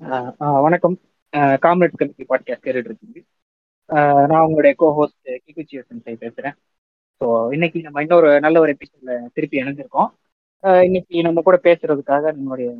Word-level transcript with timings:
ஆஹ் 0.00 0.32
ஆஹ் 0.40 0.62
வணக்கம். 0.62 1.00
காம்ரேட் 1.32 1.96
கல்வி 1.96 2.24
பாட்காஸ்ட் 2.28 2.64
கேட்டுட்டு 2.64 2.90
இருக்கீங்க 2.90 3.18
ஆஹ் 3.88 4.26
நான் 4.26 4.40
உங்களுடைய 4.40 4.76
கோ 4.76 4.92
ஹோஸ்ட் 4.94 5.28
கிகுச்சி 5.46 5.82
சென்சை 5.88 6.14
பேசுறேன். 6.22 6.56
ஸோ 7.20 7.52
இன்னைக்கு 7.52 7.80
நம்ம 7.80 8.00
இன்னொரு 8.00 8.40
நல்ல 8.40 8.60
ஒரு 8.60 8.76
எபிசோட 8.76 9.26
திருப்பி 9.32 9.62
இணைஞ்சிருக்கோம். 9.62 10.08
இன்னைக்கு 10.82 11.22
நம்ம 11.22 11.42
கூட 11.42 11.60
பேசுறதுக்காக 11.62 12.32
நம்மளுடைய 12.36 12.70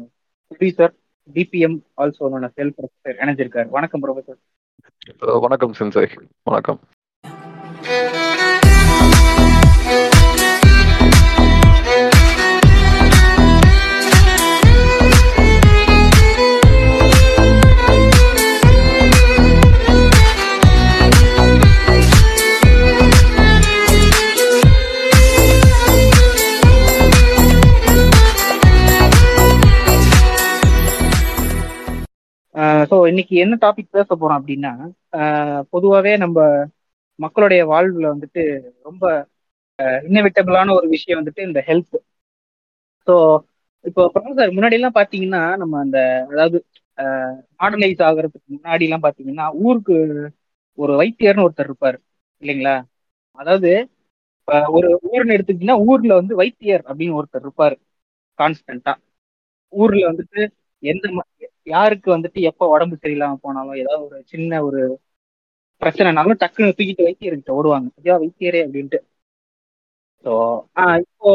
ப்ரொடியூசர் 0.50 0.94
டிபிஎம் 1.34 1.78
ஆல்சோ 1.96 2.50
செல் 2.54 2.74
ப்ரொஃபஸர் 2.78 3.20
இணைஞ்சிருக்காரு. 3.24 3.68
வணக்கம் 3.68 4.02
ப்ரொஃபஸர் 4.02 5.40
வணக்கம் 5.40 5.72
சென்சை. 5.78 6.06
வணக்கம். 6.42 6.80
ஸோ 32.90 32.96
இன்னைக்கு 33.10 33.34
என்ன 33.42 33.54
டாபிக் 33.62 33.94
பேச 33.96 34.08
போறோம் 34.12 34.38
அப்படின்னா 34.38 34.72
பொதுவாகவே 35.72 36.12
நம்ம 36.22 36.38
மக்களுடைய 37.18 37.62
வாழ்வுல 37.70 38.06
வந்துட்டு 38.12 38.42
ரொம்ப 38.86 39.04
இன்னவிட்டபிளான 40.04 40.74
ஒரு 40.78 40.88
விஷயம் 40.94 41.20
வந்துட்டு 41.20 41.46
இந்த 41.48 41.60
ஹெல்த் 41.68 41.98
ஸோ 43.06 43.14
இப்போ 43.84 44.02
ப்ரொஃபசர் 44.14 44.54
முன்னாடி 44.56 44.76
எல்லாம் 44.78 44.96
பாத்தீங்கன்னா 44.96 45.42
நம்ம 45.60 45.74
அந்த 45.84 45.98
அதாவது 46.30 46.58
மாடர்னைஸ் 47.56 48.02
ஆகுறதுக்கு 48.08 48.48
முன்னாடி 48.56 48.86
எல்லாம் 48.88 49.04
பாத்தீங்கன்னா 49.06 49.46
ஊருக்கு 49.62 49.96
ஒரு 50.78 50.92
வைத்தியர்னு 51.00 51.44
ஒருத்தர் 51.46 51.68
இருப்பாரு 51.70 51.98
இல்லைங்களா? 52.42 52.74
அதாவது 53.38 53.70
ஒரு 54.74 54.88
ஊர்னு 55.08 55.34
எடுத்துக்கிட்டீங்கன்னா 55.36 55.78
ஊர்ல 55.88 56.12
வந்து 56.20 56.34
வைத்தியர் 56.40 56.84
அப்படின்னு 56.88 57.18
ஒருத்தர் 57.18 57.44
இருப்பாரு 57.44 57.76
கான்ஸ்டன்டா 58.38 58.94
ஊர்ல 59.72 60.02
வந்துட்டு 60.10 60.42
எந்த 60.82 61.06
யாருக்கு 61.66 62.08
வந்துட்டு 62.14 62.40
எப்போ 62.50 62.64
உடம்பு 62.74 62.96
சரியில்லாம 62.96 63.38
போனாலும் 63.42 63.80
ஏதாவது 63.82 64.04
ஒரு 64.08 64.18
சின்ன 64.32 64.62
ஒரு 64.66 64.80
பிரச்சனைனாலும் 65.82 66.40
டக்குன்னு 66.42 66.76
தூக்கிட்டு 66.78 67.06
வைத்தியர்கிட்ட 67.06 67.52
ஓடுவாங்க. 67.58 67.88
ஐயா 68.00 68.16
வைத்தியரே 68.22 68.60
அப்படின்ட்டு. 68.66 68.98
ஸோ 70.24 70.32
இப்போ 71.04 71.28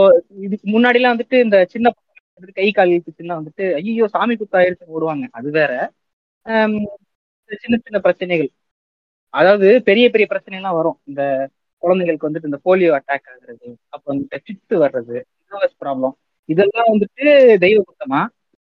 இதுக்கு 0.46 0.66
முன்னாடிலாம் 0.74 1.14
வந்துட்டு 1.14 1.38
இந்த 1.46 1.58
சின்ன 1.74 1.88
வந்துட்டு 2.36 2.58
கை 2.60 2.68
கால் 2.72 2.92
சின்ன 3.12 3.32
வந்துட்டு 3.40 3.66
ஐயோ 3.80 4.08
சாமி 4.16 4.34
குத்தாயிருச்சு 4.36 4.94
ஓடுவாங்க. 4.96 5.26
அது 5.40 5.50
வேற. 5.52 5.72
சின்ன 7.64 7.76
சின்ன 7.86 7.98
பிரச்சனைகள். 8.06 8.50
அதாவது 9.34 9.68
பெரிய 9.88 10.06
பெரிய 10.10 10.26
பிரச்சனை 10.32 10.58
எல்லாம் 10.60 10.78
வரும். 10.80 10.98
இந்த 11.10 11.22
குழந்தைங்களுக்கு 11.84 12.28
வந்துட்டு 12.28 12.50
இந்த 12.52 12.60
போலியோ 12.66 12.92
அட்டாக் 12.98 13.30
ஆகுறது 13.32 13.66
அப்போ 13.94 14.08
வந்துட்டு 14.12 14.38
சித்து 14.48 14.76
வர்றது 14.86 15.18
ப்ராப்ளம் 15.82 16.16
இதெல்லாம் 16.50 16.90
வந்துட்டு 16.92 17.26
தெய்வ 17.64 17.80
குத்தமா? 17.82 18.22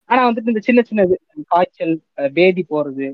ஆனா 0.10 0.22
வந்துட்டு 0.28 0.52
இந்த 0.54 0.62
சின்ன 0.68 0.82
சின்னது 0.90 1.16
காய்ச்சல் 1.52 1.94
பேதி 2.38 2.64
போறது 2.72 3.08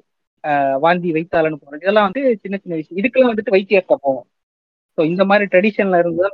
வாந்தி 0.83 1.09
வைத்தாலன்னு 1.17 1.61
போறது 1.63 1.83
இதெல்லாம் 1.83 2.07
வந்து 2.09 2.21
சின்ன 2.43 2.55
சின்ன 2.63 2.75
விஷயம். 2.79 2.99
இதுக்கெல்லாம் 3.01 3.31
வந்துட்டு 3.33 3.55
வைத்தியத்தை 3.55 3.95
போவோம். 4.05 4.27
ஸோ 4.97 5.01
இந்த 5.11 5.23
மாதிரி 5.29 5.45
ட்ரெடிஷன்ல 5.53 5.99
இருந்து 6.03 6.25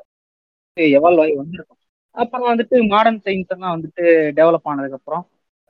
எவால்வ் 0.77 1.21
ஆகி 1.23 1.33
வந்திருக்கும். 1.41 1.79
அப்புறம் 2.17 2.49
வந்துட்டு 2.51 2.75
மாடர்ன் 2.93 3.21
சயின்ஸ் 3.25 3.53
எல்லாம் 3.55 3.73
வந்துட்டு 3.75 4.03
டெவலப் 4.37 4.67
ஆனதுக்கு 4.71 4.99
அப்புறம் 4.99 5.23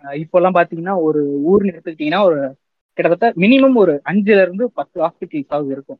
இப்போல்லாம் 0.04 0.58
பாத்தீங்கன்னா 0.58 0.96
ஒரு 1.08 1.22
ஊர்னு 1.52 1.72
எடுத்துக்கிட்டீங்கன்னா 1.74 2.22
ஒரு 2.30 2.40
கிட்டத்தட்ட 2.98 3.28
மினிமம் 3.44 3.78
ஒரு 3.84 3.94
அஞ்சுல 4.12 4.44
இருந்து 4.46 4.66
பத்து 4.80 4.98
ஹாஸ்பிட்டல்ஸாவது 5.06 5.72
இருக்கும். 5.76 6.00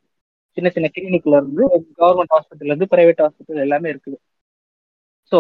சின்ன 0.58 0.68
சின்ன 0.76 0.88
கிளினிக்ல 0.96 1.40
இருந்து 1.42 1.64
கவர்மெண்ட் 2.00 2.34
ஹாஸ்பிட்டல்ல 2.36 2.72
இருந்து 2.74 2.92
பிரைவேட் 2.94 3.24
ஹாஸ்பிட்டல் 3.26 3.64
எல்லாமே 3.66 3.88
இருக்குது. 3.94 4.18
ஸோ 5.32 5.40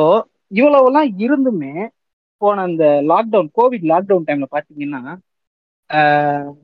இவ்வளவுலாம் 0.52 1.09
இருந்துமே 1.25 1.74
போன 2.41 2.63
அந்த 2.68 2.84
லாக்டவுன் 3.09 3.50
கோவிட் 3.57 3.85
லாக்டவுன் 3.91 4.28
டைம்ல 4.28 4.47
பாத்தீங்கன்னா 4.51 5.01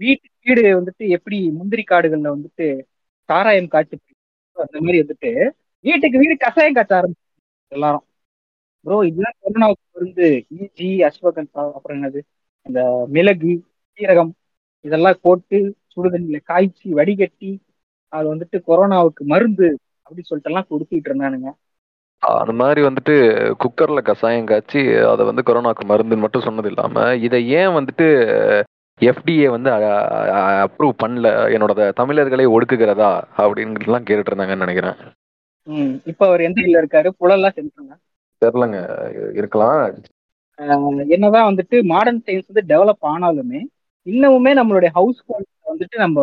வீட்டு 0.02 0.28
வீடு 0.46 0.62
வந்துட்டு 0.78 1.04
எப்படி 1.18 1.38
முந்திரி 1.58 1.84
காடுகள்ல 1.86 2.34
வந்துட்டு 2.36 2.68
சாராயம் 3.30 3.72
காய்ச்சி 3.74 3.98
அந்த 4.58 4.78
மாதிரி 4.80 5.02
வந்துட்டு 5.04 5.32
வீட்டுக்கு 5.86 6.22
வீடு 6.24 6.36
கஷாயம் 6.46 6.78
காய்ச்ச 6.78 6.94
ஆரம்பிச்சு 6.98 7.26
எல்லாரும். 7.72 8.06
ப்ரோ 8.86 8.98
இதுதான் 9.10 9.38
கொரோனாவுக்கு 9.40 10.02
வந்து 10.02 10.26
இஞ்சி 10.56 10.88
அஸ்வகந்தா 11.08 11.64
அப்புறம் 11.76 11.98
என்னது? 11.98 12.20
இந்த 12.66 12.80
மிளகு 13.16 13.52
சீரகம் 14.00 14.32
இதெல்லாம் 14.86 15.22
போட்டு 15.24 15.58
சுடுதண்ணில 15.94 16.38
காய்ச்சி 16.46 16.88
வடிகட்டி 17.00 17.52
அது 18.14 18.26
வந்துட்டு 18.34 18.58
கொரோனாவுக்கு 18.68 19.24
மருந்து 19.26 19.68
அப்படின்னு 20.08 20.30
சொல்லிட்டு 20.30 20.52
எல்லாம் 20.52 20.70
கொடுத்துட்டு 20.72 21.10
இருந்தானுங்க. 21.10 21.50
அந்த 22.22 22.54
மாதிரி 22.54 22.82
வந்துட்டு 22.82 23.14
குக்கர்ல 23.60 24.00
கசாயம் 24.02 24.44
காய்ச்சி 24.44 24.82
அதை 25.12 25.24
வந்து 25.26 25.44
கொரோனாக்கு 25.46 25.84
மருந்துன்னு 25.88 26.24
மட்டும் 26.24 26.46
சொன்னது 26.48 26.70
இல்லாம 26.70 26.96
இதை 27.26 27.40
ஏன் 27.60 27.76
வந்துட்டு 27.78 28.08
எஃப்டிஏ 29.02 29.48
வந்து 29.50 29.70
அப்ரூவ் 30.64 30.94
பண்ணல? 31.04 31.28
என்னோட 31.56 31.74
தமிழர்களை 31.92 32.46
ஒடுக்குகிறதா? 32.48 33.12
அப்படின்லாம் 33.38 34.06
கேட்டுட்டு 34.08 34.32
இருந்தாங்கன்னு 34.32 34.66
நினைக்கிறேன் 34.66 34.98
இப்ப 36.06 36.22
அவர் 36.28 36.42
எந்த 36.42 36.60
இல்ல 36.62 36.76
இருக்காரு? 36.82 37.10
புலெல்லாம் 37.20 37.56
செஞ்சுருங்க 37.58 37.96
தெரிலங்க. 38.42 38.78
இருக்கலாம். 39.34 39.82
என்னதான் 41.14 41.50
வந்துட்டு 41.50 41.78
மாடர்ன் 41.84 42.24
சயின்ஸ் 42.26 42.50
வந்து 42.50 42.64
டெவலப் 42.72 43.06
ஆனாலுமே 43.12 43.60
இன்னமுமே 44.08 44.52
நம்மளுடைய 44.60 44.90
ஹவுஸ் 44.92 45.20
வந்துட்டு 45.66 45.98
நம்ம 45.98 46.20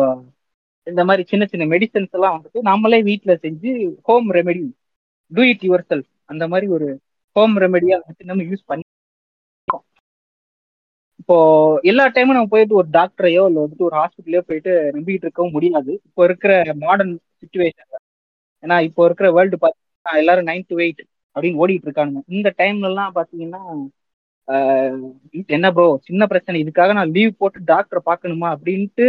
இந்த 0.87 1.01
மாதிரி 1.05 1.23
சின்ன 1.27 1.43
சின்ன 1.45 1.65
மெடிசன்ஸ் 1.65 2.15
எல்லாம் 2.17 2.35
வந்துட்டு 2.35 2.59
நம்மளே 2.61 2.99
வீட்டுல 3.03 3.33
செஞ்சு 3.43 3.71
home 4.03 4.29
remedy 4.33 4.63
do 5.31 5.41
it 5.51 5.65
yourself 5.91 6.09
அந்த 6.31 6.43
மாதிரி 6.51 6.67
ஒரு 6.77 6.87
ஹோம் 7.35 7.55
ரெமெடியா 7.65 7.97
வந்து 8.05 8.29
நம்ம 8.31 8.43
யூஸ் 8.51 8.69
பண்ணி 8.71 8.85
இப்போ 11.21 11.35
எல்லா 11.89 12.03
டைமும் 12.15 12.37
நம்ம 12.37 12.51
போயிட்டு 12.53 12.77
ஒரு 12.81 12.87
டாக்டரையோ 12.97 13.41
இல்லை 13.49 13.61
வந்துட்டு 13.63 13.87
ஒரு 13.87 13.95
ஹாஸ்பிட்டலையோ 13.99 14.41
போயிட்டு 14.49 14.71
நம்பிக்கிட்டு 14.95 15.25
இருக்கவும் 15.27 15.55
முடியாது. 15.57 15.91
இப்போ 16.07 16.21
இருக்கிற 16.27 16.51
மாடர்ன் 16.83 17.11
சுச்சுவேஷன்ல 17.41 17.97
ஏன்னா 18.63 18.77
இப்போ 18.87 19.01
இருக்கிற 19.07 19.27
வேர்ல்டு 19.37 19.57
பார்த்தீங்கன்னா 19.63 20.13
எல்லாரும் 20.21 20.49
நைன் 20.49 20.67
டு 20.71 20.77
எயிட் 20.85 21.01
அப்படின்னு 21.35 21.61
ஓடிட்டு 21.63 21.87
இருக்கானுங்க. 21.87 22.21
இந்த 22.35 22.49
டைம்ல 22.61 22.89
எல்லாம் 22.91 23.15
பாத்தீங்கன்னா 23.17 23.61
என்ன 25.55 25.67
ப்ரோ 25.75 25.87
சின்ன 26.07 26.23
பிரச்சனை. 26.31 26.57
இதுக்காக 26.63 26.93
நான் 26.99 27.13
லீவ் 27.17 27.33
போட்டு 27.41 27.59
டாக்டரை 27.71 28.01
பார்க்கணுமா 28.09 28.47
அப்படின்ட்டு 28.55 29.07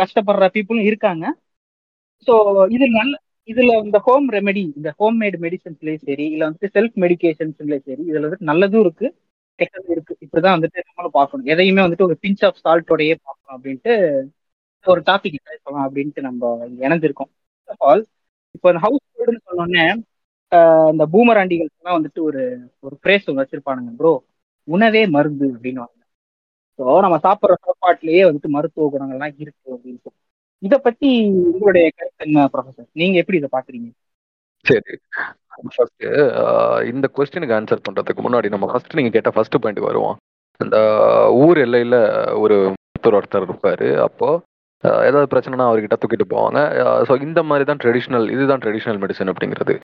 கஷ்டப்படுற 0.00 0.46
பீப்புளும் 0.56 0.88
இருக்காங்க. 0.90 1.24
ஸோ 2.28 2.34
இது 2.76 2.86
நல்ல 2.98 3.14
இதுல 3.48 3.72
இந்த 3.84 3.98
ஹோம் 4.06 4.26
ரெமெடி 4.34 4.62
இந்த 4.76 4.90
ஹோம் 4.98 5.16
மேட் 5.20 5.36
மெடிசன்ஸ்லயும் 5.44 6.04
சரி 6.04 6.26
இல்ல 6.28 6.42
வந்துட்டு 6.46 6.70
செல்ஃப் 6.76 6.96
மெடிக்கேஷன்ஸ்லயும் 7.04 7.84
சரி 7.88 8.02
இதுல 8.10 8.26
வந்துட்டு 8.26 8.50
நல்லதும் 8.50 8.84
இருக்கு 8.84 9.06
கெட்டதும் 9.58 9.92
இருக்கு. 9.94 10.14
இப்படிதான் 10.24 10.56
வந்துட்டு 10.56 10.80
நம்மளும் 10.88 11.14
பார்க்கணும். 11.16 11.48
எதையுமே 11.52 11.84
வந்துட்டு 11.84 12.06
ஒரு 12.08 12.16
பிஞ்ச் 12.24 12.42
ஆஃப் 12.48 12.60
சால்ட்டோடயே 12.64 13.14
பார்க்கணும் 13.20 13.56
அப்படின்ட்டு 13.56 13.94
ஒரு 14.86 15.00
டாபிக் 15.08 15.38
பேசலாம் 15.48 15.84
அப்படின்ட்டு 15.86 16.20
நம்ம 16.26 16.42
இணைஞ்சிருக்கோம். 16.82 17.30
ஆல் 17.88 18.02
இப்போ 18.54 18.66
இந்த 18.72 18.80
ஹவுஸ் 18.84 19.04
ஹோல்டுன்னு 19.10 19.42
சொன்னோடனே 19.48 19.84
இந்த 20.92 21.04
பூமராண்டிகள் 21.12 21.70
எல்லாம் 21.72 21.96
வந்துட்டு 21.98 22.20
ஒரு 22.28 22.42
ஒரு 22.86 22.94
பிரேஸ் 23.04 23.26
ஒன்று 23.28 23.42
வச்சிருப்பானுங்க 23.42 23.92
ப்ரோ 23.98 24.12
உணவே 24.68 25.02
மருந்து 25.16 25.46
அப்படின்னு 25.54 25.84
ஸோ 26.78 26.84
நம்ம 27.04 27.16
சாப்பிட்ற 27.24 27.54
சாப்பாட்டுலயே 27.66 28.22
வந்துட்டு 28.26 28.50
மருத்துவ 28.56 28.88
குணங்கள்லாம் 28.92 29.36
இருக்கு 29.42 29.68
அப்படின்னு 29.74 30.00
இத 30.62 30.74
பத்தி 30.86 31.08
உங்களுடைய 31.50 31.86
கருத்து 31.96 32.24
என்ன 32.26 32.46
ப்ரொஃபசர் 32.52 32.88
நீங்க 33.00 33.16
எப்படி 33.22 33.38
இதை 33.40 33.50
பாக்குறீங்க 33.56 33.88
சரி. 34.66 34.94
ஃபர்ஸ்ட் 35.76 36.04
இந்த 36.92 37.06
கொஸ்டினுக்கு 37.16 37.56
ஆன்சர் 37.58 37.84
பண்றதுக்கு 37.86 38.24
முன்னாடி 38.26 38.48
நம்ம 38.54 38.66
ஃபர்ஸ்ட் 38.70 38.96
நீங்க 38.98 39.12
கேட்ட 39.16 39.30
ஃபர்ஸ்ட் 39.36 39.60
பாயிண்ட் 39.62 39.86
வருவோம். 39.88 40.16
அந்த 40.60 40.78
ஊர் 41.44 41.58
எல்லையில 41.64 41.96
ஒரு 42.42 42.56
ஒருத்தர் 42.68 43.16
ஒருத்தர் 43.18 43.46
இருப்பாரு. 43.48 43.88
அப்போ 44.06 44.28
ஏதாவது 45.08 45.30
பிரச்சனைனா 45.32 45.68
அவர்கிட்ட 45.68 45.96
தூக்கிட்டு 46.00 46.26
போவாங்க. 46.32 46.58
ஸோ 47.08 47.14
இந்த 47.26 47.40
மாதிரி 47.50 47.64
தான் 47.70 47.80
ட்ரெடிஷ்னல் 47.84 48.26
இதுதான் 48.34 48.62
ட்ரெடிஷ்னல் 48.64 49.00
மெடிசன் 49.04 49.30
அப்படிங்கிறது. 49.32 49.76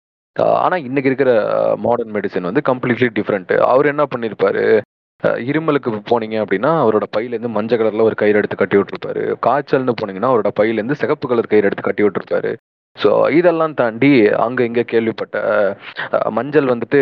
ஆனால் 0.65 0.85
இன்னைக்கு 0.89 1.11
இருக்கிற 1.11 1.33
மாடர்ன் 1.87 2.15
மெடிசன் 2.17 2.49
வந்து 2.49 2.63
கம்ப்ளீட்லி 2.71 3.09
டிஃப்ரெண்ட் 3.19 3.53
அவர் 3.73 3.91
என்ன 3.93 4.05
பண்ணியிருப்பாரு 4.13 4.65
இருமலுக்கு 5.49 5.91
போனீங்க 6.11 6.37
அப்படின்னா 6.45 6.71
அவரோட 6.85 7.07
பையிலேருந்து 7.17 7.55
மஞ்சள் 7.57 7.81
கலர்ல 7.81 8.07
ஒரு 8.09 8.17
கயிறு 8.23 8.41
எடுத்து 8.41 8.57
கட்டி 8.63 8.77
விட்டுருப்பாரு. 8.79 9.23
காய்ச்சல்னு 9.47 9.99
போனீங்கன்னா 10.01 10.31
அவரோட 10.33 10.51
பையிலேருந்து 10.61 11.01
சிகப்பு 11.03 11.29
கலர் 11.33 11.53
கயிறு 11.53 11.69
எடுத்து 11.69 11.89
கட்டி 11.89 12.05
விட்டுருப்பாரு. 12.05 12.53
ஸோ 12.97 13.11
இதெல்லாம் 13.39 13.77
தாண்டி 13.83 14.11
அங்கே 14.47 14.67
இங்கே 14.71 14.85
கேள்விப்பட்ட 14.95 15.37
மஞ்சள் 16.39 16.73
வந்துட்டு 16.73 17.01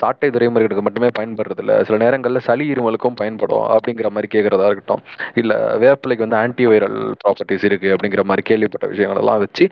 சாட்டை 0.00 0.28
துறைமுறைகளுக்கு 0.34 0.84
மட்டுமே 0.84 1.08
பயன்படுறது 1.16 1.62
இல்லை 1.62 1.74
சில 1.86 1.96
நேரங்களில் 2.02 2.44
சளி 2.46 2.64
இருமலுக்கும் 2.74 3.18
பயன்படும் 3.20 3.66
அப்படிங்கிற 3.74 4.08
மாதிரி 4.14 4.28
கேட்குறதா 4.34 4.68
இருக்கட்டும். 4.70 5.02
இல்லை 5.40 5.56
வேப்பிலைக்கு 5.82 6.24
வந்து 6.26 6.40
ஆன்டி 6.42 6.64
வைரல் 6.70 6.98
ப்ராப்பர்ட்டிஸ் 7.22 7.66
இருக்குது 7.70 7.94
அப்படிங்கிற 7.96 8.24
மாதிரி 8.30 8.44
கேள்விப்பட்ட 8.50 8.88
விஷயங்கள் 8.92 9.22
எல்லாம் 9.22 9.42
வச்சு 9.44 9.66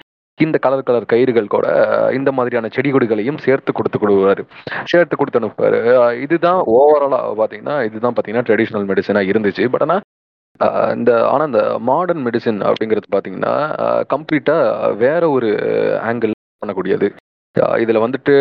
இந்த 0.45 0.57
கலர் 0.65 0.87
கலர் 0.89 1.11
கயிறுகள் 1.13 1.53
கூட 1.55 1.67
இந்த 2.19 2.31
மாதிரியான 2.37 2.71
செடி 2.77 2.91
கொடிகளையும் 2.93 3.43
சேர்த்து 3.47 3.73
கொடுத்து 3.79 3.99
கொடுவாரு 4.03 4.43
சேர்த்து 4.93 5.15
கொடுத்து 5.17 5.41
அனுப்புவாரு. 5.41 5.81
இதுதான் 6.25 6.61
ஓவராலா 6.77 7.21
பாத்தீங்கன்னா 7.41 7.77
இதுதான் 7.89 8.17
பாத்தீங்கன்னா 8.17 8.47
ட்ரெடிஷ்னல் 8.49 8.89
மெடிசனா 8.91 9.23
இருந்துச்சு. 9.33 9.67
பட் 9.75 9.85
ஆனா 9.87 9.99
இந்த 10.97 11.11
ஆனா 11.33 11.43
இந்த 11.51 11.63
மாடர்ன் 11.91 12.25
மெடிசின் 12.27 12.61
அப்படிங்கிறது 12.69 13.15
பாத்தீங்கன்னா 13.17 13.55
கம்ப்ளீட்டா 14.15 14.57
வேற 15.05 15.23
ஒரு 15.37 15.51
ஆங்கிள் 16.11 16.35
பண்ணக்கூடியது. 16.63 17.09
இதில் 17.57 17.83
இதுல 17.85 18.01
வந்துட்டு 18.07 18.35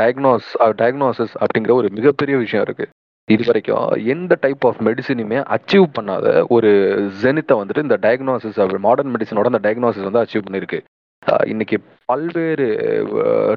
டயக்னோஸ் 0.00 0.50
டயக்னோசிஸ் 0.82 1.34
அப்படிங்கிற 1.42 1.72
ஒரு 1.80 1.88
மிகப்பெரிய 1.98 2.36
விஷயம் 2.44 2.64
இருக்கு. 2.66 2.86
இது 3.28 3.42
வரைக்கும் 3.48 3.84
எந்த 4.14 4.32
டைப் 4.44 4.64
ஆஃப் 4.68 4.80
மெடிசினுமே 4.86 5.38
அச்சீவ் 5.56 5.86
பண்ணாத 5.96 6.26
ஒரு 6.54 6.70
ஜெனித்தை 7.22 7.54
வந்துட்டு 7.60 7.84
இந்த 7.86 7.96
டயக்னோசிஸ் 8.06 8.58
மாடர்ன் 8.86 9.12
மெடிசனோட 9.14 9.50
அந்த 9.52 9.62
டயக்னோசிஸ் 9.66 10.08
வந்து 10.08 10.22
அச்சீவ் 10.22 10.46
பண்ணியிருக்கு 10.46 10.80
இன்னைக்கு 11.52 11.76
பல்வேறு 12.10 12.66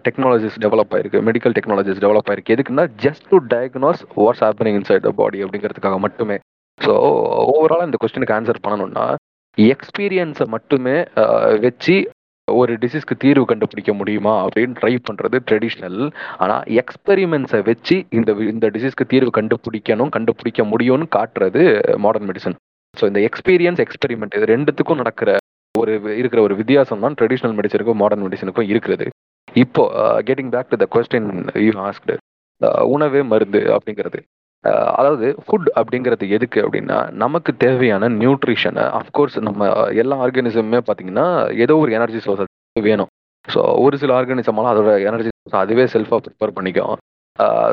டெக்னாலஜிஸ் 0.06 0.60
டெவலப் 0.66 0.94
ஆயிருக்கு. 0.96 1.20
மெடிக்கல் 1.28 1.56
டெக்னாலஜிஸ் 1.58 2.02
டெவலப் 2.04 2.30
ஆயிருக்கு. 2.30 2.54
எதுக்குன்னா 2.56 2.86
just 3.06 3.26
to 3.32 3.38
diagnose 3.54 4.02
what's 4.20 4.44
happening 4.46 4.78
inside 4.80 5.06
the 5.08 5.12
body 5.22 5.40
அப்படிங்கிறதுக்காக 5.46 5.98
மட்டுமே. 6.06 6.38
ஸோ 6.80 6.94
ஓவராலாக 7.54 7.88
இந்த 7.90 7.98
கொஸ்டினுக்கு 8.02 8.36
ஆன்சர் 8.38 8.64
பண்ணணும்னா 8.66 9.06
எக்ஸ்பீரியன்ஸை 9.58 10.46
மட்டுமே 10.56 10.98
வச்சு 11.66 11.96
ஒரு 12.48 12.74
டிசீஸ்க்கு 12.84 13.16
தீர்வு 13.24 13.46
கண்டுபிடிக்க 13.52 13.92
முடியுமா 14.00 14.34
அப்படின்னு 14.44 14.78
ட்ரை 14.80 14.92
பண்ணுறது 15.08 15.38
ட்ரெடிஷ்னல் 15.48 16.00
ஆனால் 16.44 16.64
எக்ஸ்பெரிமெண்ட்ஸை 16.82 17.62
வச்சு 17.70 17.96
இந்த 18.18 18.32
இந்த 18.54 18.68
டிசீஸ்க்கு 18.76 19.10
தீர்வு 19.14 19.32
கண்டுபிடிக்கணும் 19.40 20.14
கண்டுபிடிக்க 20.18 20.64
முடியும்னு 20.74 21.08
காட்டுறது 21.18 21.64
மாடர்ன் 22.06 22.30
மெடிசன் 22.30 22.56
ஸோ 22.98 23.06
இந்த 23.12 23.22
எக்ஸ்பீரியன்ஸ் 23.30 23.82
எக்ஸ்பெரிமெண்ட் 23.86 24.38
இது 24.40 24.52
ரெண்டுத்துக்கும் 24.56 25.02
நடக்கிற 25.04 25.32
ஒரு 25.82 25.94
இருக்கிற 26.20 26.40
ஒரு 26.48 26.56
வித்தியாசம் 26.62 27.04
தான் 27.06 27.18
ட்ரெடிஷ்னல் 27.20 27.56
மெடிசனுக்கும் 27.60 28.02
மாடர்ன் 28.04 28.26
மெடிசனுக்கும் 28.26 28.70
இருக்கிறது. 28.72 29.06
இப்போ 29.64 29.84
getting 30.28 30.52
back 30.56 30.72
to 30.72 30.80
the 30.84 30.88
question 30.96 31.30
you 31.66 31.72
asked 31.90 32.16
உணவே 32.96 33.22
மருந்து 33.32 33.62
அப்படிங்கிறது. 33.76 34.20
அதாவது 35.00 35.28
ஃபுட் 35.46 35.68
அப்படிங்கிறது 35.80 36.26
எதுக்கு 36.36 36.60
அப்படின்னா 36.66 36.98
நமக்கு 37.24 37.52
தேவையான 37.64 38.10
நியூட்ரிஷனை 38.22 38.86
அஃப்கோர்ஸ் 39.00 39.38
நம்ம 39.48 39.68
எல்லா 40.04 40.16
ஆர்கானிசமுமே 40.26 40.80
பார்த்தீங்கன்னா 40.88 41.28
ஏதோ 41.66 41.76
ஒரு 41.84 41.92
எனர்ஜி 41.98 42.22
சோர்ஸ் 42.26 42.82
வேணும். 42.90 43.12
ஸோ 43.54 43.60
ஒரு 43.84 43.96
சில 44.02 44.14
ஆர்கானிசமெல்லாம் 44.20 44.74
அதோட 44.74 44.94
எனர்ஜி 45.10 45.30
சோர்ஸ் 45.34 45.62
அதுவே 45.64 45.86
செல்ஃபாக 45.94 46.22
ப்ரிப்பேர் 46.26 46.56
பண்ணிக்கும். 46.58 46.96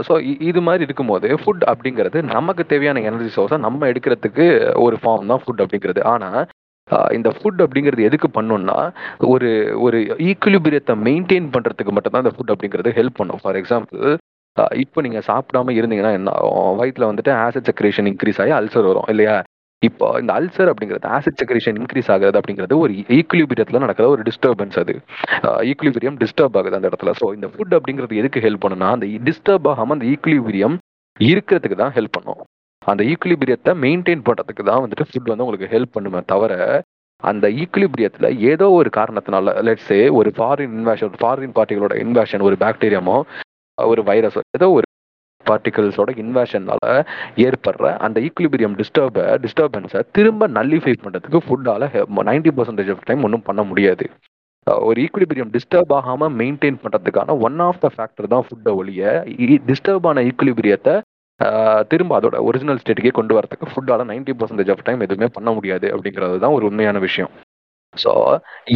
ஸோ 0.07 0.15
இது 0.51 0.61
மாதிரி 0.67 0.83
இருக்கும்போது 0.87 1.29
ஃபுட் 1.43 1.65
அப்படிங்கிறது 1.73 2.19
நமக்கு 2.35 2.63
தேவையான 2.73 3.03
எனர்ஜி 3.11 3.31
சோர்ஸை 3.37 3.59
நம்ம 3.67 3.87
எடுக்கிறதுக்கு 3.93 4.47
ஒரு 4.87 4.97
ஃபார்ம் 5.03 5.31
தான் 5.33 5.43
ஃபுட் 5.45 5.63
அப்படிங்கிறது. 5.65 6.01
ஆனால் 6.15 6.41
இந்த 7.17 7.29
ஃபுட் 7.37 7.63
அப்படிங்கிறது 7.65 8.07
எதுக்கு 8.09 8.29
பண்ணோம்னா 8.37 8.77
ஒரு 9.33 9.51
ஒரு 9.87 9.99
ஈக்குலிபிரியத்தை 10.31 10.95
மெயின்டைன் 11.07 11.49
பண்ணுறதுக்கு 11.55 11.95
மட்டும்தான் 11.97 12.25
இந்த 12.25 12.35
ஃபுட் 12.37 12.53
அப்படிங்கிறது 12.55 12.91
ஹெல்ப் 12.99 13.19
பண்ணும். 13.21 13.41
ஃபார் 13.43 13.59
எக்ஸாம்பிள் 13.61 14.05
இப்போ 14.83 14.99
நீங்கள் 15.07 15.27
சாப்பிடாம 15.31 15.73
இருந்தீங்கன்னா 15.79 16.13
என்ன 16.19 16.33
ஆகும்? 16.41 16.77
வயிற்றுல 16.81 17.09
வந்துட்டு 17.11 17.33
ஆசிட் 17.45 17.69
செக்ரேஷன் 17.71 18.09
இன்க்ரீஸ் 18.11 18.41
ஆகி 18.43 18.53
அல்சர் 18.59 18.89
வரும் 18.91 19.11
இல்லையா? 19.13 19.37
இப்போ 19.83 20.07
இந்த 20.23 20.33
அல்சர் 20.39 20.71
அப்படிங்கிறது 20.73 21.09
ஆசிட் 21.17 21.41
செக்ரேஷன் 21.41 21.79
இன்க்ரீஸ் 21.81 22.11
ஆகுது 22.15 22.39
அப்படிங்கிறது 22.41 22.75
ஒரு 22.83 22.93
ஈக்குலிபிரியத்தில் 23.17 23.85
நடக்கிற 23.85 24.07
ஒரு 24.15 24.23
டிஸ்டர்பன்ஸ் 24.29 24.79
அது. 24.83 24.95
ஈக்குலிபிரியம் 25.71 26.19
டிஸ்டர்ப் 26.23 26.57
ஆகுது 26.61 26.79
அந்த 26.79 26.91
இடத்துல. 26.91 27.13
ஸோ 27.21 27.29
இந்த 27.39 27.49
ஃபுட் 27.55 27.77
அப்படிங்கிறது 27.79 28.21
எதுக்கு 28.23 28.45
ஹெல்ப் 28.47 28.65
பண்ணுன்னா 28.65 28.91
அந்த 28.97 29.09
டிஸ்டர்ப் 29.29 29.69
ஆகாமல் 29.73 29.97
அந்த 29.97 30.07
ஈக்குலிபிரியம் 30.13 30.77
இருக்கிறதுக்கு 31.31 31.79
தான் 31.83 31.95
ஹெல்ப் 31.99 32.17
பண்ணும். 32.19 32.43
அந்த 32.85 33.03
ஈக்குலிபிரியத்தை 33.05 33.73
மெயின்டைன் 33.85 34.25
பண்ணுறதுக்கு 34.29 34.63
தான் 34.63 34.83
வந்துட்டு 34.85 35.09
ஃபுட் 35.11 35.31
வந்து 35.31 35.47
உங்களுக்கு 35.47 35.73
ஹெல்ப் 35.75 35.95
பண்ணுமே 35.97 36.21
தவிர 36.27 36.55
அந்த 37.23 37.47
ஈக்குலிபிரியத்தில் 37.63 38.29
ஏதோ 38.53 38.67
ஒரு 38.71 38.91
காரணத்தினால 38.97 39.53
லெட்ஸே 39.67 40.01
ஒரு 40.19 40.31
ஃபாரின் 40.37 40.75
இன்வேஷன் 40.79 41.15
ஃபாரின் 41.21 41.55
பார்ட்டிகளோட 41.59 41.95
இன்வேஷன் 42.05 42.45
ஒரு 42.49 42.57
பாக்டீரியாமோ 42.61 43.17
ஒரு 43.79 44.03
வைரஸோ 44.03 44.43
ஏதோ 44.59 44.69
ஒரு 44.71 44.87
பார்ட்டிகல்ஸோட 45.47 46.11
இன்வேஷனால 46.23 46.85
ஏற்படுற 47.47 47.87
அந்த 47.97 48.19
ஈக்குலிபிரியம் 48.21 48.77
டிஸ்டர்ப 48.81 49.25
டிஸ்டர்பன்ஸை 49.45 50.01
திரும்ப 50.13 50.49
நல்லிஃபை 50.59 50.95
பண்ணுறதுக்கு 51.03 51.41
ஃபுட்டால் 51.47 51.87
நைன்டி 52.31 52.53
பர்சன்டேஜ் 52.59 52.93
ஆஃப் 52.95 53.05
டைம் 53.05 53.25
ஒன்றும் 53.29 53.47
பண்ண 53.49 53.63
முடியாது. 53.63 54.07
ஒரு 54.89 54.99
ஈக்குலிபிரியம் 55.05 55.51
டிஸ்டர்ப் 55.57 55.93
ஆகாமல் 55.97 56.33
மெயின்டைன் 56.41 56.79
பண்ணுறதுக்கான 56.85 57.35
ஒன் 57.47 57.59
ஆஃப் 57.67 57.81
த 57.81 57.89
ஃபேக்டர் 57.97 58.31
தான் 58.35 58.45
ஃபுட்டை 58.47 58.73
ஒழிய 58.81 59.03
டிஸ்டர்ப் 59.71 60.07
ஆன 60.11 60.23
ஈக்குலிபிரியத்தை 60.31 60.95
திரும்ப 61.93 62.13
அதோட 62.19 62.37
ஒரிஜினல் 62.49 62.81
ஸ்டேட்டுக்கே 62.83 63.13
கொண்டு 63.19 63.33
வரதுக்கு 63.37 63.71
ஃபுட்டால 63.73 64.05
நைன்டி 64.11 64.33
பர்சன்டேஜ் 64.41 64.71
ஆஃப் 64.75 64.85
டைம் 64.89 65.05
எதுவுமே 65.07 65.29
பண்ண 65.37 65.51
முடியாது 65.57 65.87
அப்படிங்கிறது 65.95 66.37
தான் 66.45 66.57
ஒரு 66.59 66.67
உண்மையான 66.71 66.99
விஷயம். 67.07 67.33
ஸோ 67.97 68.13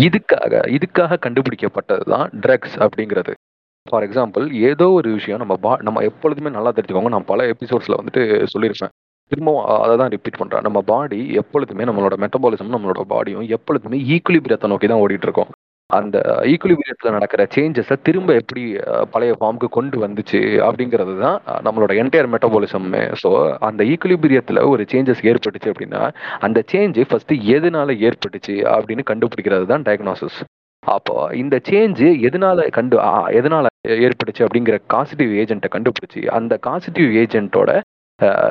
இதுக்காக 0.06 0.62
இதுக்காக 0.76 1.18
கண்டுபிடிக்கப்பட்டது 1.26 2.04
தான் 2.14 2.26
ட்ரக்ஸ் 2.44 2.76
அப்படிங்கிறது. 2.84 3.32
ஃபார் 3.86 4.04
எக்ஸாம்பிள் 4.06 4.44
ஏதோ 4.70 4.86
ஒரு 4.98 5.10
விஷயம் 5.18 5.40
நம்ம 5.42 5.54
பா 5.64 5.72
நம்ம 5.86 6.02
எப்பொழுதுமே 6.10 6.50
நல்லா 6.56 6.72
தெரிஞ்சுக்கோங்க. 6.76 7.12
நான் 7.14 7.30
பல 7.32 7.46
எபிசோட்ஸில் 7.54 7.98
வந்துட்டு 8.00 8.22
சொல்லியிருப்பேன். 8.54 8.92
திரும்பவும் 9.32 9.64
அதை 9.84 9.94
தான் 10.00 10.12
ரிப்பீட் 10.14 10.40
பண்ணுறேன் 10.40 10.66
நம்ம 10.66 10.78
பாடி 10.90 11.20
எப்பொழுதுமே 11.40 11.86
நம்மளோட 11.88 12.16
மெட்டபாலிசம் 12.24 12.74
நம்மளோட 12.74 13.02
பாடியும் 13.12 13.46
எப்பொழுதுமே 13.56 13.98
ஈக்குலிபிரியத்தை 14.14 14.68
நோக்கி 14.72 14.88
தான் 14.92 15.02
ஓடிட்டு 15.04 15.26
இருக்கோம். 15.28 15.50
அந்த 15.90 16.16
ஈக்குலிபிரியத்தில் 16.44 17.14
நடக்கிற 17.14 17.42
சேஞ்சஸை 17.54 17.96
திரும்ப 18.02 18.30
எப்படி 18.32 18.62
பழைய 19.12 19.34
ஃபார்முக்கு 19.36 19.68
கொண்டு 19.68 19.96
வந்துச்சு 20.02 20.40
அப்படிங்கிறது 20.66 21.14
தான் 21.20 21.38
நம்மளோட 21.62 21.92
என்டையர் 21.94 22.28
மெட்டபாலிசம்மே 22.28 23.02
ஸோ 23.22 23.30
அந்த 23.60 23.84
ஈக்குலிபிரியத்தில் 23.84 24.60
ஒரு 24.68 24.84
சேஞ்சஸ் 24.90 25.24
ஏற்பட்டுச்சு 25.24 25.72
அப்படின்னா 25.72 26.02
அந்த 26.40 26.62
சேஞ்சு 26.72 27.04
ஃபஸ்ட்டு 27.08 27.40
எதனால 27.54 27.96
ஏற்பட்டுச்சு 28.02 28.56
அப்படின்னு 28.74 29.04
கண்டுபிடிக்கிறது 29.10 29.66
தான் 29.66 29.86
டயக்னோசிஸ் 29.88 30.38
அப்போ 30.82 31.14
இந்த 31.34 31.56
சேஞ்சு 31.64 32.10
எதனால 32.22 32.68
கண்டு 32.70 32.98
எதனால 33.34 33.66
ஏற்பட்டுச்சு 34.04 34.44
அப்படிங்கிற 34.46 34.78
காசிட்டிவ் 34.86 35.32
ஏஜென்ட்டை 35.42 35.70
கண்டுபிடிச்சி 35.70 36.22
அந்த 36.36 36.56
causative 36.62 37.10
ஏஜென்ட்டோட 37.22 37.70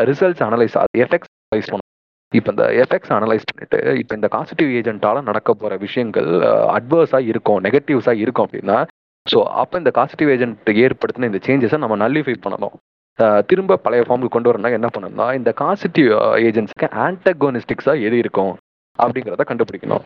results 0.04 0.44
analyse 0.44 0.78
effects 0.98 1.32
analyse 1.44 1.70
பண்ணணும் 1.70 1.87
இப்போ 2.32 2.50
இந்த 2.54 2.66
எஃபெக்ட்ஸ் 2.84 3.14
அனலைஸ் 3.18 3.48
பண்ணிட்டு 3.50 3.80
இப்போ 4.02 4.14
இந்த 4.18 4.28
காசிட்டிவ் 4.36 4.70
ஏஜென்ட்டால 4.80 5.22
நடக்க 5.30 5.54
போற 5.62 5.74
விஷயங்கள் 5.86 6.30
அட்வர்ஸா 6.78 7.20
இருக்கும் 7.32 7.62
நெகட்டிவ்ஸா 7.66 8.14
இருக்கும் 8.24 8.46
அப்படின்னா 8.48 8.78
ஸோ 9.26 9.40
அப்போ 9.62 9.76
இந்த 9.82 9.92
காசிட்டிவ் 9.98 10.30
ஏஜென்ட் 10.36 10.70
ஏற்படுத்தின 10.86 11.30
இந்த 11.32 11.40
சேஞ்சஸை 11.48 11.80
நம்ம 11.84 11.98
நல்லிஃபை 12.04 12.36
பண்ணணும். 12.46 12.76
திரும்ப 13.50 13.78
பழைய 13.86 14.02
ஃபார்முக்கு 14.08 14.36
கொண்டு 14.36 14.50
வரணும்னா 14.50 14.72
என்ன 14.78 14.88
பண்ணணும்னா 14.96 15.28
இந்த 15.40 15.52
காசிட்டிவ் 15.62 16.10
ஏஜென்ட்ஸ்க்கு 16.48 16.90
ஆன்டகோனிஸ்டிக்ஸாக 17.06 18.04
எது 18.08 18.18
இருக்கும் 18.24 18.54
அப்படிங்கிறத 19.00 19.46
கண்டுபிடிக்கணும். 19.50 20.04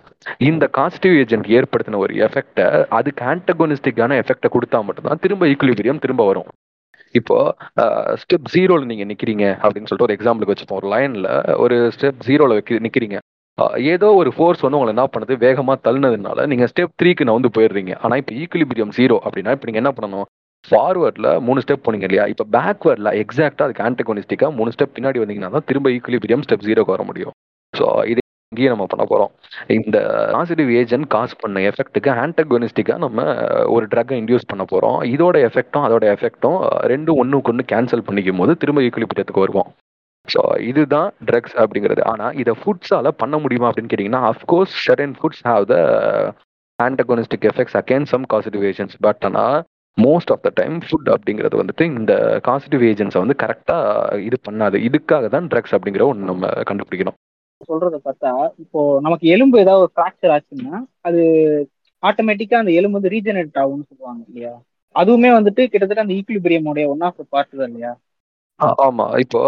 இந்த 0.49 0.65
காசிட்டிவ் 0.77 1.15
ஏஜென்ட் 1.21 1.49
ஏற்படுத்தின 1.57 1.99
ஒரு 2.05 2.13
எஃபெக்டை 2.27 2.65
அதுக்கு 2.99 3.23
ஆன்டகோனிஸ்டிக்கான 3.33 4.17
எஃபெக்டை 4.23 4.49
கொடுத்தா 4.55 4.79
மட்டும்தான் 4.87 5.23
திரும்ப 5.25 5.45
ஈக்குலிபிரியம் 5.53 6.03
திரும்ப 6.05 6.25
வரும். 6.31 6.49
இப்போ 7.19 7.37
ஸ்டெப் 8.21 8.47
ஜீரோல 8.53 8.87
நீங்க 8.91 9.05
நிக்கிறீங்க 9.11 9.45
அப்படின்னு 9.63 9.89
சொல்லிட்டு 9.89 10.07
ஒரு 10.07 10.15
எக்ஸாம்பிளுக்கு 10.17 10.53
வச்சுப்போம். 10.53 10.79
ஒரு 10.81 10.89
லைன்ல 10.93 11.29
ஒரு 11.63 11.77
ஸ்டெப் 11.95 12.21
ஜீரோல 12.27 12.59
நிக்கிறீங்க. 12.87 13.17
ஏதோ 13.93 14.07
ஒரு 14.19 14.29
ஃபோர்ஸ் 14.35 14.63
வந்து 14.65 14.77
உங்களை 14.77 14.93
என்ன 14.95 15.05
பண்ணுது? 15.15 15.33
வேகமா 15.45 15.73
தள்ளினதுனால 15.87 16.45
நீங்க 16.51 16.65
ஸ்டெப் 16.71 16.93
த்ரீக்கு 16.99 17.27
நவுந்து 17.29 17.49
போயிடுறீங்க. 17.57 17.93
ஆனா 18.03 18.15
இப்போ 18.21 18.33
ஈக்குலிபிரியம் 18.43 18.93
ஜீரோ 18.99 19.17
அப்படின்னா 19.25 19.53
இப்போ 19.55 19.67
நீங்க 19.69 19.81
என்ன 19.83 19.91
பண்ணணும்? 19.97 20.27
ஃபார்வர்ட்ல 20.69 21.27
மூணு 21.47 21.59
ஸ்டெப் 21.63 21.85
போனீங்க 21.85 22.07
இல்லையா? 22.07 22.25
இப்போ 22.33 22.45
பேக்வேர்டில் 22.55 23.11
எக்ஸாக்டா 23.21 23.65
அதுக்கு 23.67 23.85
ஆண்டகோனிஸ்டிக்காக 23.87 24.51
மூணு 24.59 24.73
ஸ்டெப் 24.75 24.95
பின்னாடி 24.97 25.21
வந்தீங்கன்னா 25.21 25.51
தான் 25.55 25.67
திரும்ப 25.69 25.89
ஈக்குலிபிரியம் 25.97 26.43
ஸ்டெப் 26.47 26.65
ஜீரோக்கு 26.67 26.95
வர 26.95 27.03
முடியும். 27.09 27.33
ஸோ 27.73 27.85
இது 28.11 28.21
இங்கேயும் 28.51 28.73
நம்ம 28.73 28.85
பண்ண 28.91 29.03
போறோம். 29.09 29.29
இந்த 29.75 29.97
பாசிட்டிவ் 30.35 30.69
ஏஜென்ட் 30.79 31.07
காஸ் 31.13 31.33
பண்ண 31.43 31.59
எஃபெக்ட்டுக்கு 31.69 32.09
ஆன்டகோனிஸ்டிக்கா 32.23 32.95
நம்ம 33.03 33.19
ஒரு 33.73 33.85
ட்ரக்கை 33.93 34.15
இன்டியூஸ் 34.21 34.49
பண்ண 34.51 34.63
போறோம். 34.71 34.97
இதோட 35.13 35.35
எஃபெக்டும் 35.47 35.85
அதோட 35.87 36.05
எஃபெக்டும் 36.15 36.57
ரெண்டும் 36.93 37.19
ஒன்றுக்கு 37.21 37.51
ஒன்று 37.51 37.65
கேன்சல் 37.73 38.03
பண்ணிக்கும் 38.07 38.41
போது 38.41 38.53
திரும்ப 38.63 38.81
ஈக்குலிபிட்டத்துக்கு 38.87 39.43
வருவோம். 39.45 39.69
ஸோ 40.27 40.41
இதுதான் 40.71 41.09
ட்ரக்ஸ் 41.29 41.55
அப்படிங்கிறது. 41.61 42.03
ஆனால் 42.11 42.35
இதை 42.41 42.55
ஃபுட்ஸால் 42.63 43.09
பண்ண 43.21 43.37
முடியுமா 43.45 43.69
அப்படின்னு 43.69 43.93
கேட்டிங்கன்னா 43.93 44.23
of course 44.33 44.75
certain 44.87 45.13
foods 45.21 45.43
have 45.51 45.65
the 45.73 45.77
antagonistic 46.79 47.49
effects 47.51 47.79
again 47.83 48.09
some 48.13 48.27
causative 48.35 48.67
agents 48.71 48.99
but 49.07 49.25
ஆனால் 49.29 49.57
most 49.97 50.31
of 50.35 50.45
the 50.45 50.51
time 50.61 50.77
food 50.89 51.09
அப்படிங்கிறது 51.15 51.55
வந்துட்டு 51.63 51.85
இந்த 52.01 52.13
காசிட்டிவ் 52.49 52.85
ஏஜென்ட்ஸை 52.91 53.21
வந்து 53.25 53.41
கரெக்டாக 53.45 54.21
இது 54.27 54.37
பண்ணாது. 54.49 54.77
இதுக்காக 54.89 55.25
தான் 55.37 55.49
ட்ரக்ஸ் 55.53 55.75
அப்படிங்கிற 55.77 56.05
ஒன்று 56.11 56.31
நம்ம 56.33 56.53
கண்டுபிடிக்கணும். 56.69 57.17
சொல்றத 57.67 57.97
பார்த்தா 58.05 58.31
இப்போ 58.59 58.79
நமக்கு 59.01 59.27
எலும்பு 59.27 59.59
ஏதாவது 59.59 59.83
ஒரு 59.83 59.91
ஃப்ராக்சர் 59.95 60.33
ஆச்சுன்னா 60.35 60.77
அது 61.01 61.21
ஆட்டோமேட்டிக்கா 62.03 62.53
அந்த 62.53 62.71
எலும்பு 62.71 62.97
வந்து 62.99 63.13
ரீஜெனரேட் 63.15 63.59
ஆகும்னு 63.61 63.89
சொல்லுவாங்க 63.89 64.21
இல்லையா? 64.27 64.53
அதுவுமே 64.95 65.29
வந்துட்டு 65.33 65.61
கிட்டத்தட்ட 65.67 66.01
அந்த 66.01 66.13
ஈக்குலிபிரியமோடைய 66.13 66.85
ஒன் 66.87 67.01
ஆஃப் 67.01 67.21
பார்ட் 67.29 67.59
தான் 67.59 67.69
இல்லையா? 67.69 67.91
ஆ- 68.59 68.75
ஆமா. 68.85 69.05
இப்போ 69.19 69.39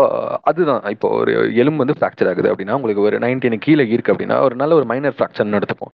அதுதான். 0.43 0.83
இப்போ 0.89 1.07
ஒரு 1.17 1.31
எலும்பு 1.55 1.83
வந்து 1.83 1.97
ஃப்ராக்சர் 1.97 2.29
ஆகுது 2.29 2.51
அப்படின்னா 2.51 2.73
உங்களுக்கு 2.73 3.01
ஒரு 3.01 3.17
நைன்டீன் 3.19 3.63
கீழே 3.65 3.85
இருக்கு 3.93 4.13
அப்படின்னா 4.13 4.37
ஒரு 4.41 4.55
நல்ல 4.55 4.75
ஒரு 4.75 4.85
மைனர் 4.85 5.15
ஃப்ராக்சர்னு 5.17 5.59
எடுத்துப்போம். 5.59 5.93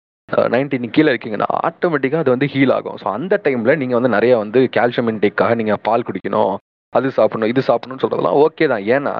நைன்டீன் 0.48 0.90
கீழே 0.90 1.10
இருக்கீங்கன்னா 1.12 1.48
ஆட்டோமேட்டிக்காக 1.68 2.22
அது 2.24 2.34
வந்து 2.34 2.46
ஹீல் 2.46 2.74
ஆகும். 2.74 2.98
ஸோ 3.02 3.06
அந்த 3.12 3.34
டைம்ல 3.44 3.76
நீங்க 3.76 3.94
வந்து 3.94 4.14
நிறைய 4.16 4.32
வந்து 4.36 4.60
கால்சியம் 4.76 5.10
இன்டேக்காக 5.12 5.54
நீங்க 5.54 5.76
பால் 5.88 6.06
குடிக்கணும் 6.08 6.54
அது 6.92 7.08
சாப்பிடணும் 7.16 7.50
இது 7.52 7.62
சாப்பிடணும்னு 7.68 8.02
சொல்றதெல்லாம் 8.04 8.40
ஓகே 8.44 8.66
தான். 8.68 8.84
ஏன்னா 8.96 9.14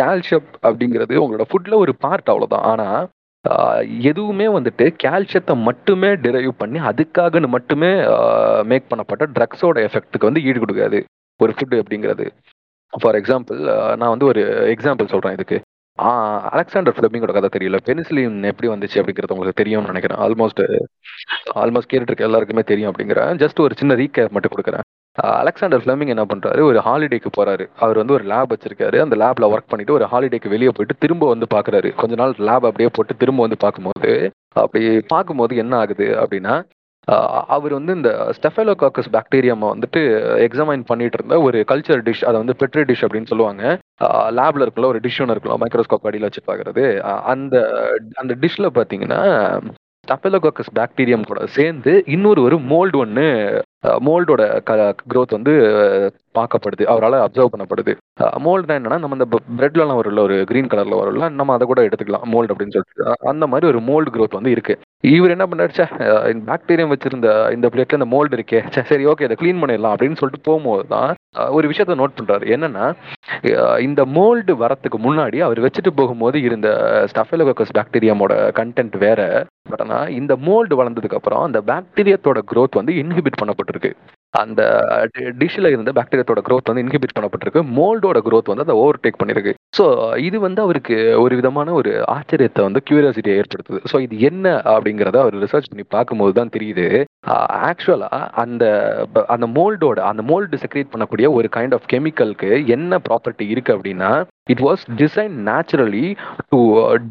கால்சியம் 0.00 0.48
அப்படிங்கிறது 0.68 1.14
உங்களோட 1.24 1.44
ஃபுட்ல 1.50 1.74
ஒரு 1.84 1.92
பார்ட் 2.04 2.30
அவ்வளோதான் 2.32 2.66
ஆனால் 2.72 3.08
எதுவுமே 4.10 4.46
வந்துட்டு 4.56 4.84
கால்சியத்தை 5.04 5.54
மட்டுமே 5.66 6.10
டிரைவ் 6.24 6.52
பண்ணி 6.62 6.78
அதுக்காகன்னு 6.90 7.48
மட்டுமே 7.56 7.90
மேக் 8.70 8.90
பண்ணப்பட்ட 8.90 9.26
ட்ரக்ஸோட 9.36 9.84
எஃபெக்ட்டுக்கு 9.86 10.28
வந்து 10.28 10.42
ஈடு 10.48 10.60
கொடுக்காது. 10.64 11.00
ஒரு 11.42 11.52
ஃபுட்டு 11.56 11.80
அப்படிங்கிறது. 11.82 12.26
ஃபார் 12.92 13.16
எக்ஸாம்பிள் 13.20 13.60
நான் 14.00 14.12
வந்து 14.14 14.26
ஒரு 14.26 14.42
எக்ஸாம்பிள் 14.74 15.12
சொல்கிறேன் 15.12 15.36
இதுக்கு. 15.38 15.58
அலெக்சாண்டர் 16.52 16.94
ஃபிளமிங்கோட 16.96 17.32
கதை 17.36 17.48
தெரியல. 17.56 17.78
பெனிசிலின் 17.88 18.36
எப்படி 18.50 18.68
வந்துச்சு 18.72 18.98
அப்படிங்கிறது 19.00 19.34
உங்களுக்கு 19.36 19.60
தெரியும்னு 19.62 19.90
நினைக்கிறேன். 19.92 20.20
ஆல்மோஸ்ட் 20.26 20.62
ஆல்மோஸ்ட் 21.62 21.90
கேட்டுட்டு 21.92 22.10
இருக்க 22.10 22.28
எல்லாருக்குமே 22.30 22.62
தெரியும் 22.70 22.92
அப்படிங்கிறேன். 22.92 23.32
ஜஸ்ட் 23.42 23.64
ஒரு 23.66 23.74
சின்ன 23.80 23.94
ரீகேப் 24.02 24.34
மட்டும் 24.36 24.54
கொடுக்குறேன். 24.54 24.86
அலெக்சாண்டர் 25.40 25.82
ஃபிளமிங் 25.84 26.12
என்ன 26.14 26.24
பண்ணுறாரு 26.32 26.60
ஒரு 26.60 26.78
ஹாலிடேக்கு 26.86 27.30
போகிறாரு 27.36 27.64
அவர் 27.78 27.96
வந்து 27.96 28.12
ஒரு 28.12 28.24
லேப் 28.24 28.52
வச்சிருக்காரு. 28.54 28.98
அந்த 29.04 29.16
லேப்ல 29.22 29.48
ஒர்க் 29.54 29.70
பண்ணிட்டு 29.72 29.96
ஒரு 29.98 30.06
ஹாலிடேக்கு 30.12 30.48
வெளியே 30.48 30.72
போயிட்டு 30.74 30.96
திரும்ப 30.98 31.28
வந்து 31.28 31.46
பார்க்குறாரு 31.54 31.94
கொஞ்ச 31.94 32.14
நாள் 32.14 32.34
லேப் 32.38 32.66
அப்படியே 32.70 32.90
போட்டு 32.92 33.16
திரும்ப 33.16 33.40
வந்து 33.40 33.56
பார்க்கும்போது 33.58 34.12
அப்படி 34.64 35.00
பார்க்கும்போது 35.14 35.56
என்ன 35.56 35.76
ஆகுது 35.76 36.08
அப்படின்னா 36.22 36.56
அவர் 37.56 37.72
வந்து 37.72 37.92
இந்த 37.94 38.10
ஸ்டெஃபலோகாக்கஸ் 38.36 39.10
பாக்டீரியாமை 39.12 39.66
வந்துட்டு 39.74 40.00
எக்ஸாமைன் 40.46 40.82
பண்ணிட்டு 40.84 41.18
இருந்த 41.18 41.40
ஒரு 41.40 41.64
கல்ச்சர் 41.68 42.02
டிஷ் 42.08 42.24
அதை 42.28 42.36
வந்து 42.40 42.56
பெட்ரி 42.58 42.82
டிஷ் 42.90 43.04
அப்படின்னு 43.06 43.26
சொல்லுவாங்க. 43.26 43.62
லேப்ல 44.38 44.66
இருக்கல 44.66 44.84
ஒரு 44.84 45.00
டிஷ் 45.04 45.20
ஒன்று 45.22 45.34
இருக்கலாம் 45.34 45.60
மைக்ரோஸ்கோப் 45.62 46.08
அடியில் 46.08 46.26
வச்சு 46.28 46.42
பார்க்கறது 46.50 46.84
அந்த 47.32 47.56
அந்த 48.14 48.34
டிஷ்ல 48.40 48.68
பார்த்தீங்கன்னா 48.78 49.20
ஸ்டெஃபலோகாக்கஸ் 50.08 50.74
பாக்டீரியம் 50.74 51.26
கூட 51.26 51.40
சேர்ந்து 51.46 52.02
இன்னொரு 52.06 52.42
ஒரு 52.42 52.56
மோல்டு 52.72 52.96
ஒன்று 52.96 53.26
மோல்டோட 54.06 54.42
க 54.68 54.72
க்ரோத் 55.12 55.36
வந்து 55.36 55.52
பார்க்கப்படுது. 56.38 56.84
அவரால் 56.92 57.16
அப்சர்வ் 57.24 57.52
பண்ணப்படுது. 57.54 57.92
மோல்டுனா 58.44 58.76
என்னன்னா 58.78 58.98
நம்ம 59.02 59.16
இந்த 59.18 59.28
பிரெட்லலாம் 59.58 59.98
வரும்ல 60.00 60.22
ஒரு 60.28 60.36
கிரீன் 60.50 60.70
கலர்ல 60.72 60.98
வரும்ல 61.00 61.28
நம்ம 61.38 61.54
அதை 61.56 61.66
கூட 61.66 61.80
எடுத்துக்கலாம். 61.88 62.26
மோல்டு 62.32 62.52
அப்படின்னு 62.54 62.76
சொல்லிட்டு. 62.76 63.28
அந்த 63.32 63.46
மாதிரி 63.52 63.70
ஒரு 63.72 63.80
மோல்டு 63.88 64.12
க்ரோத் 64.16 64.38
வந்து 64.38 64.54
இருக்கு. 64.56 64.76
இவர் 65.16 65.34
என்ன 65.34 65.44
பண்ணாருச்சா 65.50 65.86
பாக்டீரியம் 66.50 66.92
வச்சிருந்த 66.92 67.28
இந்த 67.56 67.66
பிளேட்ல 67.74 67.98
இந்த 68.00 68.08
மோல்டு 68.14 68.36
இருக்கே. 68.38 68.60
சரி 68.90 69.06
ஓகே 69.12 69.26
இதை 69.28 69.36
க்ளீன் 69.42 69.60
பண்ணிடலாம் 69.62 69.94
அப்படின்னு 69.96 70.20
சொல்லிட்டு 70.20 70.46
போகும்போது 70.48 70.86
தான் 70.94 71.14
ஒரு 71.56 71.66
விஷயத்த 71.70 71.96
நோட் 72.00 72.16
பண்றாரு. 72.18 72.44
என்னன்னா 72.54 72.86
இந்த 73.86 74.02
மோல்டு 74.16 74.52
வரத்துக்கு 74.64 74.98
முன்னாடி 75.06 75.38
அவர் 75.46 75.60
வச்சுட்டு 75.66 75.90
போகும்போது 76.00 76.36
இருந்த 76.48 76.68
ஸ்டஃபெலோகஸ் 77.12 77.76
பாக்டீரியமோட 77.78 78.34
கண்டென்ட் 78.58 78.96
வேற. 79.06 79.20
பட் 79.70 79.82
ஆனால் 79.84 80.12
இந்த 80.18 80.32
மோல்டு 80.46 80.74
வளர்ந்ததுக்கு 80.80 81.18
அப்புறம் 81.20 81.42
அந்த 81.46 81.60
பாக்டீரியத்தோட 81.70 82.38
க்ரோத் 82.52 82.78
வந்து 82.80 82.92
இன்ஹிபிட் 83.02 83.40
பண்ணப்பட்டிருக்கு. 83.68 84.14
அந்த 84.34 84.62
டிஷ்ல 85.40 85.68
இருந்த 85.72 85.90
பாக்டீரியத்தோட 85.98 86.40
க்ரோத் 86.46 86.70
வந்து 86.70 86.82
இன்ஹிபிட் 86.84 87.14
பண்ணப்பட்டிருக்கு. 87.16 87.60
மோல்டோட 87.76 88.18
க்ரோத் 88.26 88.50
வந்து 88.50 88.64
அதை 88.66 88.74
ஓவர் 88.82 89.00
டேக் 89.04 89.18
பண்ணிருக்கு. 89.20 89.52
ஸோ 89.78 89.84
இது 90.26 90.36
வந்து 90.44 90.60
அவருக்கு 90.64 90.96
ஒரு 91.22 91.34
விதமான 91.40 91.72
ஒரு 91.80 91.92
ஆச்சரியத்தை 92.16 92.62
வந்து 92.66 92.80
கியூரியாசிட்டியை 92.88 93.36
ஏற்படுத்துது. 93.42 93.80
ஸோ 93.90 93.98
இது 94.06 94.16
என்ன 94.30 94.52
அப்படிங்கிறத 94.72 95.18
அவர் 95.22 95.36
ரிசர்ச் 95.44 95.70
பண்ணி 95.70 95.86
பார்க்கும்போது 95.96 96.34
தான் 96.40 96.52
தெரியுது. 96.56 96.86
ஆக்சுவலா 97.70 98.10
அந்த 98.42 98.64
அந்த 99.34 99.48
மோல்டோட 99.56 100.02
அந்த 100.10 100.24
மோல்டு 100.30 100.60
செக்ரேட் 100.64 100.92
பண்ணக்கூடிய 100.92 101.28
ஒரு 101.38 101.50
கைண்ட் 101.56 101.76
ஆஃப் 101.78 101.88
கெமிக்கலுக்கு 101.94 102.50
என்ன 102.76 103.00
ப்ராப்பர்ட்டி 103.08 103.46
இருக்கு 103.54 103.74
அப்படின்னா 103.76 104.12
it 104.54 104.64
was 104.68 104.84
design 105.02 105.34
naturally 105.50 106.06
to 106.52 106.60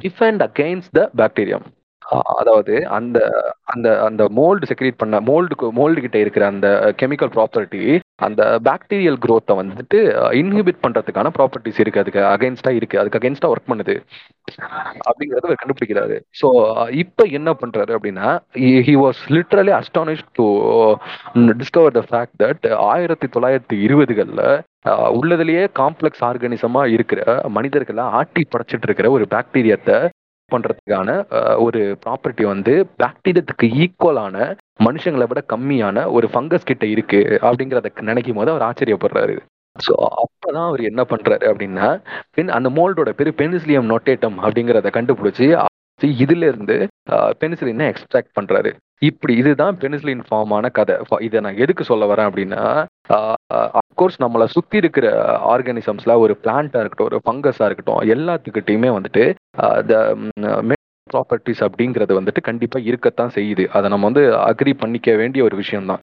defend 0.06 0.46
against 0.50 0.96
the 1.00 1.04
bacterium 1.24 1.66
அதாவது 2.38 2.74
அந்த 2.98 3.20
அந்த 3.74 3.88
அந்த 4.02 4.24
மோல்டு 4.38 4.70
செக்ரேட் 4.70 5.00
பண்ண 5.00 5.20
மோல்டுக்கு 5.30 5.68
மோல்டு 5.80 6.04
கிட்ட 6.04 6.18
இருக்கிற 6.20 6.44
அந்த 6.46 6.68
கெமிக்கல் 7.02 7.32
ப்ராப்பர்ட்டி 7.36 7.82
அந்த 8.26 8.44
பாக்டீரியல் 8.68 9.20
க்ரோத்தை 9.24 9.54
வந்துட்டு 9.60 9.98
இன்ஹிபிட் 10.40 10.84
பண்றதுக்கான 10.86 11.32
ப்ராப்பர்ட்டிஸ் 11.36 11.82
இருக்கு. 11.82 12.02
அதுக்கு 12.04 12.22
அகைன்ஸ்டா 12.32 12.72
இருக்கு. 12.78 13.00
அதுக்கு 13.00 13.20
அகைன்ஸ்டா 13.20 13.52
ஒர்க் 13.54 13.72
பண்ணுது. 13.72 13.96
அப்படிங்கறத 15.08 15.48
அவர் 15.50 15.62
கண்டுபிடிக்கிறாரு. 15.62 16.18
ஸோ 16.42 16.48
இப்போ 17.04 17.24
என்ன 17.40 17.50
பண்றாரு 17.62 17.92
அப்படின்னா 17.98 18.30
he 18.88 18.96
was 19.04 19.22
literally 19.36 19.74
astonish 19.80 20.26
to 20.40 20.48
discover 21.62 21.98
the 22.00 22.04
fact 22.10 22.38
that 22.44 22.68
ஆயிரத்தி 22.92 23.28
தொள்ளாயிரத்தி 23.28 23.78
இருபதுகளில் 23.88 24.46
உள்ளதுலயே 25.20 25.64
காம்ப்ளெக்ஸ் 25.82 26.24
ஆர்கானிசமா 26.24 26.84
இருக்கிற 26.88 27.22
மனிதர்களை 27.50 28.04
ஆட்டி 28.20 28.44
படைச்சிட்டு 28.54 28.88
இருக்கிற 28.90 29.10
ஒரு 29.10 29.26
பாக்டீரியத்தை 29.36 29.98
பண்றதுக்கான 30.54 31.10
ஒரு 31.66 31.82
ப்ராப்பர்ட்டி 32.06 32.44
வந்து 32.52 32.74
பாக்டீரியத்துக்கு 33.04 33.68
ஈக்குவலான 33.84 34.36
மனுஷங்களை 34.88 35.26
விட 35.30 35.42
கம்மியான 35.54 36.06
ஒரு 36.18 36.28
ஃபங்கஸ் 36.34 36.70
கிட்ட 36.70 36.86
இருக்கு 36.96 37.22
அப்படிங்கறத 37.48 37.92
நினைக்கும் 38.10 38.40
போது 38.40 38.52
அவர் 38.54 38.68
ஆச்சரியப்படுறாரு. 38.70 39.36
ஸோ 39.76 39.94
அப்பதான் 40.24 40.68
அவர் 40.70 40.82
என்ன 40.90 41.02
பண்றாரு 41.10 41.46
அப்படின்னா 41.52 41.88
பென் 42.36 42.56
அந்த 42.58 42.70
மோல்டோட 42.78 43.10
பேரு 43.18 43.34
பெனிசிலியம் 43.42 43.90
நோட்டேட்டம் 43.94 44.38
அப்படிங்கிறத 44.44 44.92
கண்டுபிடிச்சி 44.98 45.48
இதுல 46.22 46.48
இருந்து 46.52 46.76
பெனிசிலினை 47.42 47.86
எக்ஸ்ட்ராக்ட் 47.92 48.36
பண்றாரு. 48.40 48.72
இப்படி 49.10 49.34
இதுதான் 49.42 49.78
பெனிசிலின் 49.82 50.24
ஃபார்மான 50.28 50.70
கதை. 50.78 50.96
இதை 51.28 51.40
நான் 51.46 51.62
எதுக்கு 51.64 51.84
சொல்ல 51.92 52.06
வரேன் 52.12 52.30
அப்படின்னா 52.30 52.64
அப்கோர்ஸ் 53.80 54.18
நம்மளை 54.24 54.46
சுற்றி 54.56 54.78
இருக்கிற 54.82 55.08
ஆர்கானிசம்ஸில் 55.54 56.20
ஒரு 56.24 56.34
பிளான்ட்டாக 56.44 56.82
இருக்கட்டும் 56.84 57.10
ஒரு 57.12 57.20
ஃபங்கஸாக 57.26 57.68
இருக்கட்டும் 57.70 58.02
எல்லாத்துக்கிட்டையுமே 58.16 58.92
வந்துட்டு 58.98 59.24
ப்ராப்பர்ட்டிஸ் 61.14 61.62
அப்படிங்கிறது 61.66 62.14
வந்துட்டு 62.18 62.42
கண்டிப்பாக 62.48 62.88
இருக்கத்தான் 62.90 63.34
செய்யுது. 63.36 63.64
அதை 63.78 63.88
நம்ம 63.92 64.08
வந்து 64.10 64.24
அக்ரி 64.50 64.72
பண்ணிக்க 64.82 65.16
வேண்டிய 65.22 65.42
ஒரு 65.48 65.56
விஷயம் 65.62 65.90
தான் 65.92 66.02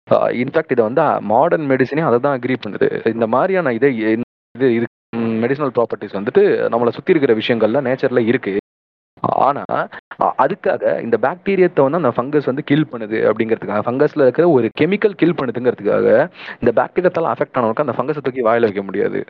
இன்ஃபேக்ட் 0.43 0.73
இதை 0.75 0.85
வந்து 0.88 1.03
மாடர்ன் 1.33 1.67
மெடிசனே 1.73 2.05
அதை 2.09 2.19
தான் 2.26 2.37
அக்ரி 2.38 2.57
பண்ணுது. 2.65 2.88
இந்த 3.17 3.26
மாதிரியான 3.35 3.73
இதை 3.79 3.91
இது 4.57 4.69
இருக்கு. 4.76 4.95
மெடிசனல் 5.43 5.75
ப்ராப்பர்ட்டிஸ் 5.76 6.17
வந்துட்டு 6.19 6.43
நம்மளை 6.73 6.93
சுற்றி 6.97 7.15
இருக்கிற 7.15 7.35
விஷயங்கள்ல 7.41 7.83
நேச்சரில் 7.88 8.29
இருக்கு. 8.31 8.55
ஆனா 9.45 9.64
அதுக்காக 10.45 11.02
இந்த 11.06 11.16
பாக்டீரியத்தை 11.26 11.85
வந்து 11.87 12.00
அந்த 12.02 12.12
ஃபங்கஸ் 12.16 12.50
வந்து 12.50 12.64
கில் 12.71 12.90
பண்ணுது 12.92 13.18
அப்படிங்கிறதுக்காக 13.28 13.85
ஃபங்கஸ்ல 13.87 14.26
இருக்கிற 14.26 14.47
ஒரு 14.50 14.68
கெமிக்கல் 14.80 15.18
கில் 15.23 15.38
பண்ணுதுங்கிறதுக்காக 15.40 16.09
இந்த 16.62 16.73
பாக்டீரியத்தால 16.80 17.33
அஃபெக்ட் 17.35 17.59
ஆனவனுக்கு 17.59 17.87
அந்த 17.87 17.97
ஃபங்கஸை 17.99 18.23
தூக்கி 18.26 18.49
வாயில 18.49 18.68
வைக்க 18.68 18.83
முடியாது. 18.83 19.21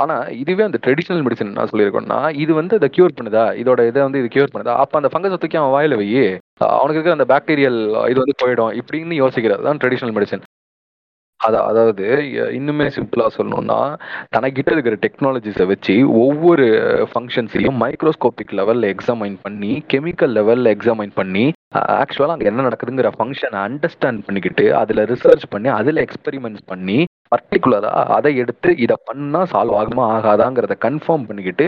ஆனா 0.00 0.14
இதுவே 0.42 0.62
அந்த 0.68 0.78
ட்ரெடிஷனல் 0.84 1.24
மெடிசன் 1.26 1.50
என்ன 1.50 1.66
சொல்லியிருக்கோம்னா 1.72 2.20
இது 2.42 2.52
வந்து 2.54 2.74
அதை 2.78 2.88
கியூர் 2.96 3.16
பண்ணுதா? 3.18 3.44
இதோட 3.60 3.80
இதை 3.90 4.00
வந்து 4.06 4.20
இது 4.22 4.28
கியூர் 4.34 4.52
பண்ணுதா? 4.54 4.74
அப்ப 4.84 4.98
அந்த 5.00 5.10
ஃபங்கஸை 5.12 5.38
தூக்கி 5.42 5.58
அவன் 5.60 5.74
வாயில 5.76 5.98
வை. 6.00 6.08
அவனுக்கு 6.78 6.98
இருக்கிற 6.98 7.16
அந்த 7.18 7.26
பாக்டீரியல் 7.34 7.78
இது 8.12 8.22
வந்து 8.22 8.40
போயிடும் 8.42 8.72
இப்படின்னு 8.80 9.20
யோசிக்கிறது 9.24 9.62
தான் 9.68 9.80
ட்ரெடிஷனல் 9.82 10.16
மெடிசன் 10.16 10.42
அத- 11.40 11.62
அதாவது 11.64 12.04
இன்னுமே 12.54 12.86
சிம்பிளா 12.94 13.26
சொல்லணும்னா 13.36 13.78
தனக்கிட்ட 14.32 14.70
இருக்கிற 14.72 14.96
டெக்னாலஜிஸை 15.02 15.66
வச்சு 15.68 15.94
ஒவ்வொரு 16.20 16.66
ஃபங்க்ஷன்ஸையும் 17.10 17.78
மைக்ரோஸ்கோபிக் 17.82 18.54
லெவல்ல 18.58 18.90
எக்ஸாமைன் 18.92 19.38
பண்ணி 19.42 19.72
கெமிக்கல் 19.90 20.34
லெவல்ல 20.36 20.74
எக்ஸாமைன் 20.74 21.14
பண்ணி 21.14 21.44
ஆக்சுவலாக 21.96 22.34
அங்கே 22.34 22.48
என்ன 22.48 22.66
நடக்குதுங்கிற 22.66 23.10
ஃபங்க்ஷனை 23.14 23.58
அண்டர்ஸ்டாண்ட் 23.64 24.24
பண்ணிக்கிட்டு 24.26 24.66
அதில் 24.80 25.02
ரிசர்ச் 25.10 25.46
பண்ணி 25.50 25.70
அதில் 25.76 26.02
எக்ஸ்பெரிமெண்ட்ஸ் 26.04 26.64
பண்ணி 26.68 26.98
பர்டிகுலராக 27.32 27.88
அதை 28.14 28.30
எடுத்து 28.38 28.70
இதை 28.84 28.96
பண்ணால் 29.06 29.50
சால்வ் 29.50 29.76
ஆகுமா 29.76 30.04
ஆகாதாங்கிறத 30.14 30.76
கன்ஃபார்ம் 30.84 31.26
பண்ணிக்கிட்டு 31.28 31.66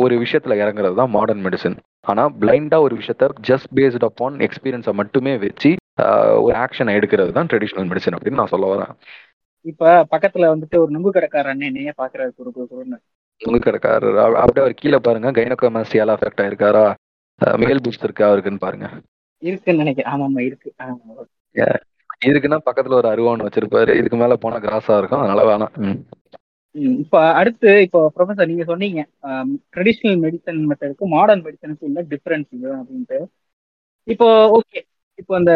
ஒரு 0.00 0.14
விஷயத்துல 0.22 0.58
இறங்குறது 0.60 0.98
தான் 0.98 1.14
மாடர்ன் 1.14 1.44
மெடிசன் 1.44 1.76
ஆனால் 2.06 2.32
பிளைண்டாக 2.40 2.86
ஒரு 2.86 2.94
விஷயத்த 2.98 3.32
ஜஸ்ட் 3.48 3.70
பேஸ்ட் 3.76 4.06
அப்பான் 4.06 4.36
எக்ஸ்பீரியன்ஸை 4.46 4.94
மட்டுமே 4.98 5.34
வச்சு 5.40 5.70
ஒரு 6.42 6.54
ஆக்ஷனை 6.56 6.92
எடுக்கிறது 6.98 7.32
தான் 7.32 7.48
ட்ரெடிஷனல் 7.50 7.88
மெடிசன் 7.90 8.16
அப்படின்னு 8.16 8.40
நான் 8.40 8.52
சொல்ல 8.52 8.68
வரேன். 8.72 8.92
இப்ப 9.64 9.84
பக்கத்துல 10.12 10.50
வந்துட்டு 10.52 10.76
ஒரு 10.78 10.90
நுங்கு 10.90 11.10
கடைக்கார 11.10 11.50
அண்ணன் 11.52 11.70
என்னையே 11.70 11.92
பாக்குறாரு 11.98 12.30
குறு 12.36 12.50
குறு 12.50 12.66
குறுன்னு 12.66 12.98
உங்க 13.40 13.58
கடைக்காரர் 13.58 14.18
அப்படியே 14.42 14.62
அவர் 14.64 14.80
கீழே 14.80 14.98
பாருங்க 14.98 15.28
கைனகோமாஸ்டியால 15.38 16.14
அஃபெக்ட் 16.16 16.42
ஆயிருக்காரா? 16.44 16.84
மேல் 17.60 17.82
பூஸ்ட் 17.84 18.04
இருக்கா 18.04 18.24
அவருக்குன்னு 18.28 18.64
பாருங்க. 18.64 18.86
இருக்குன்னு 19.42 19.82
நினைக்கிறேன். 19.82 20.10
ஆமா 20.12 20.24
ஆமா 20.24 20.40
இருக்கு. 20.40 20.70
ஆமா. 20.84 21.24
இதுக்குன்னா 22.26 22.58
பக்கத்துல 22.66 22.98
ஒரு 22.98 23.08
அருவான்னு 23.08 23.46
வச்சிருப்பாரு. 23.46 23.92
இதுக்கு 24.00 24.16
மேல 24.16 24.34
போனா 24.36 24.56
கிராஸா 24.58 24.96
இருக்கும் 24.98 25.22
அதனால 25.22 25.44
வேணாம். 25.50 25.74
இப்ப 27.00 27.20
அடுத்து 27.32 27.70
இப்போ 27.82 28.00
ப்ரொஃபசர் 28.16 28.50
நீங்க 28.50 28.64
சொன்னீங்க 28.64 29.00
ட்ரெடிஷ்னல் 29.74 30.18
மெடிசன் 30.24 30.60
மெத்தடுக்கும் 30.70 31.14
மாடர்ன் 31.16 31.44
மெடிசனுக்கும் 31.46 31.88
உள்ள 31.88 32.02
டிஃபரன்ஸ் 32.12 32.50
இது 32.58 32.68
அப்படின்ட்டு. 32.76 33.18
இப்போ 34.08 34.28
ஓகே 34.58 34.80
இப்போ 35.20 35.32
அந்த 35.40 35.52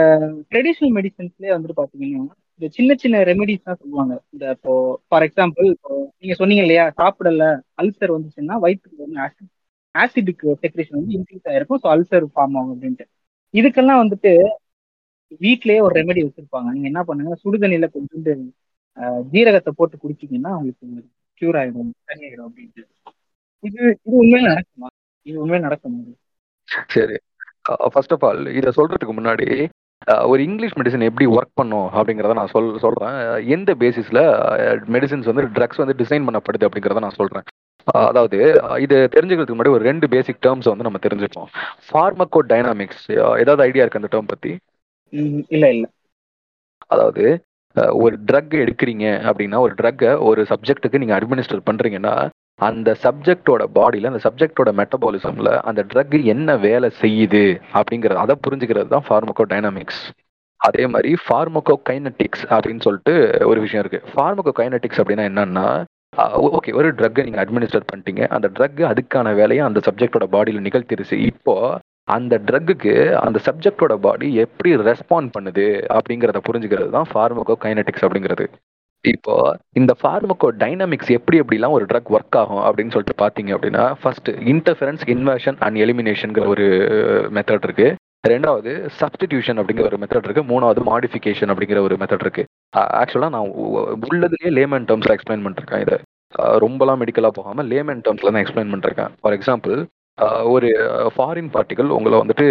ட்ரெடிஷ்னல் 0.50 0.94
மெடிசன்ஸ்லயே 0.98 1.52
வந்துட்டு 1.54 1.78
பாத்தீங்கன்னா 1.80 2.22
இந்த 2.56 2.66
சின்ன 2.76 2.90
சின்ன 3.02 3.20
ரெமெடிஸ் 3.30 3.66
தான் 3.68 3.78
சொல்லுவாங்க. 3.82 4.14
இந்த 4.34 4.44
இப்போ 4.56 4.72
ஃபார் 5.08 5.24
எக்ஸாம்பிள் 5.28 5.66
இப்போ 5.74 5.90
நீங்க 6.20 6.34
சொன்னீங்க 6.40 6.62
இல்லையா 6.66 6.84
சாப்பிடல 7.00 7.46
அல்சர் 7.82 8.14
வந்துச்சுன்னா 8.16 8.56
வயிற்றுக்கு 8.64 9.04
வந்து 9.04 9.18
ஆசிட் 9.24 9.50
ஆசிடிக் 9.94 10.44
செக்ரேஷன் 10.62 10.98
வந்து 11.00 11.16
இன்க்ரீஸ் 11.18 11.48
ஆயிருக்கும். 11.52 11.80
ஸோ 11.84 11.88
அல்சர் 11.94 12.26
ஃபார்ம் 12.34 12.56
ஆகும் 12.60 12.74
அப்படின்ட்டு. 12.74 13.06
இதுக்கெல்லாம் 13.54 14.02
வந்துட்டு 14.02 14.32
வீட்லயே 15.44 15.80
ஒரு 15.86 15.94
ரெமெடி 16.00 16.20
வச்சிருப்பாங்க. 16.26 16.68
நீங்க 16.74 16.86
என்ன 16.92 17.02
பண்ணுங்க 17.08 17.34
சுடுதண்ணில 17.42 17.86
கொஞ்சோண்டு 17.96 18.32
ஜீரகத்தை 19.34 19.70
போட்டு 19.78 19.96
குடிச்சிங்கன்னா 20.02 20.50
உங்களுக்கு 20.58 20.86
கியூர் 21.42 21.58
ஆயிடும் 21.60 21.92
சரியாயிடும் 22.10 22.48
அப்படின்ட்டு. 22.48 22.82
இது 23.64 23.80
இது 24.06 24.16
உண்மையில 24.22 24.46
நடக்குமா? 24.52 24.88
இது 25.26 25.36
உண்மையில 25.44 25.66
நடக்குமா? 25.68 26.00
சரி. 26.94 27.16
ஃபர்ஸ்ட் 27.64 28.12
ஆஃப் 28.12 28.24
ஆல் 28.24 28.46
இதை 28.46 28.72
சொல்றதுக்கு 28.76 29.12
முன்னாடி 29.16 29.48
ஒரு 30.26 30.42
இங்கிலீஷ் 30.42 30.76
மெடிசன் 30.78 31.02
எப்படி 31.02 31.30
ஒர்க் 31.30 31.54
பண்ணும் 31.54 31.86
அப்படிங்கிறத 31.92 32.32
நான் 32.32 32.46
சொல் 32.46 32.78
சொல்றேன். 32.78 33.14
எந்த 33.48 33.74
பேசிஸ்ல 33.78 34.20
மெடிசின்ஸ் 34.92 35.32
வந்து 35.32 35.46
ட்ரக்ஸ் 35.46 35.76
வந்து 35.76 36.04
டிசைன் 36.04 36.28
பண்ணப்படுது 36.28 36.68
அப்படிங்கிறத 36.68 36.98
நான் 36.98 37.10
சொல்றேன். 37.10 37.42
அஹ் 37.94 38.06
அதாவது 38.06 38.38
இது 38.80 39.08
தெரிஞ்சுக்கிறதுக்கு 39.12 39.56
முன்னாடி 39.56 39.68
ஒரு 39.68 39.84
ரெண்டு 39.84 40.08
பேசிக் 40.08 40.42
டேர்ம்ஸ் 40.42 40.72
வந்து 40.72 40.82
நம்ம 40.82 40.98
தெரிஞ்சுப்போம். 41.02 41.50
ஃபார்மகோ 41.88 42.38
டைனாமிக்ஸ் 42.48 43.38
ஏதாவது 43.38 43.62
ஐடியா 43.62 43.84
இருக்கு 43.84 44.00
அந்த 44.02 44.10
டேர்ம் 44.10 44.26
பத்தி? 44.26 44.56
ம், 45.08 45.38
இல்ல 45.48 45.72
இல்ல. 45.72 45.88
அதாவது 46.86 47.44
ஒரு 47.92 48.18
ட்ரக் 48.32 48.54
எடுக்கிறீங்க 48.54 49.06
அப்படின்னா 49.30 49.58
ஒரு 49.58 49.74
ட்ரக்கை 49.82 50.20
ஒரு 50.20 50.42
சப்ஜெக்ட்டுக்கு 50.42 50.98
நீங்க 50.98 51.18
அட்மினிஸ்டர் 51.18 51.66
பண்றீங்கன்னா 51.70 52.28
அந்த 52.58 52.90
சப்ஜெக்டோட 53.04 53.62
பாடியில் 53.76 54.10
அந்த 54.10 54.20
சப்ஜெக்டோட 54.26 54.70
மெட்டபாலிசம்ல 54.80 55.50
அந்த 55.68 55.80
ட்ரக் 55.92 56.14
என்ன 56.34 56.56
வேலை 56.66 56.90
செய்யுது 57.02 57.46
அப்படிங்கிறது 57.78 58.24
அதை 58.24 58.36
புரிஞ்சுக்கிறது 58.46 58.88
தான் 58.88 59.06
ஃபார்மகோ 59.08 59.46
டைனாமிக்ஸ் 59.52 60.04
அதே 60.60 60.84
மாதிரி 60.86 61.10
ஃபார்மகோ 61.24 61.74
கைனட்டிக்ஸ் 61.88 62.44
அப்படின்னு 62.54 62.84
சொல்லிட்டு 62.86 63.14
ஒரு 63.50 63.58
விஷயம் 63.60 63.82
இருக்கு. 63.84 64.00
ஃபார்மகோ 64.12 64.52
கைனட்டிக்ஸ் 64.60 65.00
அப்படின்னா 65.02 65.24
என்னன்னா 65.30 65.66
ஓகே 66.58 66.72
ஒரு 66.78 66.88
ட்ரக்கை 66.98 67.22
நீங்கள் 67.26 67.42
அட்மினிஸ்டர் 67.44 67.88
பண்ணிட்டீங்க. 67.90 68.22
அந்த 68.34 68.46
ட்ரக் 68.56 68.80
அதுக்கான 68.90 69.34
வேலையை 69.34 69.62
அந்த 69.66 69.80
சப்ஜெக்டோட 69.86 70.26
பாடியில் 70.34 70.64
நிகழ்த்திருச்சு. 70.66 71.16
இப்போ 71.30 71.54
அந்த 72.04 72.34
ட்ரக்குக்கு 72.48 72.94
அந்த 73.24 73.38
சப்ஜெக்டோட 73.46 73.94
பாடி 74.06 74.28
எப்படி 74.44 74.70
ரெஸ்பாண்ட் 74.90 75.30
பண்ணுது 75.36 75.66
அப்படிங்கிறத 75.96 76.40
புரிஞ்சுக்கிறது 76.48 76.90
தான் 76.90 77.10
ஃபார்மகோ 77.12 77.56
கைனட்டிக்ஸ் 77.64 78.04
அப்படிங்கிறது. 78.06 78.46
இப்போ 79.08 79.56
இந்த 79.72 79.94
ஃபார்மக்கோ 80.02 80.50
டைனாமிக்ஸ் 80.58 81.10
எப்படி 81.10 81.40
எப்படிலாம் 81.40 81.70
ஒரு 81.70 81.84
ட்ரக் 81.84 82.10
ஒர்க் 82.10 82.36
ஆகும் 82.36 82.56
அப்படின்னு 82.56 82.90
சொல்லிட்டு 82.90 83.26
பாத்தீங்க 83.26 83.56
அப்படின்னா 83.56 83.94
ஃபர்ஸ்ட் 84.02 84.30
இன்டர்ஃபரன்ஸ் 84.30 85.00
இன்வர்ஷன் 85.06 85.56
அண்ட் 85.58 85.76
எலிமினேஷன்ங்கிற 85.76 86.46
ஒரு 86.46 86.64
மெத்தட் 87.34 87.58
இருக்கு. 87.62 87.94
ரெண்டாவது 88.28 88.88
சப்ஸ்டிடியூஷன் 89.00 89.58
அப்படிங்கிற 89.58 89.82
ஒரு 89.82 89.96
மெத்தட் 89.96 90.28
இருக்கு. 90.28 90.42
மூணாவது 90.42 90.78
மாடிஃபிகேஷன் 90.86 91.52
அப்படிங்கிற 91.52 91.78
ஒரு 91.80 91.96
மெத்தட் 91.96 92.20
இருக்கு. 92.20 92.44
ஆக்சுவலா 92.76 93.28
நான் 93.28 93.48
உ- 93.48 93.96
லேமன் 94.44 94.84
டேர்ம்ஸ்ல 94.84 95.14
எக்ஸ்பிளைன் 95.14 95.46
பண்ணிருக்கேன் 95.46 95.80
இதை. 95.80 95.98
ரொம்பலாம் 96.42 97.02
மெடிக்கலாக 97.02 97.28
போகாமல் 97.28 97.68
லேமன் 97.68 98.00
டேர்ம்ஸ்ல 98.00 98.32
தான் 98.32 98.44
எக்ஸ்பிளைன் 98.44 98.72
பண்ணிருக்கேன். 98.74 99.08
ஃபார் 99.20 99.32
எக்ஸாம்பிள் 99.32 99.86
ஒரு 100.44 100.66
ஃபாரின் 101.16 101.50
பார்ட்டிகல் 101.52 101.86
உங்களை 101.86 102.18
வந்துட்டு 102.18 102.48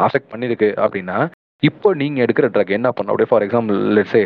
அஃபெக்ட் 0.00 0.32
பண்ணியிருக்கு 0.32 0.68
அப்படின்னா 0.84 1.30
இப்போ 1.68 1.88
நீங்க 2.02 2.18
எடுக்கிற 2.24 2.46
ட்ரக் 2.54 2.76
என்ன 2.78 2.88
பண்ணும் 2.96 3.12
அப்படியே 3.12 3.30
ஃபார் 3.32 3.44
எக்ஸாம்பிள் 3.46 3.78
லெட்ஸே 3.96 4.22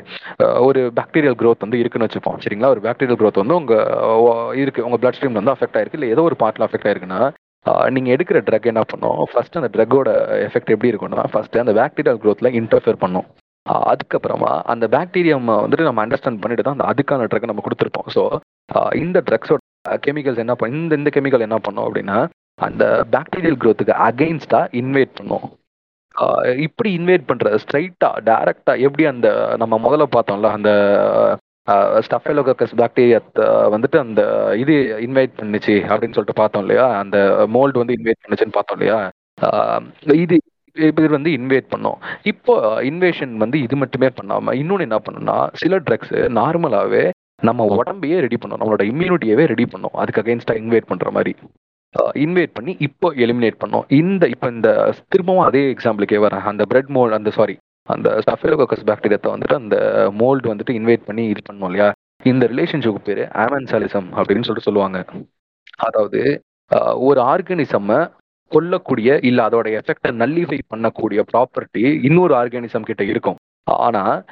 ஒரு 0.69 0.81
பாக்டீரியல் 0.99 1.39
க்ரோத் 1.41 1.65
வந்து 1.65 1.81
இருக்குன்னு 1.83 2.07
வச்சுப்போம். 2.09 2.39
சரிங்களா? 2.45 2.71
ஒரு 2.75 2.83
பாக்டீரியல் 2.87 3.19
க்ரோத் 3.21 3.43
வந்து 3.43 3.59
உங்க 3.61 3.75
இருக்குது 4.63 4.63
இருக்கு. 4.63 4.87
உங்க 4.89 4.99
பிளட் 5.03 5.17
ஸ்ட்ரீம்ல 5.17 5.41
வந்து 5.41 5.55
அஃபெக்ட் 5.57 5.77
ஆயிருக்கு. 5.79 5.99
இல்ல 5.99 6.09
ஏதோ 6.15 6.23
ஒரு 6.29 6.37
பார்ட்ல 6.43 6.67
அஃபெக்ட் 6.69 6.89
ஆயிருக்குன்னா 6.91 7.21
நீங்கள் 7.67 7.95
நீங்க 7.97 8.11
எடுக்கிற 8.15 8.39
ட்ரக் 8.49 8.71
என்ன 8.71 8.83
பண்ணும்? 8.91 9.21
ஃபர்ஸ்ட் 9.31 9.59
அந்த 9.61 9.71
ட்ரக்கோட 9.75 10.11
எஃபெக்ட் 10.47 10.73
எப்படி 10.75 10.91
இருக்கும்னா 10.93 11.25
ஃபர்ஸ்ட் 11.33 11.57
அந்த 11.63 11.75
பாக்டீரியல் 11.81 12.21
growthல 12.25 12.51
இன்டர்ஃபியர் 12.61 13.03
பண்ணும். 13.05 13.27
அதுக்கப்புறமா 13.91 14.53
அந்த 14.73 14.85
பாக்டீரியம் 14.97 15.49
வந்துட்டு 15.63 15.89
நம்ம 15.89 16.03
அண்டர்ஸ்டாண்ட் 16.05 16.43
பண்ணிட்டு 16.43 16.65
தான் 16.67 16.77
அந்த 16.77 16.87
அதுக்கான 16.91 17.27
ட்ரக் 17.31 17.51
நம்ம 17.51 17.65
கொடுத்துருப்போம். 17.67 18.09
ஸோ 18.17 18.23
இந்த 19.05 19.19
ட்ரக்ஸோட 19.29 19.61
கெமிக்கல்ஸ் 20.07 20.43
என்ன 20.45 20.55
பண்ண 20.61 20.79
இந்த 20.83 20.95
இந்த 21.01 21.11
கெமிக்கல் 21.17 21.47
என்ன 21.49 21.59
பண்ணும் 21.67 21.87
அப்படின்னா 21.89 22.19
அந்த 22.67 22.85
பாக்டீரியல் 23.15 23.61
க்ரோத்துக்கு 23.63 23.95
அகைன்ஸ்டா 24.09 24.61
இன்வைட் 24.83 25.17
பண்ணும். 25.19 25.47
இப்படி 26.59 26.99
இன்வைட் 26.99 27.27
பண்ற 27.27 27.57
ஸ்ட்ரைட்டா 27.57 28.11
டைரக்டா 28.29 28.79
எப்படி 28.79 29.05
அந்த 29.05 29.29
நம்ம 29.57 29.79
முதல்ல 29.85 30.07
பார்த்தோம்ல 30.17 30.51
அந்த 30.51 30.71
ஸ்டஃபைலோகஸ் 32.07 32.75
பாக்டீரியா 32.81 33.21
வந்துட்டு 33.75 33.99
அந்த 33.99 34.23
இது 34.57 34.75
இன்வைட் 35.07 35.33
பண்ணுச்சு 35.41 35.75
அப்படின்னு 35.93 36.17
சொல்லிட்டு 36.17 36.41
பார்த்தோம் 36.43 36.63
இல்லையா? 36.63 36.99
அந்த 36.99 37.47
மோல்டு 37.55 37.81
வந்து 37.83 37.97
இன்வைட் 37.99 38.23
பண்ணுச்சுன்னு 38.25 38.57
பார்த்தோம் 38.59 38.79
இல்லையா? 38.79 38.99
இது 40.25 40.37
இது 40.77 41.09
வந்து 41.09 41.31
இன்வைட் 41.31 41.69
பண்ணோம். 41.75 41.99
இப்போ 42.23 42.83
இன்வேஷன் 42.83 43.37
வந்து 43.37 43.61
இது 43.61 43.77
மட்டுமே 43.77 44.07
பண்ணாம 44.07 44.55
இன்னொன்னு 44.63 44.87
என்ன 44.89 44.99
பண்ணுன்னா 45.07 45.37
சில 45.53 45.79
ட்ரக்ஸ் 45.79 46.15
நார்மலாவே 46.41 47.05
நம்ம 47.43 47.65
உடம்பையே 47.77 48.19
ரெடி 48.21 48.37
பண்ணும். 48.37 48.61
நம்மளோட 48.61 48.85
இம்யூனிட்டியவே 48.93 49.47
ரெடி 49.47 49.67
பண்ணும். 49.67 49.93
அதுக்கு 49.93 50.23
அகைன்ஸ்டா 50.23 50.55
இன்வைட் 50.63 50.91
பண்ற 50.93 51.11
மாதிரி. 51.11 51.35
இன்வைட் 52.25 52.53
பண்ணி 52.57 52.73
இப்போ 52.87 53.09
எலிமினேட் 53.25 53.61
பண்ணோம். 53.63 53.87
இந்த 54.01 54.25
இப்போ 54.35 54.47
இந்த 54.55 54.69
திரும்பவும் 55.13 55.47
அதே 55.49 55.63
எக்ஸாம்பிளுக்கே 55.75 56.19
வரேன். 56.25 56.45
அந்த 56.53 56.65
பிரெட் 56.73 56.91
மோல்ட் 56.97 57.17
அந்த 57.19 57.31
சாரி 57.39 57.57
அந்த 57.95 58.09
ஸ்டஃபேலோகஸ் 58.25 58.85
பாக்டீரியத்தை 58.91 59.31
வந்துட்டு 59.35 59.57
அந்த 59.63 59.77
மோல்டு 60.21 60.47
வந்துட்டு 60.53 60.77
இன்வைட் 60.79 61.07
பண்ணி 61.09 61.25
இது 61.33 61.43
பண்ணோம் 61.49 61.71
இல்லையா? 61.71 61.89
இந்த 62.31 62.45
ரிலேஷன்ஷிப் 62.53 63.07
பேர் 63.09 63.23
ஆமன்சாலிசம் 63.45 64.09
அப்படின்னு 64.19 64.47
சொல்லிட்டு 64.47 64.69
சொல்லுவாங்க. 64.69 65.01
அதாவது 65.87 66.21
ஒரு 67.09 67.21
ஆர்கனிசம் 67.33 67.91
கொல்லக்கூடிய 68.53 69.11
இல்லை 69.29 69.43
அதோட 69.45 69.67
எஃபெக்டை 69.79 70.11
நல்லிஃபை 70.23 70.59
பண்ணக்கூடிய 70.73 71.21
ப்ராப்பர்ட்டி 71.33 71.83
இன்னொரு 72.09 72.35
ஆர்கானிசம் 72.41 72.89
கிட்ட 72.91 73.03
இருக்கும். 73.13 73.39
ஆனா 73.71 74.23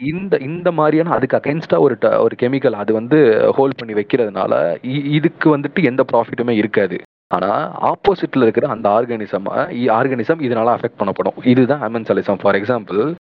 இந்த 0.00 0.36
இந்த 0.36 0.72
மாதிரியான 0.72 1.10
அதுக்கு 1.10 1.36
அகைன்ஸ்டா 1.36 1.78
ஒரு 1.78 1.96
ட- 2.00 2.18
ஒரு 2.18 2.36
கெமிக்கல் 2.42 2.72
அது 2.72 2.92
வந்து 2.92 3.50
ஹோல்ட் 3.52 3.78
பண்ணி 3.78 4.00
வைக்கிறதுனால 4.00 4.76
இ- 4.82 5.04
இதுக்கு 5.04 5.58
வந்துட்டு 5.58 5.84
எந்த 5.84 6.04
ப்ராஃபிட்டுமே 6.12 6.50
இருக்காது. 6.50 6.98
ஆனா 7.34 7.80
ஆப்போசிட்ல 7.92 8.42
இருக்கிற 8.42 8.68
அந்த 8.68 8.88
ஆர்கானிசம் 8.88 9.46
ஆர்கானிசம் 9.88 10.42
இதனால 10.48 10.76
அஃபெக்ட் 10.76 10.98
பண்ணப்படும். 10.98 11.46
இதுதான் 11.46 11.94
அமென்சலிசம். 11.94 12.38
ஃபார் 12.40 12.54
எக்ஸாம்பிள் 12.54 13.14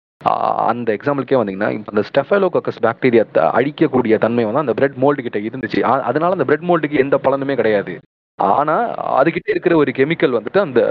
அந்த 0.68 0.94
எக்ஸாம்பிளுக்கே 0.94 1.40
வந்தீங்கன்னா 1.42 1.70
இந்த 1.70 1.92
அந்த 1.94 2.04
ஸ்டெஃபலோகஸ் 2.04 2.82
பாக்டீரியாத்தை 2.82 3.38
அழிக்கக்கூடிய 3.38 4.18
தன்மை 4.18 4.46
வந்து 4.46 4.60
அந்த 4.60 4.74
பிரெட் 4.74 4.98
மோல்டு 5.02 5.22
கிட்ட 5.22 5.40
இருந்துச்சு. 5.40 5.84
ஆ- 5.84 6.02
அதனால 6.02 6.32
அந்த 6.32 6.46
பிரெட் 6.46 6.70
மோல்டுக்கு 6.70 6.98
எந்த 6.98 7.20
பலனுமே 7.24 7.56
கிடையாது. 7.56 8.00
ஆனா 8.42 8.90
அதுகிட்ட 9.22 9.50
இருக்கிற 9.50 9.76
ஒரு 9.76 9.92
கெமிக்கல் 9.96 10.40
வந்துட்டு 10.40 10.60
அந்த 10.60 10.82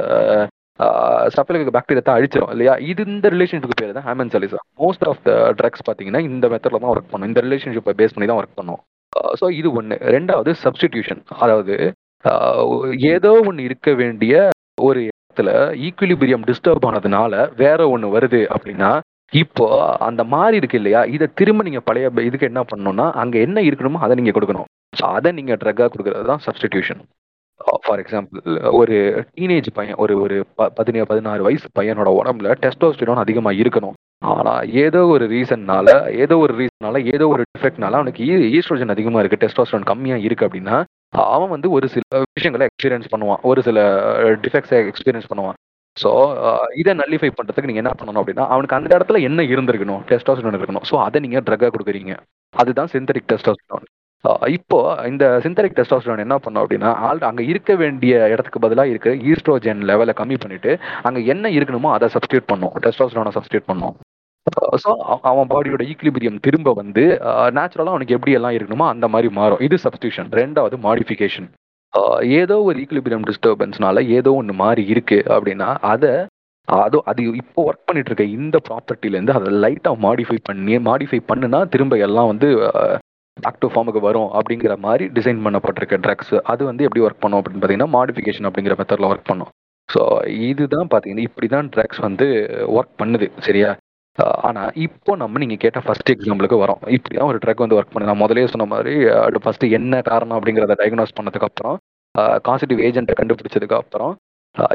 ஸ்டெஃபலோகஸ் 1.32 1.74
பாக்டீரியா 1.76 2.04
தான் 2.08 2.18
அழிச்சிடும் 2.18 2.52
இல்லையா? 2.54 2.74
இது 2.90 3.02
இந்த 3.14 3.28
ரிலேஷன்ஷிப் 3.34 3.78
பேர் 3.80 3.96
தான் 3.98 4.06
ஹேமன்சாலிசம் 4.08 4.64
மோஸ்ட் 4.82 5.04
ஆஃப் 5.10 5.22
த 5.28 5.32
ட்ரக்ஸ் 5.60 5.84
பார்த்தீங்கன்னா 5.88 6.22
இந்த 6.30 6.48
மெத்தடில் 6.52 6.82
தான் 6.84 6.92
ஒர்க் 6.94 7.10
பண்ணும். 7.12 7.28
இந்த 7.30 7.42
ரிலேஷன்ஷிப்பை 7.46 7.94
பேஸ் 8.00 8.14
பண்ணி 8.16 8.28
தான் 8.30 8.40
ஒர்க் 8.42 8.58
பண்ணும். 8.60 8.80
ஸோ 9.40 9.46
இது 9.60 9.68
ஒன்று 9.80 9.96
ரெண்டாவது 10.16 10.50
சப்ஸ்டிடியூஷன் 10.64 11.22
அதாவது 11.42 11.76
ஏதோ 13.14 13.32
ஒன்று 13.48 13.66
இருக்க 13.68 13.90
வேண்டிய 14.00 14.34
ஒரு 14.88 15.00
இடத்துல 15.08 15.50
ஈக்குலிபிரியம் 15.86 16.46
டிஸ்டர்ப் 16.48 16.86
ஆனதுனால 16.88 17.34
வேற 17.62 17.80
ஒன்று 17.94 18.08
வருது 18.16 18.40
அப்படின்னா 18.54 18.90
இப்போ 19.32 19.66
அந்த 20.08 20.22
மாறி 20.34 20.56
இருக்கு 20.60 20.78
இல்லையா? 20.80 21.00
இதை 21.14 21.26
திரும்ப 21.38 21.64
நீங்க 21.66 21.80
பழைய 21.88 22.10
இதுக்கு 22.28 22.50
என்ன 22.50 22.60
பண்ணணும்னா 22.70 23.06
அங்க 23.22 23.36
என்ன 23.46 23.58
இருக்கணுமோ 23.68 23.98
அதை 24.04 24.14
நீங்க 24.20 24.32
கொடுக்கணும். 24.36 24.68
ஸோ 24.98 25.04
அதை 25.16 25.30
நீங்க 25.38 25.54
ட்ரக்கா 25.62 25.86
கொடுக்கறது 25.94 26.30
தான் 26.30 26.42
சப்ஸ்டிடியூஷன் 26.46 27.00
ஃபார் 27.64 28.01
எக்ஸாம்பிள் 28.01 28.73
ஒரு 28.73 29.25
டீனேஜ் 29.37 29.66
பையன் 29.75 29.94
ஒரு 29.94 30.21
ஒரு 30.21 30.47
ப- 30.55 30.68
பதினேழு 30.68 31.07
பதினாறு 31.07 31.42
வயசு 31.42 31.68
பையனோட 31.79 32.18
உடம்புல 32.21 32.55
டெஸ்டோஸ்டிரோன் 32.61 33.14
அதிகமாக 33.14 33.57
இருக்கணும். 33.57 33.92
ஆனா 34.18 34.61
ஏதோ 34.61 35.07
ஒரு 35.07 35.27
ரீசன்னால 35.27 36.12
ஏதோ 36.14 36.38
ஒரு 36.38 36.55
ரீசனால 36.55 37.14
ஏதோ 37.14 37.29
ஒரு 37.29 37.42
டிஃபெக்ட்னால 37.59 37.90
அவனுக்கு 37.90 38.25
ஈஸ்ட்ரோஜன் 38.25 38.88
அதிகமாக 38.88 39.25
இருக்கு 39.25 39.47
டெஸ்டோஸ்டிரோன் 39.47 39.88
கம்மியாக 39.90 40.23
இருக்கு 40.23 40.47
அப்படின்னா 40.47 40.85
அவன் 41.09 41.49
வந்து 41.49 41.71
ஒரு 41.71 41.88
சில 41.88 42.23
விஷயங்களை 42.35 42.66
எக்ஸ்பீரியன்ஸ் 42.66 43.12
பண்ணுவான். 43.16 43.40
ஒரு 43.40 43.62
சில 43.62 43.79
டிஃபெக்ட்ஸை 44.21 44.92
எக்ஸ்பீரியன்ஸ் 44.92 45.31
பண்ணுவான். 45.35 45.53
ஸோ 46.03 46.11
இதை 46.77 46.94
நல்லிஃபை 46.94 47.31
பண்றதுக்கு 47.38 47.66
நீங்கள் 47.66 47.85
என்ன 47.85 47.90
பண்ணணும் 47.90 48.25
அப்படின்னா 48.25 48.47
அவனுக்கு 48.47 48.77
அந்த 48.77 48.97
இடத்துல 48.97 49.21
என்ன 49.21 49.42
இருந்திருக்கணும் 49.42 50.03
டெஸ்டோஸ்டிரோன் 50.09 50.59
இருக்கணும். 50.59 50.83
ஸோ 50.90 51.03
அதை 51.03 51.21
நீங்க 51.21 51.40
ட்ரக்காக 51.40 51.71
கொடுக்குறீங்க. 51.79 52.16
அதுதான் 52.51 52.88
சிந்தரிக் 52.92 53.29
டெஸ்டோஸ்டிரோன் 53.33 53.85
இப்போ 54.57 54.78
இந்த 55.11 55.24
சிந்தரிக் 55.44 55.76
டெஸ்டாஸ்டரான் 55.78 56.24
என்ன 56.24 56.37
பண்ணும் 56.44 56.62
அப்படின்னா 56.62 56.90
ஆல் 57.09 57.26
அங்கே 57.28 57.44
இருக்க 57.52 57.72
வேண்டிய 57.83 58.14
இடத்துக்கு 58.33 58.62
பதிலாக 58.64 58.92
இருக்கிற 58.92 59.12
ஈஸ்ட்ரோஜன் 59.31 59.83
லெவலை 59.90 60.14
கம்மி 60.20 60.37
பண்ணிட்டு 60.44 60.72
அங்கே 61.09 61.20
என்ன 61.33 61.50
இருக்கணுமோ 61.57 61.90
அதை 61.96 62.09
சப்ஸ்டியூட் 62.16 62.50
பண்ணும். 62.52 62.74
டெஸ்டோஸ்டிரோனை 62.85 63.33
சப்ஸ்டியூட் 63.37 63.68
பண்ணும். 63.70 63.94
ஸோ 64.83 64.90
அவன் 65.31 65.50
பாடியோட 65.52 65.83
ஈக்லிபிரியம் 65.92 66.42
திரும்ப 66.46 66.72
வந்து 66.81 67.04
நேச்சுரலாக 67.57 67.94
அவனுக்கு 67.94 68.16
எப்படி 68.16 68.37
எல்லாம் 68.38 68.57
இருக்கணுமோ 68.59 68.87
அந்த 68.92 69.07
மாதிரி 69.14 69.31
மாறும். 69.40 69.62
இது 69.66 69.76
சப்ஸ்டியூஷன் 69.87 70.31
ரெண்டாவது 70.40 70.76
மாடிஃபிகேஷன் 70.88 71.48
ஏதோ 72.40 72.57
ஒரு 72.68 72.78
ஈக்லிபிரியம் 72.85 73.26
டிஸ்டர்பன்ஸ்னால 73.28 74.00
ஏதோ 74.18 74.31
ஒன்று 74.40 74.54
மாறி 74.62 74.83
இருக்கு 74.94 75.18
அப்படின்னா 75.35 75.68
அதை 75.92 76.12
அதோ 76.68 76.98
அது 77.11 77.22
இப்போ 77.42 77.61
ஒர்க் 77.68 77.87
பண்ணிட்டு 77.88 78.11
இருக்க 78.11 78.24
இந்த 78.38 78.57
ப்ராப்பர்ட்டிலேருந்து 78.68 79.37
அதை 79.38 79.50
லைட்டாக 79.64 79.96
மாடிஃபை 80.07 80.38
பண்ணி 80.48 80.74
மாடிஃபை 80.88 81.20
பண்ணுனா 81.31 81.61
திரும்ப 81.74 81.96
எல்லாம் 82.07 82.31
வந்து 82.33 82.48
பேக் 83.44 83.66
ஃபார்முக்கு 83.72 84.01
வரும் 84.09 84.31
அப்படிங்கிற 84.38 84.74
மாதிரி 84.87 85.05
டிசைன் 85.16 85.42
பண்ணப்பட்டிருக்க 85.46 85.96
ட்ரக்ஸ் 86.05 86.35
அது 86.53 86.62
வந்து 86.70 86.87
எப்படி 86.87 87.03
ஒர்க் 87.07 87.22
பண்ணும் 87.24 87.40
அப்படின்னு 87.40 87.62
பார்த்தீங்கன்னா 87.62 87.92
மாடிஃபிகேஷன் 87.98 88.48
அப்படிங்கிற 88.48 88.77
மெத்தடில் 88.81 89.11
ஒர்க் 89.11 89.29
பண்ணும். 89.31 89.51
ஸோ 89.88 90.01
இதுதான் 90.48 90.88
பார்த்தீங்கன்னா 90.92 91.27
இப்படி 91.29 91.46
தான் 91.57 91.68
ட்ரக்ஸ் 91.74 92.01
வந்து 92.07 92.27
ஒர்க் 92.79 92.98
பண்ணுது 93.03 93.29
சரியா? 93.46 93.70
ஆனால் 94.46 94.70
இப்போ 94.85 95.12
நம்ம 95.22 95.38
நீங்கள் 95.42 95.61
கேட்ட 95.64 95.81
ஃபர்ஸ்ட் 95.87 96.11
எக்ஸாம்பிளுக்கு 96.14 96.57
வரோம். 96.62 96.81
இப்படிதான் 96.96 97.29
ஒரு 97.33 97.38
ட்ரக் 97.42 97.62
வந்து 97.64 97.77
ஒர்க் 97.79 97.92
பண்ணுது. 97.92 98.11
நான் 98.11 98.22
முதலே 98.22 98.46
சொன்ன 98.55 98.66
மாதிரி 98.72 98.94
அது 99.27 99.42
ஃபர்ஸ்ட் 99.44 99.66
என்ன 99.79 100.01
காரணம் 100.09 100.37
அப்படிங்கிறத 100.38 100.77
டயக்னோஸ் 100.81 101.16
பண்ணதுக்கப்புறம் 101.18 101.77
காசிட்டிவ் 102.48 102.81
ஏஜென்ட்டை 102.88 103.16
கண்டுபிடிச்சதுக்கு 103.20 103.79
அப்புறம் 103.83 104.14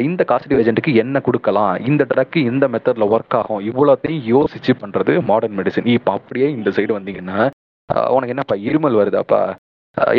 இந்த 0.08 0.22
காசிட்டிவ் 0.30 0.60
ஏஜென்ட்டுக்கு 0.62 0.92
என்ன 1.04 1.20
கொடுக்கலாம்? 1.28 1.72
இந்த 1.90 2.04
ட்ரக்கு 2.12 2.40
இந்த 2.52 2.66
மெத்தடில் 2.74 3.12
ஒர்க் 3.16 3.36
ஆகும்? 3.40 3.62
இவ்வளோத்தையும் 3.70 4.24
யோசிச்சு 4.34 4.74
பண்ணுறது 4.82 5.14
மாடர்ன் 5.30 5.58
மெடிசன் 5.60 5.90
இப்போ 5.96 6.12
அப்படியே 6.18 6.48
இந்த 6.58 6.72
சைடு 6.78 6.98
வந்தீங்கன்னா 6.98 7.40
உனக்கு 8.16 8.34
என்னப்பா 8.36 8.56
இருமல் 8.70 9.00
வருதாப்பா? 9.02 9.42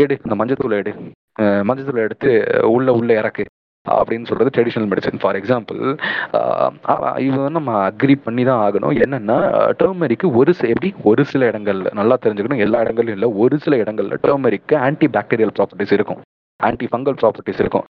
எடு 0.02 0.14
இந்த 0.24 0.34
மஞ்சத்தூளை 0.40 0.78
எடு. 0.82 0.92
மஞ்சத்தூளை 1.68 2.02
எடுத்து 2.06 2.30
உள்ள 2.74 2.88
உள்ள 2.98 3.12
இறக்கு 3.20 3.44
அப்படின்னு 3.86 4.28
சொல்றது 4.28 4.52
ட்ரெடிஷ்னல் 4.56 4.86
மெடிசன் 4.90 5.20
ஃபார் 5.22 5.36
எக்ஸாம்பிள் 5.38 5.80
இது 7.24 7.34
வந்து 7.40 7.56
நம்ம 7.58 7.72
அக்ரி 7.88 8.14
பண்ணி 8.26 8.42
தான் 8.48 8.62
ஆகணும். 8.66 8.94
என்னன்னா 9.04 9.36
டர்மரிக்கு 9.80 10.26
ஒரு 10.40 10.52
சில 10.58 10.70
எப்படி? 10.74 10.90
ஒரு 11.10 11.24
சில 11.32 11.48
இடங்கள்ல 11.52 11.90
நல்லா 12.00 12.16
தெரிஞ்சுக்கணும் 12.24 12.62
எல்லா 12.66 12.78
இடங்கள்லையும் 12.84 13.18
இல்லை 13.18 13.30
ஒரு 13.44 13.58
சில 13.64 13.76
இடங்கள்ல 13.82 14.18
டர்மரிக்கு 14.26 14.76
ஆன்டி 14.86 15.08
பாக்டீரியல் 15.16 15.54
ப்ராப்பர்ட்டிஸ் 15.58 15.94
இருக்கும். 15.98 16.22
ஆன்டி 16.60 16.88
ஃபங்கல் 16.92 17.18
ப்ராப்பர்ட்டிஸ் 17.22 17.62
இருக்கும் 17.64 17.86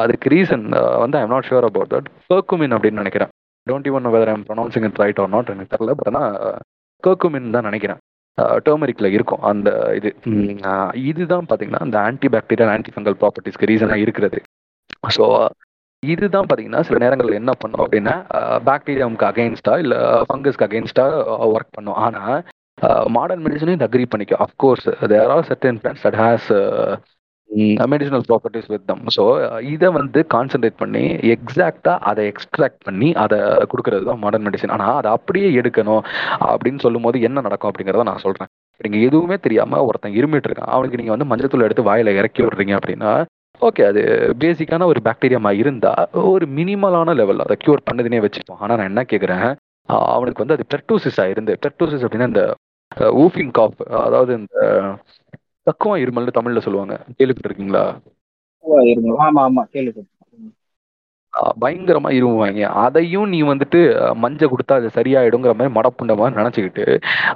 அதுக்கு 0.00 0.32
ரீசன் 0.34 0.64
வந்து 1.04 1.16
I'm 1.22 1.32
not 1.34 1.48
sure 1.50 1.68
about 1.70 1.92
that 1.94 2.08
curcumin 2.32 2.74
அப்படின்னு 2.76 3.02
நினைக்கிறேன். 3.02 3.30
Don't 3.66 3.88
even 3.90 4.10
whether 4.14 4.32
I'm 4.34 4.46
pronouncing 4.48 4.86
it 4.88 5.00
right 5.02 5.20
or 5.22 5.32
not 5.34 5.52
எனக்கு 5.54 5.72
தெரியல 5.74 5.94
பட் 5.98 6.10
ஆனால் 6.12 6.34
கர்குமின் 7.04 7.54
தான் 7.56 7.68
நினைக்கிறேன். 7.70 8.00
டர்மரிக்ல 8.66 9.08
இருக்கும். 9.16 9.42
அந்த 9.50 9.68
இது. 9.98 10.10
இதுதான் 11.10 11.46
பார்த்தீங்கன்னா 11.50 11.84
அந்த 11.86 11.98
ஆன்டி 12.06 12.28
பாக்டீரியல் 12.36 12.72
ஆன்டி 12.74 12.92
ஃபங்கல் 12.94 13.18
ப்ராப்பர்ட்டிஸ்க்கு 13.22 13.70
ரீசனாக 13.72 14.04
இருக்கிறது. 14.04 14.40
ஸோ 15.16 15.26
இதுதான் 16.02 16.46
பார்த்தீங்கன்னா 16.48 16.80
சில 16.86 16.98
நேரங்களில் 17.04 17.40
என்ன 17.40 17.52
பண்ணும் 17.60 17.82
அப்படின்னா 17.84 18.14
பாக்டீரியாவுக்கு 18.68 19.28
அகெயின்ஸ்டா 19.30 19.74
இல்லை 19.84 20.00
ஃபங்கஸ்க்கு 20.28 20.66
அகெயின்ஸ்டா 20.66 21.06
ஒர்க் 21.54 21.74
பண்ணும். 21.76 21.98
ஆனால் 22.06 22.38
மாடர்ன் 23.16 23.44
மெடிசனும் 23.44 23.76
இது 23.76 23.86
அக்ரி 23.86 24.06
பண்ணிக்கும். 24.12 24.42
Of course 24.46 24.88
there 25.12 25.32
are 25.34 25.46
certain 25.50 25.78
plans 25.82 26.04
that 26.06 26.18
has 26.22 26.48
medicinal 27.92 28.26
properties 28.28 28.70
with 28.70 28.86
them 28.86 29.02
so 29.16 29.24
இதை 29.72 29.88
வந்து 29.92 30.20
கான்சென்ட்ரேட் 30.34 30.78
பண்ணி 30.78 31.02
எக்ஸாக்டாக 31.34 31.96
அதை 32.02 32.24
எக்ஸ்ட்ராக்ட் 32.26 32.82
பண்ணி 32.84 33.08
அதை 33.24 33.38
கொடுக்கறது 33.72 34.04
தான் 34.04 34.20
மாடர்ன் 34.20 34.46
மெடிசன் 34.46 34.74
ஆனால் 34.76 34.96
அதை 34.96 35.10
அப்படியே 35.12 35.48
எடுக்கணும் 35.60 36.02
அப்படின்னு 36.48 36.80
சொல்லும்போது 36.80 37.26
என்ன 37.28 37.40
நடக்கும் 37.40 37.70
அப்படிங்கிறத 37.70 38.06
நான் 38.10 38.24
சொல்கிறேன் 38.24 38.50
நீங்க 38.80 38.98
எதுவுமே 39.06 39.36
தெரியாம 39.38 39.80
ஒருத்தன் 39.84 40.16
இருமிட்டு 40.16 40.48
இருக்கான். 40.50 40.72
அவனுக்கு 40.74 40.98
நீங்க 41.00 41.12
வந்து 41.12 41.28
மஞ்சள் 41.30 41.52
தூள் 41.52 41.66
எடுத்து 41.66 41.88
வாயில 41.88 42.14
இறக்கி 42.16 42.42
விடுறீங்க 42.42 42.74
அப்படின்னா 42.78 43.12
ஓகே 43.62 43.82
அது 43.86 44.00
பேசிக்கான 44.40 44.86
ஒரு 44.86 45.00
பாக்டீரியாமா 45.04 45.50
இருந்தா 45.60 45.92
ஒரு 46.30 46.46
மினிமலான 46.56 47.14
லெவல் 47.14 47.44
அதை 47.44 47.56
கியூர் 47.56 47.86
பண்ணுதுன்னே 47.88 48.22
வச்சுப்போம் 48.24 48.60
ஆனா 48.60 48.72
நான் 48.76 48.90
என்ன 48.90 49.04
கேக்குறேன் 49.12 49.46
அவனுக்கு 50.12 50.42
வந்து 50.42 50.56
அது 50.56 50.64
பெர்டூசிஸ் 50.74 51.20
ஆயிருந்து 51.24 51.54
பெர்டூசிஸ் 51.64 52.04
அப்படின்னா 52.04 52.30
இந்த 52.32 52.44
ஊஃபிங் 53.22 53.52
காஃப் 53.52 53.78
அதாவது 54.04 54.32
இந்த 54.40 54.56
தக்குவம் 55.66 56.00
இருமல்னு 56.00 56.36
தமிழ்ல 56.36 56.60
சொல்லுவாங்க. 56.60 56.94
கேள்விப்பட்டிருக்கீங்களா? 57.18 57.84
ஆமா 59.24 59.40
ஆமா. 59.44 59.62
கேள்வி 59.72 60.02
ஆஹ் 61.32 61.54
பயங்கரமா 61.62 62.10
இருமுவாங்க 62.10 62.66
அதையும் 62.82 63.28
நீ 63.28 63.38
வந்துட்டு 63.42 63.78
மஞ்சள் 64.16 64.50
கொடுத்தா 64.50 64.74
அது 64.74 64.88
சரியாயிடுங்கிற 64.94 65.52
மாதிரி 65.52 65.74
மடப்புண்ட 65.74 66.12
மாதிரி 66.16 66.38
நினைச்சுக்கிட்டு 66.40 66.84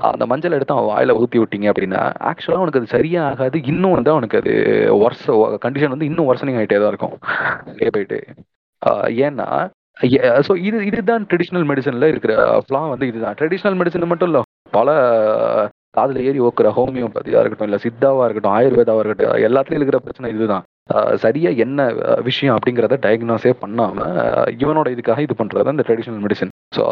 அந்த 0.08 0.26
மஞ்சள் 0.26 0.52
எடுத்து 0.52 0.74
அவன் 0.74 0.90
வாயில 0.90 1.16
ஊத்தி 1.20 1.38
விட்டீங்க 1.40 1.66
அப்படின்னா 1.72 2.02
ஆக்சுவலா 2.30 2.60
அவனுக்கு 2.60 2.80
அது 2.80 2.94
சரியாகாது. 2.94 3.56
இன்னும் 3.72 3.96
வந்து 3.96 4.10
அவனுக்கு 4.10 4.38
அது 4.38 4.52
வருஷ 5.02 5.24
கண்டிஷன் 5.64 5.94
வந்து 5.94 6.08
இன்னும் 6.10 6.28
வருஷனிங் 6.30 6.58
ஆகிட்டே 6.60 6.78
தான் 6.78 6.92
இருக்கும். 6.92 7.16
டே 7.80 7.88
பை 7.88 8.04
டே 8.04 8.20
ஏன்னா 9.24 9.48
ஸோ 10.46 10.52
இது 10.66 10.78
இதுதான் 10.86 11.26
ட்ரெடிஷ்னல் 11.30 11.68
மெடிசன்ல 11.70 12.08
இருக்கிற 12.12 12.32
ஃப்ளா 12.64 12.82
வந்து 12.92 13.08
இதுதான். 13.10 13.36
ட்ரெடிஷ்னல் 13.40 13.78
மெடிசன் 13.80 14.10
மட்டும் 14.12 14.30
இல்ல 14.30 14.42
பல 14.72 14.88
காதில் 15.98 16.24
ஏறி 16.28 16.40
ஓக்குற 16.48 16.70
ஹோமியோபதியா 16.78 17.42
இருக்கட்டும் 17.42 17.70
இல்ல 17.70 17.80
சித்தாவா 17.84 18.24
இருக்கட்டும் 18.26 18.56
ஆயுர்வேதாவா 18.56 19.02
இருக்கட்டும் 19.04 19.46
எல்லாத்துலயும் 19.50 19.82
இருக்கிற 19.82 20.00
பிரச்சனை 20.06 20.32
இதுதான். 20.36 20.66
சரியா 21.22 21.50
என்ன 21.64 21.80
விஷயம் 22.28 22.54
அப்படிங்கிறத 22.56 22.96
டயக்னோஸே 23.06 23.50
பண்ணாம 23.62 24.04
இவனோட 24.62 24.88
இதுக்காக 24.94 25.24
இது 25.24 25.34
பண்றது 25.40 25.74
இந்த 25.74 25.84
ட்ரெடிஷனல் 25.88 26.22
மெடிசன் 26.26 26.52
ஸோ 26.76 26.84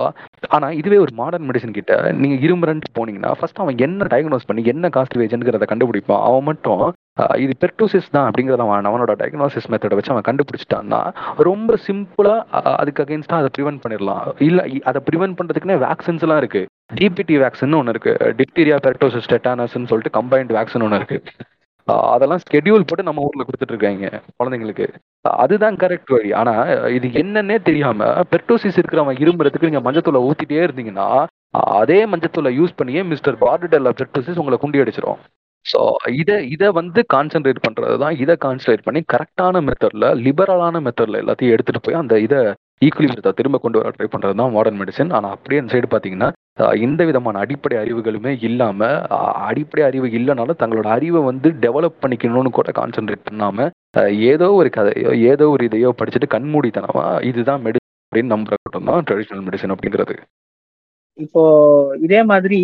ஆனா 0.56 0.66
இதுவே 0.80 0.98
ஒரு 1.04 1.12
மாடர்ன் 1.20 1.46
மெடிசன் 1.48 1.74
கிட்ட 1.78 1.94
நீங்க 2.22 2.36
இரும்புறன்ட்டு 2.46 2.92
போனீங்கன்னா 2.98 3.32
ஃபர்ஸ்ட் 3.38 3.62
அவன் 3.62 3.80
என்ன 3.86 4.08
டயக்னோஸ் 4.12 4.46
பண்ணி 4.50 4.62
என்ன 4.72 4.90
காஸ்ட் 4.96 5.18
வேஜ்ங்கிறத 5.20 5.66
கண்டுபிடிப்பான். 5.72 6.22
அவன் 6.28 6.46
மட்டும் 6.50 6.84
இது 7.44 7.52
பெர்டோசிஸ் 7.62 8.12
தான் 8.14 8.26
அப்படிங்கிறத 8.28 8.64
அவன் 8.66 8.88
அவனோட 8.90 9.12
டயக்னோசிஸ் 9.20 9.70
மெத்தடை 9.72 9.96
வச்சு 9.98 10.14
அவன் 10.14 10.28
கண்டுபிடிச்சிட்டான்னா 10.28 11.00
ரொம்ப 11.48 11.78
சிம்பிளா 11.88 12.34
அதுக்கு 12.80 13.04
அகேன்ஸ்டா 13.04 13.40
அதை 13.42 13.50
ப்ரிவென்ட் 13.58 13.82
பண்ணிடலாம். 13.84 14.24
இல்ல 14.48 14.62
அதை 14.90 15.00
ப்ரிவென்ட் 15.10 15.38
பண்றதுக்குன்னே 15.40 15.78
வேக்சின்ஸ் 15.86 16.24
எல்லாம் 16.26 16.42
இருக்கு. 16.42 16.62
டிபிடி 16.90 17.34
வேக்சின் 17.42 17.76
ஒன்று 17.78 17.92
இருக்கு. 17.94 18.12
டிப்டீரியா 18.38 18.76
பெர்டோசிஸ் 18.86 19.30
டெட்டானஸ்ன்னு 19.32 19.90
சொல்லிட்டு 19.92 20.16
கம்பைன்ட் 20.18 20.52
வேக்சின் 20.58 20.84
ஒன்று 20.86 20.98
இருக்கு. 21.00 21.18
அதெல்லாம் 22.12 22.42
ஸ்கெடியூல் 22.44 22.86
போட்டு 22.88 23.06
நம்ம 23.08 23.24
ஊர்ல 23.26 23.42
கொடுத்துட்டு 23.46 23.74
இருக்காங்க 23.74 24.06
குழந்தைங்களுக்கு. 24.38 24.86
அதுதான் 25.42 25.76
கரெக்ட் 25.82 26.12
வழி. 26.16 26.30
ஆனா 26.40 26.54
இது 26.96 27.06
என்னன்னே 27.22 27.56
தெரியாம 27.68 28.08
பெர்டோசிஸ் 28.32 28.78
இருக்கிறவன் 28.80 29.20
இரும்புறதுக்கு 29.24 29.70
நீங்க 29.70 29.82
மஞ்சத்தூளை 29.86 30.22
ஊத்திட்டே 30.28 30.62
இருந்தீங்கன்னா 30.66 31.08
அதே 31.78 31.98
மஞ்சத்தூளை 32.12 32.50
யூஸ் 32.58 32.78
பண்ணியே 32.80 33.02
மிஸ்டர் 33.12 33.38
பார்டடெல்லா 33.44 33.92
பெர்டோசிஸ் 34.00 34.40
உங்களை 34.42 34.58
குண்டி 34.62 34.82
அடிச்சிடும் 34.82 35.20
ஸோ 35.66 35.80
இதை 36.20 36.36
இதை 36.54 36.68
வந்து 36.78 37.00
கான்சென்ட்ரேட் 37.14 37.64
பண்ணுறது 37.66 37.94
தான் 38.02 38.16
இதை 38.24 38.34
கான்சென்ட்ரேட் 38.44 38.86
பண்ணி 38.88 39.00
கரெக்டான 39.14 39.62
மெத்தடில் 39.68 40.06
லிபரலான 40.26 40.80
மெத்தடில் 40.86 41.20
எல்லாத்தையும் 41.22 41.54
எடுத்துகிட்டு 41.54 41.86
போய் 41.86 42.00
அந்த 42.02 42.16
இதை 42.26 42.40
ஈக்குவலிபிரத்தை 42.86 43.32
திரும்ப 43.38 43.58
கொண்டு 43.58 43.80
வர 43.80 43.90
ட்ரை 43.96 44.08
பண்ணுறது 44.12 44.38
தான் 44.40 44.52
மாடர்ன் 44.56 44.80
மெடிசன் 44.80 45.14
ஆனால் 45.18 45.34
அப்படியே 45.36 45.60
அந்த 45.62 45.72
சைடு 45.74 45.88
பார்த்தீங்கன்னா 45.92 46.28
எந்த 46.86 47.00
விதமான 47.04 47.40
அடிப்படை 47.44 47.76
அறிவுகளுமே 47.82 48.32
இல்லாம 48.48 48.88
அடிப்படை 49.48 49.82
அறிவு 49.88 50.06
இல்லைனாலும் 50.18 50.60
தங்களோட 50.62 50.88
அறிவை 50.96 51.20
வந்து 51.30 51.48
டெவலப் 51.64 52.00
பண்ணிக்கணும்னு 52.02 52.52
கூட 52.58 52.70
கான்சென்ட்ரேட் 52.78 53.26
பண்ணாம 53.28 53.68
ஏதோ 54.32 54.48
ஒரு 54.60 54.70
கதையோ 54.76 55.12
ஏதோ 55.32 55.46
ஒரு 55.54 55.64
இதையோ 55.68 55.90
படிச்சுட்டு 56.00 56.28
கண்மூடித்தனமா 56.36 57.04
இதுதான் 57.30 57.62
மெடிசன் 57.66 57.84
அப்படின்னு 58.06 58.34
நம்புறதும் 58.34 58.88
தான் 58.90 59.06
ட்ரெடிஷ்னல் 59.08 59.44
மெடிசன் 59.48 59.74
அப்படிங்கிறது. 59.74 60.16
இப்போ 61.18 61.42
இதே 62.06 62.20
மாதிரி 62.32 62.58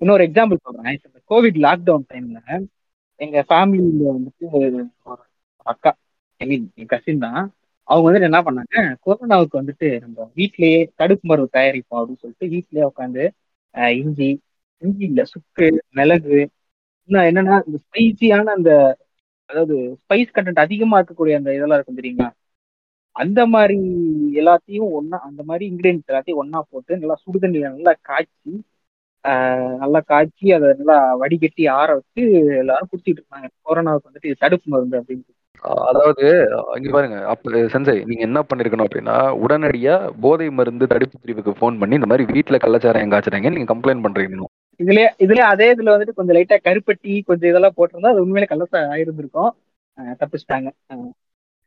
இன்னொரு 0.00 0.22
எக்ஸாம்பிள் 0.28 0.64
சொல்றேன். 0.66 0.96
இந்த 1.06 1.18
கோவிட் 1.30 1.58
லாக்டவுன் 1.66 2.08
டைம்ல 2.12 2.40
எங்க 3.20 3.36
ஃபேமிலியில 3.50 4.02
வந்துட்டு 4.16 4.46
ஒரு 4.52 5.22
அக்கா 5.66 5.90
ஐ 6.40 6.46
மீன் 6.50 6.66
என் 6.80 6.90
கசின் 6.94 7.22
தான். 7.26 7.40
அவங்க 7.88 8.06
வந்துட்டு 8.06 8.28
என்ன 8.28 8.40
பண்ணாங்க? 8.46 8.74
கொரோனாவுக்கு 9.04 9.60
வந்துட்டு 9.60 9.88
நம்ம 10.04 10.26
வீட்லயே 10.36 10.78
தடுப்பு 11.00 11.28
மருந்து 11.30 11.56
தயாரிப்போம் 11.56 12.00
அப்படின்னு 12.00 12.22
சொல்லிட்டு 12.22 12.50
வீட்லயே 12.54 12.86
உட்காந்து 12.90 13.24
இஞ்சி 13.98 14.28
இஞ்சி 14.82 15.04
இல்ல 15.08 15.22
சுக்கு 15.32 15.66
மிளகு 15.90 16.38
இன்னும் 17.08 17.26
என்னன்னா 17.28 17.56
இந்த 17.66 17.78
ஸ்பைசியான 17.84 18.54
அந்த 18.56 18.70
அதாவது 19.50 19.74
ஸ்பைஸ் 20.00 20.34
கண்டென்ட் 20.36 20.64
அதிகமா 20.64 20.96
இருக்கக்கூடிய 20.98 21.34
அந்த 21.38 21.50
இதெல்லாம் 21.56 21.78
இருக்கும் 21.78 22.00
தெரியுமா 22.00 22.28
அந்த 23.16 23.40
மாதிரி 23.52 23.76
எல்லாத்தையும் 24.40 24.88
ஒன்னா 24.96 25.18
அந்த 25.28 25.42
மாதிரி 25.48 25.64
இன்கிரீடியன்ஸ் 25.68 26.10
எல்லாத்தையும் 26.10 26.40
ஒன்னா 26.42 26.60
போட்டு 26.70 26.98
நல்லா 27.02 27.16
சுடுதண்ணியில 27.22 27.70
நல்லா 27.76 27.92
காய்ச்சி 28.08 28.52
நல்லா 29.82 30.00
காய்ச்சி 30.10 30.46
அதை 30.56 30.68
நல்லா 30.80 30.96
வடிகட்டி 31.22 31.62
ஆற 31.76 31.88
வச்சு 31.98 32.22
எல்லாரும் 32.60 32.90
குடிச்சிட்டு 32.90 33.20
இருந்தாங்க. 33.20 33.48
கொரோனாவுக்கு 33.66 34.08
வந்துட்டு 34.10 34.40
தடுப்பு 34.42 34.66
மருந்து 34.74 34.98
அப்படின்னு 35.00 35.24
அதாவது 35.60 36.24
இங்க 36.76 36.90
பாருங்க. 36.90 37.26
அப்ப 37.26 37.68
செஞ்சய் 37.68 38.04
நீங்க 38.04 38.22
என்ன 38.22 38.42
பண்ணிருக்கணும் 38.42 38.86
அப்படின்னா 38.86 39.16
உடனடியா 39.46 40.10
போதை 40.20 40.50
மருந்து 40.50 40.86
தடுப்பு 40.86 41.18
பிரிவுக்கு 41.18 41.50
ஃபோன் 41.50 41.78
பண்ணி 41.78 41.94
இந்த 41.94 42.06
மாதிரி 42.06 42.32
வீட்டுல 42.32 42.56
கள்ளச்சாராயம் 42.56 43.10
காய்ச்சறாங்க 43.10 43.52
நீங்க 43.52 43.74
கம்ப்ளைண்ட் 43.74 44.04
பண்றீங்க. 44.06 44.44
இதுலயே 44.80 45.08
இதுலயே 45.18 45.46
அதே 45.52 45.74
இதுல 45.74 45.94
வந்துட்டு 45.94 46.14
கொஞ்சம் 46.14 46.36
லைட்டா 46.36 46.56
கருப்பட்டி 46.64 47.24
கொஞ்சம் 47.24 47.48
இதெல்லாம் 47.48 47.74
போட்டிருந்தா 47.76 48.06
அது 48.06 48.20
உண்மையிலே 48.20 48.56
கள்ளசா 48.56 48.78
ஆயிருந்திருக்கும். 48.94 49.50
ஆஹ் 49.98 50.16
தப்பிச்சிட்டாங்க. 50.20 50.70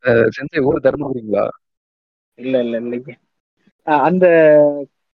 ஆஹ் 0.03 0.27
செஞ்சய் 0.27 0.63
ஊர் 0.63 0.81
தருமபுரிங்களா 0.83 1.47
இல்ல 2.35 2.63
இல்ல 2.63 2.81
இல்லைங்க. 2.81 3.11
ஆஹ் 3.85 4.01
அந்த 4.01 4.25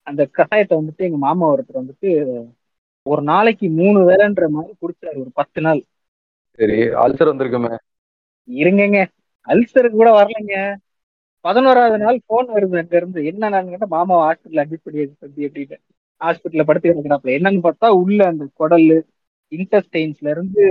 அந்த 0.03 0.29
கஷாயத்தை 0.37 0.77
வந்துட்டு 0.77 0.97
எங்க 0.97 1.17
மாமா 1.17 1.55
ஒருத்தர் 1.55 1.83
வந்துட்டு 1.83 2.45
ஒரு 3.03 3.23
நாளைக்கு 3.23 3.71
மூணு 3.71 4.11
வேலைன்ற 4.11 4.49
மாதிரி 4.49 4.73
குடிச்சாரு 4.73 5.15
ஒரு 5.15 5.31
பத்து 5.35 5.61
நாள். 5.61 5.83
சரி 6.51 6.79
அல்சர் 6.81 7.31
வந்திருக்குமே. 7.33 7.77
இருங்கங்க. 8.49 8.99
அல்சருக்கு 9.49 9.97
கூட 9.97 10.11
வரலைங்க. 10.15 10.57
பதினோராவது 11.45 11.97
நாள் 11.99 12.19
போன் 12.27 12.49
வருது 12.53 12.77
அங்க 12.79 12.95
இருந்து. 12.97 13.21
என்ன 13.31 13.49
நான் 13.49 13.71
கேட்டா 13.73 13.89
மாமா 13.91 14.17
ஹாஸ்பிட்டல் 14.25 14.63
அட்மிட் 14.63 14.87
பண்ணி 14.87 15.03
தம்பி 15.17 15.47
அப்படின்னு 15.49 15.77
ஹாஸ்பிட்டல்ல 16.21 16.65
படுத்து 16.65 16.91
கிடக்கிறாப்ல 16.91 17.35
என்னன்னு 17.37 17.65
பார்த்தா 17.65 17.89
உள்ள 18.01 18.21
அந்த 18.27 18.45
குடல் 18.55 18.87
இன்டஸ்டைன்ஸ்ல 19.53 20.29
இருந்து 20.31 20.63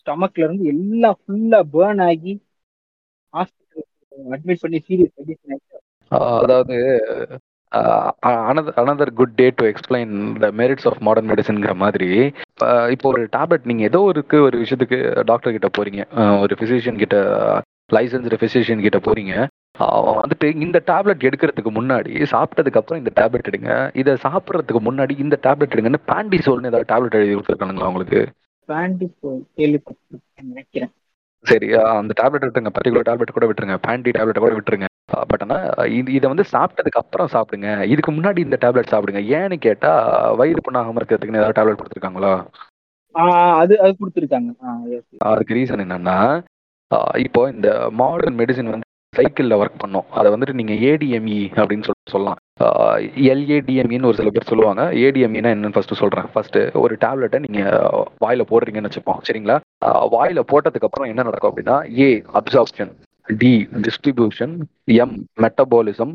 ஸ்டமக்ல 0.00 0.44
இருந்து 0.44 0.64
எல்லாம் 0.72 1.18
ஃபுல்லா 1.20 1.60
பேர்ன் 1.74 2.02
ஆகி 2.06 2.32
ஹாஸ்பிட்டல் 3.34 3.86
அட்மிட் 4.34 4.62
பண்ணி 4.62 4.80
சீரியஸ் 4.86 5.14
கண்டிஷன் 5.16 5.52
ஆயிடுச்சு 5.52 5.78
அதாவது 6.40 6.76
another 8.80 9.10
good 9.20 9.34
day 9.40 9.46
to 9.58 9.64
explain 9.70 10.12
the 10.44 10.48
merits 10.60 10.86
of 10.90 11.00
modern 11.06 11.30
மெடிசன்ங்கிற 11.32 11.74
மாதிரி. 11.84 12.10
இப்போ 12.94 13.06
ஒரு 13.12 13.22
டேப்லெட் 13.36 13.68
நீங்க 13.70 13.84
ஏதோ 13.90 14.00
ஒரு 14.10 14.22
ஒரு 14.46 14.56
விஷயத்துக்கு 14.64 14.98
டாக்டர் 15.30 15.56
கிட்ட 15.56 15.70
போறீங்க. 15.78 16.02
ஒரு 16.44 16.56
பிசிஷியன் 16.62 17.02
கிட்ட 17.02 17.18
லைசன்ஸ்டு 17.96 18.40
பிசிஷியன் 18.44 18.84
கிட்ட 18.86 19.00
போறீங்க. 19.08 19.34
வந்துட்டு 20.20 20.46
இந்த 20.64 20.78
டேப்லெட் 20.90 21.26
எடுக்கிறதுக்கு 21.28 21.70
முன்னாடி 21.76 22.12
சாப்பிட்டதுக்கு 22.32 22.80
அப்புறம் 22.80 23.00
இந்த 23.02 23.12
டேப்லெட் 23.20 23.50
எடுங்க. 23.50 23.72
இதை 24.00 24.12
சாப்பிட்றதுக்கு 24.26 24.80
முன்னாடி 24.88 25.14
இந்த 25.24 25.36
டேப்லெட் 25.46 25.74
எடுங்கன்னு 25.76 26.02
பேண்டிசோல்னு 26.12 26.70
ஏதாவது 26.70 26.90
டேப்லெட் 26.92 27.18
எழுதி 27.20 27.34
கொடுத்துருக்கானுங்களா 27.34 27.90
உங்களுக்கு? 27.92 28.20
பேண்டி 28.68 29.06
கேள்விப்பட்டிருக்கேன் 29.58 30.50
நினைக்கிறேன். 30.52 30.92
சரி 31.50 31.68
அந்த 32.00 32.12
டேப்லெட் 32.20 32.46
விட்டுருங்க 32.46 32.72
பர்டிகுலர் 32.78 33.08
டேப்லெட் 33.08 33.36
கூட 33.36 33.46
விட்டுருங்க. 33.48 33.78
பேண்டி 33.86 34.12
டேப்லெட் 34.16 34.44
கூட 34.44 34.54
விட்டுருங்க. 34.56 34.87
பட் 35.30 35.44
ஆனால் 35.44 35.66
இது 35.98 36.08
இதை 36.18 36.26
வந்து 36.32 36.44
சாப்பிட்டதுக்கு 36.54 37.02
அப்புறம் 37.02 37.30
சாப்பிடுங்க. 37.34 37.68
இதுக்கு 37.92 38.12
முன்னாடி 38.12 38.40
இந்த 38.46 38.56
டேப்லெட் 38.64 38.92
சாப்பிடுங்க. 38.92 39.22
ஏன்னு 39.38 39.56
கேட்டா 39.66 39.92
வயிறு 40.40 40.62
புண்ணாகாம 40.66 41.00
இருக்கிறதுக்குன்னு 41.00 41.42
ஏதாவது 41.42 41.58
டேப்லெட் 41.58 41.80
கொடுத்துருக்காங்களா? 41.80 42.32
அது 43.60 43.74
அது 43.84 43.92
கொடுத்துருக்காங்க. 44.00 44.50
அதுக்கு 45.30 45.56
ரீசன் 45.58 45.84
என்னன்னா 45.86 46.18
இப்போ 47.24 47.40
இந்த 47.54 47.68
மாடர்ன் 48.00 48.38
மெடிசின் 48.40 48.72
வந்து 48.74 48.86
சைக்கிளில் 49.14 49.58
ஒர்க் 49.60 49.80
பண்ணும். 49.82 50.06
அதை 50.18 50.28
வந்துட்டு 50.32 50.58
நீங்கள் 50.60 50.80
ஏடிஎம்இ 50.88 51.38
அப்படின்னு 51.60 51.86
சொல்லிட்டு 51.86 52.14
சொல்லலாம். 52.14 52.40
எல்ஏடிஎம்இன்னு 53.32 54.08
ஒரு 54.10 54.18
சில 54.20 54.30
பேர் 54.34 54.50
சொல்லுவாங்க. 54.50 54.82
ஏடிஎம்இனா 55.04 55.50
என்னன்னு 55.54 55.76
ஃபர்ஸ்ட் 55.76 56.00
சொல்கிறேன் 56.02 56.28
ஃபர்ஸ்ட் 56.32 56.58
ஒரு 56.82 56.94
டேப்லெட்டை 57.04 57.38
நீங்கள் 57.46 57.76
வாயில 58.24 58.44
போடுறீங்கன்னு 58.50 58.90
வச்சுப்போம். 58.90 59.20
சரிங்களா? 59.28 59.56
வாயில 60.16 60.42
போட்டதுக்கு 60.52 60.88
அப்புறம் 60.88 61.10
என்ன 61.12 61.26
நடக்கும் 61.28 61.50
அப்படின்னா 61.52 61.76
A 62.04 62.08
absorption 62.40 62.92
D 63.28 63.52
distribution 63.82 64.54
M 64.96 65.16
metabolism 65.42 66.14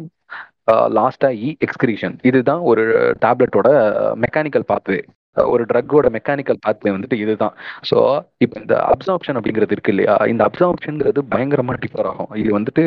லாஸ்டா 0.98 1.30
இ 1.48 1.50
எக்ஸ்கிரீஷன் 1.60 2.16
இதுதான் 2.22 2.62
ஒரு 2.64 2.84
டேப்லெட்டோட 3.26 3.70
மெக்கானிக்கல் 4.16 4.70
பாத்வே 4.72 5.00
ஒரு 5.38 5.64
ட்ரக்கோட 5.64 6.08
மெக்கானிக்கல் 6.10 6.60
பாத்வே 6.66 6.90
வந்துட்டு 6.92 7.18
இதுதான். 7.18 7.54
ஸோ 7.90 7.98
இப்போ 8.38 8.56
இந்த 8.60 8.76
அப்சார்ப்ஷன் 8.94 9.38
அப்படிங்கிறது 9.38 9.72
இருக்கு 9.72 9.94
இல்லையா? 9.94 10.16
இந்த 10.26 10.44
அப்சார்ப்ஷன்ங்கிறது 10.50 11.22
பயங்கரமாக 11.30 11.78
டிஃபர் 11.78 12.10
ஆகும். 12.12 12.32
இது 12.36 12.52
வந்துட்டு 12.58 12.84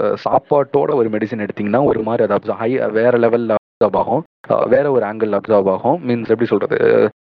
uh, 0.00 0.14
சாப்பாட்டோட 0.26 0.90
ஒரு 0.94 1.08
மெடிசன் 1.10 1.44
எடுத்தீங்கன்னா 1.46 1.82
ஒரு 1.84 2.02
மாதிரி 2.02 2.24
அது 2.24 2.36
அப்சா 2.38 2.56
ஹை 2.56 2.70
வேற 2.90 3.18
லெவலில் 3.18 3.56
அப்சார்ப் 3.58 3.98
ஆகும். 4.02 4.22
Uh, 4.48 4.64
வேற 4.68 4.90
ஒரு 4.90 5.06
ஆங்கிள் 5.06 5.38
அப்சார்ப் 5.40 5.70
ஆகும். 5.70 5.98
மீன்ஸ் 6.08 6.32
எப்படி 6.34 6.48
சொல்றது? 6.48 6.78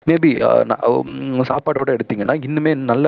Uh, 0.03 0.09
மேபி 0.11 0.31
சாப்பாட்டோட 1.51 1.91
எடுத்தீங்கன்னா 1.97 2.35
இன்னுமே 2.47 2.75
நல்ல 2.91 3.07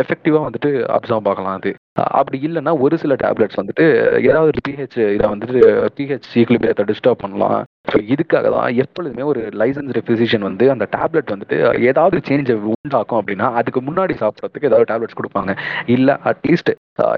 எஃபெக்டிவா 0.00 0.40
வந்துட்டு 0.46 0.70
அப்சர்வ் 0.96 1.28
ஆகலாம் 1.30 1.56
அது. 1.58 1.70
அப்படி 2.18 2.38
இல்லைன்னா 2.46 2.72
ஒரு 2.84 2.96
சில 3.02 3.14
டேப்லெட்ஸ் 3.22 3.58
வந்துட்டு 3.60 3.84
ஏதாவது 4.28 4.50
ஒரு 4.52 4.60
பிஹெச் 4.68 4.98
இதை 5.14 5.26
வந்துட்டு 5.32 5.60
பிஹெச் 5.98 6.28
ஈக்குலிபியத்தை 6.40 6.84
டிஸ்டர்ப் 6.90 7.22
பண்ணலாம். 7.24 7.62
ஸோ 7.92 7.96
இதுக்காக 8.14 8.50
தான் 8.56 8.76
எப்பொழுதுமே 8.84 9.24
ஒரு 9.30 9.40
லைசன்ஸ்டு 9.60 10.02
ஃபிசிஷியன் 10.08 10.46
வந்து 10.48 10.66
அந்த 10.74 10.84
டேப்லெட் 10.96 11.32
வந்துட்டு 11.34 11.56
ஏதாவது 11.90 12.20
சேஞ்ச் 12.28 12.52
உண்டாக்கும் 12.74 13.20
அப்படின்னா 13.20 13.48
அதுக்கு 13.60 13.82
முன்னாடி 13.88 14.16
சாப்பிட்றதுக்கு 14.22 14.70
ஏதாவது 14.70 14.90
டேப்லெட்ஸ் 14.92 15.18
கொடுப்பாங்க. 15.20 15.54
இல்லை 15.96 16.16
அட்லீஸ்ட் 16.32 16.72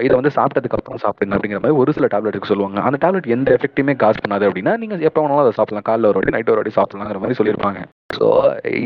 இதை 0.05 0.13
வந்து 0.19 0.33
சாப்பிட்டதுக்கு 0.39 0.79
அப்புறம் 0.79 1.03
சாப்பிடுங்க 1.05 1.35
அப்படிங்கிற 1.37 1.61
மாதிரி 1.63 1.79
ஒரு 1.83 1.91
சில 1.99 2.07
டேப்லெட்டுக்கு 2.15 2.51
சொல்லுவாங்க. 2.53 2.79
அந்த 2.89 2.99
டேப்லெட் 3.05 3.33
எந்த 3.37 3.57
எஃபெக்ட்டுமே 3.59 3.95
காசு 4.05 4.19
பண்ணாது 4.25 4.47
அப்படின்னா 4.49 4.75
நீங்கள் 4.83 5.05
எப்போ 5.09 5.21
வேணாலும் 5.21 5.45
அதை 5.45 5.55
சாப்பிடலாம். 5.59 5.87
காலைல 5.91 6.11
ஒரு 6.11 6.19
வாட்டி 6.19 6.35
நைட் 6.37 6.53
ஒரு 6.55 6.61
வாட்டி 6.61 6.77
சாப்பிடலாங்கிற 6.79 7.21
மாதிரி 7.25 7.39
சொல்லியிருப்பாங்க. 7.41 7.81
ஸோ 8.17 8.27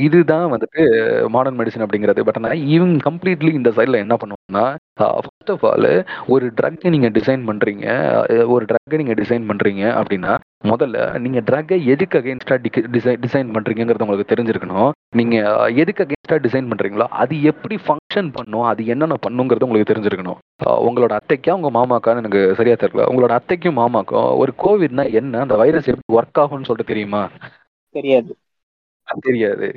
இதுதான் 0.05 0.45
வந்துட்டு 0.53 0.81
மாடர்ன் 1.35 1.59
மெடிசன் 1.59 1.85
அப்படிங்கிறது. 1.85 2.25
பட் 2.27 2.39
ஆனால் 2.39 2.63
இவங்க 2.75 2.97
கம்ப்ளீட்லி 3.09 3.51
இந்த 3.59 3.71
சைடில் 3.77 4.03
என்ன 4.03 4.15
பண்ணுவாங்கன்னா 4.21 4.65
ஃபர்ஸ்ட் 4.99 5.51
ஆஃப் 5.55 5.65
ஆல் 5.71 5.91
ஒரு 6.33 6.45
ட்ரக்கை 6.59 6.89
நீங்கள் 6.95 7.13
டிசைன் 7.17 7.43
பண்ணுறீங்க 7.49 7.85
ஒரு 8.55 8.63
ட்ரக்கை 8.71 8.99
நீங்கள் 9.01 9.19
டிசைன் 9.21 9.45
பண்ணுறீங்க 9.51 9.83
அப்படின்னா 10.01 10.33
முதல்ல 10.71 10.97
நீங்கள் 11.25 11.45
ட்ரக்கை 11.49 11.77
எதுக்கு 11.93 12.17
அகேன்ஸ்டாக 12.19 12.59
டிசைன் 12.95 13.21
டிசைன் 13.25 13.53
பண்ணுறீங்கிறது 13.55 14.05
உங்களுக்கு 14.05 14.31
தெரிஞ்சிருக்கணும். 14.33 14.91
நீங்கள் 15.19 15.73
எதுக்கு 15.83 16.03
அகேன்ஸ்டாக 16.05 16.41
டிசைன் 16.45 16.69
பண்ணுறீங்களோ 16.71 17.07
அது 17.21 17.35
எப்படி 17.51 17.77
ஃபங்க்ஷன் 17.85 18.29
பண்ணும் 18.37 18.67
அது 18.71 18.81
என்னென்ன 18.93 19.17
பண்ணுங்கிறது 19.25 19.67
உங்களுக்கு 19.67 19.91
தெரிஞ்சிருக்கணும். 19.93 20.39
உங்களோட 20.87 21.13
அத்தைக்கா 21.19 21.55
உங்கள் 21.59 21.75
மாமாக்கான்னு 21.79 22.21
எனக்கு 22.23 22.41
சரியா 22.59 22.75
தெரியல. 22.83 23.07
உங்களோட 23.11 23.33
அத்தைக்கும் 23.39 23.79
மாமாக்கும் 23.81 24.29
ஒரு 24.43 24.53
கோவிட்னா 24.65 25.05
என்ன? 25.21 25.41
அந்த 25.45 25.57
வைரஸ் 25.63 25.89
எப்படி 25.93 26.17
ஒர்க் 26.19 26.41
ஆகும்னு 26.43 26.69
சொல்லிட்டு 26.69 26.93
தெரியுமா? 26.93 27.23
தெரியாது. 27.95 28.31
தெரியாது. 29.19 29.67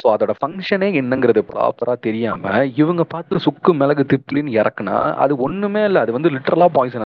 ஸோ 0.00 0.06
அதோட 0.12 0.32
ஃபங்க்ஷனே 0.38 0.88
என்னங்கிறது 1.00 1.40
ப்ராப்பரா 1.50 1.94
தெரியாம 2.00 2.52
இவங்க 2.76 3.02
பார்த்து 3.04 3.44
சுக்கு 3.46 3.72
மிளகு 3.74 4.04
திப்ளின்னு 4.12 4.56
இறக்குனா 4.60 4.96
அது 5.16 5.32
ஒண்ணுமே 5.38 5.82
இல்லை. 5.84 6.00
அது 6.00 6.12
வந்து 6.12 6.32
லிட்டரலா 6.36 6.68
பாய்சன் 6.76 7.06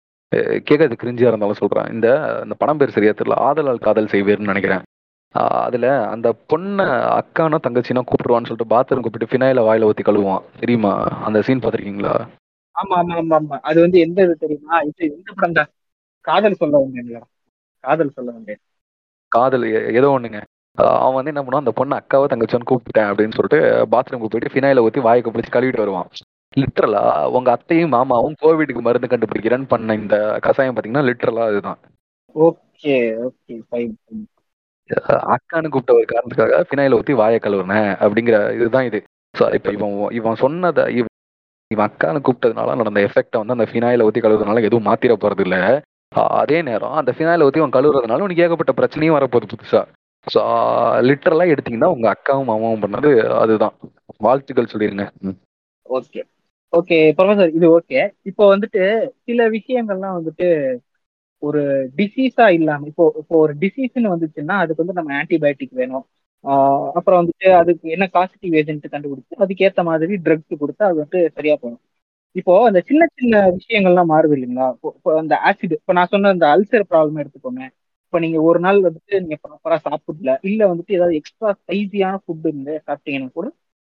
கேட்கறது 0.68 0.94
கிரிஞ்சியா 1.00 1.30
இருந்தாலும் 1.30 1.60
சொல்றேன். 1.62 1.88
இந்த 1.94 2.08
இந்த 2.44 2.54
படம் 2.54 2.80
பேர் 2.80 2.96
சரியா 2.96 3.12
தெரியல. 3.12 3.36
ஆதலால் 3.48 3.84
காதல் 3.86 4.12
செய்வேர்னு 4.14 4.52
நினைக்கிறேன். 4.52 4.84
அதுல 5.64 5.86
அந்த 6.10 6.28
பொண்ணை 6.50 6.84
அக்கானோ 7.18 7.58
தங்கச்சினோ 7.58 8.02
கூப்பிடுவான்னு 8.02 8.48
சொல்லிட்டு 8.48 8.72
பாத்ரூம் 8.74 9.04
கூப்பிட்டு 9.04 9.30
ஃபினாயில 9.30 9.62
வாயில 9.68 9.88
ஊத்தி 9.90 10.04
கழுவுவான். 10.04 10.44
தெரியுமா? 10.60 10.92
அந்த 11.26 11.42
சீன் 11.42 11.62
பாத்திருக்கீங்களா 11.64 12.14
ஆமா 12.76 12.94
ஆமா 12.96 13.14
ஆமா 13.16 13.36
ஆமா. 13.36 13.56
அது 13.60 13.78
வந்து 13.80 13.98
எந்த 13.98 14.18
இது 14.22 14.34
தெரியுமா? 14.36 14.76
இது 14.82 15.02
எந்த 15.16 15.28
படம் 15.32 15.70
காதல் 16.24 16.60
சொல்ல 16.60 16.76
வந்தேன் 16.78 17.24
காதல் 17.84 18.14
சொல்ல 18.16 18.30
வந்தேன். 18.32 18.60
காதல் 19.32 19.64
ஏதோ 19.98 20.08
ஒண்ணுங்க. 20.10 20.40
அவன் 20.78 21.16
வந்து 21.16 21.32
என்ன 21.32 21.42
பண்ணுவான்? 21.42 21.64
அந்த 21.64 21.74
பொண்ணு 21.78 21.94
அக்காவை 21.98 22.26
தங்கச்சின்னு 22.30 22.70
கூப்பிட்டேன் 22.70 23.08
அப்படின்னு 23.10 23.36
சொல்லிட்டு 23.36 23.60
பாத்ரூம் 23.92 24.22
போயிட்டு 24.22 24.52
ஃபினாயில 24.54 24.84
ஊற்றி 24.86 25.00
வாய்க்கு 25.06 25.32
பிடிச்சி 25.34 25.52
கழுவிட்டு 25.56 25.82
வருவான். 25.82 26.08
லிட்ரலா 26.56 27.02
உங்க 27.36 27.48
அத்தையும் 27.56 27.94
மாமாவும் 27.94 28.36
கோவிடுக்கு 28.42 28.82
மருந்து 28.86 29.10
கண்டுபிடிக்கிறேன்னு 29.12 29.70
பண்ண 29.72 29.94
இந்த 30.02 30.16
கசாயம் 30.46 30.76
பாத்தீங்கன்னா 30.76 31.06
லிட்ரலா 31.08 31.44
அதுதான். 31.50 31.78
ஓகே 32.36 32.94
ஓகே 33.26 33.54
ஃபைன் 33.68 33.94
அக்கான்னு 35.34 35.72
கூப்பிட்ட 35.74 35.92
ஒரு 35.98 36.06
காரணத்துக்காக 36.12 36.56
ஃபினாயில 36.68 36.98
ஊற்றி 37.00 37.14
வாயை 37.20 37.38
கழுவுனேன் 37.44 37.90
அப்படிங்கிற 38.04 38.38
இதுதான் 38.58 38.88
இது. 38.90 38.98
ஸோ 39.34 39.44
இப்போ 39.56 39.70
இவன் 39.76 39.94
இவன் 40.18 40.40
சொன்னதை 40.44 40.84
இவன் 41.70 41.86
அக்கான்னு 41.88 42.24
கூப்பிட்டதுனால 42.26 42.74
நடந்த 42.80 43.00
எஃபெக்டை 43.08 43.38
வந்து 43.40 43.56
அந்த 43.56 43.66
ஃபினாயில 43.70 44.06
ஊற்றி 44.08 44.20
கழுவுறதுனால 44.24 44.64
எதுவும் 44.68 44.88
மாத்திர 44.88 45.14
போறது 45.22 45.44
இல்லை 45.46 45.60
அதே 46.40 46.58
நேரம் 46.68 46.98
அந்த 47.00 47.12
ஃபினாயில 47.16 47.46
ஊற்றி 47.46 47.62
அவன் 47.62 47.76
கழுவுறதுனால 47.76 48.26
உனக்கு 48.26 48.44
ஏகப்பட்ட 48.46 48.74
பிரச்சனையும் 48.80 49.16
வரப்போகுது 49.18 49.52
புதுசா. 49.52 49.80
ஸோ 50.26 50.40
லிட்டரலாக 51.08 51.48
uh, 51.48 51.54
எடுத்தீங்கன்னா 51.54 51.90
உங்க 51.94 52.06
அக்காவும் 52.14 52.48
மாமாவும் 52.50 52.84
பண்ணது 52.84 53.10
அதுதான். 53.42 53.74
வாழ்த்துக்கள் 54.20 54.70
சொல்லிருங்க. 54.72 55.04
ஓகே. 55.86 56.20
ஓகே 56.72 56.98
ப்ரொஃபசர் 57.18 57.54
இது 57.58 57.66
ஓகே. 57.78 57.98
இப்போ 58.24 58.44
வந்துட்டு 58.54 58.82
சில 59.26 59.40
விஷயங்கள்லாம் 59.48 60.16
வந்துட்டு 60.18 60.48
ஒரு 61.42 61.62
டிசீஸா 61.96 62.46
இல்லாம 62.58 62.86
இப்போ 62.86 63.04
இப்போ 63.22 63.34
ஒரு 63.38 63.54
டிசீஸ்னு 63.62 64.12
வந்துச்சுன்னா 64.14 64.56
அதுக்கு 64.62 64.82
வந்து 64.82 64.98
நம்ம 64.98 65.12
ஆன்டிபயோட்டிக் 65.20 65.74
வேணும். 65.82 66.04
அப்புறம் 66.98 67.20
வந்துட்டு 67.20 67.48
அதுக்கு 67.60 67.86
என்ன 67.90 68.06
காசிட்டிவ் 68.16 68.54
ஏஜென்ட் 68.60 68.86
கண்டுபிடிச்சு 68.94 69.42
அதுக்கேற்ற 69.44 69.82
மாதிரி 69.90 70.14
ட்ரக்ஸ் 70.26 70.60
கொடுத்து 70.62 70.82
அது 70.88 70.98
வந்து 71.04 71.20
சரியா 71.36 71.54
போகணும். 71.62 71.82
இப்போ 72.36 72.52
அந்த 72.68 72.80
சின்ன 72.88 73.02
சின்ன 73.18 73.34
விஷயங்கள்லாம் 73.58 74.10
மாறுது 74.12 74.34
இல்லைங்களா? 74.36 74.68
இப்போ 74.98 75.10
அந்த 75.22 75.34
ஆசிட் 75.48 75.74
இப்போ 75.80 75.94
நான் 75.98 76.12
சொன்ன 76.14 76.32
அந்த 76.36 76.46
அல்சர் 76.54 76.90
ப்ராப்ளம் 76.92 77.20
எடுத்துக்கோங்க 77.22 77.62
இப்போ 78.14 78.24
நீங்க 78.24 78.40
ஒரு 78.48 78.58
நாள் 78.64 78.76
வந்துட்டு 78.84 79.14
நீங்க 79.22 79.36
ப்ராப்பரா 79.44 79.76
சாப்பிடல 79.86 80.32
இல்ல 80.48 80.60
வந்துட்டு 80.70 80.92
ஏதாவது 80.96 81.14
எக்ஸ்ட்ரா 81.18 81.48
ஸ்பைசியான 81.56 82.18
ஃபுட் 82.20 82.44
இருந்து 82.50 82.74
சாப்பிட்டீங்கன்னா 82.84 83.30
கூட 83.38 83.46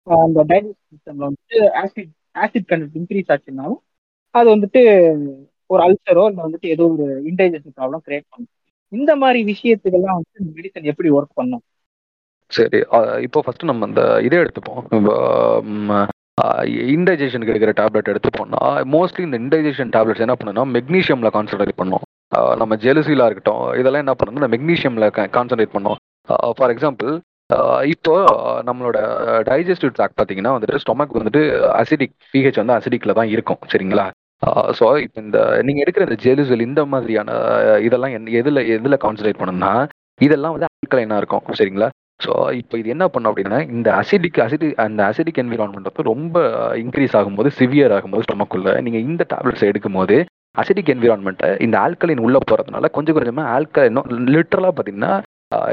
அந்த 0.06 0.40
டைஜஸ்ட் 0.48 0.88
சிஸ்டம்ல 0.88 1.26
வந்துட்டு 1.28 1.58
ஆசிட் 1.82 2.10
ஆசிட் 2.44 2.66
கண்டென்ட் 2.70 2.96
இன்க்ரீஸ் 3.00 3.30
ஆச்சுனாலும் 3.34 3.78
அது 4.34 4.48
வந்துட்டு 4.54 4.82
ஒரு 5.70 5.80
அல்சரோ 5.86 6.24
இல்லை 6.30 6.42
வந்துட்டு 6.46 6.72
ஏதோ 6.74 6.88
ஒரு 6.94 7.06
இன்டைஜஷன் 7.30 7.76
ப்ராப்ளம் 7.78 8.04
கிரியேட் 8.06 8.26
பண்ணும். 8.32 8.50
இந்த 8.92 9.14
மாதிரி 9.22 9.40
விஷயத்துக்கெல்லாம் 9.52 10.18
வந்து 10.20 10.50
மெடிசன் 10.58 10.90
எப்படி 10.94 11.14
ஒர்க் 11.18 11.38
பண்ணும்? 11.40 11.64
சரி 12.50 12.82
இப்போ 13.28 13.44
ஃபர்ஸ்ட் 13.46 13.70
நம்ம 13.72 13.88
அந்த 13.90 14.02
இதை 14.26 14.42
எடுத்துப்போம். 14.44 14.82
இன்டைஜஷனுக்கு 16.96 17.54
எடுக்கிற 17.54 17.74
டேப்லெட் 17.82 18.12
எடுத்துப்போம்னா 18.14 18.64
மோஸ்ட்லி 18.98 19.24
இந்த 19.28 19.38
இன்டைஜஷன் 19.44 19.96
டேப்லெட்ஸ் 19.96 20.26
என்ன 20.28 20.36
பண்ணுன்னா 20.40 20.66
மெக்னீஷியம்ல 20.76 21.30
கான்சன்ட்ரேட் 21.38 21.80
பண்ணும். 21.82 22.04
நம்ம 22.60 22.76
ஜெலுசிலாக 22.82 23.28
இருக்கட்டும் 23.28 23.64
இதெல்லாம் 23.80 24.04
என்ன 24.04 24.14
பண்ணணும் 24.20 24.52
மெக்னீஷியமில் 24.54 25.06
கான்சன்ட்ரேட் 25.34 25.74
பண்ணோம் 25.76 25.98
ஃபார் 26.56 26.72
எக்ஸாம்பிள் 26.74 27.12
இப்போ 27.92 28.14
நம்மளோட 28.68 28.98
டைஜஸ்டிவ் 29.48 29.94
ட்ராக் 29.96 30.16
பார்த்தீங்கன்னா 30.16 30.54
வந்துட்டு 30.54 30.80
ஸ்டொமக் 30.82 31.18
வந்துட்டு 31.18 31.42
அசிடிக் 31.78 32.14
பிஹெச் 32.32 32.60
வந்து 32.62 32.76
அசிடிக்கில் 32.76 33.18
தான் 33.18 33.30
இருக்கும் 33.34 33.60
சரிங்களா? 33.72 34.04
ஸோ 34.78 34.86
இப்போ 35.04 35.18
இந்த 35.22 35.38
நீங்கள் 35.62 35.82
எடுக்கிற 35.84 36.04
இந்த 36.08 36.18
ஜெலுசல் 36.24 36.66
இந்த 36.66 36.82
மாதிரியான 36.86 37.30
இதெல்லாம் 37.86 38.12
என் 38.16 38.28
எதில் 38.40 38.62
எதில் 38.74 39.02
கான்சன்ட்ரேட் 39.04 39.40
பண்ணணும்னா 39.40 39.72
இதெல்லாம் 40.20 40.54
வந்து 40.54 40.68
ஆல்கலைனா 40.70 41.16
இருக்கும் 41.22 41.56
சரிங்களா? 41.60 41.88
ஸோ 42.20 42.30
இப்போ 42.60 42.74
இது 42.80 42.88
என்ன 42.94 43.04
பண்ணும் 43.08 43.30
அப்படின்னா 43.30 43.58
இந்த 43.72 43.88
அசிடிக் 43.98 44.40
அசிடி 44.44 44.68
அந்த 44.84 45.00
அசிடிக் 45.08 45.40
என்விரான்மெண்ட் 45.42 45.88
வந்து 45.90 46.08
ரொம்ப 46.12 46.36
இன்க்ரீஸ் 46.82 47.16
ஆகும்போது 47.18 47.50
சிவியர் 47.58 47.94
ஆகும்போது 47.96 48.26
ஸ்டொமக்குள்ள 48.26 48.72
நீங்கள் 48.86 49.04
இந்த 49.08 49.24
டேப்லெட்ஸ் 49.32 49.68
எடுக்கும் 49.68 49.98
போது 49.98 50.16
அசிடிக் 50.60 50.92
என்விரான்மெண்ட்டை 50.94 51.50
இந்த 51.66 51.76
ஆல்கலைன் 51.86 52.24
உள்ளே 52.26 52.40
போகிறதுனால 52.48 52.88
கொஞ்சம் 52.96 53.16
கொஞ்சமாக 53.18 53.52
ஆல்கலைனும் 53.56 54.08
லிட்டரலாக 54.34 54.72
பார்த்தீங்கன்னா 54.76 55.12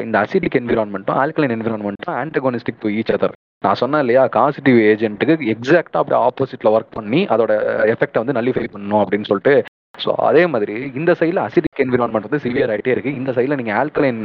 இந்த 0.05 0.15
அசிடிக் 0.25 0.57
என்விரான்மெண்ட்டும் 0.59 1.19
ஆல்கலைன் 1.23 1.53
என்விரான்மெண்ட்டும் 1.55 2.17
ஆன்டகோனிஸ்டிக் 2.21 2.81
டு 2.83 2.91
ஈச் 2.99 3.13
அதர் 3.15 3.33
நான் 3.65 3.79
சொன்னேன் 3.81 4.03
இல்லையா 4.03 4.23
காசிட்டிவ் 4.35 4.77
ஏஜென்ட்டுக்கு 4.89 5.47
எக்ஸாக்டாக 5.53 6.01
அப்படியே 6.01 6.19
ஆப்போசிட்டில் 6.27 6.73
ஒர்க் 6.75 6.95
பண்ணி 6.97 7.21
அதோட 7.33 7.53
எஃபெக்டை 7.93 8.21
வந்து 8.21 8.37
நல்லிஃபை 8.37 8.65
பண்ணணும் 8.73 9.01
அப்படின்னு 9.03 9.29
சொல்லிட்டு. 9.31 9.55
ஸோ 10.03 10.11
அதே 10.29 10.43
மாதிரி 10.53 10.75
இந்த 10.99 11.11
சைடில் 11.19 11.41
அசிடிக் 11.45 11.81
என்விரான்மெண்ட் 11.83 12.27
வந்து 12.27 12.43
சிவியர் 12.45 12.71
ஆகிட்டே 12.73 12.93
இருக்குது 12.95 13.17
இந்த 13.19 13.31
சைடில் 13.37 13.59
நீங்கள் 13.61 13.77
ஆல்கலைன் 13.81 14.21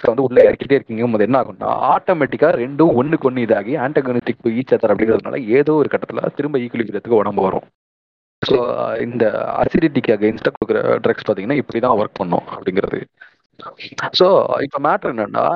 வந்து 0.00 0.24
உள்ள 0.26 0.38
இறக்கிட்டே 0.46 0.76
இருக்கீங்க. 0.78 1.10
போது 1.14 1.26
என்ன 1.28 1.38
ஆகும்னா 1.40 1.72
ஆட்டோமேட்டிக்காக 1.94 2.54
ரெண்டும் 2.64 2.96
ஒன்றுக்கு 3.00 3.28
ஒன்று 3.30 3.44
இதாகி 3.46 3.74
ஆன்டகனிஸ்டிக் 3.86 4.48
ஈச் 4.60 4.74
அதர் 4.76 4.92
அப்படிங்கிறதுனால 4.92 5.40
ஏதோ 5.58 5.74
ஒரு 5.82 5.90
கட்டத்தில் 5.92 6.34
திரும்ப 6.38 6.58
ஈக்குலிபிரியத்துக்கு 6.64 7.20
உடம்பு 7.22 7.44
வரும். 7.48 7.66
ஸோ 8.42 8.56
இந்த 9.06 9.24
அசிடிட்டிக்கு 9.62 10.14
அகைன்ஸ்டாக 10.14 10.54
கொடுக்குற 10.56 10.80
ட்ரக்ஸ் 11.04 11.26
பார்த்தீங்கன்னா 11.26 11.60
இப்படி 11.62 11.80
தான் 11.84 11.98
ஒர்க் 12.00 12.20
பண்ணும் 12.20 12.46
அப்படிங்கிறது. 12.54 13.00
ஸோ 14.20 14.26
இப்போ 14.66 14.78
மேட்ரு 14.86 15.12
என்னன்னா 15.14 15.46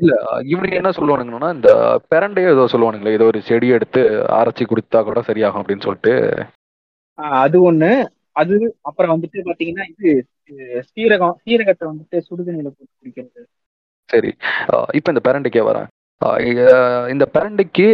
இல்ல 0.00 0.14
இவனுக்கு 0.52 0.78
என்ன 0.80 0.90
சொல்லுவானுங்கன்னா 0.96 1.50
இந்த 1.56 1.70
பெரண்டையோ 2.12 2.48
ஏதோ 2.54 2.64
சொல்லுவானுங்களே 2.72 3.16
ஏதோ 3.18 3.28
ஒரு 3.32 3.40
செடி 3.48 3.68
எடுத்து 3.76 4.02
அரைச்சி 4.38 4.64
கொடுத்தா 4.64 4.98
கூட 5.08 5.20
சரியாகும் 5.28 5.62
அப்படின்னு 5.62 5.86
சொல்லிட்டு. 5.86 6.14
அது 7.42 7.58
ஒண்ணு. 7.70 7.90
அது 8.40 8.54
அப்புறம் 8.88 9.12
வந்துட்டு 9.12 9.46
பாத்தீங்கன்னா 9.46 9.84
இது 9.92 10.08
சீரகம் 10.90 11.36
சீரகத்தை 11.44 11.84
வந்துட்டு 11.90 12.16
சுடுதண்ணில 12.26 12.68
போட்டு 12.72 12.92
குடிக்கிறது. 13.00 13.42
சரி. 14.08 14.30
இப்போ 14.98 15.08
இந்த 15.12 15.22
பெரண்டைக்கே 15.28 15.62
வரேன். 15.70 15.88
இந்த 17.12 17.24
பிரண்டைக்கு 17.34 17.86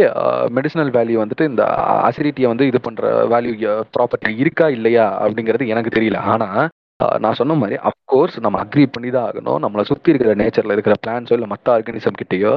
மெடிசினல் 0.57 0.91
வேல்யூ 0.97 1.17
வந்துட்டு 1.21 1.45
இந்த 1.51 1.63
அசிடிட்டியை 2.07 2.49
வந்து 2.51 2.67
இது 2.69 2.79
பண்ற 2.85 3.09
வேல்யூ 3.33 3.53
ப்ராப்பர்ட்டி 3.95 4.31
இருக்கா 4.43 4.67
இல்லையா 4.77 5.05
அப்படிங்கிறது 5.23 5.65
எனக்கு 5.73 5.95
தெரியல. 5.97 6.19
ஆனா 6.33 6.47
நான் 7.23 7.37
சொன்ன 7.39 7.55
மாதிரி 7.61 7.77
அஃப்கோர்ஸ் 7.89 8.35
நம்ம 8.45 8.59
அக்ரி 8.63 8.83
பண்ணி 8.95 9.09
தான் 9.15 9.25
ஆகணும். 9.29 9.59
நம்மளை 9.63 9.83
சுத்தி 9.89 10.11
இருக்கிற 10.11 10.33
நேச்சர்ல 10.41 10.75
இருக்கிற 10.77 10.95
பிளான்ஸோ 11.03 11.35
இல்லை 11.37 11.49
மற்ற 11.53 11.67
ஆர்கானிசம் 11.75 12.19
கிட்டயோ 12.21 12.53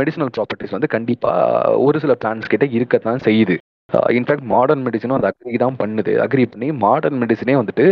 மெடிசினல் 0.00 0.32
ப்ராப்பர்ட்டிஸ் 0.36 0.76
வந்து 0.76 0.92
கண்டிப்பா 0.94 1.32
ஒரு 1.86 1.98
சில 2.04 2.14
பிளான்ஸ் 2.22 2.52
கிட்ட 2.52 2.64
இருக்கத்தான் 2.78 3.22
செய்யுது. 3.26 3.54
இன்ஃபேக்ட் 4.18 4.46
மாடர்ன் 4.54 4.84
மெடிசனும் 4.86 5.18
அது 5.18 5.28
அக்ரி 5.30 5.58
தான் 5.64 5.78
பண்ணுது. 5.82 6.12
அக்ரி 6.26 6.44
பண்ணி 6.52 6.68
மாடர்ன் 6.84 7.20
மெடிசனே 7.22 7.56
வந்துட்டு 7.60 7.86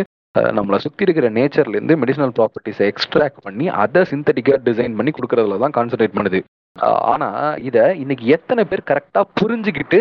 நம்மளை 0.59 0.79
சுத்தி 0.85 1.03
இருக்கிற 1.07 1.29
நேச்சர்ல 1.39 1.77
இருந்து 1.77 1.95
மெடிசனல் 2.03 2.35
ப்ராப்பர்ட்டிஸை 2.39 2.87
எக்ஸ்ட்ராக்ட் 2.93 3.41
பண்ணி 3.47 3.67
அதை 3.85 4.03
சிந்தட்டிக்கா 4.13 4.57
டிசைன் 4.69 4.97
பண்ணி 4.99 5.13
கொடுக்கறதுல 5.17 5.59
தான் 5.65 5.77
கான்சென்ட்ரேட் 5.79 6.17
பண்ணுது. 6.19 6.41
ஆனா 7.13 7.29
இத 7.69 7.79
இன்னைக்கு 8.03 8.25
எத்தனை 8.35 8.63
பேர் 8.71 8.89
கரெக்டா 8.91 9.21
புரிஞ்சுக்கிட்டு 9.41 9.99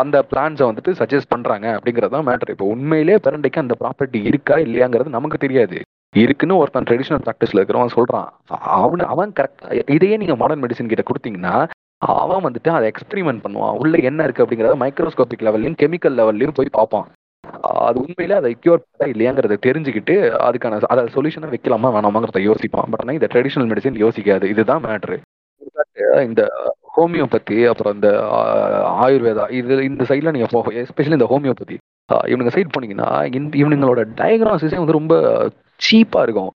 அந்த 0.00 0.16
பிளான்ஸை 0.30 0.64
வந்துட்டு 0.68 0.92
சஜஸ்ட் 1.00 1.32
பண்றாங்க 1.34 1.66
அப்படிங்கறது 1.76 2.14
தான் 2.16 2.26
மேட்டர் 2.28 2.52
இப்போ 2.54 2.66
உண்மையிலே 2.74 3.16
பிறண்டைக்கு 3.26 3.62
அந்த 3.62 3.74
ப்ராப்பர்ட்டி 3.82 4.20
இருக்கா 4.30 4.56
இல்லையாங்கிறது 4.66 5.16
நமக்கு 5.16 5.38
தெரியாது. 5.44 5.78
இருக்குன்னு 6.14 6.58
ஒருத்தன் 6.60 6.88
ட்ரெடிஷனல் 6.88 7.24
ப்ராக்டிஸ்ல 7.26 7.60
இருக்கிறவன் 7.60 7.96
சொல்றான். 7.98 8.28
அவனு 8.78 9.04
அவன் 9.14 9.32
கரெக்ட் 9.38 9.92
இதையே 9.96 10.16
நீங்க 10.22 10.36
மாடர்ன் 10.42 10.62
மெடிசன் 10.64 10.90
கிட்ட 10.92 11.04
கொடுத்தீங்கன்னா 11.10 11.54
அவன் 12.22 12.44
வந்துட்டு 12.46 12.70
அதை 12.76 12.84
எக்ஸ்பெரிமெண்ட் 12.92 13.44
பண்ணுவான். 13.44 13.78
உள்ள 13.80 13.94
என்ன 14.10 14.26
இருக்கு 14.26 14.44
அப்படிங்கறத 14.44 14.78
மைக்ரோஸ்கோபிக் 14.84 15.46
லெவல்லையும் 15.48 15.80
கெமிக்கல் 15.82 16.18
லெவல்லையும் 16.20 16.56
போய் 16.58 16.76
பார்ப்பான். 16.78 17.08
அது 17.86 17.98
உண்மையிலே 18.04 18.36
அதை 18.40 18.50
கியூர் 18.62 18.84
பண்ணா 18.84 19.06
இல்லையாங்கிறத 19.12 19.56
தெரிஞ்சுக்கிட்டு 19.66 20.14
அதுக்கான 20.46 20.80
அதை 20.92 21.02
சொல்யூஷனை 21.16 21.50
வைக்கலாமா 21.54 21.88
வேணாமாங்கிறத 21.96 22.42
யோசிப்பான். 22.50 22.88
பட் 22.92 23.02
ஆனால் 23.04 23.18
இந்த 23.18 23.28
ட்ரெடிஷனல் 23.34 23.70
மெடிசன் 23.72 24.02
யோசிக்காது. 24.04 24.46
இதுதான் 24.54 24.84
மேட்ரு 24.88 25.18
இந்த 26.24 26.42
ஹோமியோபதி 26.94 27.58
அப்புறம் 27.70 27.94
இந்த 27.96 28.08
ஆயுர்வேதா 29.00 29.44
இது 29.58 29.76
இந்த 29.84 30.04
சைட்ல 30.08 30.32
நீங்க 30.32 30.48
போக 30.52 30.72
எஸ்பெஷலி 30.82 31.18
இந்த 31.18 31.28
ஹோமியோபதி 31.32 31.76
இவனுங்க 32.28 32.52
சைட் 32.54 32.74
போனீங்கன்னா 32.74 33.08
இவனுங்களோட 33.60 34.02
டயக்னாசிஸே 34.20 34.80
வந்து 34.80 34.98
ரொம்ப 34.98 35.14
சீப்பா 35.80 36.22
இருக்கும். 36.26 36.50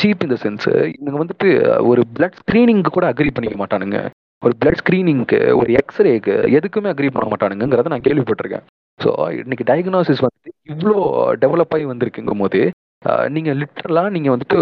சீப் 0.00 0.24
இந்த 0.26 0.36
சென்ஸ் 0.42 0.66
இவங்க 0.96 1.18
வந்துட்டு 1.18 1.48
ஒரு 1.90 2.02
பிளட் 2.14 2.38
ஸ்கிரீனிங்க்கு 2.40 2.90
கூட 2.90 3.06
அக்ரி 3.10 3.30
பண்ணிக்க 3.30 3.56
மாட்டானுங்க. 3.60 3.98
ஒரு 4.42 4.54
பிளட் 4.60 4.78
ஸ்கிரீனிங்க்கு 4.80 5.40
ஒரு 5.58 5.70
எக்ஸ்ரேக்கு 5.80 6.34
எதுக்குமே 6.58 6.92
அக்ரி 6.92 7.10
பண்ண 7.10 7.26
மாட்டானுங்கிறத 7.30 7.92
நான் 7.92 8.06
கேள்விப்பட்டிருக்கேன். 8.06 8.64
ஸோ 9.00 9.10
இன்னைக்கு 9.36 9.66
டயக்னோசிஸ் 9.68 10.24
வந்துட்டு 10.24 10.50
இவ்வளோ 10.72 10.96
டெவலப் 11.42 11.74
ஆகி 11.76 11.86
வந்திருக்குங்கும் 11.90 12.42
போது 12.44 12.60
ஆஹ், 13.02 13.28
நீங்க 13.30 13.50
லிட்டரலா 13.60 14.02
நீங்க 14.10 14.28
வந்துட்டு 14.30 14.56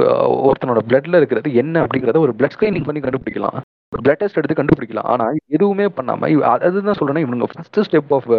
ஒருத்தனோட 0.44 0.80
பிளட்ல 0.86 1.18
இருக்கிறது 1.20 1.48
என்ன 1.62 1.82
அப்படிங்கறத 1.84 2.20
ஒரு 2.20 2.34
பிளட் 2.38 2.54
ஸ்கிரீனிங் 2.54 2.86
பண்ணி 2.86 3.00
கண்டுபிடிக்கலாம். 3.00 3.58
பிளட் 3.96 4.18
டெஸ்ட் 4.20 4.38
எடுத்து 4.40 4.62
கண்டுபிடிக்கலாம். 4.62 5.08
ஆனா 5.14 5.26
எதுவுமே 5.46 5.86
பண்ணாம 5.86 6.40
அதுதான் 6.42 6.98
சொல்றேன்னா 7.00 7.22
இவனுங்க 7.26 7.46
ஃபர்ஸ்ட் 7.54 7.78
ஸ்டெப் 7.88 8.12
ஆஃப் 8.16 8.30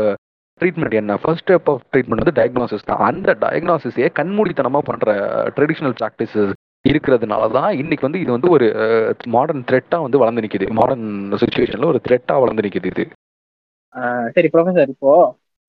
ட்ரீட்மெண்ட் 0.61 0.97
என்ன? 1.01 1.17
ஃபர்ஸ்ட் 1.23 1.49
ஸ்டெப் 1.49 1.69
ஆஃப் 1.73 1.83
ட்ரீட்மெண்ட் 1.91 2.23
வந்து 2.23 2.37
டயக்னாசிஸ் 2.39 2.89
தான். 2.89 3.01
அந்த 3.09 3.35
டயக்னாசிஸே 3.41 4.07
கண்மூடித்தனமா 4.19 4.81
பண்ற 4.89 5.13
ட்ரெடிஷனல் 5.55 5.95
ப்ராக்டிசஸ் 6.01 6.51
இருக்கிறதுனால 6.89 7.51
தான் 7.51 7.71
இன்னைக்கு 7.81 8.05
வந்து 8.07 8.19
இது 8.19 8.31
வந்து 8.31 8.49
ஒரு 8.49 8.67
மாடர்ன் 9.35 9.65
த்ரெட்டா 9.71 9.97
வந்து 10.05 10.17
வளர்ந்து 10.17 10.41
நிக்குது. 10.41 10.67
மாடர்ன் 10.79 11.07
சுச்சுவேஷன்ல 11.41 11.89
ஒரு 11.91 12.01
த்ரெட்டா 12.07 12.39
வளர்ந்து 12.39 12.65
நிக்குது 12.67 12.89
இது. 12.93 13.05
ஆஹ் 13.95 14.29
சரி 14.35 14.49
ப்ரொஃபசர் 14.53 14.91
இப்போ 14.95 15.13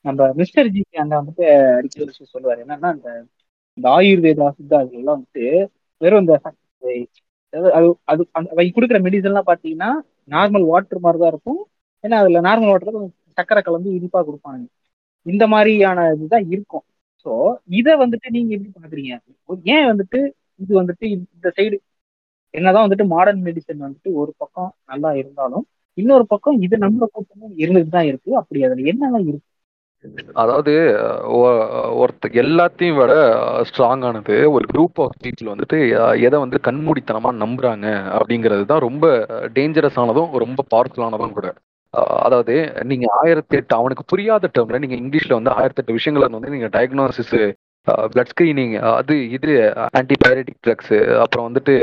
நம்ம 0.04 0.28
மிஸ்டர் 0.32 0.68
ஜி 0.74 0.82
அங்க 1.02 1.14
வந்துட்டு 1.20 1.44
அடிக்கடி 1.76 2.10
விஷயம் 2.10 2.32
சொல்லுவாரு. 2.34 2.60
என்னன்னா 2.64 2.88
அந்த 2.94 3.08
இந்த 3.74 3.86
ஆயுர்வேதா 3.88 4.48
சித்தா 4.56 4.78
வந்துட்டு 5.10 5.44
வெறும் 6.02 6.22
இந்த 6.24 6.40
அது 7.52 7.68
அது 8.12 8.22
அவங்க 8.36 8.64
கொடுக்குற 8.76 8.98
மெடிசன்லாம் 9.06 9.48
பார்த்தீங்கன்னா 9.50 9.90
நார்மல் 10.34 10.64
வாட்டர் 10.64 11.04
மாதிரி 11.04 11.18
தான் 11.22 11.32
இருக்கும். 11.34 11.60
ஏன்னா 12.04 12.16
அதுல 12.22 12.40
நார்மல் 12.48 12.72
வாட்டர்ல 12.72 13.02
சக்கரை 13.38 13.60
கலந்து 13.62 13.90
இனிப்பா 13.98 14.20
கொடுப்பாங்க. 14.28 14.62
இந்த 15.26 15.44
மாதிரியான 15.54 16.06
இதுதான் 16.14 16.46
இருக்கும். 16.54 16.84
ஸோ 17.26 17.32
இதை 17.80 17.92
வந்துட்டு 18.02 18.28
நீங்க 18.36 18.52
எப்படி 18.56 18.72
பாக்குறீங்க? 18.76 19.12
ஏன் 19.74 19.86
வந்துட்டு 19.92 20.20
இது 20.60 20.72
வந்துட்டு 20.80 21.04
இந்த 21.16 21.48
சைடு 21.58 21.76
என்னதான் 22.54 22.84
வந்துட்டு 22.86 23.06
மாடர்ன் 23.14 23.44
மெடிசன் 23.46 23.84
வந்துட்டு 23.84 24.10
ஒரு 24.22 24.32
பக்கம் 24.38 24.70
நல்லா 24.90 25.10
இருந்தாலும் 25.20 25.64
இன்னொரு 25.98 26.24
பக்கம் 26.32 26.58
இது 26.66 26.76
நம்ம 26.84 27.06
கூட்டமும் 27.14 27.54
இருந்துட்டு 27.62 27.94
தான் 27.96 28.08
இருக்கு. 28.10 28.30
அப்படி 28.40 28.60
அதுல 28.66 28.84
என்னெல்லாம் 28.92 29.26
இருக்கு? 29.30 29.48
அதாவது 30.34 30.72
ஒருத்த 31.98 32.28
எல்லாத்தையும் 32.42 32.98
விட 32.98 33.12
ஸ்ட்ராங்கானது 33.68 34.36
ஒரு 34.52 34.64
குரூப் 34.72 35.00
ஆஃப் 35.00 35.18
பீப்புள் 35.24 35.52
வந்துட்டு 35.52 35.78
எதை 36.26 36.38
வந்து 36.38 36.58
கண்மூடித்தனமா 36.64 37.30
நம்புறாங்க 37.42 37.86
அப்படிங்கிறது 38.16 38.64
தான் 38.64 38.84
ரொம்ப 38.86 39.06
டேஞ்சரஸ் 39.56 40.00
ஆனதும் 40.02 40.32
ரொம்ப 40.44 40.64
பவர்ஃபுல்லானதும் 40.70 41.36
கூட. 41.38 41.48
அதாவது 42.24 42.54
நீங்க 42.90 43.06
ஆயிரத்தி 43.20 43.54
எட்டு 43.56 43.74
அவனுக்கு 43.76 44.04
புரியாத 44.06 44.50
டேர்ம்ல 44.54 44.78
நீங்க 44.78 44.96
இங்கிலீஷ்ல 45.00 45.36
வந்து 45.38 45.52
ஆயிரத்தி 45.56 45.82
எட்டு 45.82 45.96
விஷயங்களை 45.98 46.28
வந்து 46.30 46.54
நீங்க 46.54 46.68
டயக்னோசிஸ் 46.76 47.34
பிளட் 47.86 48.30
ஸ்கிரீனிங் 48.32 48.74
அது 48.90 49.30
இது 49.30 49.52
ஆன்டிபயோட்டிக் 49.98 50.60
ட்ரக்ஸ் 50.66 50.92
அப்புறம் 51.18 51.46
வந்துட்டு 51.48 51.74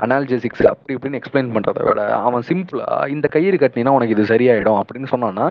அனால்ஜெசிக்ஸ் 0.00 0.66
அப்படி 0.66 0.94
இப்படின்னு 0.94 1.18
எக்ஸ்பிளைன் 1.20 1.52
பண்ணுறத 1.54 1.82
விட 1.84 2.02
அவன் 2.20 2.42
சிம்பிளா 2.48 2.86
இந்த 3.08 3.28
கயிறு 3.28 3.56
கட்டினா 3.56 3.88
உனக்கு 3.88 4.14
இது 4.14 4.24
சரியாயிடும் 4.24 4.80
அப்படின்னு 4.80 5.04
சொன்னான்னா 5.06 5.46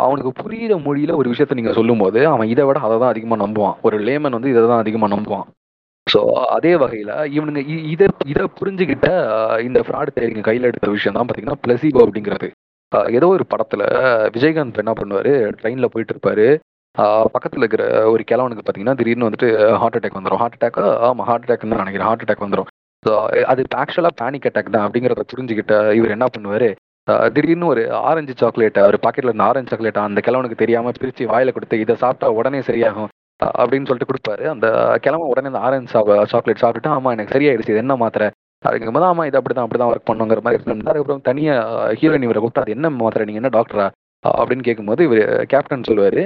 அவனுக்கு 0.00 0.32
புரியுற 0.42 0.76
மொழியில 0.84 1.16
ஒரு 1.16 1.30
விஷயத்த 1.30 1.54
நீங்க 1.54 1.72
சொல்லும்போது 1.72 2.26
அவன் 2.26 2.48
இதை 2.48 2.64
விட 2.64 2.78
அதை 2.80 2.98
தான் 2.98 3.08
அதிகமா 3.08 3.36
நம்புவான். 3.36 3.76
ஒரு 3.82 3.98
லேமன் 4.00 4.30
வந்து 4.30 4.50
இதை 4.50 4.66
தான் 4.66 4.78
அதிகமா 4.78 5.08
நம்புவான். 5.08 5.46
ஸோ 6.06 6.20
அதே 6.50 6.76
வகையில் 6.76 7.12
இவனுங்க 7.30 7.60
இ- 7.72 7.84
இதை 7.90 8.06
இதை 8.26 8.44
புரிஞ்சுக்கிட்ட 8.60 9.08
இந்த 9.62 9.80
ஃப்ராட் 9.80 10.16
தேரிங்க 10.16 10.40
கையில் 10.40 10.62
எடுத்த 10.62 10.90
விஷயம் 10.90 11.16
தான் 11.16 11.26
பார்த்தீங்கன்னா 11.26 11.60
பிளசிபோ 11.64 12.02
அப்படிங்கிறது. 12.04 12.48
ஏதோ 13.12 13.26
ஒரு 13.28 13.46
படத்தில் 13.46 13.84
விஜயகாந்த் 14.34 14.80
என்ன 14.82 14.92
பண்ணுவார் 14.92 15.30
ட்ரெயினில் 15.58 15.92
போயிட்டு 15.92 16.14
இருப்பாரு. 16.14 16.46
பக்கத்தில் 17.34 17.62
இருக்கிற 17.62 17.84
ஒரு 18.12 18.22
கிழவனுக்கு 18.30 18.62
பார்த்தீங்கன்னா 18.62 18.96
திடீர்னு 19.00 19.26
வந்துட்டு 19.28 19.48
ஹார்ட் 19.80 19.96
அட்டாக் 19.98 20.18
வந்துடும் 20.18 20.40
ஹார்ட் 20.42 20.56
அட்டாக் 20.56 20.78
ஆமாம் 21.08 21.26
ஹார்ட் 21.30 21.44
அட்டாக் 21.44 21.64
தான் 21.72 21.82
நினைக்கிறேன். 21.84 22.08
ஹார்ட் 22.08 22.24
அட்டாக் 22.24 22.44
வந்துடும் 22.46 22.68
ஸோ 23.02 23.12
அது 23.52 23.62
ஆக்சுவலாக 23.82 24.14
பேனிக் 24.20 24.48
அட்டாக் 24.48 24.74
தான் 24.74 24.86
அப்படிங்கிறத 24.86 25.24
புரிஞ்சுக்கிட்ட 25.32 25.74
இவர் 25.98 26.14
என்ன 26.16 26.26
பண்ணுவார்? 26.34 26.68
திடீர்னு 27.36 27.70
ஒரு 27.72 27.82
ஆரஞ்சு 28.08 28.34
சாக்லேட் 28.40 28.78
ஒரு 28.88 28.98
பாக்கெட்டில் 29.04 29.30
இருந்த 29.30 29.46
ஆரஞ்சு 29.50 29.72
சாக்லேட்டை 29.72 30.02
அந்த 30.08 30.20
கிழவனுக்கு 30.26 30.62
தெரியாமல் 30.62 30.98
பிரித்து 31.00 31.30
வாயில் 31.30 31.54
கொடுத்து 31.56 31.80
இதை 31.84 31.94
சாப்பிட்டா 32.02 32.28
உடனே 32.40 32.60
சரியாகும் 32.68 33.10
அப்படின்னு 33.60 33.88
சொல்லிட்டு 33.88 34.10
கொடுப்பாரு. 34.10 34.44
அந்த 34.54 34.66
கிழவன் 35.04 35.30
உடனே 35.32 35.50
அந்த 35.52 35.62
ஆரஞ்சு 35.68 35.92
சாக்லேட் 36.32 36.62
சாப்பிட்டுட்டு 36.62 36.94
ஆமாம் 36.96 37.14
எனக்கு 37.16 37.34
சரியாயிடுச்சு. 37.36 37.72
இது 37.74 37.84
என்ன 37.84 37.96
மாத்திரை? 38.02 38.28
அப்படிங்கும் 38.62 38.96
போது 38.96 39.08
ஆமாம் 39.10 39.28
இது 39.28 39.38
அப்படிதான் 39.40 39.66
அப்படிதான் 39.66 39.90
ஒர்க் 39.92 40.08
பண்ணுங்கிற 40.10 40.40
மாதிரி 40.46 40.58
இருந்தார். 40.58 40.92
அதுக்கப்புறம் 40.92 41.24
தனியாக 41.28 41.94
ஹீரோயின் 42.00 42.26
இவரை 42.28 42.40
கூப்பிட்டு 42.40 42.64
அது 42.64 42.76
என்ன 42.76 42.90
மாத்திரை? 43.00 43.24
நீங்கள் 43.28 43.42
என்ன 43.42 43.52
டாக்டரா 43.58 43.86
அப்படின்னு 44.40 44.66
கேட்கும்போது 44.68 45.04
இவர் 45.08 45.22
கேப்டன் 45.52 45.88
சொல்லுவார் 45.88 46.20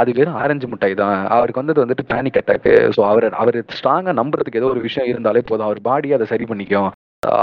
அது 0.00 0.10
வெறும் 0.18 0.38
ஆரஞ்சு 0.42 0.66
மிட்டாய் 0.70 0.94
தான். 1.00 1.18
அவருக்கு 1.36 1.60
வந்தது 1.62 1.82
வந்துட்டு 1.84 2.04
பேனிக் 2.12 2.38
அட்டாக் 2.40 2.70
ஸோ 2.96 3.00
அவர் 3.10 3.26
அவர் 3.42 3.58
ஸ்ட்ராங்காக 3.76 4.14
நம்புறதுக்கு 4.20 4.60
ஏதோ 4.60 4.70
ஒரு 4.74 4.80
விஷயம் 4.86 5.10
இருந்தாலே 5.12 5.42
போதும். 5.50 5.66
அவர் 5.68 5.80
பாடி 5.88 6.08
அதை 6.16 6.26
சரி 6.32 6.46
பண்ணிக்கும். 6.50 6.90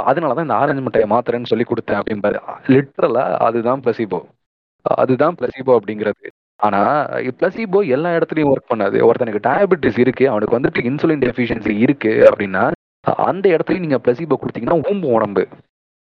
அதனால 0.10 0.34
தான் 0.36 0.48
இந்த 0.48 0.58
ஆரஞ்சு 0.62 0.84
மிட்டாயை 0.86 1.08
மாத்திரன்னு 1.14 1.52
சொல்லி 1.52 1.66
கொடுத்தேன் 1.72 2.00
அப்படிம்பாரு. 2.02 2.40
லிட்டரலா 2.76 3.26
அதுதான் 3.48 3.84
பிளசிபோ 3.86 4.20
அதுதான் 4.86 5.36
பிளசிபோ 5.40 5.72
அப்படிங்கிறது. 5.78 6.28
ஆனா 6.60 6.82
பிளசிபோ 7.40 7.80
எல்லா 7.96 8.10
இடத்துலயும் 8.18 8.52
ஒர்க் 8.54 8.72
பண்ணாது. 8.72 8.98
ஒருத்தனுக்கு 9.08 9.46
டயபெட்டிஸ் 9.48 10.00
இருக்கு 10.04 10.26
அவனுக்கு 10.34 10.58
வந்துட்டு 10.58 10.86
இன்சுலின் 10.90 11.24
டெஃபிஷியன்சி 11.26 11.74
இருக்கு 11.86 12.14
அப்படின்னா 12.30 12.64
அந்த 13.30 13.46
இடத்துலயும் 13.56 13.86
நீங்க 13.86 14.00
பிளசிபோ 14.06 14.38
கொடுத்தீங்கன்னா 14.40 14.80
ஊம்பு 14.90 15.10
உடம்பு. 15.18 15.44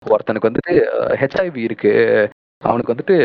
ஒருத்தனுக்கு 0.04 0.50
வந்துட்டு 0.50 0.74
ஹெச்ஐவி 1.22 1.62
இருக்கு. 1.68 1.94
அவனுக்கு 2.63 2.93
வந்துட்டு 2.93 3.15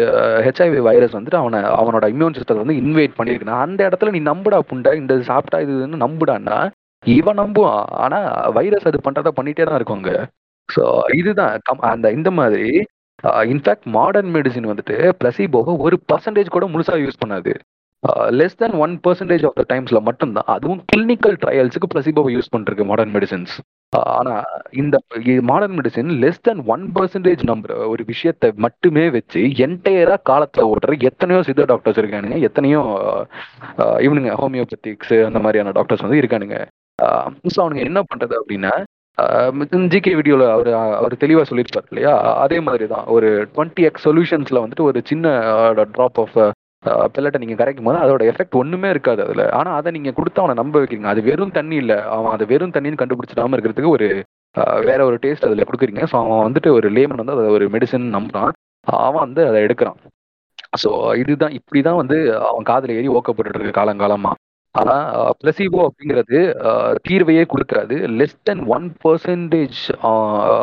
ஹெச்ஐவி 0.47 0.79
வைரஸ் 0.79 1.17
வந்துட்டு 1.17 1.35
அவனை 1.35 1.59
அவனோட 1.61 2.15
இம்யூன் 2.15 2.35
சிஸ்டத்தை 2.37 2.65
வந்து 2.65 2.75
இன்வைட் 2.75 3.11
பண்ணியிருக்குன்னா 3.19 3.59
அந்த 3.67 3.89
இடத்துல 3.89 4.11
நீ 4.11 4.21
நம்புடா 4.21 4.59
புண்டை 4.71 4.95
இந்த 4.95 5.21
சாப்பிட்டா 5.21 5.71
இதுன்னு 5.71 6.01
நம்புடான்னா 6.07 6.71
இவன் 7.05 7.39
நம்புவான். 7.39 7.85
ஆனா 7.89 8.19
வைரஸ் 8.49 8.87
அது 8.87 9.01
பண்றத 9.11 9.33
பண்ணிட்டே 9.37 9.65
தான் 9.65 9.75
இருக்கும் 9.75 10.03
அங்க. 10.03 10.29
ஸோ 10.77 11.15
இதுதான். 11.17 11.59
கம்- 11.59 11.81
அந்த 11.81 12.11
இந்த 12.11 12.31
மாதிரி 12.31 12.85
இன்ஃபேக்ட் 13.23 13.85
மாடர்ன் 13.85 14.35
மெடிசின் 14.35 14.71
வந்துட்டு 14.73 15.13
பிளசிபோவை 15.25 15.79
ஒரு 15.79 16.01
பர்சன்டேஜ் 16.13 16.49
கூட 16.49 16.67
முழுசா 16.67 17.09
யூஸ் 17.09 17.21
பண்ணாது. 17.27 17.55
Less 18.39 18.57
than 18.57 18.75
one 18.75 18.95
percentage 19.07 19.45
of 19.47 19.59
the 19.61 19.65
டைம்ஸ்ல 19.75 19.99
மட்டும்தான். 20.01 20.49
அதுவும் 20.55 20.81
கிளினிக்கல் 20.93 21.37
ட்ரையல்ஸுக்கு 21.45 21.91
பிளசிபோவை 21.95 22.33
யூஸ் 22.37 22.53
பண்ணிருக்கு 22.55 22.85
மாடர்ன் 22.85 23.15
மெடிசின்ஸ் 23.17 23.55
ஆனா 23.93 24.35
இந்த 24.73 24.97
modern 25.43 25.77
medicine 25.79 26.11
less 26.23 26.41
than 26.41 26.63
one 26.65 26.85
percentage 26.95 27.43
number 27.51 27.75
ஒரு 27.93 28.03
விஷயத்தை 28.07 28.49
மட்டுமே 28.57 29.05
வச்சு 29.11 29.41
என்டையரா 29.67 30.17
காலத்துல 30.31 30.65
ஓட்டுற 30.71 30.97
எத்தனையோ 31.01 31.43
சித்த 31.43 31.65
டாக்டர்ஸ் 31.65 32.01
இருக்கானுங்க. 32.03 32.39
எத்தனையோ 32.41 32.81
uh, 33.03 33.23
uh, 33.85 33.97
இவனுங்க 34.07 34.33
ஹோமியோபதிக்ஸ் 34.43 35.15
அந்த 35.29 35.39
மாதிரியான 35.39 35.75
டாக்டர்ஸ் 35.79 36.05
வந்து 36.07 36.21
இருக்கானுங்க. 36.23 36.59
Uh, 36.99 37.23
ஸோ 37.55 37.59
அவனுங்க 37.65 37.85
என்ன 37.91 38.03
பண்றது 38.11 38.37
அப்படின்னா 38.41 38.73
ஜிகே 39.93 40.13
வீடியோவில் 40.19 40.47
அவர் 40.49 40.69
அவர் 40.99 41.15
தெளிவாக 41.17 41.45
சொல்லியிருப்பார் 41.45 41.89
இல்லையா? 41.91 42.13
அதே 42.45 42.59
மாதிரி 42.61 42.87
தான் 42.87 43.05
ஒரு 43.07 43.29
டுவெண்ட்டி 43.55 43.83
எக்ஸ் 43.89 44.07
சொல்யூஷன்ஸில் 44.09 44.63
வந்துட்டு 44.63 44.81
ஒரு 44.81 45.01
சின்ன 45.05 45.35
ட்ராப் 45.97 46.21
ஆஃப் 46.25 46.37
பெல்லட்டை 46.85 47.39
நீங்க 47.39 47.57
கரைக்கும் 47.59 47.89
போது 47.89 47.99
அதோட 47.99 48.23
எஃபெக்ட் 48.31 48.59
ஒண்ணுமே 48.61 48.89
இருக்காது 48.91 49.21
அதுல. 49.23 49.43
ஆனா 49.51 49.71
அதை 49.75 49.93
நீங்க 49.93 50.11
கொடுத்து 50.11 50.43
அவனை 50.43 50.57
நம்ப 50.63 50.81
வைக்கிறீங்க. 50.81 51.11
அது 51.13 51.23
வெறும் 51.23 51.57
தண்ணி 51.59 51.77
இல்ல. 51.77 51.95
அவன் 52.05 52.33
அதை 52.33 52.47
வெறும் 52.47 52.75
தண்ணின்னு 52.77 53.01
கண்டுபிடிச்சிடாம 53.03 53.57
இருக்கிறதுக்கு 53.57 53.95
ஒரு 53.97 54.09
வேற 54.89 55.01
ஒரு 55.05 55.19
டேஸ்ட் 55.23 55.47
அதுல 55.49 55.65
கொடுக்குறீங்க. 55.69 56.03
ஸோ 56.13 56.17
அவன் 56.23 56.43
வந்துட்டு 56.47 56.71
ஒரு 56.71 56.89
லேமன் 56.91 57.23
வந்து 57.23 57.37
அதை 57.37 57.45
ஒரு 57.51 57.67
மெடிசன் 57.71 58.09
நம்புறான். 58.17 58.51
அவன் 58.87 59.25
வந்து 59.27 59.43
அதை 59.47 59.59
எடுக்கிறான். 59.63 59.99
ஸோ 60.83 60.91
இதுதான் 61.19 61.55
இப்படிதான் 61.59 62.01
வந்து 62.03 62.17
அவன் 62.49 62.63
காதில் 62.63 62.97
ஏறி 62.97 63.09
ஓக்கப்பட்டு 63.09 63.53
இருக்கு 63.55 63.81
காலங்காலமா. 63.81 64.33
ஆனா 64.75 64.95
பிளசிபோ 65.41 65.81
அப்படிங்கிறது 65.87 66.39
தீர்வையே 67.07 67.43
கொடுக்காது. 67.53 67.97
Less 68.19 68.37
than 68.49 68.63
one 68.75 68.87
percentage 69.05 69.81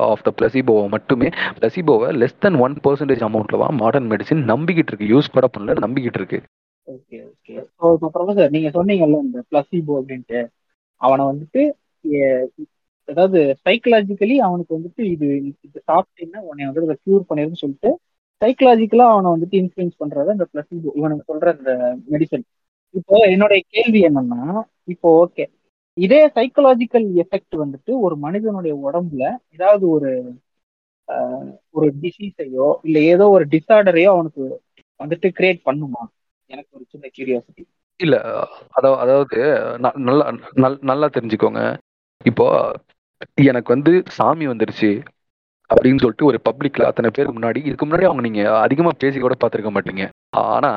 of 0.10 0.24
the 0.28 0.32
பிளசிபோவை 0.40 0.86
மட்டுமே 0.96 1.28
பிளசிபோவை 1.58 2.10
லெஸ் 2.22 2.40
தென் 2.46 2.58
ஒன் 2.66 2.76
பர்சன்டேஜ் 2.86 3.26
அமௌண்ட்ல 3.28 3.60
தான் 3.64 3.78
மாடர்ன் 3.82 4.10
மெடிசின் 4.14 4.44
நம்பிக்கிட்டு 4.54 4.92
இருக்கு. 4.92 5.12
யூஸ் 5.14 5.34
கூட 5.36 5.48
பண்ணல 5.56 5.78
நம்பிக்கிட்டு 5.86 6.22
இருக்கு. 6.22 6.40
ஓகே 6.88 7.18
ஓகே 7.28 7.54
ஸோ 7.72 7.86
இப்போ 7.96 8.08
ப்ரொஃபசர் 8.16 8.54
நீங்க 8.56 8.70
சொன்னீங்கல்ல 8.78 9.18
இந்த 9.26 9.40
பிளசிபோ 9.50 9.96
அப்படின்ட்டு 10.00 10.40
அவனை 11.02 11.24
வந்துட்டு 11.32 11.62
அதாவது 13.08 13.40
சைக்கலாஜிக்கலி 13.66 14.36
அவனுக்கு 14.48 14.72
வந்துட்டு 14.78 15.04
இது 15.14 15.28
இது 15.66 15.78
சாப்பிட்டீங்கன்னா 15.90 16.42
உன்னை 16.50 16.66
வந்து 16.68 16.88
இதை 16.88 16.96
க்யூர் 17.04 17.28
பண்ணிருன்னு 17.30 17.62
சொல்லிட்டு 17.62 17.92
சைக்கலாஜிக்கலா 18.42 19.08
அவனை 19.14 19.30
வந்துட்டு 19.36 19.56
இன்ஃபுளுன்ஸ் 19.62 20.00
பண்றது 20.02 20.36
இந்த 20.38 20.46
பிளசிபோ 20.52 20.92
இவனுக்கு 21.00 21.30
சொல்ற 21.32 21.54
அந்த 21.58 21.72
மெடிசன் 22.14 22.46
இப்போ 22.96 23.16
என்னுடைய 23.26 23.62
கேள்வி 23.68 24.02
என்னன்னா 24.02 24.42
இப்போ 24.84 25.08
ஓகே. 25.26 25.46
இதே 25.98 26.28
சைக்கலாஜிக்கல் 26.28 27.08
எஃபெக்ட் 27.16 27.56
வந்துட்டு 27.56 27.92
ஒரு 28.00 28.16
மனிதனுடைய 28.18 28.74
உடம்புல 28.86 29.24
ஏதாவது 29.52 29.90
ஒரு 29.90 30.12
ஒரு 31.72 31.88
டிசீஸையோ 32.02 32.68
இல்ல 32.84 33.00
ஏதோ 33.14 33.30
ஒரு 33.30 33.46
டிசார்டரையோ 33.48 34.10
அவனுக்கு 34.10 34.44
வந்துட்டு 35.00 35.28
கிரியேட் 35.38 35.62
பண்ணுமா? 35.66 36.02
எனக்கு 36.50 36.72
ஒரு 36.72 36.86
சின்ன 36.88 37.06
கியூரியாசிட்டி 37.18 37.64
இல்ல 38.00 38.16
அதாவது 38.70 39.00
அதாவது 39.02 39.38
நல்லா 40.00 40.26
நல்- 40.56 40.82
நல்லா 40.82 41.08
தெரிஞ்சுக்கோங்க. 41.08 41.62
இப்போ 42.26 42.46
எனக்கு 43.44 43.74
வந்து 43.74 44.04
சாமி 44.10 44.48
வந்துருச்சு. 44.48 44.90
அப்படின்னு 45.70 46.02
சொல்லிட்டு 46.04 46.30
ஒரு 46.30 46.38
பப்ளிக்ல 46.48 46.88
அத்தனை 46.90 47.10
பேருக்கு 47.14 47.38
முன்னாடி 47.38 47.60
இதுக்கு 47.68 47.86
முன்னாடி 47.86 48.06
அவங்க 48.08 48.24
நீங்க 48.28 48.42
அதிகமா 48.66 48.92
பேசி 49.04 49.20
கூட 49.20 49.36
பார்த்துருக்க 49.42 49.72
மாட்டீங்க. 49.76 50.06
ஆனா 50.56 50.72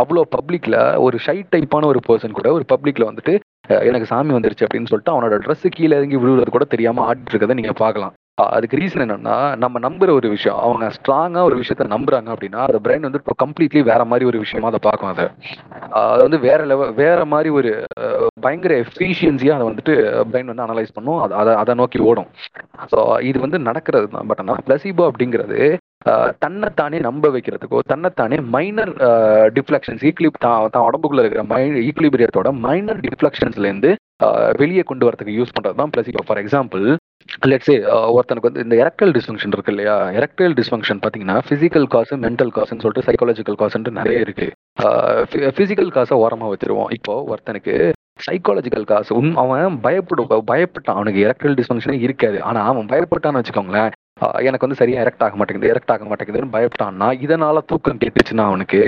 அவ்வளோ 0.00 0.22
பப்ளிக்ல 0.36 0.76
ஒரு 1.06 1.16
ஷை 1.26 1.36
டைப்பான 1.52 1.88
ஒரு 1.92 2.00
பர்சன் 2.08 2.38
கூட 2.38 2.48
ஒரு 2.58 2.64
பப்ளிக்ல 2.72 3.08
வந்துட்டு 3.10 3.34
எனக்கு 3.90 4.10
சாமி 4.12 4.32
வந்துருச்சு 4.36 4.66
அப்படின்னு 4.66 4.90
சொல்லிட்டு 4.92 5.14
அவனோட 5.14 5.36
ட்ரெஸ் 5.44 5.66
கீழே 5.76 5.94
இறங்கி 6.00 6.18
விழுவுறது 6.22 6.56
கூட 6.56 6.66
தெரியாம 6.74 7.04
ஆடிட்டு 7.08 7.32
இருக்கதை 7.32 7.56
நீங்க 7.60 7.74
பார்க்கலாம். 7.84 8.14
அதுக்கு 8.56 8.78
ரீசன் 8.80 9.04
என்னன்னா 9.04 9.36
நம்ம 9.62 9.80
நம்புற 9.86 10.10
ஒரு 10.18 10.28
விஷயம் 10.34 10.58
அவங்க 10.66 10.86
ஸ்ட்ராங்கா 10.96 11.42
ஒரு 11.48 11.56
விஷயத்த 11.60 11.86
நம்புறாங்க 11.94 12.28
அப்படின்னா 12.34 12.60
அந்த 12.68 12.80
பிரெயின் 12.86 13.06
வந்து 13.08 13.20
இப்போ 13.22 13.34
கம்ப்ளீட்லி 13.44 13.82
வேற 13.90 14.02
மாதிரி 14.10 14.28
ஒரு 14.30 14.38
விஷயமா 14.44 14.70
அதை 14.72 14.80
பார்க்கும் 14.88 15.12
அதை. 15.12 15.26
அது 16.02 16.22
வந்து 16.26 16.40
வேற 16.46 16.60
லெவல் 16.70 16.94
வேற 17.02 17.20
மாதிரி 17.34 17.50
ஒரு 17.58 17.72
பயங்கர 18.46 18.74
எஃபிஷியன்சியா 18.84 19.54
அதை 19.58 19.66
வந்துட்டு 19.70 19.94
பிரெயின் 20.32 20.50
வந்து 20.52 20.66
அனலைஸ் 20.66 20.96
பண்ணும். 20.98 21.20
அதை 21.40 21.54
அதை 21.62 21.74
நோக்கி 21.82 22.00
ஓடும். 22.10 22.30
ஸோ 22.92 22.98
இது 23.30 23.38
வந்து 23.46 23.60
நடக்கிறது 23.68 24.08
தான். 24.16 24.28
பட் 24.30 24.42
ஆனால் 24.44 24.64
பிளசிபோ 24.68 25.06
அப்படிங்கிறது 25.10 25.60
தன்னைத்தானே 26.42 26.98
நம்ப 27.06 27.28
வைக்கிறதுக்கோ 27.32 27.78
தன்னைத்தானே 27.92 28.36
மைனர் 28.54 28.92
டிஃப்ளெக்ஷன்ஸ் 29.56 30.04
ஈக்லிப் 30.10 30.38
தான் 30.44 30.70
தான் 30.74 30.86
உடம்புக்குள்ள 30.88 31.22
இருக்கிற 31.24 31.42
மை 31.50 31.60
ஈக்லிபிரியத்தோட 31.88 32.50
மைனர் 32.66 33.00
டிஃப்ளெக்ஷன்ஸ்லேருந்து 33.06 33.90
வெளியே 34.60 34.82
கொண்டு 34.90 35.06
வரதுக்கு 35.08 35.36
யூஸ் 35.38 35.54
பண்ணுறது 35.56 35.78
தான் 35.80 35.92
placebo 35.94 36.24
for 36.28 36.40
example 36.42 36.86
let's say 37.50 37.74
uh, 37.92 38.06
ஒருத்தனுக்கு 38.14 38.48
வந்து 38.48 38.62
இந்த 38.64 38.76
எரக்டல் 38.82 39.12
டிஸ்ஃபங்க்ஷன் 39.16 39.52
இருக்கு 39.56 39.72
இல்லையா? 39.74 39.94
எரக்டல் 40.18 40.54
டிஸ்ஃபங்க்ஷன் 40.58 41.00
பார்த்தீங்கன்னா 41.02 41.36
ஃபிசிக்கல் 41.46 41.86
காசு 41.94 42.14
மென்டல் 42.24 42.52
காசுன்னு 42.56 42.82
சொல்லிட்டு 42.84 43.06
சைக்காலஜிக்கல் 43.08 43.58
காசுன்ட்டு 43.62 43.94
நிறைய 43.98 44.24
இருக்கு. 44.26 44.48
ஃபிசிக்கல் 45.56 45.90
காசை 45.96 46.16
ஓரமாக 46.24 46.50
வச்சிருவோம். 46.54 46.90
இப்போ 46.96 47.14
ஒருத்தனுக்கு 47.32 47.74
சைக்காலஜிக்கல் 48.26 48.88
காசு 48.92 49.10
உன் 49.20 49.30
அவன் 49.42 49.78
பயப்படு 49.86 50.24
பயப்பட்டான். 50.52 50.98
அவனுக்கு 50.98 51.24
எரக்டல் 51.26 51.56
டிஸ்ஃபங்க்ஷனே 51.60 51.98
இருக்காது. 52.06 52.38
ஆனால் 52.50 52.68
அவன் 52.72 52.90
பயப்பட்டான்னு 52.94 53.42
வச்சுக்கோங்களேன் 53.42 53.90
எனக்கு 54.48 54.66
வந்து 54.66 54.80
சரியா 54.80 55.02
எரக்ட் 55.04 55.24
ஆக 55.26 55.36
மாட்டேங்குது 55.40 55.72
எரக்ட் 55.74 55.92
ஆக 55.94 56.04
மாட்டேங்குதுன்னு 56.08 56.54
பயப்பட்டான்னா 56.56 57.08
இதனால 57.26 57.62
தூக்கம் 57.70 58.02
கேட்டுச்சுன்னா 58.02 58.46
அவனுக்கு 58.50 58.80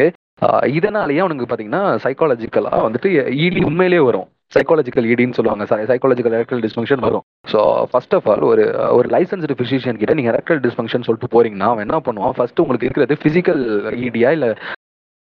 இதனாலேயே 0.79 1.23
அவனுக்கு 1.25 1.47
பார்த்தீங்கன்னா 1.49 1.83
சைக்காலஜிக்கலாக 2.05 2.85
வந்துட்டு 2.87 3.11
இடி 3.45 3.61
உண்மையிலேயே 3.71 4.03
வரும். 4.09 4.29
சைக்காலஜிக்கல் 4.55 5.09
இடின்னு 5.13 5.39
சொல்லுவாங்க. 5.39 5.65
சைக்காலஜிக்கல் 5.91 6.37
எரக்டல் 6.39 6.63
டிஸ்ஃபங்க்ஷன் 6.67 7.05
வரும். 7.07 7.25
ஸோ 7.53 7.61
ஃபர்ஸ்ட் 7.91 8.15
ஆஃப் 8.19 8.29
ஆல் 8.33 8.47
ஒரு 8.53 8.65
ஒரு 8.99 9.09
லைசன்ஸ்டு 9.17 9.59
ஃபிசிஷியன் 9.59 10.01
கிட்ட 10.03 10.15
நீங்க 10.19 10.31
எரக்டல் 10.35 10.63
டிஸ்ஃபங்க்ஷன் 10.67 11.07
சொல்லிட்டு 11.09 11.33
போறீங்கன்னா 11.35 11.69
அவன் 11.73 11.87
என்ன 11.87 12.01
பண்ணுவான்? 12.09 12.37
ஃபர்ஸ்ட் 12.39 12.63
உங்களுக்கு 12.65 12.89
இருக்கிறது 12.89 13.17
பிசிக்கல் 13.27 13.63
இடியா 14.09 14.31
இல்ல 14.39 14.49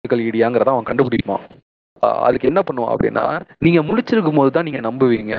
பிசிக்கல் 0.04 0.24
இடியாங்கிறத 0.30 0.74
அவன் 0.74 0.88
கண்டுபிடிப்பான். 0.90 1.44
அதுக்கு 2.26 2.48
என்ன 2.50 2.60
பண்ணுவான் 2.68 2.92
அப்படின்னா 2.94 3.24
நீங்க 3.64 3.80
முடிச்சிருக்கும் 3.88 4.38
போது 4.38 4.50
தான் 4.54 4.66
நீங்க 4.68 4.80
நம்புவீங்க. 4.86 5.34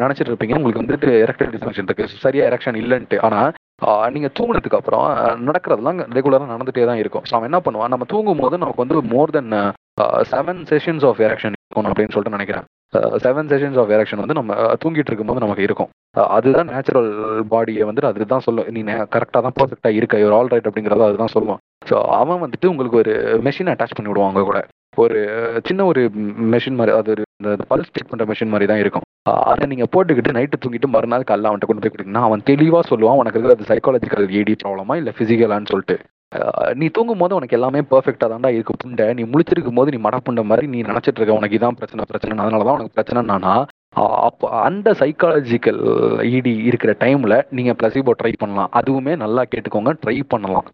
நினைச்சிட்டு 0.00 0.30
இருப்பீங்க 0.30 0.56
உங்களுக்கு 0.58 0.82
வந்துட்டு 0.82 1.10
எரக்டல் 1.24 1.52
டிஸ்ஃபங்க்ஷன் 1.54 1.88
இருக்கு. 1.88 2.06
சரியா 2.24 2.46
எரக்ஷன் 2.50 2.80
இல்லைன்ட்டு. 2.82 3.18
ஆனா 3.28 3.40
நீங்க 4.14 4.28
தூங்கினதுக்கு 4.38 4.78
அப்புறம் 4.80 5.06
நடக்கிறதெல்லாம் 5.48 5.98
ரெகுலரா 6.18 6.52
நடந்துட்டே 6.52 6.86
தான் 6.90 7.00
இருக்கும். 7.02 7.24
ஸோ 7.28 7.32
அவன் 7.36 7.48
என்ன 7.50 7.60
பண்ணுவான்? 7.66 7.92
நம்ம 7.94 8.06
தூங்கும் 8.12 8.42
போது 8.42 8.62
நமக்கு 8.62 8.84
வந்து 8.84 9.02
more 9.14 9.34
than 9.36 9.54
seven 10.32 10.62
sessions 10.70 11.06
of 11.10 11.22
erection 11.28 11.56
இருக்கும் 11.56 11.90
அப்படின்னு 11.90 12.14
சொல்லிட்டு 12.14 12.38
நினைக்கிறேன். 12.38 12.66
செவன் 13.24 13.50
செஷன்ஸ் 13.52 13.78
ஆஃப் 13.82 13.92
எரக்ஷன் 13.96 14.22
வந்து 14.22 14.38
நம்ம 14.38 14.54
தூங்கிட்டு 14.82 15.10
இருக்கும்போது 15.10 15.44
நமக்கு 15.44 15.66
இருக்கும். 15.66 15.90
அதுதான் 16.36 16.70
நேச்சுரல் 16.74 17.10
பாடியை 17.52 17.84
வந்துட்டு 17.88 18.10
அதுதான் 18.10 18.44
சொல்லும். 18.46 18.68
நீ 18.76 18.82
கரெக்டாக 19.14 19.42
தான் 19.46 19.56
பர்ஃபெக்டாக 19.58 19.98
இருக்க. 20.00 20.20
ஒரு 20.28 20.36
ஆல் 20.38 20.52
ரைட் 20.52 20.68
அப்படிங்கறத 20.70 21.08
அதுதான் 21.08 21.34
சொல்லுவான். 21.36 21.60
ஸோ 21.90 21.96
அவன் 22.20 22.42
வந்துட்டு 22.44 22.70
உங்களுக்கு 22.72 23.00
ஒரு 23.02 23.14
மெஷின் 23.48 23.72
அட்டாச் 23.72 23.96
பண்ணி 23.96 24.10
விடுவான் 24.10 24.30
அவங்க 24.30 24.44
கூட. 24.50 24.60
ஒரு 25.04 25.20
சின்ன 25.68 25.84
ஒரு 25.90 26.02
மெஷின் 26.52 26.78
மாதிரி 26.78 26.92
அது 26.98 27.10
ஒரு 27.14 27.22
இந்த 27.40 27.64
பல்ஸ் 27.70 27.92
செக் 27.94 28.10
பண்ணுற 28.10 28.26
மெஷின் 28.30 28.52
மாதிரி 28.52 28.66
தான் 28.70 28.82
இருக்கும். 28.82 29.06
அதை 29.52 29.64
நீங்கள் 29.70 29.90
போட்டுக்கிட்டு 29.94 30.36
நைட்டு 30.36 30.60
தூங்கிட்டு 30.62 30.88
மறுநாள் 30.94 31.28
காலைல 31.30 31.50
அவன்கிட்ட 31.50 31.68
கொண்டு 31.70 31.82
போய் 31.84 31.92
கொடுத்தீங்கன்னா 31.94 32.26
அவன் 32.28 32.44
தெளிவாக 32.50 32.84
சொல்லுவான் 32.90 33.20
உனக்கு 33.20 33.38
இருக்கிறது 33.38 33.70
சைக்காலஜிக்கல் 33.70 34.34
ஏடி 34.40 34.54
ப்ராப்ளமா 34.62 34.96
இல்லை 35.00 35.14
ஃபிசிக்கலான்னு 35.16 35.70
சொல்லிட்டு. 35.72 35.96
நீ 36.80 36.86
தூங்கும் 36.96 37.22
போது 37.22 37.36
உனக்கு 37.38 37.56
எல்லாமே 37.58 37.80
பர்ஃபெக்டாக 37.92 38.28
தான்டா 38.32 38.50
இருக்கு 38.56 38.74
புண்டை. 38.82 39.06
நீ 39.18 39.22
முழிச்சிருக்கும் 39.32 39.78
போது 39.80 39.92
நீ 39.94 39.98
மடப்புண்ட 40.06 40.44
மாதிரி 40.50 40.66
நீ 40.74 40.78
நினச்சிட்டு 40.90 41.20
இருக்க. 41.20 41.40
உனக்கு 41.40 41.58
இதான் 41.58 41.78
பிரச்சனை 41.80 42.06
பிரச்சனை 42.10 42.38
அதனாலதான் 42.44 42.78
உனக்கு 42.78 42.96
பிரச்சனை 42.98 43.22
நானா 43.32 43.54
அப்போ 44.28 44.46
அந்த 44.68 44.88
சைக்காலஜிக்கல் 45.00 45.82
இடி 46.36 46.54
இருக்கிற 46.68 46.92
டைமில் 47.02 47.36
நீங்கள் 47.56 47.76
பிளசிபோ 47.80 48.14
ட்ரை 48.22 48.32
பண்ணலாம். 48.42 48.72
அதுவுமே 48.78 49.12
நல்லா 49.24 49.42
கேட்டுக்கோங்க 49.52 49.92
ட்ரை 50.04 50.16
பண்ணலாம். 50.34 50.68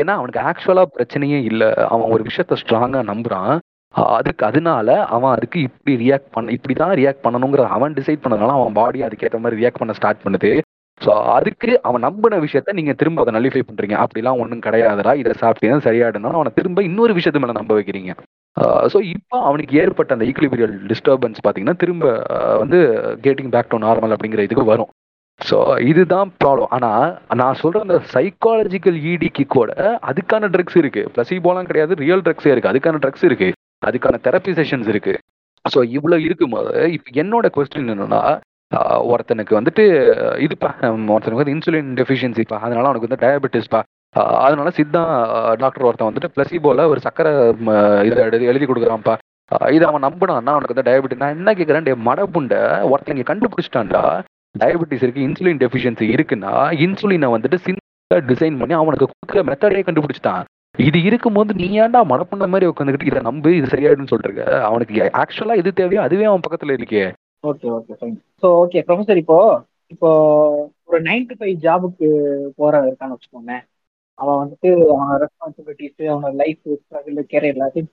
ஏன்னா 0.00 0.12
அவனுக்கு 0.18 0.40
ஆக்சுவலாக 0.48 0.92
பிரச்சனையே 0.96 1.38
இல்லை. 1.50 1.70
அவன் 1.92 2.12
ஒரு 2.16 2.22
விஷயத்த 2.28 2.58
ஸ்ட்ராங்காக 2.62 3.04
நம்புகிறான் 3.12 3.54
அதுக்கு 4.14 4.42
அதனால 4.48 4.88
அவன் 5.16 5.34
அதுக்கு 5.34 5.58
இப்படி 5.66 5.92
ரியாக்ட் 6.04 6.32
பண்ண 6.34 6.54
இப்படி 6.56 6.74
தான் 6.80 6.94
ரியாக்ட் 7.00 7.24
பண்ணணுங்கிற 7.26 7.62
அவன் 7.76 7.96
டிசைட் 7.98 8.22
பண்ணதுனால 8.24 8.56
அவன் 8.58 8.76
பாடி 8.78 8.98
அதுக்கேற்ற 9.06 9.38
மாதிரி 9.42 9.60
ரியாக்ட் 9.60 9.80
பண்ண 9.82 9.92
ஸ்டார்ட் 9.98 10.24
பண்ணுது. 10.24 10.50
ஸோ 11.00 11.10
அதுக்கு 11.36 11.70
அவன் 11.88 12.04
நம்பின 12.06 12.38
விஷயத்த 12.44 12.74
நீங்க 12.78 12.92
திரும்ப 13.00 13.22
அதை 13.22 13.32
நலிஃபை 13.36 13.62
பண்றீங்க. 13.68 13.96
அப்படிலாம் 14.04 14.40
ஒன்றும் 14.42 14.62
கிடையாதுடா. 14.66 15.12
இதை 15.22 15.32
சாப்பிட்டீங்கன்னா 15.42 15.86
சரியாடுனா 15.88 16.32
அவனை 16.38 16.52
திரும்ப 16.58 16.82
இன்னொரு 16.88 17.14
விஷயத்து 17.18 17.42
மேல 17.42 17.56
நம்ப 17.60 17.74
வைக்கிறீங்க. 17.78 18.12
ஸோ 18.92 18.98
இப்போ 19.14 19.36
அவனுக்கு 19.48 19.74
ஏற்பட்ட 19.82 20.16
அந்த 20.16 20.26
ஈக்குலிபிரியல் 20.30 20.74
டிஸ்டர்பன்ஸ் 20.92 21.42
பார்த்தீங்கன்னா 21.44 21.80
திரும்ப 21.82 22.04
வந்து 22.62 22.78
கேட்டிங் 23.26 23.52
பேக் 23.56 23.72
டு 23.72 23.80
நார்மல் 23.86 24.14
அப்படிங்கிற 24.16 24.46
இதுக்கு 24.46 24.64
வரும். 24.72 24.90
ஸோ 25.40 25.56
இதுதான் 25.90 26.28
ப்ராப்ளம் 26.42 26.70
ஆனால் 26.76 27.08
நான் 27.40 27.58
சொல்ற 27.62 27.80
அந்த 27.86 27.98
சைக்காலஜிக்கல் 28.14 28.98
இடிக்கு 29.12 29.44
கூட 29.56 29.70
அதுக்கான 30.10 30.48
ட்ரக்ஸ் 30.54 30.78
இருக்கு. 30.82 31.02
பிளஸிபோலாம் 31.14 31.68
கிடையாது 31.70 32.00
ரியல் 32.04 32.24
ட்ரக்ஸே 32.26 32.52
இருக்கு. 32.52 32.72
அதுக்கான 32.72 33.00
ட்ரக்ஸ் 33.04 33.26
இருக்கு. 33.28 33.48
அதுக்கான 33.88 34.20
தெரப்பி 34.26 34.52
செஷன்ஸ் 34.60 34.88
இருக்கு. 34.92 35.14
ஸோ 35.64 35.78
இவ்வளோ 35.96 36.18
இருக்கும்போது 36.26 36.72
இப்போ 36.96 37.10
என்னோட 37.22 37.46
கொஸ்டின் 37.56 37.92
என்னன்னா 37.94 38.22
ஒருத்தனுக்கு 39.12 39.58
வந்துட்டு 39.58 39.84
இதுப்பா 40.44 40.70
ஒருத்தனுக்கு 41.14 41.42
வந்து 41.42 41.54
இன்சுலின் 41.56 41.92
டெஃபிஷியன்சிப்பா 42.00 42.56
அதனால 42.64 42.88
அவனுக்கு 42.88 43.08
வந்து 43.08 43.22
டயபெட்டிஸ்ப்பா 43.24 43.80
அதனால 44.46 44.68
சித்தா 44.78 45.02
டாக்டர் 45.62 45.86
ஒருத்தன் 45.88 46.08
வந்துட்டு 46.08 46.32
பிளசிபோல 46.34 46.84
ஒரு 46.92 47.00
சக்கரை 47.06 47.32
இதை 48.08 48.20
எழுதி 48.28 48.50
எழுதி 48.50 48.66
கொடுக்குறான்ப்பா. 48.68 49.14
இதை 49.76 49.84
அவன் 49.88 50.06
நம்பினான்னா 50.06 50.52
அவனுக்கு 50.54 50.74
வந்து 50.74 50.86
டயபெட்டிஸ் 50.88 51.22
நான் 51.22 51.36
என்ன 51.38 51.52
கேட்குறேன் 51.58 51.86
டே 51.88 51.94
மடப்புண்ட 52.08 52.54
ஒருத்தன் 52.92 53.14
இங்கே 53.16 53.26
கண்டுபிடிச்சிட்டான்டா 53.30 54.02
டயபெட்டிஸ் 54.54 55.04
இருக்கு 55.04 55.26
இன்சுலின் 55.28 55.60
டெஃபிஷியன்சி 55.62 56.06
இருக்குன்னா 56.16 56.52
இன்சுலினை 56.86 57.30
வந்துட்டு 57.34 57.58
சின்ன 57.66 58.20
டிசைன் 58.30 58.58
பண்ணி 58.60 58.76
அவனுக்கு 58.80 59.08
கொடுக்குற 59.10 59.42
மெத்தடே 59.50 59.82
கண்டுபிடிச்சிட்டான். 59.88 60.44
இது 60.88 60.98
இருக்கும்போது 61.08 61.50
நீ 61.60 61.66
ஏன்டா 61.82 62.00
மடப்புண்ட 62.12 62.46
மாதிரி 62.52 62.70
உட்காந்துக்கிட்டு 62.72 63.10
இதை 63.10 63.20
நம்பு 63.28 63.50
இது 63.58 63.72
சரியாயிடுன்னு 63.74 64.10
சொல்லிட்டு 64.12 64.30
இருக்க 64.30 64.64
அவனுக்கு 64.70 65.10
ஆக்சுவலா 65.22 65.56
இது 65.62 65.70
தேவையோ 65.80 66.02
அதுவே 66.06 66.26
அவன் 66.30 66.44
பக்கத்துல 66.46 66.76
இருக்கே. 66.78 67.04
Okay 67.44 67.68
okay 67.72 67.94
fine 67.98 68.16
so 68.42 68.46
okay 68.60 68.78
professor 68.86 69.20
இப்போ 69.22 69.38
இப்போ 69.90 70.08
ஒரு 70.88 70.98
நைன் 71.02 71.26
டு 71.28 71.34
ஃபைவ் 71.38 71.56
ஜாபுக்கு 71.64 72.08
போறவன் 72.58 72.88
இருக்கான்னு 72.88 73.16
வச்சுக்கோங்க 73.16 73.54
அவன் 74.18 74.40
வந்துட்டு 74.42 74.68
அவன் 74.94 75.20
ரெஸ்பான்சிபிலிட்டிஸ் 75.22 76.06
அவனோட 76.06 76.32
லைஃப் 76.42 76.62
ஸ்ட்ரகிள் 76.78 77.18
கேரியர் 77.32 77.56
எல்லாத்தையும் 77.56 77.90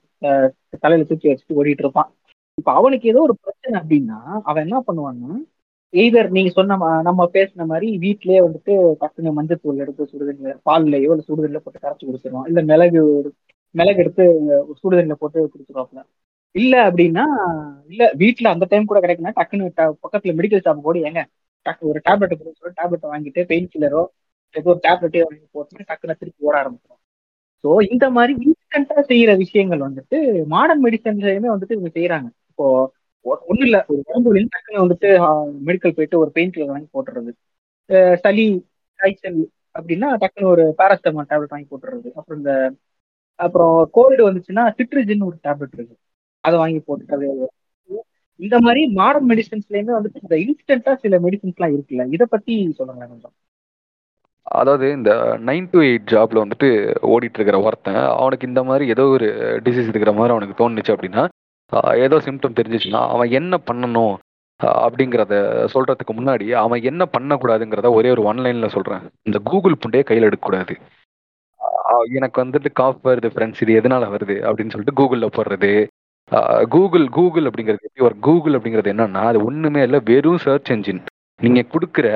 தலையில 0.83 1.07
தூக்கி 1.09 1.29
வச்சுட்டு 1.29 1.57
ஓடிட்டு 1.59 1.83
இருப்பான். 1.85 2.09
இப்போ 2.57 2.71
அவனுக்கு 2.71 3.05
ஏதோ 3.09 3.21
ஒரு 3.21 3.35
பிரச்சனை 3.41 3.75
அப்படின்னா 3.81 4.17
அவன் 4.43 4.65
என்ன 4.65 4.77
பண்ணுவான்னா 4.87 5.31
எய்தர் 5.93 6.29
நீங்க 6.29 6.51
சொன்ன 6.51 6.75
மா- 6.77 7.03
நம்ம 7.03 7.23
பேசின 7.33 7.65
மாதிரி 7.65 7.87
வீட்லயே 7.99 8.39
வந்துட்டு 8.45 8.73
டக்குனு 9.01 9.31
மஞ்சத்தூள் 9.37 9.81
எடுத்து 9.83 10.09
சுடுதண்ணி 10.11 10.53
பால்லையோ 10.65 11.11
இல்லை 11.11 11.25
சுடுதண்ணில 11.27 11.59
போட்டு 11.59 11.83
கரைச்சி 11.83 12.05
குடிச்சிருவான். 12.05 12.47
இல்ல 12.49 12.61
மிளகு 12.63 13.01
மிளகு 13.75 14.01
எடுத்து 14.03 14.23
சுடுதண்ணில 14.81 15.15
போட்டு 15.15 15.39
குடிச்சிருவாப்ல 15.53 16.01
இல்ல 16.55 16.73
அப்படின்னா 16.87 17.23
இல்ல 17.89 18.03
வீட்டுல 18.17 18.47
அந்த 18.51 18.65
டைம் 18.65 18.85
கூட 18.85 18.99
கிடைக்குன்னா 18.99 19.33
டக்குன்னு 19.37 19.67
ட- 19.77 19.95
பக்கத்துல 20.03 20.33
மெடிக்கல் 20.39 20.63
ஷாப் 20.65 20.83
கூட 20.83 20.97
ஏங்க. 21.07 21.21
டக்கு 21.65 21.83
ஒரு 21.91 21.99
டேப்லெட் 22.05 22.33
கொடுக்க 22.33 22.59
சொல்லி 22.59 22.75
டேப்லெட் 22.79 23.11
வாங்கிட்டு 23.11 23.41
பெயின் 23.51 23.69
கில்லரோ 23.73 24.01
ஏதோ 24.55 24.69
ஒரு 24.69 24.81
டேப்லெட்டே 24.83 25.21
வாங்கி 25.23 25.45
போட்டு 25.51 25.85
டக்குன்னு 25.89 26.19
திருப்பி 26.21 26.47
ஓட 26.47 26.55
ஆரம்பிச்சிடும் 26.61 26.99
ஸோ 27.63 27.69
இந்த 27.93 28.05
மாதிரி 28.09 28.33
இன்ஸ்டன்டா 28.45 28.97
செய்யற 29.09 29.31
விஷயங்கள் 29.43 29.85
வந்துட்டு 29.85 30.17
மாடர்ன் 30.47 30.83
மெடிசன்லயுமே 30.85 31.49
வந்துட்டு 31.53 31.75
இவங்க 31.77 31.91
செய்யறாங்க 31.95 32.27
இப்போ 32.51 32.65
ஒன்றும் 33.25 33.67
இல்லை 33.67 33.79
ஒரு 33.89 33.99
உடம்பு 34.03 34.29
வலி 34.29 34.43
டக்குன்னு 34.47 34.83
வந்துட்டு 34.83 35.09
மெடிக்கல் 35.67 35.95
போயிட்டு 35.97 36.17
ஒரு 36.19 36.31
பெயின் 36.31 36.53
கில்லர் 36.53 36.73
வாங்கி 36.73 36.89
போட்டுறது. 36.93 37.31
சளி 38.23 38.45
காய்ச்சல் 38.99 39.39
அப்படின்னா 39.75 40.07
டக்குன்னு 40.21 40.51
ஒரு 40.51 40.65
பேராசிட்டமால் 40.79 41.29
டேப்லெட் 41.31 41.53
வாங்கி 41.55 41.69
போட்டுறது. 41.69 42.09
அப்புறம் 42.15 42.39
இந்த 42.41 42.53
அப்புறம் 43.39 43.75
கோல்டு 43.91 44.21
வந்துச்சுன்னா 44.27 44.63
சிட்ரிஜின் 44.77 45.27
ஒரு 45.27 45.37
டேப்லெட் 45.43 45.75
இருக்கு. 45.77 45.95
அதை 46.43 46.55
வாங்கி 46.61 46.79
போட்டுக்கிறது 46.87 47.47
இந்த 48.39 48.57
மாதிரி 48.65 48.81
மாடர்ன் 48.99 49.29
மெடிசன்ஸ்லயுமே 49.31 49.93
வந்துட்டு 49.97 50.23
இந்த 50.25 50.35
இன்ஸ்டன்டா 50.43 50.93
சில 51.03 51.17
மெடிசன்ஸ்லாம் 51.25 51.73
இருக்குல்ல 51.75 52.05
இதை 52.15 52.25
பத்தி 52.29 52.53
சொல்லுங்க 52.79 53.05
கொஞ்சம். 53.11 53.33
அதாவது 54.57 54.85
இந்த 54.97 55.11
நைன் 55.49 55.67
டு 55.71 55.79
எயிட் 55.79 56.09
ஜாப்ல 56.13 56.41
வந்துட்டு 56.43 56.69
ஓடிட்டு 57.11 57.37
இருக்கிற 57.39 57.57
ஒருத்தன் 57.67 58.01
அவனுக்கு 58.19 58.49
இந்த 58.51 58.61
மாதிரி 58.69 58.85
ஏதோ 58.87 59.05
ஒரு 59.15 59.27
டிசீஸ் 59.65 59.91
இருக்கிற 59.91 60.13
மாதிரி 60.17 60.35
அவனுக்கு 60.35 60.59
தோணுச்சு 60.61 60.93
அப்படின்னா 60.95 61.23
ஏதோ 62.05 62.17
சிம்டம் 62.25 62.57
தெரிஞ்சிச்சுன்னா 62.57 63.01
அவன் 63.13 63.35
என்ன 63.39 63.55
பண்ணணும் 63.69 64.15
அப்படிங்கிறத 64.59 65.35
சொல்றதுக்கு 65.73 66.13
முன்னாடி 66.17 66.47
அவன் 66.63 66.85
என்ன 66.89 67.03
பண்ணக்கூடாதுங்கிறத 67.13 67.89
ஒரே 67.97 68.09
ஒரு 68.15 68.23
ஒன்லைன்ல 68.31 68.67
சொல்றேன். 68.75 69.03
இந்த 69.23 69.37
கூகுள் 69.49 69.81
புண்டையை 69.83 70.05
கையில் 70.09 70.27
எடுக்கக்கூடாது. 70.27 70.73
எனக்கு 72.17 72.37
வந்துட்டு 72.43 72.69
காஃப் 72.81 73.01
வருது 73.07 73.29
ஃப்ரெண்ட்ஸ் 73.33 73.61
இது 73.63 73.79
எதனால 73.79 74.09
வருது 74.13 74.35
அப்படின்னு 74.47 74.73
சொல்லிட்டு 74.73 74.97
கூகுளில் 74.99 75.35
போடுறது. 75.37 75.71
கூகுள் 76.75 77.05
கூகுள் 77.09 77.47
அப்படிங்கிறது 77.49 77.88
எப்படி 77.88 78.05
ஒரு 78.09 78.15
கூகுள் 78.19 78.55
அப்படிங்கிறது 78.57 78.93
என்னன்னா 78.93 79.23
அது 79.31 79.39
ஒண்ணுமே 79.45 79.81
இல்லை 79.88 79.99
வெறும் 80.11 80.41
சர்ச் 80.45 80.71
என்ஜின் 80.75 81.01
நீங்க 81.39 81.61
கொடுக்குற 81.73 82.07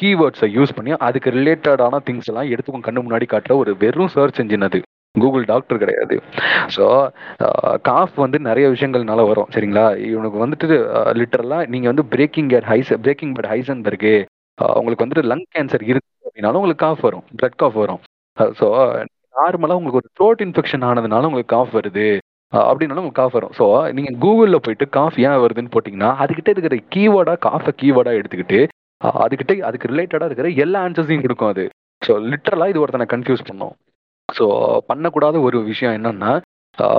கீவேர்ட்ஸை 0.00 0.48
யூஸ் 0.56 0.74
பண்ணி 0.76 0.92
அதுக்கு 1.08 1.30
ரிலேட்டடான 1.30 2.00
திங்ஸ் 2.08 2.30
எல்லாம் 2.30 2.50
எடுத்து 2.54 2.86
கண்ணு 2.86 3.04
முன்னாடி 3.06 3.26
காட்டுற 3.32 3.56
ஒரு 3.62 3.72
வெறும் 3.84 4.12
சர்ச் 4.16 4.40
என்ஜின் 4.42 4.66
அது. 4.68 4.80
கூகுள் 5.14 5.44
டாக்டர் 5.44 5.80
கிடையாது. 5.82 6.16
ஸோ 6.76 6.84
காஃப் 7.88 8.14
வந்து 8.24 8.38
நிறைய 8.48 8.66
விஷயங்கள்னால 8.74 9.24
வரும் 9.30 9.50
சரிங்களா? 9.54 9.86
இவனுக்கு 10.10 10.38
வந்துட்டு 10.44 10.76
லிட்டரலாக 11.20 11.68
நீங்கள் 11.72 11.92
வந்து 11.92 12.04
பிரேக்கிங் 12.14 12.48
கேட் 12.52 12.68
ஹைஸ் 12.70 12.92
பிரேக்கிங் 13.06 13.34
பேட் 13.36 13.50
ஹைசன்பர்கு 13.52 14.14
உங்களுக்கு 14.78 15.04
வந்துட்டு 15.04 15.28
லங் 15.32 15.46
கேன்சர் 15.56 15.84
இருக்கு 15.90 16.10
அப்படின்னாலும் 16.26 16.60
உங்களுக்கு 16.60 16.84
காஃப் 16.86 17.04
வரும் 17.08 17.24
பிளட் 17.38 17.58
காஃப் 17.62 17.78
வரும். 17.82 18.00
ஸோ 18.60 18.66
நார்மலாக 19.34 19.78
உங்களுக்கு 19.80 20.00
ஒரு 20.02 20.10
த்ரோட் 20.18 20.42
இன்ஃபெக்ஷன் 20.46 20.86
ஆனதுனால 20.90 21.28
உங்களுக்கு 21.30 21.54
காஃப் 21.56 21.76
வருது. 21.78 22.06
அப்படின்னாலும் 22.52 23.02
உங்களுக்கு 23.02 23.22
காஃப் 23.22 23.36
வரும். 23.38 23.54
ஸோ 23.58 23.64
நீங்க 23.96 24.10
கூகுள்ல 24.24 24.58
போயிட்டு 24.64 24.86
காஃப் 24.96 25.18
ஏன் 25.26 25.42
வருதுன்னு 25.44 25.74
போட்டிங்கன்னா 25.74 26.10
அதுக்கிட்ட 26.22 26.50
இருக்கிற 26.54 26.76
கீவேர்டா 26.94 27.34
காஃபை 27.46 27.72
கீவேர்டா 27.82 28.12
எடுத்துக்கிட்டு 28.20 28.60
அதுக்கிட்ட 29.22 29.52
அதுக்கு 29.68 29.90
ரிலேட்டடா 29.92 30.26
இருக்கிற 30.28 30.48
எல்லா 30.64 30.80
ஆன்சர்ஸையும் 30.86 31.24
கொடுக்கும் 31.24 31.52
அது. 31.52 31.64
ஸோ 32.02 32.12
லிட்டரலா 32.30 32.68
இது 32.72 32.82
ஒருத்தனை 32.82 33.06
கன்ஃபியூஸ் 33.14 33.48
பண்ணும். 33.48 33.74
ஸோ 34.28 34.44
பண்ணக்கூடாத 34.90 35.36
ஒரு 35.48 35.58
விஷயம் 35.70 35.96
என்னன்னா 35.98 36.32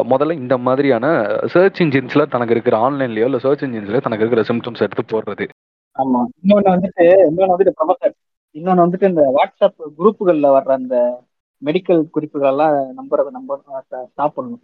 முதல்ல 0.10 0.34
இந்த 0.42 0.56
மாதிரியான 0.66 1.06
சர்ச் 1.54 1.80
இன்ஜின்ஸ்ல 1.84 2.24
தனக்கு 2.34 2.54
இருக்கிற 2.56 2.76
ஆன்லைன்லயோ 2.88 3.28
இல்லை 3.30 3.40
சர்ச் 3.46 3.64
இன்ஜின்ஸ்ல 3.68 4.02
தனக்கு 4.06 4.24
இருக்கிற 4.24 4.42
சிம்டம்ஸ் 4.50 4.84
எடுத்து 4.86 5.04
போடுறது. 5.14 5.46
ஆமா. 5.96 6.20
இன்னொன்னு 6.42 6.74
வந்துட்டு 6.76 7.06
இன்னொன்னு 7.30 7.54
வந்துட்டு 7.54 7.76
ப்ரொஃபசர் 7.80 8.14
இன்னொன்னு 8.56 8.84
வந்துட்டு 8.86 9.10
இந்த 9.12 9.24
வாட்ஸ்அப் 9.38 9.80
குரூப்புகள்ல 10.00 10.50
வர்ற 10.56 10.74
அந்த 10.80 10.98
மெடிக்கல் 11.62 12.02
குறிப்புகள்லாம் 12.16 12.76
நம்புறத 13.00 13.32
நம்ப 13.38 13.58
ஸ்டாப் 14.08 14.36
பண்ணணும். 14.38 14.62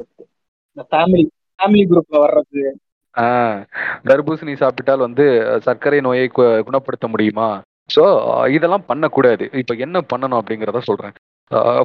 இந்த 0.74 0.88
ஃபேமிலி 0.92 1.26
ஃபேமிலி 1.58 1.86
குரூப்ல 1.90 2.16
வர்றது. 2.16 2.72
ஆஹ் 3.18 3.66
தர்பூசணி 4.04 4.56
சாப்பிட்டால் 4.56 4.98
வந்து 4.98 5.58
சர்க்கரை 5.62 6.00
நோயை 6.00 6.30
கு- 6.36 6.60
குணப்படுத்த 6.60 7.08
முடியுமா? 7.08 7.62
ஸோ 7.96 8.04
இதெல்லாம் 8.50 8.86
பண்ணக்கூடாது. 8.86 9.50
இப்போ 9.54 9.76
என்ன 9.76 10.02
பண்ணணும் 10.02 10.40
அப்படிங்கிறத 10.40 10.80
சொல்றேன். 10.80 11.12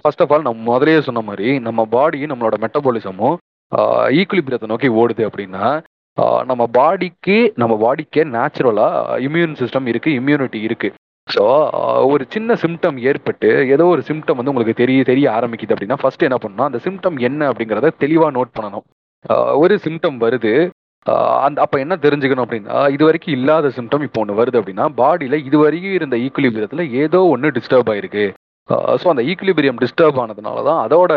ஃபர்ஸ்ட் 0.03 0.23
ஆஃப் 0.23 0.33
ஆல் 0.33 0.43
நம்ம 0.43 0.79
முதல்லயே 0.79 1.01
சொன்ன 1.01 1.21
மாதிரி 1.21 1.59
நம்ம 1.59 1.85
பாடி 1.85 2.25
நம்மளோட 2.25 2.55
மெட்டபாலிசமும் 2.61 3.37
ஈக்குலிபிரியத்தை 4.19 4.67
நோக்கி 4.67 4.89
ஓடுது 4.89 5.29
அப்படின்னா 5.29 5.83
நம்ம 6.45 6.69
பாடிக்கு 6.73 7.51
நம்ம 7.55 7.75
பாடிக்கே 7.77 8.25
நேச்சுரலா 8.35 8.87
இம்யூன் 9.19 9.57
சிஸ்டம் 9.61 9.87
இருக்கு 9.87 10.11
இம்யூனிட்டி 10.11 10.55
இருக்கு. 10.55 10.93
ஸோ 11.27 11.45
uh, 11.79 12.01
ஒரு 12.13 12.25
சின்ன 12.35 12.55
சிம்டம் 12.63 12.97
ஏற்பட்டு 13.11 13.49
ஏதோ 13.75 13.85
ஒரு 13.93 14.03
சிம்டம் 14.09 14.39
வந்து 14.39 14.53
உங்களுக்கு 14.53 14.81
தெரிய 14.81 15.05
தெரிய 15.11 15.27
ஆரம்பிக்குது 15.37 15.75
அப்படின்னா 15.75 15.99
ஃபர்ஸ்ட் 16.03 16.27
என்ன 16.29 16.39
பண்ணணும்? 16.43 16.69
அந்த 16.71 16.81
சிம்டம் 16.87 17.17
என்ன 17.29 17.49
அப்படிங்கிறத 17.51 17.91
தெளிவாக 18.03 18.35
நோட் 18.39 18.53
பண்ணணும். 18.57 18.85
Uh, 19.25 19.53
ஒரு 19.63 19.75
சிம்டம் 19.87 20.19
வருது. 20.25 20.53
Uh, 21.07 21.35
அந்த 21.47 21.59
அப்போ 21.65 21.79
என்ன 21.85 21.95
தெரிஞ்சுக்கணும் 22.05 22.45
அப்படின்னா 22.47 22.77
இது 22.97 23.03
வரைக்கும் 23.09 23.35
இல்லாத 23.39 23.71
சிம்டம் 23.79 24.05
இப்போ 24.09 24.21
ஒன்று 24.23 24.39
வருது 24.41 24.61
அப்படின்னா 24.61 24.87
பாடியில் 25.01 25.39
இது 25.49 25.57
வரைக்கும் 25.65 25.97
இருந்த 25.99 26.19
ஈக்குலிபிரியத்தில் 26.27 26.85
ஏதோ 27.05 27.21
ஒன்று 27.35 27.55
டிஸ்டர்ப் 27.59 27.91
ஆயிருக்கு. 27.95 28.27
ஸோ 29.01 29.07
அந்த 29.13 29.23
ஈக்குலிபிரியம் 29.31 29.81
டிஸ்டர்ப் 29.83 30.21
ஆனதுனால 30.23 30.59
தான் 30.69 30.79
அதோட 30.85 31.13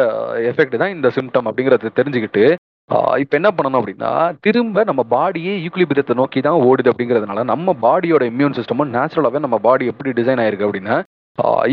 எஃபெக்ட் 0.50 0.82
தான் 0.82 0.96
இந்த 0.96 1.10
சிம்டம் 1.18 1.48
அப்படிங்கிறத 1.50 1.92
தெரிஞ்சுக்கிட்டு 2.00 2.46
இப்போ 3.22 3.36
என்ன 3.40 3.50
பண்ணணும் 3.56 3.80
அப்படின்னா 3.80 4.12
திரும்ப 4.46 4.84
நம்ம 4.90 5.02
பாடியே 5.14 5.54
ஈக்குலிபிரியத்தை 5.66 6.14
நோக்கி 6.20 6.40
தான் 6.48 6.60
ஓடுது 6.68 6.92
அப்படிங்கிறதுனால 6.92 7.44
நம்ம 7.52 7.74
பாடியோட 7.86 8.24
இம்யூன் 8.32 8.56
சிஸ்டமும் 8.60 8.94
நேச்சுரலாகவே 8.96 9.40
நம்ம 9.46 9.58
பாடி 9.66 9.86
எப்படி 9.92 10.14
டிசைன் 10.20 10.42
ஆயிருக்கு 10.44 10.68
அப்படின்னா 10.68 10.98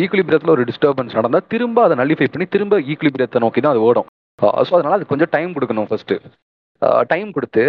ஈக்குலிபிரியத்தில் 0.00 0.54
ஒரு 0.54 0.64
டிஸ்டர்பன்ஸ் 0.70 1.16
நடந்தால் 1.18 1.46
திரும்ப 1.52 1.78
அதை 1.84 1.94
நலிஃபை 2.00 2.26
பண்ணி 2.32 2.46
திரும்ப 2.54 2.80
ஈக்குலிபிரியத்தை 2.92 3.40
நோக்கி 3.44 3.60
தான் 3.64 3.74
அது 3.74 3.84
ஓடும். 3.90 4.08
ஸோ 4.66 4.72
அதனால் 4.78 4.96
அது 4.98 5.06
கொஞ்சம் 5.12 5.32
டைம் 5.36 5.54
கொடுக்கணும் 5.56 5.88
ஃபஸ்ட்டு 5.90 6.18
டைம் 7.12 7.28
கொடுத்து 7.36 7.62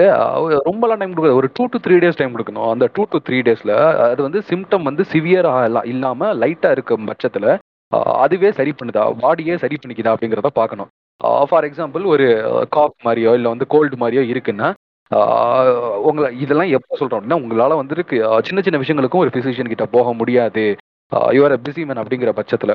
ரொம்பலாம் 0.70 1.00
டைம் 1.02 1.14
கொடுக்காது. 1.14 1.40
ஒரு 1.42 1.48
two 1.58 1.64
to 1.74 1.78
three 1.86 1.96
days 2.04 2.20
time 2.22 2.34
கொடுக்கணும். 2.36 2.68
அந்த 2.74 2.86
டூ 2.96 3.04
டு 3.12 3.18
த்ரீ 3.28 3.38
டேஸில் 3.48 3.76
அது 4.12 4.22
வந்து 4.28 4.40
சிம்டம் 4.50 4.88
வந்து 4.90 5.04
சிவியராக 5.12 5.84
இல்லாமல் 5.94 6.34
லைட்டாக 6.44 6.76
இருக்கும் 6.78 7.08
பட்சத்தில் 7.12 7.50
அதுவே 8.24 8.50
சரி 8.60 8.72
பண்ணுதா? 8.80 9.04
பாடியே 9.24 9.56
சரி 9.64 9.78
பண்ணிக்குதா 9.82 10.14
அப்படிங்கிறத 10.16 10.52
பார்க்கணும். 10.62 10.90
ஃபார் 11.50 11.66
எக்ஸாம்பிள் 11.68 12.04
ஒரு 12.14 12.26
காஃப் 12.78 12.98
மாதிரியோ 13.08 13.34
இல்லை 13.38 13.52
வந்து 13.54 13.72
கோல்டு 13.76 14.02
மாதிரியோ 14.04 14.24
இருக்குன்னா 14.34 14.70
உங்களை 16.08 16.28
இதெல்லாம் 16.44 16.72
எப்போ 16.78 16.94
சொல்கிறோம் 17.00 17.20
அப்படின்னா 17.20 17.42
உங்களால் 17.42 17.80
வந்துருக்கு 17.82 18.18
சின்ன 18.48 18.62
சின்ன 18.66 18.80
விஷயங்களுக்கும் 18.82 19.24
ஒரு 19.24 19.32
ஃபிசிஷியன் 19.34 19.72
கிட்ட 19.72 19.86
போக 19.96 20.14
முடியாது. 20.22 20.66
யுவர் 21.38 21.54
பிஸி 21.66 21.82
மேன் 21.88 22.02
அப்படிங்கிற 22.02 22.32
பட்சத்தில். 22.38 22.74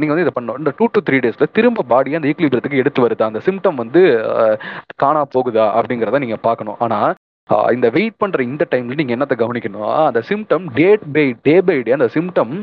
நீங்கள் 0.00 0.12
வந்து 0.12 0.24
இதை 0.24 0.32
பண்ணணும். 0.36 0.58
இந்த 0.60 0.70
டூ 0.78 0.86
டு 0.94 1.00
த்ரீ 1.08 1.18
டேஸில் 1.24 1.52
திரும்ப 1.58 1.84
பாடியை 1.92 2.16
அந்த 2.18 2.30
ஈக்குலிபிரியத்துக்கு 2.30 2.80
எடுத்து 2.82 3.04
வருதா? 3.04 3.28
அந்த 3.30 3.40
சிம்டம் 3.48 3.80
வந்து 3.82 4.02
காணா 5.02 5.22
போகுதா? 5.34 5.66
அப்படிங்கிறத 5.78 6.20
நீங்கள் 6.24 6.44
பார்க்கணும். 6.48 6.78
ஆனால் 6.86 7.12
இந்த 7.76 7.86
வெயிட் 7.96 8.20
பண்ணுற 8.22 8.40
இந்த 8.50 8.64
டைமில் 8.72 9.00
நீங்கள் 9.00 9.16
என்னத்தை 9.16 9.36
கவனிக்கணும் 9.42 9.90
அந்த 10.08 10.20
symptom 10.30 10.66
date 10.78 11.04
by 11.16 11.26
day 11.46 11.54
by 11.68 11.76
day 11.86 11.96
அந்த 11.98 12.08
சிம்டம் 12.16 12.54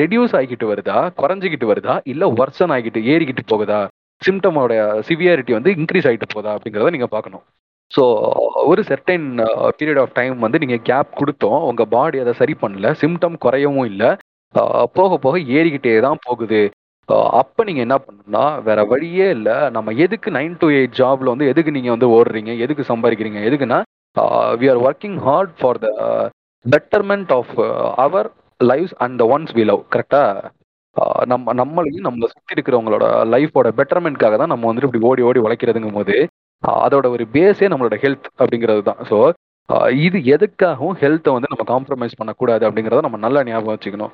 ரெடியூஸ் 0.00 0.34
ஆகிக்கிட்டு 0.36 0.66
வருதா? 0.72 0.98
குறைஞ்சிக்கிட்டு 1.20 1.66
வருதா? 1.72 1.94
இல்லை 2.12 2.26
ஒர்சன் 2.40 2.72
ஆகிட்டு 2.76 3.00
ஏறிக்கிட்டு 3.12 3.44
போகுதா? 3.52 3.80
சிம்டமோட 4.22 4.72
சிவியாரிட்டி 5.08 5.52
வந்து 5.58 5.70
இன்க்ரீஸ் 5.78 6.08
ஆகிட்டு 6.08 6.28
போதா 6.34 6.50
அப்படிங்கிறத 6.56 6.94
நீங்கள் 6.96 7.14
பார்க்கணும். 7.14 7.44
ஸோ 7.90 8.02
ஒரு 8.70 8.80
செர்டைன் 8.88 9.28
பீரியட் 9.78 10.00
ஆஃப் 10.02 10.16
டைம் 10.18 10.34
வந்து 10.44 10.60
நீங்கள் 10.62 10.82
கேப் 10.88 11.16
கொடுத்தோம். 11.20 11.60
உங்கள் 11.68 11.90
பாடி 11.94 12.18
அதை 12.24 12.34
சரி 12.40 12.54
பண்ணல. 12.64 12.90
சிம்டம் 13.02 13.38
குறையவும் 13.44 13.88
இல்லை. 13.92 14.10
போக 14.98 15.16
போக 15.24 15.38
ஏறிக்கிட்டே 15.58 15.94
தான் 16.06 16.22
போகுது. 16.26 16.60
அப்போ 17.40 17.60
நீங்கள் 17.68 17.84
என்ன 17.86 17.96
பண்ணணும்னா 18.04 18.44
வேற 18.66 18.80
வழியே 18.90 19.28
இல்லை. 19.36 19.56
நம்ம 19.76 19.92
எதுக்கு 20.04 20.28
நைன் 20.36 20.58
டு 20.60 20.66
எயிட் 20.76 20.98
ஜாப்ல 21.00 21.32
வந்து 21.34 21.48
எதுக்கு 21.52 21.74
நீங்கள் 21.76 21.94
வந்து 21.94 22.10
ஓடுறீங்க? 22.16 22.52
எதுக்கு 22.64 22.84
சம்பாதிக்கிறீங்க? 22.90 23.40
எதுக்குன்னா 23.48 23.80
we 24.60 24.68
are 24.72 24.82
working 24.88 25.18
hard 25.28 25.54
for 25.60 25.80
the 25.86 25.88
betterment 26.64 27.32
of 27.38 27.54
our 28.06 28.28
life 28.60 28.92
and 29.04 29.16
the 29.22 29.26
ones 29.34 29.52
we 29.58 29.64
love 29.70 29.82
கரெக்டா 29.94 30.22
நம்ம 31.32 31.52
நம்மளையும் 31.60 32.06
நம்மளை 32.06 32.28
சுற்றி 32.32 32.54
இருக்கிறவங்களோட 32.56 33.04
லைஃபோட 33.34 33.68
பெட்டர்மெண்ட்காக 33.78 34.36
தான் 34.40 34.52
நம்ம 34.52 34.66
வந்துட்டு 34.68 34.88
இப்படி 34.88 35.04
ஓடி 35.10 35.22
ஓடி 35.28 35.40
உழைக்கிறதுங்கும் 35.46 35.98
போது 35.98 36.16
அதோட 36.84 37.06
ஒரு 37.16 37.24
பேஸே 37.36 37.68
நம்மளோட 37.72 37.96
ஹெல்த் 38.04 38.26
அப்படிங்கிறது 38.40 38.82
தான். 38.88 39.00
ஸோ 39.10 39.18
இது 40.06 40.18
எதுக்காகவும் 40.34 40.96
ஹெல்த்தை 41.02 41.32
வந்து 41.36 41.50
நம்ம 41.52 41.64
காம்ப்ரமைஸ் 41.72 42.18
பண்ணக்கூடாது 42.20 42.64
அப்படிங்கிறத 42.68 43.04
நம்ம 43.06 43.20
நல்லா 43.26 43.40
ஞாபகம் 43.50 43.74
வச்சுக்கணும். 43.74 44.12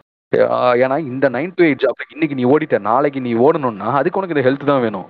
ஏன்னா 0.83 0.97
இந்த 1.11 1.27
நைன் 1.37 1.55
டு 1.59 1.65
எயிட் 1.69 1.83
ஜாப்ல 1.85 2.07
இன்னைக்கு 2.15 2.39
நீ 2.41 2.45
ஓடிட்ட 2.53 2.79
நாளைக்கு 2.91 3.21
நீ 3.27 3.33
ஓடணும்னா 3.47 3.89
அதுக்கு 4.01 4.21
உனக்கு 4.21 4.37
இந்த 4.37 4.45
ஹெல்த் 4.49 4.71
தான் 4.73 4.85
வேணும். 4.87 5.09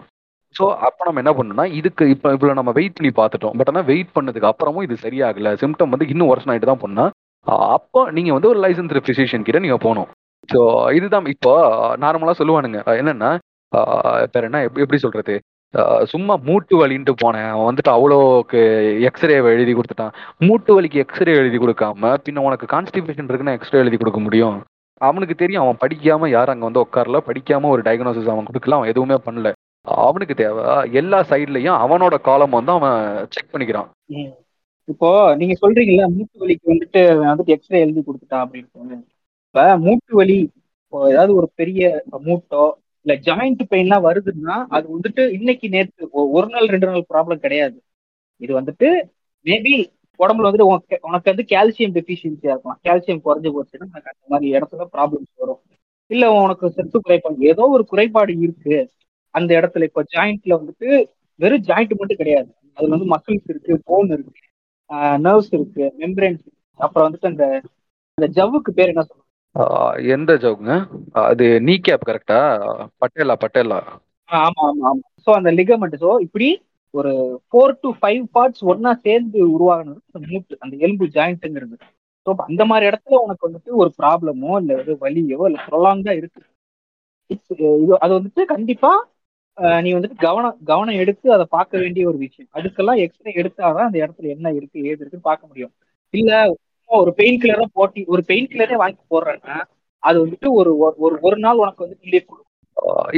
ஸோ 0.55 0.65
அப்போ 0.87 1.03
நம்ம 1.09 1.21
என்ன 1.23 1.33
பண்ணணும்னா 1.39 1.67
இதுக்கு 1.79 2.05
இப்போ 2.15 2.29
இவ்வளோ 2.37 2.57
நம்ம 2.61 2.73
வெயிட் 2.79 2.97
பண்ணி 2.99 3.13
பார்த்துட்டோம். 3.21 3.55
பட் 3.59 3.71
ஆனால் 3.73 3.89
வெயிட் 3.93 4.15
பண்ணதுக்கு 4.17 4.51
அப்புறமும் 4.53 4.87
இது 4.87 4.97
சரியாகல. 5.07 5.53
சிம்டம் 5.63 5.93
வந்து 5.95 6.09
இன்னும் 6.13 6.31
வருஷம் 6.33 6.53
ஆகிட்டு 6.53 6.71
தான் 6.73 6.85
பண்ணால் 6.85 7.13
அப்போ 7.47 8.11
நீங்க 8.11 8.33
வந்து 8.33 8.49
ஒரு 8.49 8.61
லைசன்ஸ் 8.65 9.05
ஃபிசிஷியன் 9.07 9.47
கிட்ட 9.49 9.59
நீங்க 9.59 9.77
போகணும் 9.77 10.09
ஸோ 10.53 10.61
இதுதான் 10.95 11.27
இப்போ 11.27 11.53
நார்மலா 11.97 12.35
சொல்லுவானுங்க. 12.41 12.81
என்னன்னா 13.01 13.31
பேர் 14.33 14.47
என்ன? 14.49 14.63
எப்படி 14.63 14.99
சொல்றது? 15.05 15.35
சும்மா 16.13 16.35
மூட்டு 16.49 16.75
வலின்ட்டு 16.81 17.13
போனேன். 17.23 17.49
அவன் 17.55 17.69
வந்துட்டு 17.69 17.91
அவ்வளோக்கு 17.95 18.61
எக்ஸ்ரே 19.09 19.35
எழுதி 19.55 19.73
கொடுத்துட்டான். 19.75 20.15
மூட்டு 20.39 20.71
வலிக்கு 20.77 21.03
எக்ஸ்ரே 21.05 21.33
எழுதி 21.41 21.59
கொடுக்காம 21.59 22.13
பின்ன 22.27 22.45
உனக்கு 22.49 22.67
கான்ஸ்டிபேஷன் 22.75 23.29
இருக்குன்னா 23.31 23.57
எக்ஸ்ரே 23.59 23.79
எழுதி 23.79 23.97
கொடுக்க 23.97 24.21
முடியும். 24.21 24.57
அவனுக்கு 25.01 25.35
தெரியும் 25.35 25.63
அவன் 25.65 25.81
படிக்காம 25.85 26.29
யாரும் 26.29 26.55
அங்க 26.55 26.69
வந்து 26.69 26.85
உட்காரல. 26.87 27.21
படிக்காம 27.29 27.69
ஒரு 27.75 27.83
டயக்னோசிஸ் 27.83 28.33
அவன் 28.35 28.49
கொடுக்கல. 28.51 28.79
அவன் 28.79 28.93
எதுவுமே 28.93 29.19
பண்ணல. 29.27 29.53
அவனுக்கு 30.07 30.35
தேவை 30.35 30.63
எல்லா 31.01 31.19
சைட்லயும் 31.31 31.81
அவனோட 31.85 32.15
காலம் 32.29 32.57
வந்து 32.59 32.73
அவன் 32.73 33.27
செக் 33.35 33.53
பண்ணிக்கிறான். 33.53 33.91
இப்போ 34.89 35.09
நீங்க 35.37 35.55
சொல்றீங்கல்ல 35.63 36.05
மூட்டு 36.17 36.37
வலிக்கு 36.43 36.73
வந்துட்டு 36.73 37.01
வந்துட்டு 37.23 37.55
எக்ஸ்ரே 37.57 37.81
எழுதி 37.81 38.01
கொடுத்துட்டான் 38.03 38.45
அப்படின்னு 38.45 38.99
இப்ப 39.47 39.65
மூட்டு 39.87 40.13
வலி 40.17 40.37
இப்போ 40.83 40.99
ஏதாவது 41.13 41.33
ஒரு 41.35 41.49
பெரிய 41.55 41.81
மூட்டோ 42.27 42.65
இல்ல 43.07 43.15
ஜாயிண்ட் 43.27 43.63
பெயின்லாம் 43.73 44.07
வருதுன்னா 44.09 44.55
அது 44.77 44.87
வந்துட்டு 44.95 45.23
இன்னைக்கு 45.39 45.67
நேற்று 45.69 46.07
ஒரு 46.37 46.49
நாள் 46.55 46.73
ரெண்டு 46.75 46.89
நாள் 46.91 47.11
ப்ராப்ளம் 47.13 47.43
கிடையாது. 47.45 47.77
இது 48.41 48.53
வந்துட்டு 48.61 48.89
மேபி 49.47 49.75
உடம்புல 50.21 50.49
வந்துட்டு 50.49 50.69
உனக்கு 50.71 50.97
உனக்கு 51.09 51.33
வந்து 51.33 51.45
கால்சியம் 51.53 51.95
டெஃபிஷியன்சியா 51.97 52.53
இருக்கலாம். 52.53 52.81
கால்சியம் 52.89 53.23
குறைஞ்சு 53.27 53.51
போச்சுன்னா 53.57 53.87
உனக்கு 53.91 54.13
அந்த 54.15 54.27
மாதிரி 54.33 54.49
இடத்துல 54.57 54.87
ப்ராப்ளம்ஸ் 54.95 55.33
வரும். 55.43 55.61
இல்ல 56.11 56.25
உனக்கு 56.43 56.67
செத்து 56.77 56.99
குறைபாடு 57.07 57.49
ஏதோ 57.53 57.65
ஒரு 57.77 57.85
குறைபாடு 57.93 58.33
இருக்கு. 58.47 58.77
அந்த 59.35 59.51
இடத்துல 59.61 59.89
இப்போ 59.91 60.03
ஜாயிண்ட்ல 60.15 60.55
வந்துட்டு 60.61 60.89
வெறும் 61.41 61.67
ஜாயிண்ட் 61.69 61.95
மட்டும் 62.01 62.21
கிடையாது. 62.23 62.51
அதுல 62.79 62.95
வந்து 62.97 63.09
மசில்ஸ் 63.15 63.51
இருக்கு 63.53 63.75
போன் 63.91 64.13
இருக்கு. 64.17 64.35
நர்வ்ஸ் 65.21 65.53
இருக்கு 65.53 65.85
மெம்பரன்ஸ் 65.99 66.45
அப்புறம் 66.81 67.07
வந்துட்டு 67.07 67.31
அந்த 67.31 67.45
அந்த 68.19 68.27
ஜவ்வுக்கு 68.37 68.71
பேர் 68.77 68.93
என்ன 68.93 69.05
சொல்லுவாங்க? 69.05 69.25
எந்த 70.15 70.33
ஜவுங்க 70.43 70.73
அது 71.25 71.45
நீ 71.61 71.75
கேப் 71.81 72.07
கரெக்டா 72.09 72.39
பட்டேலா 73.03 73.37
பட்டேலா? 73.43 73.79
ஆமா 74.29 74.63
ஆமா 74.67 74.87
ஆமா. 74.87 75.05
ஸோ 75.27 75.31
அந்த 75.37 75.51
லிகமெண்ட் 75.59 75.97
ஸோ 76.01 76.11
இப்படி 76.25 76.49
ஒரு 76.95 77.13
ஃபோர் 77.47 77.73
டு 77.81 77.89
ஃபைவ் 77.99 78.23
பார்ட்ஸ் 78.35 78.63
ஒண்ணா 78.65 78.93
சேர்ந்து 79.03 79.39
உருவாகினது 79.55 80.01
அந்த 80.09 80.27
மூட்டு 80.27 80.57
அந்த 80.61 80.75
எலும்பு 80.81 81.07
ஜாயிண்ட்டுங்கிறது 81.15 81.77
ஸோ 82.27 82.35
அந்த 82.45 82.63
மாதிரி 82.65 82.89
இடத்துல 82.91 83.19
உனக்கு 83.23 83.47
வந்துட்டு 83.49 83.71
ஒரு 83.77 83.91
ப்ராப்ளமோ 83.99 84.53
இல்லை 84.61 84.77
ஒரு 84.79 84.95
வலியோ 85.03 85.41
இல்லை 85.49 85.61
ப்ரொலாங்கா 85.67 86.13
இருக்கு. 86.17 86.43
இது 87.31 87.67
அது 88.01 88.13
வந்துட்டு 88.19 88.43
கண்டிப்பா 88.47 88.91
அஹ், 88.97 89.16
நீ 89.85 89.91
வந்துட்டு 89.95 90.17
கவனம் 90.19 90.57
கவனம் 90.65 91.01
எடுத்து 91.03 91.27
அதை 91.33 91.45
பார்க்க 91.57 91.83
வேண்டிய 91.83 92.05
ஒரு 92.11 92.19
விஷயம். 92.19 92.49
அதுக்கெல்லாம் 92.57 93.01
எக்ஸ்ரே 93.05 93.33
எடுத்தாதான் 93.43 93.89
அந்த 93.89 93.99
இடத்துல 94.05 94.29
என்ன 94.35 94.53
இருக்கு 94.53 94.79
ஏது 94.91 95.01
இருக்குன்னு 95.01 95.29
பார்க்க 95.31 95.51
முடியும். 95.51 95.73
இல்ல 96.15 96.33
ஒரு 96.91 97.13
பெயின் 97.21 97.41
கில்லரை 97.43 97.67
போட்டி 97.73 98.03
ஒரு 98.15 98.23
பெயின் 98.25 98.51
கில்லரே 98.51 98.77
வாங்கி 98.83 99.03
போடுறேன்னா 99.15 99.57
அது 100.03 100.17
வந்துட்டு 100.25 100.49
ஒரு 100.59 100.73
ஒரு 101.05 101.17
ஒரு 101.29 101.39
நாள் 101.45 101.63
உனக்கு 101.63 101.85
வந்து 101.85 101.99
ரிலீஃப் 102.07 102.29
கொடுக்கும். 102.31 102.53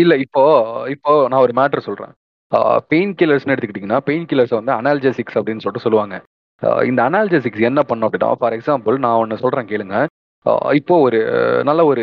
இல்ல 0.03 0.13
இப்போ 0.25 0.43
இப்போ 0.95 1.13
நான் 1.29 1.45
ஒரு 1.47 1.55
மேட்ரு 1.59 1.87
சொல்றேன். 1.89 2.15
பெயின் 2.93 3.15
கில்லர்ஸ்னு 3.21 3.55
எடுத்துக்கிட்டிங்கன்னா 3.55 4.01
பெயின் 4.09 4.29
கில்லர்ஸ் 4.31 4.59
வந்து 4.59 4.73
அனால்ஜெசிக்ஸ் 4.79 5.39
அப்படின்னு 5.39 5.65
சொல்லிட்டு 5.65 5.87
சொல்லுவாங்க. 5.87 6.17
இந்த 6.91 7.01
அனால்ஜெசிக்ஸ் 7.09 7.69
என்ன 7.71 7.81
பண்ணும் 7.89 8.07
அப்படின்னா 8.09 8.31
ஃபார் 8.41 8.57
எக்ஸாம்பிள் 8.59 8.97
நான் 9.05 9.21
ஒன்று 9.23 9.43
சொல்றேன் 9.43 9.71
கேளுங்க. 9.73 9.99
இப்போ 10.79 10.95
ஒரு 11.07 11.21
நல்ல 11.69 11.81
ஒரு 11.91 12.03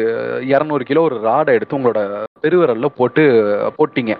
இரநூறு 0.54 0.84
கிலோ 0.90 1.04
ஒரு 1.10 1.18
ராடை 1.28 1.54
எடுத்து 1.58 1.78
உங்களோட 1.78 2.02
பெருவிரல்ல 2.44 2.88
போட்டு 3.00 3.24
போட்டீங்க. 3.78 4.14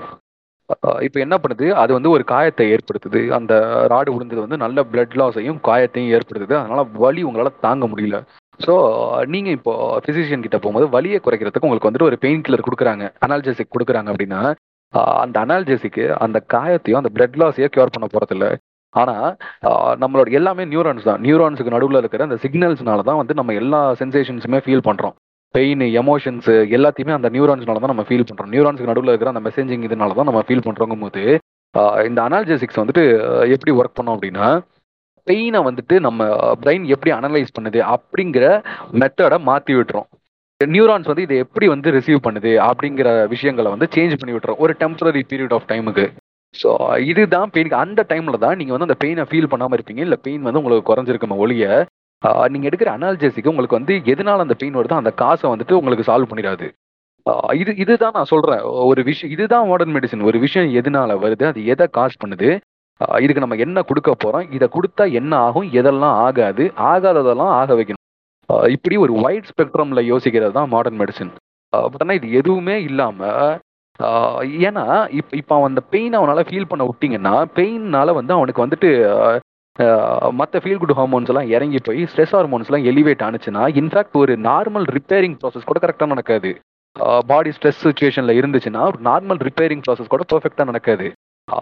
இப்போ 1.06 1.18
என்ன 1.24 1.36
பண்ணுது? 1.42 1.66
அது 1.82 1.92
வந்து 1.96 2.10
ஒரு 2.16 2.24
காயத்தை 2.32 2.66
ஏற்படுத்துது. 2.76 3.20
அந்த 3.38 3.54
ராடு 3.92 4.14
விழுந்தது 4.14 4.46
வந்து 4.46 4.58
நல்ல 4.64 4.86
பிளட் 4.92 5.18
லாஸையும் 5.22 5.60
காயத்தையும் 5.68 6.14
ஏற்படுத்துது. 6.18 6.56
அதனால 6.62 6.84
வலி 7.04 7.24
உங்களால் 7.30 7.62
தாங்க 7.66 7.88
முடியல. 7.92 8.20
ஸோ 8.66 8.74
நீங்க 9.34 9.50
இப்போ 9.58 9.74
பிசிஷியன் 10.06 10.46
கிட்ட 10.46 10.58
போகும்போது 10.60 10.88
வலியை 10.96 11.20
குறைக்கிறதுக்கு 11.26 11.68
உங்களுக்கு 11.68 11.90
வந்துட்டு 11.90 12.10
ஒரு 12.12 12.18
பெயின் 12.24 12.46
கில்லர் 12.46 12.68
கொடுக்குறாங்க. 12.68 13.06
அனால்ஜெசிக் 13.26 13.74
கொடுக்குறாங்க 13.76 14.12
அப்படின்னா 14.14 14.42
அந்த 15.24 15.38
அனால்ஜெசிக்கு 15.46 16.04
அந்த 16.26 16.38
காயத்தையும் 16.54 17.02
அந்த 17.02 17.12
பிளட் 17.16 17.40
லாஸையும் 17.42 17.74
கியூர் 17.76 17.96
பண்ண 17.96 18.08
போகிறதில்ல 18.14 18.48
ஆனால் 19.02 19.28
நம்மளோட 20.04 20.28
எல்லாமே 20.40 20.66
நியூரான்ஸ் 20.74 21.08
தான். 21.10 21.22
நியூரான்ஸுக்கு 21.28 21.76
நடுவில் 21.76 22.02
இருக்கிற 22.02 22.24
அந்த 22.28 22.38
சிக்னல்ஸ்னால 22.46 23.06
தான் 23.10 23.20
வந்து 23.22 23.40
நம்ம 23.40 23.54
எல்லா 23.62 23.82
சென்சேஷன்ஸுமே 24.02 24.62
ஃபீல் 24.66 24.86
பண்ணுறோம் 24.90 25.16
பெயின் 25.56 25.84
எமோஷன்ஸ் 26.04 26.50
எல்லாத்தையுமே 26.78 27.14
அந்த 27.18 27.28
நியூரான்ஸ்னால 27.36 27.82
தான் 27.84 27.94
நம்ம 27.94 28.06
ஃபீல் 28.08 28.28
பண்ணுறோம் 28.30 28.54
நியூரான்ஸுக்கு 28.56 28.92
நடுவில் 28.92 29.12
இருக்கிற 29.14 29.32
அந்த 29.34 29.44
மெசேஜிங் 29.48 29.86
இதனால 29.88 30.16
தான் 30.20 30.30
நம்ம 30.30 30.42
ஃபீல் 30.48 30.66
பண்ணுறோங்கும் 30.68 31.04
போது 31.06 31.24
இந்த 32.10 32.20
அனால்ஜெசிக்ஸ் 32.28 32.82
வந்துட்டு 32.82 33.04
எப்படி 33.56 33.72
ஒர்க் 33.80 33.98
பண்ணோம் 34.00 34.16
அப்படின்னா 34.18 34.48
பெயினை 35.28 35.60
வந்துட்டு 35.68 35.96
நம்ம 36.06 36.28
பிரெயின் 36.64 36.84
எப்படி 36.96 37.12
அனலைஸ் 37.18 37.56
பண்ணுது 37.58 37.80
அப்படிங்கிற 37.94 38.46
மெத்தடை 39.02 39.38
மாற்றி 39.50 39.74
விட்டுரும். 39.78 40.08
நியூரான்ஸ் 40.62 41.10
வந்து 41.12 41.26
இதை 41.28 41.38
எப்படி 41.46 41.66
வந்து 41.72 41.90
ரிசீவ் 41.96 42.20
பண்ணுது 42.28 42.52
அப்படிங்கிற 42.68 43.08
விஷயங்களை 43.34 43.70
வந்து 43.74 43.88
சேஞ்ச் 43.96 44.20
பண்ணி 44.20 44.36
விட்டுரும். 44.36 44.60
ஒரு 44.64 44.74
டெம்பரரி 44.84 45.24
பீரியட் 45.32 45.56
ஆஃப் 45.58 45.68
டைமுக்கு 45.72 46.06
ஸோ 46.62 46.70
இதுதான் 47.12 47.52
பெயின் 47.56 47.76
அந்த 47.84 48.02
டைமில் 48.12 48.44
தான் 48.46 48.58
நீங்கள் 48.60 48.76
வந்து 48.76 48.88
அந்த 48.88 48.98
பெயினை 49.04 49.24
ஃபீல் 49.30 49.52
பண்ணாமல் 49.52 49.78
இருப்பீங்க. 49.78 50.02
இல்லை 50.08 50.18
பெயின் 50.26 50.46
வந்து 50.48 50.62
உங்களுக்கு 50.62 50.90
குறைஞ்சிருக்குமே 50.90 51.38
ஒழிய 51.46 51.66
நீங்கள் 52.54 52.70
எடுக்கிற 52.70 52.90
அனால்ஜெசிக்கு 52.98 53.52
உங்களுக்கு 53.54 53.78
வந்து 53.80 53.96
எதனால 54.14 54.46
அந்த 54.46 54.56
பெயின் 54.62 54.78
வருதோ 54.80 55.02
அந்த 55.02 55.12
காசை 55.22 55.48
வந்துட்டு 55.54 55.78
உங்களுக்கு 55.80 56.08
சால்வ் 56.10 56.32
பண்ணிடாது. 56.32 56.68
இது 57.62 57.72
இதுதான் 57.84 58.16
நான் 58.18 58.32
சொல்கிறேன் 58.32 58.64
ஒரு 58.92 59.02
விஷயம் 59.10 59.34
இதுதான் 59.36 59.68
மாடர்ன் 59.70 59.94
மெடிசன் 59.96 60.26
ஒரு 60.30 60.38
விஷயம் 60.46 60.72
எதனால 60.80 61.18
வருது 61.24 61.46
அது 61.52 61.60
எதை 61.74 61.86
காஸ் 61.98 62.22
பண்ணுது 62.24 62.50
இதுக்கு 63.24 63.44
நம்ம 63.44 63.58
என்ன 63.66 63.80
கொடுக்க 63.90 64.12
போகிறோம் 64.24 64.46
இதை 64.58 64.68
கொடுத்தா 64.76 65.06
என்ன 65.20 65.32
ஆகும் 65.46 65.70
எதெல்லாம் 65.80 66.18
ஆகாது 66.26 66.66
ஆகாததெல்லாம் 66.92 67.54
ஆக 67.62 67.76
வைக்கணும். 67.80 68.04
இப்படி 68.76 68.96
ஒரு 69.06 69.14
வைட் 69.24 69.50
ஸ்பெக்ட்ரமில் 69.52 70.10
யோசிக்கிறது 70.12 70.54
தான் 70.60 70.72
மாடர்ன் 70.74 71.00
மெடிசன் 71.02 71.32
பட் 71.74 72.04
ஆனால் 72.04 72.18
இது 72.20 72.28
எதுவுமே 72.40 72.76
இல்லாமல் 72.90 73.58
ஏன்னா 74.68 74.86
இப்ப 75.20 75.32
இப்போ 75.42 75.54
அவன் 75.58 75.72
அந்த 75.72 75.82
பெயின் 75.94 76.18
அவனால 76.20 76.42
ஃபீல் 76.48 76.70
பண்ண 76.72 76.84
விட்டீங்கன்னா 76.88 77.34
பெயின்னால 77.58 78.14
வந்து 78.20 78.34
அவனுக்கு 78.38 78.64
வந்துட்டு 78.66 78.90
மற்ற 80.40 80.60
ஃபீல் 80.64 80.82
குட் 80.82 80.98
ஹார்மோன்ஸ் 80.98 81.32
எல்லாம் 81.32 81.52
இறங்கி 81.56 81.80
போய் 81.88 82.02
ஸ்ட்ரெஸ் 82.12 82.36
ஹார்மோன்ஸ் 82.38 82.70
எல்லாம் 82.70 82.88
எலிவேட் 82.92 83.24
ஆனிச்சுன்னா 83.28 83.64
இன்ஃபேக்ட் 83.82 84.18
ஒரு 84.22 84.34
நார்மல் 84.50 84.86
ரிப்பேரிங் 84.98 85.36
ப்ராசஸ் 85.42 85.70
கூட 85.70 85.80
கரெக்டாக 85.86 86.14
நடக்காது. 86.14 86.52
பாடி 87.32 87.50
ஸ்ட்ரெஸ் 87.56 87.82
சுச்சுவேஷன்ல 87.86 88.36
இருந்துச்சுன்னா 88.40 88.84
நார்மல் 89.08 89.42
ரிப்பேரிங் 89.48 89.84
ப்ராசஸ் 89.86 90.14
கூட 90.14 90.26
பெர்ஃபெக்டாக 90.32 90.70
நடக்காது. 90.72 91.08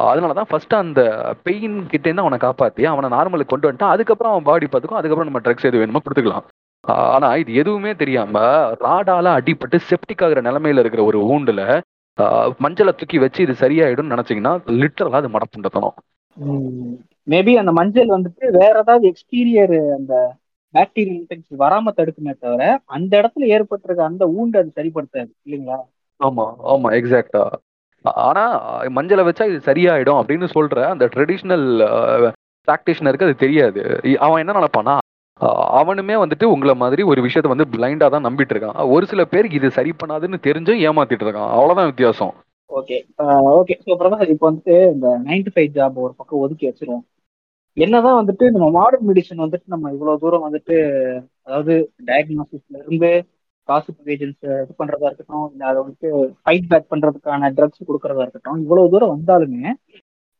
அதனால 0.09 0.35
தான் 0.39 0.49
ஃபர்ஸ்ட் 0.49 0.75
அந்த 0.81 1.01
பெயின் 1.47 1.77
கிட்டேருந்து 1.93 2.25
அவனை 2.25 2.37
காப்பாற்றி 2.43 2.83
அவனை 2.91 3.07
நார்மலுக்கு 3.15 3.53
கொண்டு 3.53 3.67
வந்துட்டா 3.67 3.93
அதுக்கப்புறம் 3.95 4.33
அவன் 4.33 4.47
பாடி 4.49 4.67
பார்த்துக்கும் 4.67 4.99
அதுக்கப்புறம் 4.99 5.29
நம்ம 5.29 5.41
ட்ரக்ஸ் 5.47 5.67
எது 5.69 5.81
வேணுமோ 5.81 6.01
கொடுத்துக்கலாம். 6.03 6.45
ஆனால் 6.83 7.11
ஆனா 7.15 7.27
இது 7.41 7.51
எதுவுமே 7.61 7.91
தெரியாம 8.01 8.37
ராடால 8.85 9.27
அடிபட்டு 9.39 9.77
செப்டிக் 9.89 10.23
ஆகிற 10.25 10.39
நிலைமையில 10.47 10.81
இருக்கிற 10.83 11.03
ஒரு 11.09 11.19
ஊண்டுல 11.33 11.61
மஞ்சளை 12.63 12.91
தூக்கி 12.93 13.17
வச்சு 13.23 13.39
இது 13.45 13.53
சரியாயிடும்னு 13.61 14.13
நினைச்சீங்கன்னா 14.15 14.53
லிட்டரலா 14.81 15.19
அது 15.21 15.29
மடப்புண்டத்தனம். 15.35 15.95
மேபி 17.27 17.51
அந்த 17.59 17.71
மஞ்சள் 17.79 18.15
வந்துட்டு 18.15 18.45
வேற 18.57 18.73
ஏதாவது 18.81 19.05
எக்ஸ்டீரியர் 19.11 19.75
அந்த 19.97 20.13
பாக்டீரியல் 20.73 21.17
இன்ஃபெக்ஷன் 21.19 21.61
வராம 21.61 21.91
தடுக்குமே 21.97 22.33
தவிர 22.37 22.63
அந்த 22.95 23.11
இடத்துல 23.21 23.49
ஏற்பட்டிருக்க 23.55 24.03
அந்த 24.05 24.23
ஊண்டு 24.35 24.59
அது 24.61 24.71
சரிப்படுத்தாது 24.77 25.31
இல்லைங்களா? 25.45 25.77
ஆமா 26.19 26.45
ஆமா 26.73 26.89
எக்ஸாக்டா 26.99 27.43
ஆனா 28.21 28.43
மஞ்சளை 28.95 29.23
வச்சா 29.27 29.45
இது 29.49 29.59
சரியாயிடும் 29.67 30.19
அப்படின்னு 30.21 30.47
சொல்ற 30.55 30.79
அந்த 30.89 31.05
ட்ரெடிஷ்னல் 31.13 31.67
ப்ராக்டிஷனருக்கு 32.67 33.27
அது 33.27 33.35
தெரியாது. 33.37 33.81
அவன் 34.25 34.41
என்ன 34.43 34.53
நினைப்பானா 34.53 34.95
அவனுமே 35.79 36.15
வந்துட்டு 36.21 36.45
உங்களை 36.53 36.73
மாதிரி 36.81 37.01
ஒரு 37.11 37.19
விஷயத்த 37.25 37.53
வந்து 37.53 37.67
பிளைண்டா 37.73 38.07
தான் 38.09 38.25
நம்பிட்டு 38.27 38.53
இருக்கான். 38.53 38.79
ஒரு 38.95 39.05
சில 39.11 39.21
பேர் 39.25 39.47
இது 39.57 39.69
சரி 39.77 39.91
பண்ணாதுன்னு 40.01 40.39
தெரிஞ்சும் 40.47 40.81
ஏமாத்திட்டு 40.87 41.25
இருக்கான். 41.25 41.51
அவ்வளவுதான் 41.55 41.89
வித்தியாசம். 41.91 42.33
ஓகே. 42.69 42.97
ஓகே. 43.59 43.75
ஸோ 43.85 43.95
பிரதர் 44.01 44.33
இப்போ 44.35 44.47
வந்துட்டு 44.49 44.75
இந்த 44.93 45.07
நைன் 45.25 45.45
டு 45.47 45.53
ஃபைவ் 45.55 45.73
ஜாப் 45.77 45.97
ஒரு 46.05 46.13
பக்கம் 46.19 46.43
ஒதுக்கி 46.43 46.65
வச்சிருவோம். 46.69 47.03
என்னதான் 47.77 48.19
வந்துட்டு 48.19 48.45
நம்ம 48.55 48.65
மாடர்ன் 48.71 49.07
மெடிசன் 49.09 49.43
வந்துட்டு 49.43 49.73
நம்ம 49.73 49.91
இவ்வளவு 49.93 50.21
தூரம் 50.23 50.45
வந்துட்டு 50.47 50.75
அதாவது 51.45 51.75
டயக்னோசிஸ்ல 52.09 52.81
இருந்து 52.81 53.09
காசிப் 53.69 54.09
ஏஜென்ட்ஸ் 54.13 54.47
இது 54.63 54.73
பண்றதா 54.79 55.09
இருக்கட்டும் 55.09 55.45
இல்லை 55.51 55.65
அதை 55.69 55.77
வந்துட்டு 55.83 56.09
ஃபைட் 56.41 56.67
பேக் 56.71 56.91
பண்றதுக்கான 56.91 57.49
ட்ரக்ஸ் 57.57 57.87
கொடுக்கறதா 57.89 58.25
இருக்கட்டும் 58.25 58.59
இவ்வளவு 58.63 58.91
தூரம் 58.93 59.13
வந்தாலுமே 59.13 59.63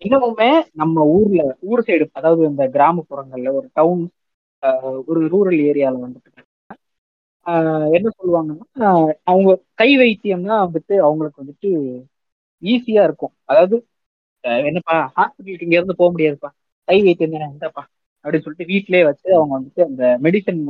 இன்னமுமே 0.02 0.50
நம்ம 0.82 1.06
ஊர்ல 1.16 1.42
ஊர் 1.70 1.86
சைடு 1.88 2.06
அதாவது 2.20 2.44
இந்த 2.52 2.64
கிராமப்புறங்கள்ல 2.76 3.54
ஒரு 3.60 3.68
டவுன் 3.80 4.02
ஒரு 5.08 5.22
ரூரல் 5.34 5.60
ஏரியால 5.70 5.96
வந்துட்டு 6.04 6.32
என்ன 7.96 8.08
சொல்லுவாங்கன்னா 8.14 8.90
அவங்க 9.26 9.52
கை 9.80 9.90
வைத்தியம்னா 10.00 10.56
வந்துட்டு 10.64 10.96
அவங்களுக்கு 11.04 11.42
வந்துட்டு 11.42 11.70
ஈஸியா 12.64 13.02
இருக்கும். 13.06 13.34
அதாவது 13.46 13.76
என்னப்பா 14.64 14.96
ஹாஸ்பிட்டலுக்கு 15.18 15.68
இங்க 15.68 15.78
இருந்து 15.78 16.00
போக 16.00 16.10
முடியாதுப்பா. 16.14 16.50
கை 16.88 16.98
வைத்தியம் 17.02 17.36
தானே 17.36 17.48
எந்தப்பா 17.50 17.84
அப்படின்னு 18.26 18.46
சொல்லிட்டு 18.46 18.72
வீட்லயே 18.72 19.04
வச்சு 19.10 19.28
அவங்க 19.38 19.54
வந்துட்டு 19.58 19.82
அந்த 19.90 20.04
மெடிசன் 20.26 20.62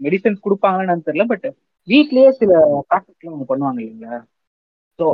மெடிசன்ஸ் 0.00 0.44
கொடுப்பாங்கன்னு 0.44 1.06
தெரியல 1.08 1.26
பட் 1.32 1.46
வீட்லயே 1.88 2.30
சில 2.40 2.52
ப்ராக்டிஸ்லாம் 2.90 3.32
அவங்க 3.32 3.46
பண்ணுவாங்க 3.50 3.80
இல்லைங்களா? 3.82 4.18
ஸோ 4.98 5.04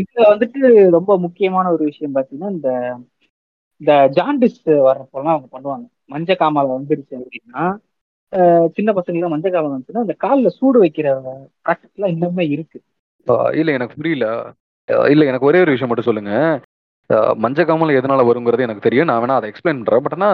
இதுல 0.00 0.24
வந்துட்டு 0.32 0.60
ரொம்ப 0.96 1.12
முக்கியமான 1.26 1.66
ஒரு 1.74 1.84
விஷயம் 1.90 2.14
பார்த்தீங்கன்னா 2.16 2.50
இந்த 2.56 2.70
இந்த 3.80 3.92
ஜாண்டிஸ் 4.16 4.58
வர்றப்பெல்லாம் 4.86 5.34
அவங்க 5.34 5.48
பண்ணுவாங்க. 5.52 5.86
மஞ்சள் 6.06 6.36
காமால 6.36 6.70
வந்துருச்சு 6.78 7.16
அப்படின்னா 7.20 7.64
சின்ன 8.66 8.92
பசங்களுக்கு 8.92 9.28
மஞ்சள் 9.28 9.52
காமால 9.52 9.76
வந்துச்சுன்னா 9.76 10.04
அந்த 10.04 10.12
காலில் 10.12 10.48
சூடு 10.48 10.82
வைக்கிற 10.84 11.08
ப்ராக்டிஸ்லாம் 11.64 12.12
இன்னுமே 12.14 12.50
இருக்கு. 12.50 12.78
இல்ல 13.52 13.72
எனக்கு 13.72 13.96
புரியல. 13.96 14.26
இல்ல 15.10 15.24
எனக்கு 15.24 15.46
ஒரே 15.46 15.60
ஒரு 15.60 15.70
விஷயம் 15.70 15.88
மட்டும் 15.88 16.14
சொல்லுங்க. 16.14 16.32
ஆஹ் 17.10 17.34
மஞ்சள் 17.34 17.64
காமல் 17.64 17.94
எதனால 17.94 18.24
வருங்கிறது 18.28 18.60
எனக்கு 18.60 18.80
தெரியும். 18.80 19.06
நான் 19.06 19.22
வேணா 19.22 19.32
அதை 19.32 19.50
எக்ஸ்பிளைன் 19.50 19.78
பண்றேன். 19.78 20.02
பட் 20.02 20.16
ஆனா 20.16 20.28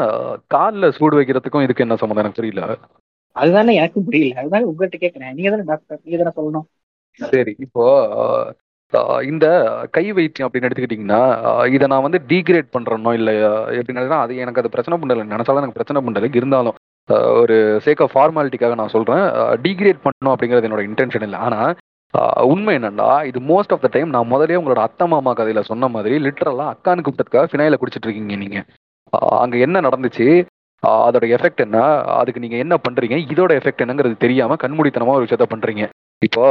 காலில் 0.47 0.91
சூடு 0.91 1.21
வைக்கிறதுக்கும் 1.21 1.63
இதுக்கு 1.63 1.85
என்ன 1.87 1.97
சம்மந்தம்? 1.97 2.25
எனக்கு 2.25 2.41
புரியல. 2.41 2.77
அதுதானே 3.33 3.75
எனக்கும் 3.75 4.05
புரியல. 4.05 4.41
அதுதானே 4.41 4.65
உங்கள்கிட்ட 4.71 4.99
கேட்கறேன் 5.01 5.33
நீங்க 5.33 5.51
தானே 5.51 5.63
டாக்டர். 5.65 6.01
நீங்க 6.05 6.19
தானே 6.23 6.37
சொல்லணும். 6.39 6.67
சரி 7.13 7.55
இப்போ 7.59 7.85
இந்த 9.31 9.47
கை 9.95 10.05
வைத்தியம் 10.17 10.47
அப்படின்னு 10.49 10.69
எடுத்துக்கிட்டிங்கன்னா 10.69 11.23
இதை 11.75 11.87
நான் 11.93 12.05
வந்து 12.07 12.21
டீக்ரேட் 12.31 12.69
பண்றேனோ 12.77 13.11
இல்லை 13.19 13.35
எப்படின்னா 13.79 14.21
அது 14.25 14.37
எனக்கு 14.45 14.61
அது 14.63 14.73
பிரச்சனை 14.75 14.97
பண்ணலை. 15.01 15.25
நினைச்சாலும் 15.35 15.63
எனக்கு 15.63 15.79
பிரச்சனை 15.79 16.01
பண்ணலை. 16.07 16.31
இருந்தாலும் 16.41 16.77
ஒரு 17.41 17.57
சேக் 17.85 18.03
ஆஃப் 18.05 18.15
ஃபார்மாலிட்டிக்காக 18.15 18.77
நான் 18.81 18.95
சொல்றேன். 18.95 19.25
டீக்ரேட் 19.67 20.01
பண்ணணும் 20.07 20.33
அப்படிங்கிறது 20.35 20.69
என்னோட 20.69 20.85
இன்டென்ஷன் 20.89 21.27
இல்லை. 21.29 21.41
ஆனா 21.49 21.61
உண்மை 22.53 22.73
என்னன்னா 22.79 23.09
இது 23.31 23.39
மோஸ்ட் 23.51 23.73
ஆஃப் 23.75 23.85
த 23.85 23.89
டைம் 23.95 24.15
நான் 24.17 24.31
முதலே 24.33 24.59
உங்களோட 24.61 24.81
அத்தை 24.89 25.07
மாமா 25.13 25.33
கதையில 25.39 25.63
சொன்ன 25.71 25.89
மாதிரி 25.95 26.15
லிட்டரலா 26.27 26.67
அக்கானு 26.75 27.05
கூப்பிட்டதுக்காக 27.07 27.49
ஃபினாயில 27.51 27.79
குடிச்சிட்டு 27.81 28.09
இருக்கீங்க 28.09 28.37
நீங்க. 28.45 28.59
அங்கே 29.13 29.37
அங்க 29.43 29.57
என்ன 29.67 29.81
நடந்துச்சு? 29.87 30.27
அதோட 30.83 31.27
எஃபெக்ட் 31.37 31.65
என்ன? 31.67 31.79
அதுக்கு 32.21 32.43
நீங்க 32.45 32.57
என்ன 32.65 32.75
பண்றீங்க? 32.87 33.17
இதோட 33.33 33.53
எஃபெக்ட் 33.61 33.85
என்னங்கிறது 33.85 34.17
தெரியாம 34.25 34.57
கண்மூடித்தனமா 34.63 35.17
ஒரு 35.19 35.27
விஷயத்த 35.27 35.47
பண்றீங்க. 35.55 35.85
இப்போ 36.23 36.45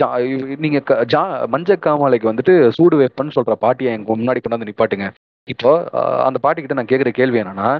ஜா- 0.00 0.56
நீங்க 0.58 0.80
க- 0.80 1.04
ஜா 1.12 1.20
மஞ்ச 1.52 1.76
காமாலைக்கு 1.84 2.30
வந்துட்டு 2.30 2.54
சூடு 2.68 2.96
வைப்பன்னு 3.00 3.36
சொல்ற 3.36 3.52
பாட்டியை 3.52 3.92
எங்க 3.92 4.16
முன்னாடி 4.16 4.40
கொண்டாந்து 4.40 4.68
நிப்பாட்டுங்க. 4.70 5.06
இப்போ 5.48 5.70
அந்த 6.26 6.38
பாட்டி 6.44 6.62
கிட்ட 6.62 6.76
நான் 6.78 6.90
கேட்குற 6.92 7.12
கேள்வி 7.18 7.40
என்னன்னா 7.40 7.70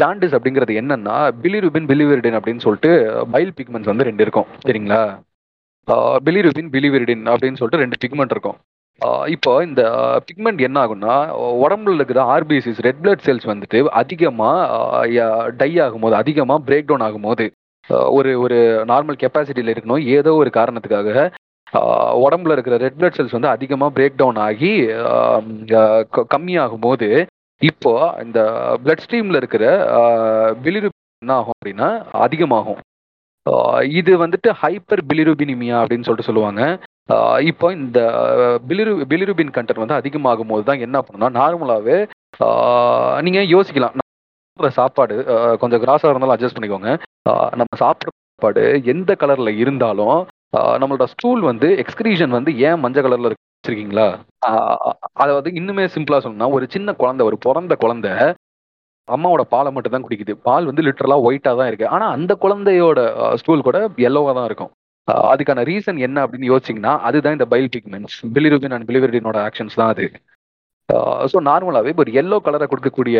ஜாண்டிஸ் 0.00 0.36
அப்படிங்கிறது 0.38 0.72
என்னன்னா 0.80 1.16
பிலிருபின் 1.42 1.86
பிலிவிரிடின் 1.86 2.38
அப்படின்னு 2.38 2.64
சொல்லிட்டு 2.66 2.90
பைல் 3.30 3.52
பிக்மெண்ட்ஸ் 3.58 3.90
வந்து 3.90 4.06
ரெண்டு 4.08 4.22
இருக்கும். 4.22 4.46
சரிங்களா? 4.66 5.00
பிலிருபின் 6.26 6.70
பிலிவிரிடின் 6.74 7.24
அப்படின்னு 7.32 7.58
சொல்லிட்டு 7.60 7.82
ரெண்டு 7.84 7.98
பிக்மெண்ட் 8.04 8.34
இருக்கும். 8.36 8.58
இப்போ 9.26 9.52
இந்த 9.64 9.82
பிக்மெண்ட் 10.26 10.60
என்ன 10.66 10.78
ஆகும்னா 10.84 11.14
உடம்புல 11.64 11.94
இருக்கிற 11.94 12.20
ஆர்பிசிஸ் 12.34 12.80
ரெட் 12.86 13.00
பிளட் 13.02 13.24
செல்ஸ் 13.26 13.48
வந்துட்டு 13.52 13.78
அதிகமாக 14.00 15.50
டை 15.62 15.70
ஆகும்போது 15.84 16.16
அதிகமாக 16.22 16.64
பிரேக் 16.66 16.88
டவுன் 16.90 17.06
ஆகும்போது 17.06 17.46
ஒரு 17.88 18.40
ஒரு 18.40 18.84
நார்மல் 18.88 19.18
கெப்பாசிட்டியில் 19.22 19.74
இருக்கணும். 19.74 20.06
ஏதோ 20.06 20.32
ஒரு 20.34 20.50
காரணத்துக்காக 20.54 21.32
உடம்புல 22.24 22.52
இருக்கிற 22.52 22.76
ரெட் 22.76 22.98
பிளட் 22.98 23.18
செல்ஸ் 23.18 23.30
வந்து 23.30 23.48
அதிகமாக 23.48 24.00
பிரேக் 24.00 24.16
டவுன் 24.16 24.36
ஆகி 24.36 24.86
க- 26.10 26.26
கம்மியாகும் 26.36 26.80
போது 26.80 27.26
இப்போ 27.62 28.14
இந்த 28.22 28.40
பிளட் 28.84 29.04
ஸ்ட்ரீம்ல 29.06 29.36
இருக்கிற 29.36 29.64
பிலிருபின் 30.62 31.02
என்ன 31.24 31.34
ஆகும் 31.34 31.58
அப்படின்னா 31.58 31.88
அதிகமாகும். 32.12 32.80
இது 33.90 34.26
வந்துட்டு 34.26 34.52
ஹைப்பர் 34.62 35.02
பிலிருபினிமியா 35.12 35.76
அப்படின்னு 35.78 36.06
சொல்லிட்டு 36.08 36.28
சொல்லுவாங்க. 36.28 36.62
இப்போ 37.40 37.72
இந்த 37.72 37.98
பிலிரு 38.68 39.06
பிலிருபின் 39.06 39.50
கண்டென்ட் 39.50 39.82
வந்து 39.82 39.94
அதிகமாகும் 39.94 40.46
போது 40.46 40.64
தான் 40.64 40.78
என்ன 40.78 40.98
பண்ணணும்னா 41.00 41.32
நார்மலாகவே 41.40 41.98
நீங்கள் 43.22 43.46
யோசிக்கலாம். 43.46 43.96
சாப்பிட்ற 44.54 44.76
சாப்பாடு 44.80 45.14
கொஞ்சம் 45.60 45.80
கிராஸாக 45.84 46.10
இருந்தாலும் 46.12 46.34
அட்ஜஸ்ட் 46.34 46.56
பண்ணிக்கோங்க. 46.56 46.90
நம்ம 47.60 47.70
சாப்பிட்ற 47.80 48.10
சாப்பாடு 48.34 48.62
எந்த 48.92 49.10
கலர்ல 49.22 49.50
இருந்தாலும் 49.62 50.18
நம்மளோட 50.80 51.04
ஸ்டூல் 51.12 51.40
வந்து 51.50 51.68
எக்ஸ்கிரீஷன் 51.82 52.34
வந்து 52.36 52.50
ஏன் 52.66 52.80
மஞ்சள் 52.82 53.04
கலர்ல 53.06 53.28
இருக்கு 53.30 53.42
வச்சிருக்கீங்களா? 53.56 54.06
அதாவது 55.22 55.48
இன்னுமே 55.60 55.84
சிம்பிளா 55.94 56.20
சொல்லணும்னா 56.24 56.50
ஒரு 56.56 56.66
சின்ன 56.74 56.94
குழந்தை 57.00 57.24
ஒரு 57.30 57.38
பிறந்த 57.46 57.76
குழந்தை 57.84 58.12
அம்மாவோட 59.08 59.42
பாலை 59.54 59.70
மட்டும் 59.76 59.94
தான் 59.94 60.06
குடிக்குது. 60.06 60.34
பால் 60.46 60.68
வந்து 60.70 60.84
லிட்டரலா 60.86 61.16
ஒயிட்டா 61.28 61.50
தான் 61.60 61.70
இருக்கு. 61.70 61.88
ஆனா 61.94 62.06
அந்த 62.16 62.32
குழந்தையோட 62.44 63.00
ஸ்டூல் 63.40 63.66
கூட 63.68 63.78
எல்லோவா 64.08 64.34
தான் 64.38 64.48
இருக்கும். 64.50 64.72
அதுக்கான 65.32 65.64
ரீசன் 65.70 65.98
என்ன 66.06 66.18
அப்படின்னு 66.24 66.50
யோசிச்சிங்கன்னா 66.52 66.92
அதுதான் 67.08 67.36
இந்த 67.38 67.46
பைல் 67.54 67.68
பிக்மெண்ட்ஸ் 67.74 68.18
பிலிருபின் 68.36 68.74
அண்ட் 68.76 68.88
பிலிவரிடினோட 68.90 69.38
ஆக்ஷன்ஸ் 69.48 69.78
தான் 69.80 69.92
அது. 69.94 70.06
ஸோ 71.32 71.38
நார்மலாகவே 71.48 71.92
ஒரு 72.02 72.10
எல்லோ 72.20 72.36
கலரை 72.46 72.66
கொடுக்கக்கூடிய 72.70 73.18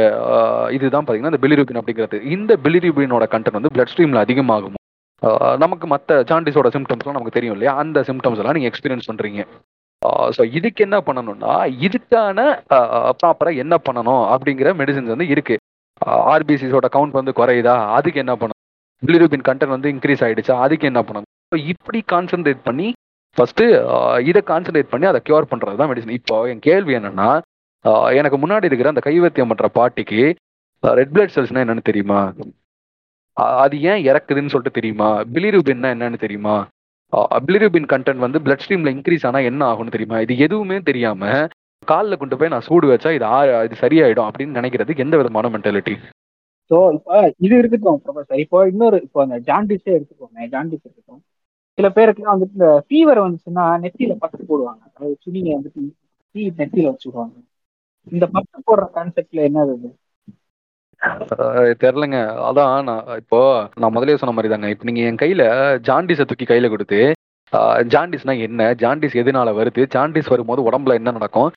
இதுதான் 0.77 1.05
பார்த்தீங்கன்னா 1.05 1.33
இந்த 1.33 1.43
பிலிருபின் 1.45 1.81
அப்படிங்கிறது. 1.81 2.19
இந்த 2.37 2.53
பிலிரூபினோட 2.65 3.27
கண்டென்ட் 3.35 3.59
வந்து 3.59 3.73
பிளட் 3.75 3.93
ஸ்ட்ரீமில் 3.93 4.25
அதிகமாகும். 4.25 4.77
நமக்கு 5.63 5.87
மற்ற 5.93 6.17
ஜாண்டிஸோட 6.31 6.69
சிம்டம்ஸ்லாம் 6.75 7.17
நமக்கு 7.17 7.37
தெரியும் 7.37 7.55
இல்லையா? 7.57 7.73
அந்த 7.83 7.99
சிம்டம்ஸ் 8.09 8.41
எல்லாம் 8.41 8.57
நீங்கள் 8.57 8.73
எக்ஸ்பீரியன்ஸ் 8.73 9.09
பண்ணுறீங்க 9.11 9.43
ஸோ 10.37 10.43
இதுக்கு 10.59 10.81
என்ன 10.87 10.97
பண்ணணும்னா 11.07 11.53
இதுக்கான 11.87 12.41
ப்ராப்பராக 13.21 13.63
என்ன 13.63 13.75
பண்ணணும் 13.87 14.25
அப்படிங்கிற 14.35 14.71
மெடிசின்ஸ் 14.81 15.15
வந்து 15.15 15.29
இருக்குது 15.35 15.63
ஆர்பிசிஸோட 16.33 16.87
கவுண்ட் 16.97 17.17
வந்து 17.19 17.33
குறையுதா? 17.41 17.77
அதுக்கு 17.99 18.23
என்ன 18.25 18.35
பண்ணணும்? 18.41 18.61
பிலிருபின் 19.03 19.47
கண்டென்ட் 19.49 19.75
வந்து 19.77 19.93
இன்க்ரீஸ் 19.95 20.25
ஆகிடுச்சா 20.27 20.57
அதுக்கு 20.67 20.91
என்ன 20.91 21.01
பண்ணணும்? 21.09 21.31
ஸோ 21.53 21.59
இப்படி 21.73 21.99
கான்சென்ட்ரேட் 22.15 22.63
பண்ணி 22.69 22.89
ஃபஸ்ட்டு 23.37 23.65
இதை 24.31 24.41
கான்சென்ட்ரேட் 24.53 24.93
பண்ணி 24.93 25.07
அதை 25.13 25.21
க்யூர் 25.29 25.51
பண்ணுறது 25.53 25.79
தான் 25.81 25.91
மெடிசன் 25.93 26.17
இப்போ 26.19 26.37
என் 26.53 26.63
கேள்வி 26.69 26.93
என்னென்னா 26.99 27.31
எனக்கு 28.15 28.39
முன்னாடி 28.39 28.65
இருக்கிற 28.65 28.89
அந்த 28.89 29.03
கைவத்தியம் 29.05 29.51
பண்ற 29.51 29.69
பாட்டிக்கு 29.75 30.23
ரெட் 30.83 31.13
பிளட் 31.15 31.35
செல்ஸ்னா 31.35 31.63
என்னன்னு 31.65 31.89
தெரியுமா? 31.89 32.21
அது 33.61 33.77
ஏன் 33.91 34.03
இறக்குதுன்னு 34.07 34.53
சொல்லிட்டு 34.53 34.79
தெரியுமா? 34.79 35.07
பிலிரூபின்னா 35.35 35.89
என்னன்னு 35.95 36.19
தெரியுமா? 36.19 36.57
பிலிரூபின் 37.45 37.91
கண்டென்ட் 37.91 38.25
வந்து 38.25 38.39
பிளட் 38.45 38.63
ஸ்ட்ரீம்ல 38.65 38.93
இன்க்ரீஸ் 38.95 39.27
ஆனா 39.27 39.39
என்ன 39.49 39.63
ஆகும்னு 39.71 39.95
தெரியுமா? 39.97 40.19
இது 40.21 40.35
எதுவுமே 40.39 40.79
தெரியாம 40.83 41.23
காலில் 41.89 42.19
கொண்டு 42.19 42.37
போய் 42.37 42.49
நான் 42.49 42.67
சூடு 42.67 42.87
வச்சா 42.91 43.11
இது 43.13 43.25
ஆ- 43.31 43.65
இது 43.65 43.77
சரியாயிடும் 43.81 44.29
அப்படின்னு 44.29 44.59
நினைக்கிறதுக்கு 44.59 45.05
எந்த 45.05 45.17
விதமான 45.17 45.49
மென்டாலிட்டி 45.55 45.95
ஸோ 46.71 46.77
இப்போ 46.95 47.17
இது 47.39 47.55
இருக்கட்டும் 47.59 47.99
ப்ரொஃபஸர் 48.05 48.43
இப்போ 48.43 48.59
இன்னொரு 48.69 48.99
இப்போ 49.03 49.19
அந்த 49.23 49.37
ஜாண்டிஸே 49.49 49.91
எடுத்துக்கோங்க 49.97 50.47
ஜாண்டிஸ் 50.53 50.85
இருக்கட்டும். 50.85 51.21
சில 51.79 51.87
பேருக்குலாம் 51.89 52.35
வந்துட்டு 52.35 52.57
இந்த 52.59 52.71
ஃபீவர் 52.87 53.21
வந்துச்சுன்னா 53.25 53.65
நெத்தியில 53.83 54.15
பத்து 54.19 54.41
போடுவாங்க. 54.43 54.83
அதாவது 54.89 55.17
துணியை 55.25 55.53
வந்துட்டு 55.57 55.83
தீ 56.35 56.43
நெத்தியில 56.61 56.93
வச்சுடுவாங்க 56.93 57.35
இந்த 58.13 58.25
பட்டு 58.35 58.59
போடுற 58.69 58.87
கான்செப்ட்ல 58.97 59.47
என்னது 59.49 59.75
அது 61.03 61.73
தெரிலங்க 61.83 62.19
அதான் 62.49 62.87
நான் 62.89 63.09
இப்போ 63.23 63.39
நான் 63.81 63.95
முதலே 63.95 64.17
சொன்ன 64.21 64.35
மாதிரி 64.37 64.51
தாங்க. 64.53 64.69
இப்போ 64.75 64.85
நீங்க 64.89 65.01
என் 65.09 65.21
கையில 65.23 65.43
ஜாண்டிஸை 65.89 66.25
தூக்கி 66.31 66.47
கையில 66.51 66.69
கொடுத்து 66.75 67.01
ஜாண்டிஸ்னா 67.93 68.35
என்ன? 68.47 68.63
ஜாண்டிஸ் 68.83 69.19
எதனால 69.23 69.49
வருது? 69.59 69.83
ஜாண்டிஸ் 69.95 70.31
வரும்போது 70.33 70.61
உடம்புல 70.69 70.97
என்ன 71.01 71.13
நடக்கும்? 71.17 71.51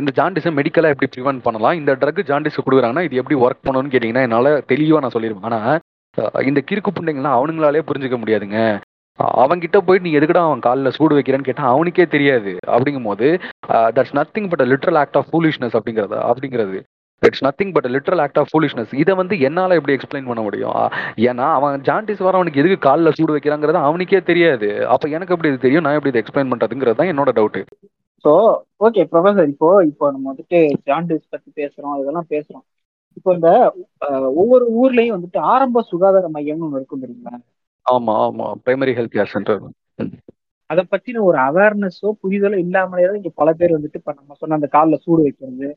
இந்த 0.00 0.10
ஜாண்டிஸை 0.18 0.50
மெடிக்கலாக 0.58 0.94
எப்படி 0.94 1.08
ப்ரிவென்ட் 1.14 1.44
பண்ணலாம்? 1.46 1.78
இந்த 1.80 1.92
ட்ரக் 2.02 2.20
ஜாண்டிஸ் 2.30 2.58
கொடுக்குறாங்கன்னா 2.64 3.04
இது 3.06 3.20
எப்படி 3.22 3.38
ஒர்க் 3.44 3.64
பண்ணணும்னு 3.66 3.92
கேட்டிங்கன்னா 3.94 4.26
என்னால் 4.26 4.50
தெளிவாக 4.72 5.02
நான் 5.04 5.14
சொல்லிடுவேன் 5.16 5.48
ஆனால் 5.50 6.44
இந்த 6.50 6.60
கிறுக்கு 6.68 6.90
புண்டைங்களாம் 6.96 7.36
அவனுங்களாலே 7.38 7.82
புரிஞ்சுக்க 7.88 8.18
முடியாதுங்க. 8.22 8.58
அவன்கிட்ட 9.42 9.78
போயிட்டு 9.86 10.06
நீ 10.06 10.12
எதுக்கடா 10.18 10.42
அவன் 10.46 10.64
காலில் 10.66 10.94
சூடு 10.96 11.16
வைக்கிறேன்னு 11.16 11.48
கேட்டால் 11.48 11.72
அவனுக்கே 11.74 12.06
தெரியாது. 12.14 12.52
அப்படிங்கும் 12.74 13.08
போது 13.10 13.26
that's 13.96 14.16
nothing 14.18 14.48
but 14.52 14.64
literal 14.72 14.98
act 15.02 15.18
of 15.20 15.30
foolishness 15.30 15.76
அப்படிங்கிறது 15.78 16.18
அப்படிங்கிறது. 16.30 16.78
It's 17.22 17.44
nothing 17.46 17.72
but 17.76 17.86
literal 17.94 18.22
act 18.24 18.40
of 18.40 18.50
foolishness 18.52 18.92
இதை 19.02 19.12
வந்து 19.20 19.34
என்னால 19.48 19.76
எப்படி 19.78 19.94
எக்ஸ்பிளைன் 19.96 20.28
பண்ண 20.30 20.40
முடியும்? 20.46 20.74
ஏன்னா 21.28 21.46
அவன் 21.58 21.84
ஜாண்டிஸ் 21.88 22.24
வர 22.26 22.38
அவனுக்கு 22.40 22.60
எதுக்கு 22.62 22.78
காலில் 22.88 23.16
சூடு 23.18 23.34
வைக்கிறாங்கிறது 23.36 23.80
அவனுக்கே 23.88 24.20
தெரியாது. 24.30 24.68
அப்போ 24.94 25.08
எனக்கு 25.16 25.34
எப்படி 25.36 25.50
இது 25.52 25.64
தெரியும்? 25.66 25.84
நான் 25.86 25.96
எப்படி 25.98 26.12
இதை 26.14 26.22
எக்ஸ்பிளைன் 26.24 26.52
பண்றதுங்கிறது 26.52 27.00
தான் 27.00 27.12
என்னோட 27.14 27.32
டவுட் 27.38 27.60
ஸோ 28.24 28.32
ஓகே 28.86 29.02
ப்ரொஃபசர் 29.12 29.48
இப்போ 29.54 29.68
இப்போ 29.88 30.04
நம்ம 30.12 30.26
வந்துட்டு 30.32 30.58
ஜாண்டிஸ் 30.90 31.32
பற்றி 31.32 31.48
பேசுகிறோம் 31.60 31.96
இதெல்லாம் 32.02 32.28
பேசுகிறோம் 32.34 32.64
இப்போ 33.18 33.30
இந்த 33.38 33.50
ஒவ்வொரு 34.42 34.64
ஊர்லேயும் 34.82 35.16
வந்துட்டு 35.16 35.40
ஆரம்ப 35.54 35.82
சுகாதார 35.90 36.28
மையம்னு 36.36 36.66
ஒன்று 36.66 36.80
இருக்கும் 36.80 37.02
தெரியுங்களா 37.04 37.34
ஆமா 37.86 38.14
ஆமா. 38.24 38.46
பிரைமரி 38.64 38.92
ஹெல்த் 38.96 39.14
கேர் 39.14 39.32
சென்டர் 39.32 39.62
அதை 40.70 40.82
பத்தின 40.92 41.22
ஒரு 41.28 41.38
அவேர்னஸோ 41.46 42.10
புரிதலோ 42.20 42.56
இல்லாமலே 42.62 43.06
தான் 43.06 43.18
இங்க 43.18 43.32
பல 43.40 43.48
பேர் 43.58 43.76
வந்துட்டு 43.76 44.00
இப்ப 44.00 44.12
நம்ம 44.18 44.36
சொன்ன 44.40 44.56
அந்த 44.58 44.68
காலில் 44.74 45.02
சூடு 45.04 45.22
வைக்கிறது 45.26 45.68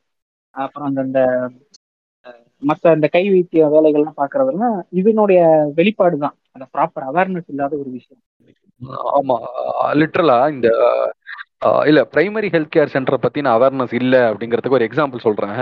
அப்புறம் 0.55 0.87
அந்த 0.89 1.01
அந்த 1.07 1.19
மற்ற 2.63 2.93
இந்த 2.95 3.07
கை 3.09 3.23
வைத்திய 3.29 3.63
வேலைகள்லாம் 3.73 4.19
பாக்குறதெல்லாம் 4.19 4.77
இதனுடைய 4.99 5.39
வெளிப்பாடு 5.77 6.17
தான் 6.23 6.35
அந்த 6.55 6.65
ப்ராப்பர் 6.73 7.05
அவேர்னஸ் 7.09 7.51
இல்லாத 7.53 7.73
ஒரு 7.77 7.89
விஷயம். 7.97 8.21
ஆமா. 9.17 9.37
லிட்டரலா 9.99 10.39
இந்த 10.53 10.69
இல்ல 11.89 11.99
பிரைமரி 12.11 12.49
ஹெல்த் 12.53 12.73
கேர் 12.73 12.93
சென்டரை 12.93 13.17
பத்தின 13.21 13.53
அவேர்னஸ் 13.55 13.93
இல்ல 13.99 14.15
அப்படிங்கிறதுக்கு 14.29 14.79
ஒரு 14.79 14.87
எக்ஸாம்பிள் 14.89 15.25
சொல்றேன். 15.25 15.55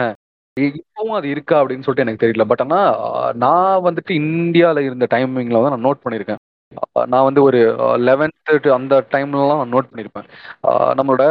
இப்பவும் 0.57 1.15
அது 1.17 1.27
இருக்கா 1.33 1.55
அப்படின்னு 1.61 1.85
சொல்லிட்டு 1.85 2.05
எனக்கு 2.05 2.23
தெரியல. 2.23 2.43
பட் 2.49 2.61
ஆனால் 2.65 3.33
நான் 3.43 3.85
வந்துட்டு 3.87 4.11
இந்தியாவில் 4.21 4.85
இருந்த 4.87 5.05
டைமிங்கில் 5.13 5.63
தான் 5.63 5.73
நான் 5.75 5.87
நோட் 5.87 6.03
பண்ணியிருக்கேன் 6.03 6.41
நான் 7.11 7.25
வந்து 7.27 7.41
ஒரு 7.47 7.59
லெவன்த்து 8.07 8.71
அந்த 8.77 8.95
டைம்லலாம் 9.13 9.61
நான் 9.61 9.73
நோட் 9.75 9.89
பண்ணியிருப்பேன் 9.89 10.27
நம்மளோட 10.99 11.25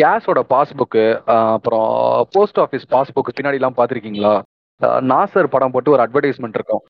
கேஸோட 0.00 0.40
பாஸ்புக்கு 0.52 1.04
அப்புறம் 1.54 1.88
போஸ்ட் 2.34 2.60
ஆஃபீஸ் 2.64 2.86
பாஸ்புக்கு 2.94 3.36
பின்னாடிலாம் 3.36 3.78
பார்த்துருக்கீங்களா? 3.78 4.34
நாசர் 5.12 5.52
படம் 5.54 5.74
போட்டு 5.74 5.94
ஒரு 5.96 6.04
அட்வர்டைஸ்மெண்ட் 6.04 6.58
இருக்கும். 6.58 6.82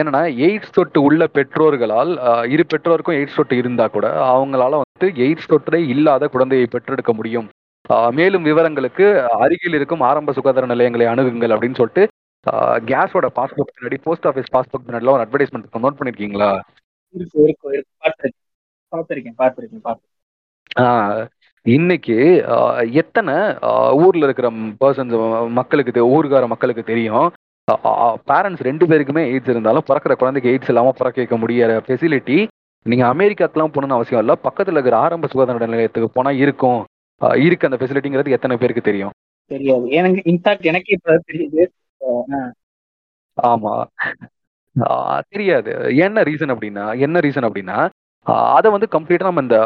ஏன்னா 0.00 0.20
எய்ட்ஸ் 0.46 0.76
தொட்டு 0.76 0.98
உள்ள 1.08 1.22
பெற்றோர்களால் 1.36 2.12
இரு 2.54 2.64
பெற்றோருக்கும் 2.72 3.18
எய்ட்ஸ் 3.18 3.38
தொட்டு 3.40 3.56
இருந்தா 3.62 3.86
கூட 3.96 4.06
அவங்களால 4.32 4.78
வந்து 4.82 5.08
எய்ட்ஸ் 5.26 5.50
தொற்றே 5.52 5.80
இல்லாத 5.94 6.28
குழந்தையை 6.34 6.68
பெற்றெடுக்க 6.74 7.12
முடியும். 7.18 7.48
மேலும் 8.12 8.44
விவரங்களுக்கு 8.44 9.06
அருகில் 9.42 9.74
இருக்கும் 9.74 10.00
ஆரம்ப 10.00 10.32
சுகாதார 10.32 10.66
நிலையங்களை 10.66 11.06
அணுகுங்கள் 11.06 11.54
அப்படின்னு 11.54 11.80
சொல்லிட்டு 11.80 12.04
கேஸோட 12.90 13.26
பாஸ்புக் 13.38 13.74
பின்னாடி 13.76 13.98
போஸ்ட் 14.02 14.26
ஆஃபீஸ் 14.26 14.52
பாஸ்புக் 14.52 14.86
பின்னாடிலாம் 14.86 15.16
ஒரு 15.16 15.26
அட்வர்டைஸ்மெண்ட் 15.26 15.82
நோட் 15.84 15.98
பண்ணிருக்கீங்களா? 16.00 16.50
இன்னைக்கு 21.62 22.16
எத்தனை 22.92 23.34
ஊர்ல 24.04 24.24
இருக்கிற 24.24 24.50
பர்சன்ஸ் 24.84 25.48
மக்களுக்கு 25.48 26.04
ஊர்கார 26.14 26.46
மக்களுக்கு 26.46 26.82
தெரியும். 26.82 27.28
பேரண்ட்ஸ் 28.30 28.64
ரெண்டு 28.68 28.86
பேருக்குமே 28.86 29.22
எய்ட்ஸ் 29.32 29.52
இருந்தாலும் 29.54 29.86
பிறக்கிற 29.90 30.12
குழந்தைக்கு 30.22 30.52
எய்ட்ஸ் 30.52 30.72
இல்லாம 30.72 30.92
பிறக்க 31.00 31.22
வைக்க 31.22 31.36
முடியற 31.42 31.72
ஃபெசிலிட்டி 31.86 32.38
நீங்க 32.86 33.04
அமெரிக்காக்கெல்லாம் 33.14 33.72
போகணும்னு 33.74 33.98
அவசியம் 33.98 34.22
இல்லை. 34.22 34.36
பக்கத்துல 34.46 34.78
இருக்கிற 34.78 34.96
ஆரம்ப 34.96 35.26
சுகாதார 35.26 35.66
நிலையத்துக்கு 35.66 36.08
போனா 36.10 36.30
இருக்கும். 36.44 36.80
இருக்கு 37.46 37.68
அந்த 37.68 37.78
ஃபெசிலிட்டிங்கிறது 37.80 38.36
எத்தனை 38.36 38.56
பேருக்கு 38.56 38.82
தெரியும்? 38.82 39.14
தெரியாது. 39.50 39.86
எனக்கு 39.98 40.20
இன்ஃபேக்ட் 40.32 40.68
எனக்கே 40.70 40.92
இப்ப 40.98 41.20
தெரியுது. 41.32 41.64
ஆமா. 43.38 43.74
தெரியாது. 45.28 45.96
என்ன 45.96 46.22
ரீசன் 46.22 46.52
அப்படின்னா 46.54 46.84
என்ன 46.98 47.20
ரீசன் 47.20 47.46
அப்படின்னா 47.48 47.78
அதை 48.56 48.68
வந்து 48.70 48.88
கம்ப்ளீட்டா 48.92 49.26
நம்ம 49.28 49.42
இந்த 49.42 49.58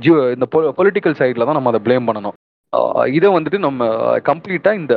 ஜியோ 0.00 0.16
இந்த 0.36 0.46
பொலிட்டிக்கல் 0.78 1.18
சைட்ல 1.20 1.46
தான் 1.48 1.58
நம்ம 1.58 1.72
அதை 1.72 1.80
ப்ளேம் 1.84 2.08
பண்ணணும். 2.10 2.36
இதை 3.14 3.28
வந்துட்டு 3.36 3.58
நம்ம 3.58 3.86
கம்ப்ளீட்டா 4.18 4.72
இந்த 4.80 4.94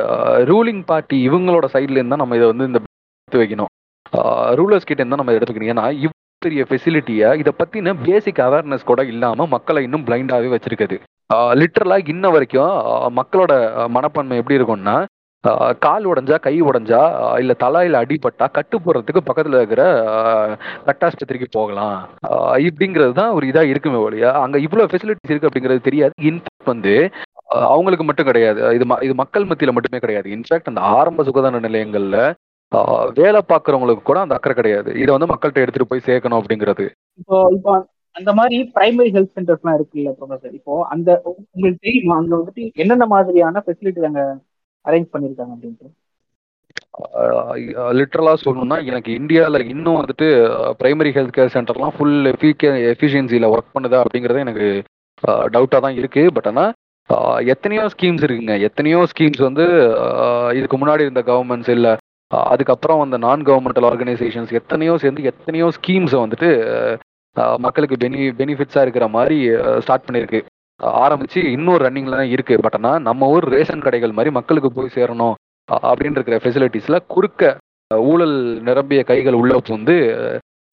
ரூலிங் 0.50 0.82
பார்ட்டி 0.90 1.28
இவங்களோட 1.28 1.66
சைட்ல 1.72 1.98
இருந்தா 2.00 2.16
நம்ம 2.22 2.36
இதை 2.36 2.48
வந்து 2.52 2.66
இந்த 2.70 2.78
எடுத்து 2.80 3.42
வைக்கணும். 3.42 3.70
ரூலர்ஸ் 4.60 4.88
கிட்ட 4.90 5.00
இருந்தா 5.02 5.20
நம்ம 5.20 5.32
எடுத்துக்கணும். 5.32 5.72
ஏன்னா 5.74 5.86
இவ்வளவு 6.04 6.44
பெரிய 6.46 6.62
ஃபெசிலிட்டியை 6.68 7.28
இதை 7.42 7.52
பத்தின 7.58 7.96
பேசிக் 8.04 8.44
அவேர்னஸ் 8.46 8.88
கூட 8.90 9.04
இல்லாம 9.04 9.46
மக்களை 9.46 9.82
இன்னும் 9.82 10.06
பிளைண்டாவே 10.06 10.50
வச்சிருக்குது. 10.54 10.98
லிட்டரலா 11.32 12.08
இன்ன 12.08 12.30
வரைக்கும் 12.30 12.70
மக்களோட 13.16 13.52
மனப்பான்மை 13.88 14.36
எப்படி 14.36 14.58
இருக்கும்னா 14.58 15.04
கால் 15.78 16.06
உடைஞ்சா 16.06 16.40
கை 16.40 16.62
உடைஞ்சா 16.62 17.00
இல்லை 17.38 17.56
இல்ல 17.84 18.02
அடிபட்டா 18.02 18.50
கட்டு 18.50 18.78
போடுறதுக்கு 18.78 19.20
பக்கத்துல 19.26 19.56
இருக்கிற 19.56 19.82
கட்டாஸ்பத்திரிக்கு 20.86 21.44
போகலாம். 21.50 22.08
இப்படிங்கிறது 22.68 23.12
தான் 23.12 23.30
ஒரு 23.30 23.46
இதா 23.46 23.62
இருக்குமே 23.62 23.96
ஒழிய 23.96 24.32
அங்க 24.32 24.58
இவ்வளவு 24.58 24.88
ஃபெசிலிட்டிஸ் 24.92 25.30
இருக்கு 25.30 25.48
அப்படிங்கிறது 25.48 25.80
தெரியாது. 25.80 26.12
இன்ஃபேக்ட் 26.22 26.64
வந்து 26.64 27.10
அவங்களுக்கு 27.46 28.04
மட்டும் 28.04 28.26
கிடையாது. 28.26 28.74
இது 28.74 28.84
ம- 28.84 29.02
இது 29.02 29.14
மக்கள் 29.14 29.44
மத்தியில 29.44 29.72
மட்டுமே 29.72 29.98
கிடையாது. 29.98 30.30
இன்ஃபேக்ட் 30.30 30.72
அந்த 30.72 30.80
ஆரம்ப 30.80 31.24
சுகாதார 31.24 31.60
நிலையங்கள்ல 31.60 32.32
வேலை 33.14 33.40
பார்க்கறவங்களுக்கு 33.48 34.02
கூட 34.02 34.20
அந்த 34.20 34.34
அக்கறை 34.34 34.56
கிடையாது. 34.56 34.94
இதை 34.94 35.16
வந்து 35.16 35.34
மக்கள்கிட்ட 35.34 35.64
எடுத்துட்டு 35.64 35.86
போய் 35.86 36.06
சேர்க்கணும் 36.06 36.40
அப்படிங்கிறது. 36.40 36.86
இப்போ 37.18 37.48
இப்போ 37.56 37.74
அந்த 38.16 38.30
மாதிரி 38.38 38.56
பிரைமரி 38.76 39.10
ஹெல்த் 39.16 39.36
சென்டர்ஸ்லாம் 39.36 39.76
இருக்குல்ல 39.78 40.10
ப்ரொஃபசர் 40.18 40.56
இப்போ 40.58 40.74
அந்த 40.94 41.10
உங்களுக்கு 41.26 41.84
தெரியுமா 41.86 42.16
அங்க 42.20 42.34
வந்துட்டு 42.36 42.64
என்னென்ன 42.82 43.06
மாதிரியான 43.06 43.62
ஃபெசிலிட்டி 43.66 44.08
அங்க 44.10 44.22
அரேஞ்ச் 44.84 45.12
பண்ணிருக்காங்க 45.14 45.52
அப்படின்ட்டு? 45.54 45.90
லிட்ரலாக 47.98 48.38
சொல்லணும்னா 48.44 48.76
எனக்கு 48.90 49.10
இந்தியாவில் 49.20 49.68
இன்னும் 49.72 49.98
வந்துட்டு 50.00 50.26
பிரைமரி 50.80 51.10
ஹெல்த் 51.16 51.36
கேர் 51.36 51.54
சென்டர்லாம் 51.54 51.94
ஃபுல் 51.96 52.18
எஃபிஷியன்சியில் 52.92 53.52
ஒர்க் 53.54 53.74
பண்ணுதா 53.76 54.00
அப்படிங்கிறது 54.04 54.44
எனக்கு 54.46 54.68
டவுட்டாக 55.54 55.80
தான் 55.84 55.98
இருக்கு. 56.00 56.22
பட் 56.36 56.48
ஆனால் 56.50 56.72
எத்தனையோ 57.54 57.84
ஸ்கீம்ஸ் 57.94 58.24
இருக்குங்க. 58.26 58.54
எத்தனையோ 58.68 59.00
ஸ்கீம்ஸ் 59.12 59.42
வந்து 59.48 59.64
இதுக்கு 60.58 60.76
முன்னாடி 60.82 61.06
இருந்த 61.06 61.22
கவர்மெண்ட்ஸ் 61.30 61.72
இல்லை 61.76 61.92
அதுக்கப்புறம் 62.52 63.00
வந்த 63.02 63.16
நான் 63.24 63.44
கவர்மெண்டல் 63.48 63.88
ஆர்கனைசேஷன்ஸ் 63.90 64.52
எத்தனையோ 64.60 64.94
சேர்ந்து 65.02 65.28
எத்தனையோ 65.32 65.66
ஸ்கீம்ஸை 65.78 66.18
வந்துட்டு 66.24 66.50
மக்களுக்கு 67.64 67.96
பெனி 67.96 68.20
பெனிஃபிட்ஸாக 68.40 68.84
இருக்கிற 68.86 69.06
மாதிரி 69.16 69.36
ஸ்டார்ட் 69.80 70.06
பண்ணியிருக்கு 70.06 70.40
ஆரம்பிச்சு 71.02 71.40
இன்னொரு 71.54 71.82
ரன்னிங்ல 71.86 72.16
தான் 72.20 72.32
இருக்கு. 72.34 72.54
பட் 72.64 72.76
ஆனால் 72.78 73.02
நம்ம 73.02 73.28
ஊர் 73.34 73.46
ரேஷன் 73.54 73.84
கடைகள் 73.84 74.16
மாதிரி 74.16 74.30
மக்களுக்கு 74.38 74.70
போய் 74.72 74.96
சேரணும் 74.96 75.34
அப்படின்னு 75.88 76.18
இருக்கிற 76.18 76.38
ஃபெசிலிட்டிஸ்ல 76.42 76.96
குறுக்க 77.14 77.42
ஊழல் 77.90 78.36
நிரம்பிய 78.68 79.00
கைகள் 79.02 79.38
உள்ள 79.40 79.54
பூந்து 79.66 79.96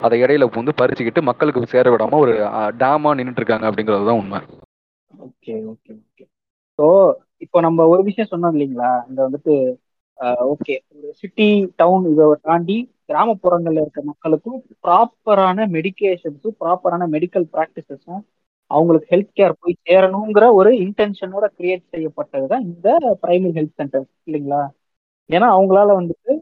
அதை 0.00 0.16
இடையில 0.22 0.44
பூந்து 0.54 0.72
பறிச்சுக்கிட்டு 0.80 1.22
மக்களுக்கு 1.22 1.72
சேர 1.74 1.90
விடாம 1.92 2.18
ஒரு 2.24 2.32
டேமா 2.80 3.10
நின்றுட்டு 3.18 3.40
இருக்காங்க 3.42 3.66
அப்படிங்கிறது 3.68 4.08
தான் 4.08 4.20
உண்மை. 4.22 4.40
ஓகே 5.10 5.54
ஓகே 5.72 5.92
ஓகே 6.00 6.24
ஸோ 6.78 6.86
இப்போ 7.44 7.60
நம்ம 7.60 7.86
ஒரு 7.92 8.02
விஷயம் 8.08 8.30
சொன்னோம் 8.32 8.54
இல்லைங்களா? 8.54 8.90
இந்த 9.08 9.20
வந்துட்டு 9.26 9.54
ஓகே 10.52 10.74
ஒரு 10.94 11.08
சிட்டி 11.20 11.48
டவுன் 11.76 12.04
இதை 12.12 12.26
தாண்டி 12.48 12.76
கிராமப்புறங்கள்ல 13.12 13.82
இருக்க 13.84 14.02
மக்களுக்கும் 14.10 14.58
ப்ராப்பரான 14.84 15.66
மெடிகேஷன்ஸும் 15.76 16.56
ப்ராப்பரான 16.60 17.08
மெடிக்கல் 17.14 17.46
ப்ராக்டிசஸும் 17.54 18.22
அவங்களுக்கு 18.70 19.10
ஹெல்த் 19.12 19.34
கேர் 19.38 19.58
போய் 19.60 19.74
சேரணுங்கிற 19.86 20.44
ஒரு 20.58 20.70
இன்டென்ஷனோட 20.84 21.46
கிரியேட் 21.56 21.84
செய்யப்பட்டது 21.94 22.46
தான் 22.52 22.64
இந்த 22.68 22.88
பிரைமரி 23.22 23.52
ஹெல்த் 23.58 23.78
சென்டர் 23.80 24.06
இல்லைங்களா? 24.26 24.62
ஏன்னா 25.30 25.48
அவங்களால 25.54 25.90
வந்துட்டு 25.98 26.32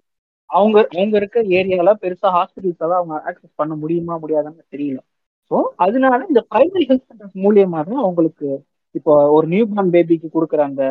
அவங்க 0.51 0.79
அவங்க 0.93 1.15
இருக்க 1.21 1.39
ஏரியால 1.59 1.91
பெருசா 2.03 2.29
ஹாஸ்பிட்டல்ஸ் 2.37 2.85
எல்லாம் 2.85 3.01
அவங்க 3.01 3.17
ஆக்சஸ் 3.29 3.59
பண்ண 3.61 3.73
முடியுமா 3.83 4.15
முடியாதான்னு 4.23 4.65
தெரியல. 4.75 5.01
ஸோ 5.51 5.57
அதனால 5.85 6.19
இந்த 6.29 6.43
பிரைமரி 6.51 6.85
ஹெல்த் 6.91 7.09
சென்டர்ஸ் 7.11 7.37
மூலியமா 7.45 7.81
தான் 7.85 8.03
அவங்களுக்கு 8.05 8.49
இப்போ 8.95 9.13
ஒரு 9.37 9.47
நியூ 9.53 9.65
பார்ன் 9.71 9.93
பேபிக்கு 9.95 10.29
கொடுக்குற 10.31 10.63
அந்த 10.69 10.85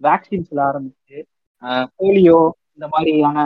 வேக்சின்ஸ்ல 0.00 0.60
ஆரம்பிச்சு 0.68 1.18
போலியோ 2.00 2.38
இந்த 2.78 2.86
மாதிரியான 2.92 3.38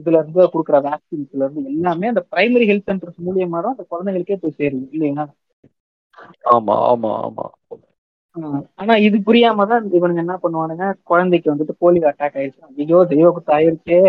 இதுல 0.00 0.20
இருந்து 0.20 0.44
கொடுக்குற 0.52 0.78
வேக்சின்ஸ்ல 0.86 1.42
இருந்து 1.44 1.72
எல்லாமே 1.72 2.10
அந்த 2.12 2.22
பிரைமரி 2.30 2.66
ஹெல்த் 2.70 2.88
சென்டர்ஸ் 2.88 3.24
மூலியமா 3.26 3.60
தான் 3.60 3.74
அந்த 3.74 3.86
குழந்தைகளுக்கே 3.92 4.38
போய் 4.42 4.58
சேருது 4.58 4.86
இல்லைங்களா 4.96 5.26
ஆமா 6.52 6.74
ஆமா 6.88 7.12
ஆமா. 7.22 7.46
ஆனா 8.78 8.94
இது 9.06 9.16
புரியாம 9.26 9.66
தான் 9.70 9.84
இவனுங்க 9.96 10.22
என்ன 10.22 10.36
பண்ணுவானுங்க 10.42 10.86
குழந்தைக்கு 11.10 11.52
வந்துட்டு 11.52 11.74
போலியோ 11.82 12.06
அட்டாக் 12.10 12.38
ஆயிடுச்சு 12.38 12.62
ஐயோ 12.80 12.98
தெய்வ 13.10 13.28
குத்து 13.32 13.52
ஆயிருச்சே. 13.56 14.00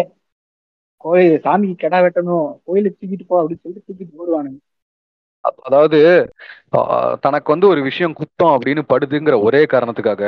கோயில் 1.03 1.36
சாமிக்கு 1.43 1.82
கெடா 1.82 1.97
வெட்டணும் 2.03 2.47
கோயிலுக்கு 2.66 2.99
தூக்கிட்டு 2.99 3.26
போ 3.26 3.36
அப்படின்னு 3.39 3.63
சொல்லிட்டு 3.63 3.88
தூக்கிட்டு 3.88 4.20
போடுவானுங்க 4.20 4.59
அதாவது 5.66 5.97
தனக்கு 7.24 7.47
வந்து 7.53 7.68
ஒரு 7.72 7.82
விஷயம் 7.88 8.16
குத்தம் 8.20 8.53
அப்படின்னு 8.55 8.84
படுதுங்கிற 8.91 9.36
ஒரே 9.47 9.61
காரணத்துக்காக 9.74 10.24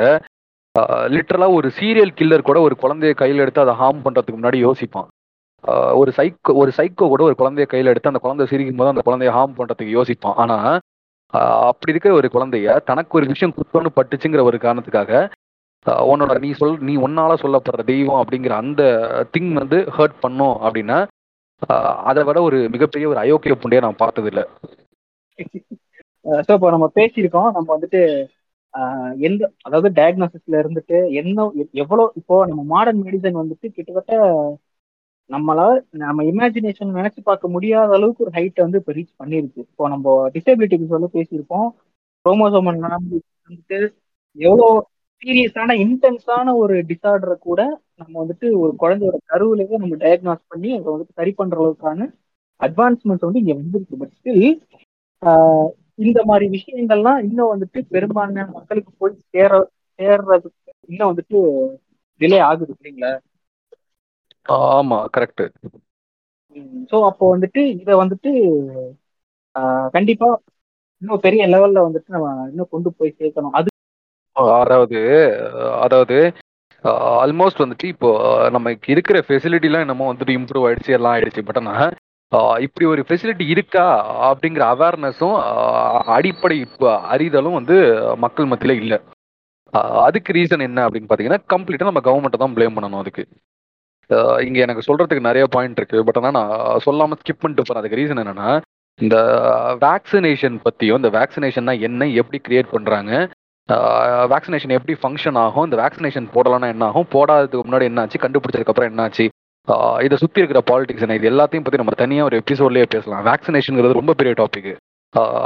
லிட்ரலாக 1.14 1.56
ஒரு 1.58 1.68
சீரியல் 1.78 2.16
கில்லர் 2.18 2.48
கூட 2.48 2.58
ஒரு 2.60 2.74
குழந்தைய 2.82 3.14
கையில் 3.20 3.42
எடுத்து 3.44 3.64
அதை 3.64 3.74
ஹார்ம் 3.82 4.02
பண்ணுறதுக்கு 4.04 4.38
முன்னாடி 4.38 4.58
யோசிப்பான். 4.66 5.08
ஒரு 6.00 6.10
சைக்கோ 6.18 6.52
ஒரு 6.62 6.70
சைக்கோ 6.78 7.06
கூட 7.12 7.22
ஒரு 7.28 7.36
குழந்தைய 7.40 7.66
கையில் 7.72 7.90
எடுத்து 7.92 8.10
அந்த 8.12 8.20
குழந்தை 8.24 8.44
சிரிக்கும் 8.50 8.80
போது 8.80 8.92
அந்த 8.94 9.02
குழந்தைய 9.08 9.30
ஹார்ம் 9.36 9.56
பண்ணுறதுக்கு 9.58 9.96
யோசிப்பான். 9.98 10.36
ஆனால் 10.42 10.78
அப்படி 11.70 11.92
இருக்கிற 11.94 12.12
ஒரு 12.20 12.28
குழந்தைய 12.34 12.76
தனக்கு 12.90 13.16
ஒரு 13.18 13.26
விஷயம் 13.32 13.54
குத்தம்னு 13.56 13.96
பட்டுச்சுங்கிற 13.98 14.42
ஒரு 14.50 14.58
காரணத்துக்காக 14.64 15.12
உன்னோட 16.12 16.32
நீ 16.44 16.50
சொல் 16.60 16.78
நீ 16.88 16.94
உன்னால 17.06 17.34
சொல்லப்படுற 17.42 17.82
தெய்வம் 17.90 18.20
அப்படிங்கிற 18.22 18.54
அந்த 18.62 18.82
திங் 19.34 19.52
வந்து 19.60 19.78
ஹர்ட் 19.98 20.16
பண்ணும் 20.24 20.56
அப்படின்னா 20.64 20.98
அதை 22.10 22.22
விட 22.28 22.38
ஒரு 22.48 22.58
மிகப்பெரிய 22.74 23.06
ஒரு 23.12 23.20
அயோக்கிய 23.24 23.54
புண்டையை 23.62 23.82
நான் 23.86 24.02
பார்த்தது 24.02 24.44
ஸோ 26.46 26.52
இப்போ 26.56 26.68
நம்ம 26.74 26.86
பேசியிருக்கோம். 26.96 27.50
நம்ம 27.56 27.68
வந்துட்டு 27.74 28.00
எந்த 29.20 29.42
அதாவது 29.62 29.88
டயக்னோசிஸ்ல 29.98 30.56
இருந்துட்டு 30.62 30.98
என்ன 31.20 31.46
எவ்வளோ 31.82 32.04
இப்போ 32.20 32.36
நம்ம 32.50 32.62
மாடர்ன் 32.74 33.04
மெடிசன் 33.06 33.40
வந்துட்டு 33.42 33.68
கிட்டத்தட்ட 33.76 34.14
நம்மளால 35.30 35.70
நம்ம 36.02 36.24
இமேஜினேஷன் 36.30 36.96
நினைச்சு 36.98 37.20
பார்க்க 37.22 37.54
முடியாத 37.54 37.90
அளவுக்கு 37.96 38.24
ஒரு 38.26 38.32
ஹைட்டை 38.36 38.60
வந்து 38.64 38.80
இப்போ 38.80 38.92
ரீச் 38.92 39.18
பண்ணிருக்கு. 39.20 39.60
இப்போ 39.70 39.88
நம்ம 39.88 40.06
டிசபிலிட்டிக்கு 40.36 40.96
வந்து 40.96 41.10
பேசியிருப்போம். 41.16 41.68
குரோமோசோமன் 42.24 42.80
வந்துட்டு 42.84 43.78
எவ்வளோ 44.38 44.68
சீரியஸான 45.22 45.74
இன்டென்ஸான 45.84 46.48
ஒரு 46.62 46.74
டிசார்டரை 46.90 47.36
கூட 47.40 47.60
நம்ம 48.00 48.14
வந்துட்டு 48.22 48.46
ஒரு 48.62 48.72
குழந்தையோட 48.82 49.16
கருவிலேயே 49.32 49.80
நம்ம 49.82 49.96
டயக்னாஸ் 50.04 50.44
பண்ணி 50.52 50.70
அதை 50.76 50.88
வந்துட்டு 50.94 51.18
சரி 51.20 51.32
பண்ற 51.40 51.56
அளவுக்கான 51.60 52.08
அட்வான்ஸ்மெண்ட்ஸ் 52.60 53.26
வந்து 53.28 53.42
இங்க 53.42 53.54
வந்துருக்கு. 53.60 54.00
பட் 54.02 54.14
ஸ்டில் 54.18 54.46
இந்த 55.98 56.20
மாதிரி 56.24 56.46
விஷயங்கள்லாம் 56.56 57.20
இன்னும் 57.26 57.52
வந்துட்டு 57.52 57.78
பெரும்பான்மையான 57.94 58.52
மக்களுக்கு 58.58 58.92
போய் 58.98 59.14
சேர 59.32 59.52
சேர்றதுக்கு 59.98 60.58
இன்னும் 60.88 61.10
வந்துட்டு 61.10 61.38
டிலே 62.20 62.38
ஆகுது 62.48 62.72
இல்லைங்களா? 62.74 63.12
ஆமா 64.70 64.98
கரெக்ட் 65.14 65.42
ஸோ 66.90 66.96
அப்போ 67.08 67.24
வந்துட்டு 67.32 67.60
இதை 67.74 67.94
வந்துட்டு 68.02 68.30
கண்டிப்பா 69.94 70.28
இன்னும் 71.02 71.24
பெரிய 71.24 71.42
லெவல்ல 71.46 71.80
வந்துட்டு 71.86 72.14
நம்ம 72.14 72.28
இன்னும் 72.50 72.72
கொண்டு 72.72 72.90
போய் 72.98 73.16
சேர்க்கணும். 73.18 73.56
அது 73.58 73.68
அதாவது 74.60 74.98
அதாவது 75.84 76.16
ஆல்மோஸ்ட் 77.16 77.62
வந்துட்டு 77.62 77.86
இப்போ 77.94 78.10
நமக்கு 78.50 78.92
இருக்கிற 78.94 79.18
ஃபெசிலிட்டிலாம் 79.26 79.84
என்னமோ 79.86 80.10
வந்துட்டு 80.10 80.36
இம்ப்ரூவ் 80.38 80.66
ஆயிடுச்சு 80.68 80.96
எல்லாம் 80.98 81.14
ஆயிடுச்சு. 81.14 81.42
பட் 81.48 81.60
ஆனால் 81.62 81.94
இப்படி 82.64 82.84
ஒரு 82.92 83.02
ஃபெசிலிட்டி 83.08 83.44
இருக்கா 83.54 83.84
அப்படிங்கிற 84.28 84.64
அவேர்னஸும் 84.72 85.36
அடிப்படை 86.16 86.56
அறிதலும் 87.14 87.58
வந்து 87.58 87.76
மக்கள் 88.24 88.50
மத்தியில் 88.50 88.80
இல்லை. 88.82 88.98
அதுக்கு 90.06 90.34
ரீசன் 90.36 90.66
என்ன 90.66 90.84
அப்படின்னு 90.86 91.08
பார்த்தீங்கன்னா 91.08 91.40
கம்ப்ளீட்டாக 91.54 91.90
நம்ம 91.90 92.02
கவர்மெண்ட்டை 92.08 92.40
தான் 92.42 92.54
ப்ளேம் 92.56 92.76
பண்ணணும் 92.76 93.02
அதுக்கு. 93.02 93.24
இங்கே 94.46 94.60
எனக்கு 94.66 94.86
சொல்கிறதுக்கு 94.88 95.28
நிறைய 95.28 95.44
பாயிண்ட் 95.54 95.80
இருக்குது 95.80 96.04
பட் 96.08 96.18
ஆனால் 96.20 96.36
நான் 96.38 96.84
சொல்லாமல் 96.86 97.18
ஸ்கிப் 97.22 97.42
பண்ணிட்டு 97.42 97.64
போகிறேன் 97.64 97.82
அதுக்கு 97.82 98.00
ரீசன் 98.00 98.22
என்னென்னா 98.22 98.50
இந்த 98.98 99.16
வேக்சினேஷன் 99.86 100.56
பற்றியும் 100.66 101.00
இந்த 101.00 101.10
வேக்சினேஷன்னா 101.18 101.74
என்ன 101.88 102.08
எப்படி 102.20 102.38
கிரியேட் 102.46 102.72
பண்ணுறாங்க 102.74 103.12
வேக்சினேஷன் 104.32 104.76
எப்படி 104.76 104.94
ஃபங்க்ஷன் 105.02 105.38
ஆகும் 105.44 105.66
இந்த 105.68 105.76
வேக்சினேஷன் 105.82 106.32
போடலாம்னா 106.36 106.70
என்ன 106.74 106.86
ஆகும் 106.90 107.10
போடாததுக்கு 107.16 107.66
முன்னாடி 107.68 107.88
என்னாச்சு 107.90 108.22
கண்டுபிடிச்சதுக்கப்புறம் 108.24 108.90
என்னாச்சு 108.92 109.26
இதை 110.04 110.16
சுற்றி 110.22 110.40
இருக்கிற 110.40 110.60
பாலிடிக்ஸ் 110.70 111.04
என்ன 111.06 111.16
இது 111.18 111.30
எல்லாத்தையும் 111.32 111.64
பற்றி 111.66 111.80
நம்ம 111.80 111.94
தனியாக 112.02 112.28
ஒரு 112.28 112.36
எபிசோட்லேயே 112.42 112.86
பேசலாம். 112.94 113.24
வேக்சினேஷனுங்கிறது 113.30 114.00
ரொம்ப 114.00 114.14
பெரிய 114.20 114.34
டாபிக் 114.40 114.70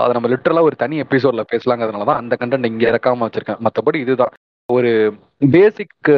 அதை 0.02 0.12
நம்ம 0.16 0.28
லிட்டரலாக 0.32 0.68
ஒரு 0.68 0.76
தனி 0.82 0.96
எபிசோடில் 1.04 1.50
பேசலாங்கிறதுனால 1.52 2.06
தான் 2.10 2.20
அந்த 2.22 2.34
கண்டென்ட் 2.40 2.68
இங்கே 2.70 2.88
இறக்காமல் 2.92 3.26
வச்சுருக்கேன். 3.26 3.60
மற்றபடி 3.66 3.98
இதுதான். 4.04 4.32
ஒரு 4.68 4.90
பேசிக் 5.54 6.10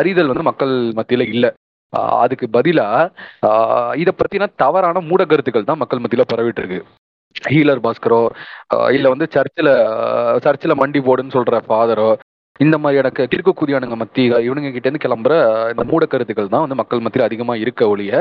அறிதல் 0.00 0.30
வந்து 0.32 0.48
மக்கள் 0.50 0.74
மத்தியில் 0.98 1.30
இல்லை. 1.34 1.50
அதுக்கு 2.22 2.46
பதிலாக 2.56 3.96
இதை 4.02 4.12
பற்றின 4.20 4.48
தவறான 4.62 5.02
மூட 5.10 5.22
கருத்துக்கள் 5.30 5.68
தான் 5.70 5.82
மக்கள் 5.82 6.02
மத்தியில் 6.04 6.30
பரவிட்டு 6.32 6.62
இருக்கு 6.62 6.80
ஹீலர் 7.52 7.82
பாஸ்கரோ 7.84 8.20
இல்லை 8.96 9.08
வந்து 9.12 9.26
சர்ச்சில் 9.34 9.70
சர்ச்சில் 10.44 10.80
மண்டி 10.80 11.00
போடுன்னு 11.08 11.36
சொல்கிற 11.36 11.56
ஃபாதரோ 11.66 12.08
இந்த 12.60 12.76
மாதிரியான 12.78 13.10
க- 13.10 13.26
கிறுக்கு 13.26 13.52
குதியானுங்க 13.54 13.96
மத்தி 13.98 14.22
இவனுங்க 14.44 14.70
கிட்ட 14.70 14.88
இருந்து 14.88 15.04
கிளம்புற 15.04 15.34
இந்த 15.70 15.84
மூட 15.84 16.04
கருத்துக்கள் 16.06 16.48
தான் 16.48 16.60
வந்து 16.60 16.74
மக்கள் 16.74 17.00
மத்தியில் 17.00 17.26
அதிகமா 17.26 17.54
இருக்க 17.56 17.88
ஒழிய 17.88 18.12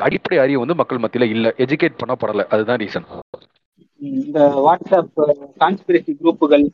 அடிப்படை 0.00 0.38
அறிவு 0.38 0.58
வந்து 0.58 0.74
மக்கள் 0.74 0.98
மத்தியில 0.98 1.26
இல்ல. 1.30 1.48
எஜுகேட் 1.58 2.00
பண்ணப்படல 2.00 2.46
அதுதான் 2.48 2.80
ரீசன் 2.80 3.06
இந்த 4.00 4.38
வாட்ஸ்அப் 4.64 5.20
கான்ஸ்பிரசி 5.60 6.12
குரூப்புகள் 6.18 6.64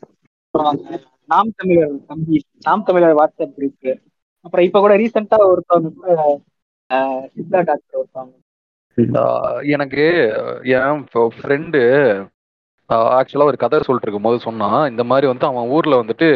நாம் 1.28 1.52
தமிழர் 1.56 1.92
தம்பி 2.06 2.38
நாம் 2.60 2.82
தமிழர் 2.82 3.16
வாட்ஸ்அப் 3.16 3.54
குரூப் 3.56 3.92
அப்புறம் 4.44 4.66
இப்ப 4.66 4.80
கூட 4.80 4.94
ரீசெண்டா 4.96 5.36
ஒருத்தவங்க 5.48 5.90
கூட 5.92 6.14
சித்தா 7.34 7.60
டாக்டர் 7.62 8.00
ஒருத்தவங்க. 8.00 8.34
எனக்கு 9.68 10.04
என் 10.72 11.04
ஃப்ரெண்டு 11.34 11.80
ஆக்சுவலாக 13.18 13.50
ஒரு 13.50 13.58
கதை 13.62 13.80
சொல்லிட்டு 13.86 14.06
இருக்கும் 14.06 14.28
போது 14.28 14.38
சொன்னான் 14.46 14.82
இந்த 14.92 15.02
மாதிரி 15.10 15.26
வந்து 15.30 15.46
அவன் 15.48 15.70
ஊரில் 15.76 16.00
வந்துட்டு 16.00 16.28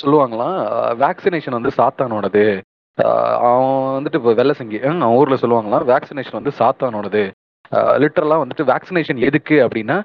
சொல்லுவாங்களாம் 0.00 0.58
வேக்சினேஷன் 1.02 1.58
வந்து 1.58 1.72
சாத்தானோடது. 1.78 2.44
அவன் 3.46 3.68
வந்துட்டு 3.96 4.18
இப்போ 4.20 4.32
வெள்ளை 4.40 4.54
சங்கி 4.60 4.78
அவன் 4.88 5.16
ஊரில் 5.20 5.40
சொல்லுவாங்களாம் 5.42 5.86
வேக்சினேஷன் 5.92 6.38
வந்து 6.40 6.52
சாத்தானோடது. 6.60 7.22
லிட்டரலாக 8.02 8.42
வந்துட்டு 8.44 8.66
வேக்சினேஷன் 8.72 9.20
எதுக்கு 9.28 9.58
அப்படின்னா 9.66 9.98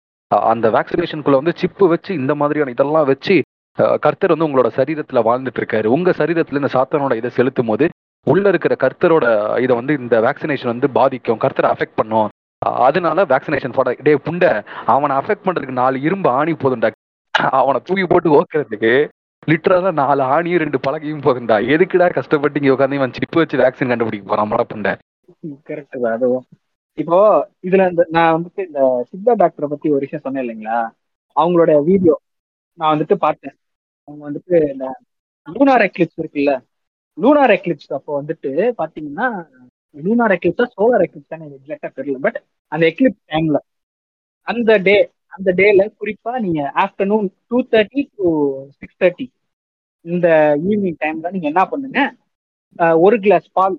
அந்த 0.52 0.68
வேக்சினேஷனுக்குள்ள 0.76 1.40
வந்து 1.42 1.54
சிப்பு 1.62 1.86
வச்சு 1.94 2.12
இந்த 2.22 2.34
மாதிரியான 2.42 2.74
இதெல்லாம் 2.76 3.10
வச்சு 3.12 3.36
கர்த்தர் 4.06 4.34
வந்து 4.34 4.48
உங்களோட 4.48 4.70
சரீரத்தில் 4.78 5.26
வாழ்ந்துட்டு 5.28 5.60
இருக்காரு 5.62 5.88
உங்கள் 5.96 6.18
சரீரத்தில் 6.22 6.60
இந்த 6.62 6.72
சாத்தானோட 6.76 7.16
இதை 7.20 7.30
செலுத்தும் 7.38 7.70
போது 7.72 7.88
உள்ள 8.28 8.46
இருக்கிற 8.52 8.74
கர்த்தரோட 8.84 9.26
இதை 9.64 9.74
வந்து 9.80 9.94
இந்த 10.04 10.16
வேக்சினேஷன் 10.26 10.72
வந்து 10.74 10.88
பாதிக்கும் 10.98 11.42
கர்த்தரை 11.44 11.70
அஃபெக்ட் 11.74 12.00
பண்ணும். 12.00 12.30
அதனால 12.62 13.24
வேக்சினேஷன் 13.32 13.76
போட 13.78 13.90
டே 14.06 14.14
புண்டை 14.26 14.52
அவனை 14.94 15.14
அஃபெக்ட் 15.20 15.46
பண்றதுக்கு 15.46 15.82
நாலு 15.82 15.98
இரும்பு 16.08 16.30
ஆணி 16.40 16.54
போதும்டா. 16.64 16.90
அவனை 17.60 17.80
தூக்கி 17.88 18.06
போட்டு 18.12 18.30
ஓக்குறதுக்கு 18.38 18.94
லிட்டரலா 19.48 19.92
நாலு 20.02 20.22
ஆணியும் 20.36 20.62
ரெண்டு 20.64 20.78
பழகையும் 20.86 21.26
போதும்டா. 21.26 21.58
எதுக்குடா 21.74 22.08
கஷ்டப்பட்டு 22.18 22.60
இங்க 22.62 22.74
உட்காந்து 22.76 23.00
இவன் 23.00 23.16
சிப்பு 23.18 23.38
வச்சு 23.42 23.62
வேக்சின் 23.64 23.92
கண்டுபிடிக்க 23.92 24.26
போறான் 24.32 24.50
மட 24.52 24.64
புண்டை. 24.72 24.94
கரெக்ட் 25.70 26.02
தான் 26.06 26.16
அதுவும். 26.18 26.46
இப்போ 26.98 27.18
இதுல 27.68 27.86
இந்த 27.92 28.04
நான் 28.16 28.34
வந்துட்டு 28.36 28.62
இந்த 28.70 28.82
சித்தா 29.10 29.34
டாக்டரை 29.42 29.68
பத்தி 29.74 29.88
ஒரு 29.96 30.04
விஷயம் 30.06 30.24
சொன்னேன் 30.26 30.44
இல்லைங்களா? 30.46 30.78
அவங்களோட 31.36 31.72
வீடியோ 31.90 32.16
நான் 32.80 32.94
வந்துட்டு 32.94 33.16
பார்த்தேன். 33.26 33.56
அவங்க 34.08 34.22
வந்துட்டு 34.30 34.56
இந்த 34.74 34.86
லூனார் 35.48 35.86
எக்லிப்ஸ் 35.90 36.20
இருக்குல்ல? 36.22 36.54
லூனார் 37.18 37.54
எக்லிப்ஸ் 37.58 37.92
அப்போ 37.98 38.12
வந்துட்டு 38.22 38.50
பாத்தீங்கன்னா 38.80 39.28
லூனார் 39.98 40.36
எக்லிப்ஸா 40.36 40.66
சோலார் 40.76 41.06
எக்லிப்ஸ் 41.06 41.32
தான் 41.32 41.42
எனக்கு 41.42 41.58
எக்ஸாக்டா 41.60 41.90
தெரியல. 42.00 42.20
பட் 42.26 42.38
அந்த 42.72 42.84
எக்லிப்ஸ் 42.92 43.24
டைம்ல 43.32 43.60
அந்த 44.48 44.72
டே 44.80 44.96
அந்த 45.36 45.50
டேல 45.60 45.82
குறிப்பா 46.00 46.34
நீங்க 46.46 46.62
afternoon 46.84 47.28
two 47.50 47.58
thirty 47.74 48.02
to 48.12 48.28
six 48.80 49.00
thirty 49.02 49.28
இந்த 50.06 50.28
ஈவினிங் 50.64 51.00
டைம்ல 51.04 51.32
நீங்க 51.34 51.48
என்ன 51.52 51.64
பண்ணுங்க? 51.72 52.00
ஒரு 53.06 53.16
கிளாஸ் 53.24 53.48
பால் 53.58 53.76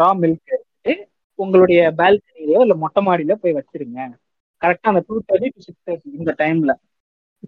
ரா 0.00 0.10
மில்க் 0.20 0.52
எடுத்துட்டு 0.54 0.94
உங்களுடைய 1.38 1.80
பால்கனிலயோ 1.98 2.60
இல்லை 2.64 2.76
மொட்டை 2.82 3.00
மாடியில 3.06 3.34
போய் 3.42 3.56
வச்சிருங்க. 3.58 3.98
கரெக்டா 4.62 4.90
அந்த 4.92 5.02
two 5.08 5.14
thirty 5.28 5.50
to 5.54 5.60
six 5.66 5.86
thirty 5.88 6.10
இந்த 6.20 6.32
டைம்ல 6.42 6.72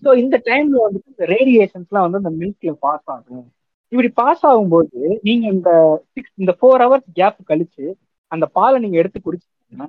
ஸோ 0.03 0.11
இந்த 0.23 0.37
டைம்ல 0.47 0.77
வந்துட்டு 0.85 1.13
இந்த 1.13 1.25
ரேடியேஷன்ஸ்லாம் 1.35 2.07
வந்து 2.07 2.21
அந்த 2.23 2.33
மில்க்ல 2.39 2.73
பாஸ் 2.85 3.09
ஆகும். 3.15 3.47
இப்படி 3.93 4.09
பாஸ் 4.15 4.45
ஆகும்போது 4.51 4.99
நீங்க 5.23 5.45
இந்த 5.49 5.71
சிக்ஸ் 6.13 6.35
இந்த 6.37 6.53
ஃபோர் 6.59 6.83
ஹவர்ஸ் 6.85 7.09
கேப் 7.13 7.41
கழிச்சு 7.49 7.85
அந்த 8.33 8.45
பாலை 8.55 8.77
நீங்க 8.79 8.97
எடுத்து 8.99 9.19
குடிச்சீங்கன்னா 9.21 9.87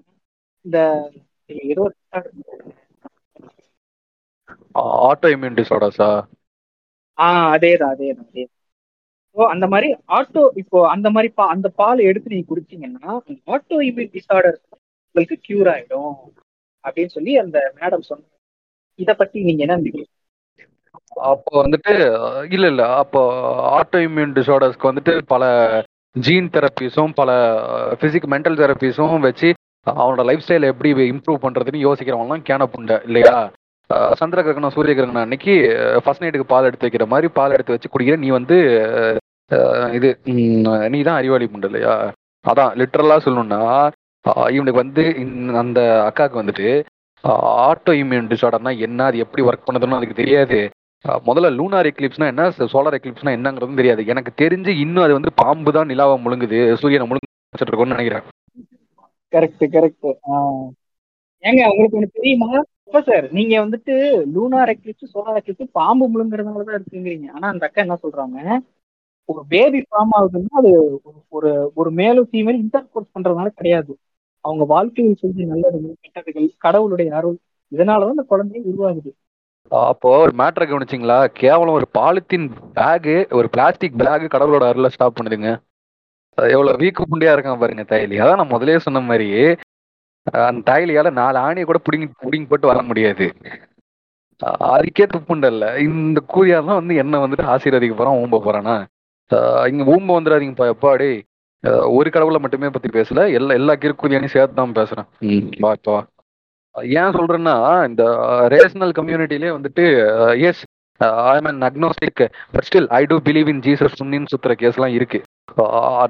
இந்த 0.65 0.79
ஏதோ 1.67 1.83
ஆட்டோ 5.05 5.27
இம்யூன் 5.33 5.57
டிசார்டர்ஸா 5.59 6.09
ஆஹ் 7.17 7.49
அதேதான் 7.55 7.93
அதேதான் 7.93 8.27
அதே 8.27 8.43
ஸோ 9.35 9.41
அந்த 9.53 9.65
மாதிரி 9.67 9.87
ஆட்டோ 10.17 10.41
இப்போ 10.61 10.79
அந்த 10.89 11.07
மாதிரி 11.09 11.29
பா 11.33 11.43
அந்த 11.53 11.67
பால் 11.79 12.07
எடுத்து 12.09 12.33
நீங்க 12.33 12.47
குடிச்சீங்கன்னா 12.49 13.11
ஆட்டோ 13.53 13.77
இம்யூன் 13.87 14.13
டிசார்டர் 14.15 14.57
உங்களுக்கு 15.07 15.37
கியூர் 15.45 15.69
ஆயிடும். 15.73 16.13
அப்படின்னு 16.83 17.13
சொல்லி 17.15 17.33
அந்த 17.37 17.57
மேடம் 17.77 18.07
சொன்னாங்க. 18.09 18.29
இத 18.99 19.11
பத்தி 19.15 19.37
நீங்க 19.43 19.61
என்ன 19.65 19.77
நினைக்கிறீங்க? 19.77 20.12
அப்போ 21.29 21.63
வந்துட்டு 21.63 21.93
இல்ல 22.51 22.67
இல்ல. 22.67 22.83
அப்போ 22.95 23.21
ஆட்டோ 23.73 23.97
இம்யூன் 24.05 24.35
டிசார்டர்ஸ்க்கு 24.35 24.89
வந்துட்டு 24.91 25.21
பல 25.25 25.43
ஜீன் 26.15 26.49
தெரப்பீஸும் 26.49 27.13
பல 27.13 27.31
பிசிக் 28.01 28.27
மென்டல் 28.27 28.59
தெரப்பீஸும் 28.59 29.25
வச்சு 29.25 29.49
அவனோட 29.87 30.23
லைஃப் 30.25 30.43
ஸ்டைலை 30.45 30.67
எப்படி 30.67 30.89
இம்ப்ரூவ் 31.07 31.43
பண்றதுன்னு 31.43 31.85
யோசிக்கிறவங்களாம் 31.85 32.47
கேன 32.47 32.67
புண்டை 32.73 32.97
இல்லையா? 33.05 33.35
சந்திர 34.17 34.41
கிரகணம் 34.41 34.73
சூரிய 34.75 34.93
கிரகணம் 34.93 35.23
அன்னைக்கு 35.23 35.53
ஃபர்ஸ்ட் 36.03 36.23
நைட்டுக்கு 36.23 36.51
பால் 36.51 36.65
எடுத்து 36.65 36.87
வைக்கிற 36.87 37.05
மாதிரி 37.07 37.27
பால் 37.33 37.51
எடுத்து 37.51 37.73
வச்சு 37.73 37.89
குடிக்கிற 37.89 38.17
நீ 38.17 38.29
வந்து 38.29 38.57
இது 39.93 40.09
நீ 40.91 41.01
தான் 41.03 41.17
அறிவாளி 41.17 41.47
புண்டை 41.47 41.65
இல்லையா? 41.65 41.95
அதான் 42.45 42.71
லிட்ரலா 42.79 43.17
சொல்லணும்னா 43.25 43.59
இவனுக்கு 44.49 44.81
வந்து 44.81 45.03
இந்த- 45.17 45.57
அந்த 45.57 45.79
அக்காவுக்கு 46.05 46.41
வந்துட்டு 46.41 46.69
ஆட்டோ 47.65 47.91
இம்யூன் 47.99 48.29
டிசார்டர்னா 48.31 48.77
என்ன 48.79 49.03
அது 49.03 49.17
எப்படி 49.17 49.43
ஒர்க் 49.43 49.67
பண்ணுதுன்னு 49.67 49.97
அதுக்கு 49.97 50.15
தெரியாது. 50.15 50.57
முதல்ல 51.05 51.47
லூனார் 51.57 51.87
எக்லிப்ஸ்னா 51.89 52.27
என்ன? 52.31 52.43
சோலார் 52.73 52.97
எக்லிப்ஸ்னா 52.97 53.31
என்னங்கிறதும் 53.37 53.79
தெரியாது. 53.79 54.01
எனக்கு 54.05 54.31
தெரிஞ்சு 54.43 54.71
இன்னும் 54.83 55.05
அது 55.05 55.13
வந்து 55.13 55.31
பாம்பு 55.41 55.71
தான் 55.71 55.89
நிலாவை 55.91 56.15
முழுங்குது. 56.25 56.59
சூரியனை 56.81 57.07
முழுங்கிட்டு 57.09 57.65
இருக்கோம்னு 57.65 57.95
நினைக்கிறேன். 57.95 58.25
கரெக்ட் 59.33 59.65
கரெக்ட் 59.75 60.07
ஏங்க 61.43 61.61
உங்களுக்கு 61.71 61.97
ஒண்ணு 61.99 62.17
தெரியுமா? 62.17 62.49
இப்ப 62.87 62.99
சார் 63.01 63.25
நீங்க 63.31 63.53
வந்துட்டு 63.65 63.93
லூனார் 64.35 64.71
எக்லிப்ஸ் 64.73 65.11
சோலார் 65.13 65.39
எக்லிப்ஸ் 65.39 65.75
பாம்பு 65.79 66.05
முழுங்குறதுனால 66.13 66.63
தான் 66.67 66.77
இருக்குங்கிறீங்க. 66.79 67.27
ஆனா 67.35 67.45
அந்த 67.53 67.65
அக்கா 67.67 67.81
என்ன 67.81 67.97
சொல்றாங்க? 68.03 68.37
ஒரு 69.29 69.41
பேபி 69.49 69.79
ஃபார்ம் 69.87 70.13
ஆகுதுன்னா 70.17 70.59
அது 70.61 70.71
ஒரு 71.29 71.49
ஒரு 71.75 71.89
மேலும் 71.91 72.27
ஃபீமேல் 72.31 72.61
இன்டர் 72.63 72.91
கோர்ஸ் 72.93 73.13
பண்றதுனால 73.15 73.51
கிடையாது. 73.59 73.91
அவங்க 74.45 74.63
வாழ்க்கையில் 74.73 75.19
செஞ்ச 75.21 75.45
நல்லது 75.51 75.77
கெட்டதுகள் 76.05 76.47
கடவுளுடைய 76.57 77.09
அருள் 77.19 77.37
இதனாலதான் 77.71 78.15
அந்த 78.17 78.25
குழந்தை 78.31 78.61
உருவாகுது. 78.71 79.11
அப்போ 79.71 80.09
ஒரு 80.23 80.33
மேட்ரை 80.39 80.65
கவனிச்சிங்களா? 80.67 81.17
கேவலம் 81.41 81.77
ஒரு 81.79 81.87
பாலித்தீன் 81.97 82.47
பேகு 82.77 83.15
ஒரு 83.37 83.47
பிளாஸ்டிக் 83.53 83.99
பேகு 84.01 84.25
கடவுளோட 84.33 84.63
அருள 84.71 84.89
ஸ்டாப் 84.93 85.17
பண்ணுதுங்க 85.17 85.49
எவ்வளோ 86.37 86.53
எவ்வளவு 86.53 86.79
வீக்கு 86.81 87.03
புண்டியா 87.09 87.33
இருக்கான் 87.33 87.61
பாருங்க 87.61 87.83
தைலி. 87.91 88.15
அதான் 88.23 88.39
நான் 88.41 88.53
முதலே 88.53 88.77
சொன்ன 88.85 89.01
மாதிரி 89.09 89.27
அந்த 90.47 90.61
தைலியால 90.69 91.09
நாலு 91.19 91.37
ஆணியை 91.47 91.65
கூட 91.65 91.79
பிடிங்கி 91.85 92.07
பிடிங்கி 92.23 92.47
போட்டு 92.49 92.71
வர 92.71 92.81
முடியாது. 92.89 93.25
அதுக்கே 94.69 95.05
துப்புண்டல்ல 95.11 95.65
இந்த 95.87 96.19
கூலியாலாம் 96.33 96.79
வந்து 96.79 96.95
என்ன 97.03 97.19
வந்துட்டு 97.23 97.51
ஆசீர்வதிக்க 97.55 97.95
போறான் 97.97 98.21
ஊம்ப 98.21 98.39
போறானா? 98.45 98.75
இங்க 99.71 99.83
ஊம்ப 99.93 100.09
வந்துடாதீங்கப்பா 100.15 100.71
எப்பாடி 100.73 101.09
ஒரு 101.97 102.09
கடவுளை 102.15 102.39
மட்டுமே 102.41 102.69
பத்தி 102.69 102.89
பேசல 102.95 103.21
எல்லா 103.37 103.53
எல்லா 103.59 103.73
கிறுக்குதியானையும் 103.83 104.35
சேர்த்து 104.35 104.59
தான் 104.59 104.77
பேசுறேன். 104.79 105.07
ம், 105.27 105.45
வா 105.63 105.71
இப்போ 105.77 105.93
ஏன் 106.81 107.15
சொல்றேன்னா 107.17 107.55
இந்த 107.87 108.03
ரேஷனல் 108.53 108.93
கம்யூனிட்டிலே 108.99 109.49
வந்துட்டு 109.57 109.83
yes 110.47 110.63
I 110.99 111.35
am 111.39 111.49
an 111.51 111.61
agnostic 111.69 112.21
but 112.53 112.67
still 112.69 112.87
I 112.99 113.01
do 113.05 113.17
believe 113.27 113.49
in 113.53 113.59
Jesus 113.59 113.99
சுன்னின்னு 113.99 114.31
சுத்துற 114.33 114.53
கேஸ்லாம் 114.61 114.95
இருக்கு. 114.97 115.19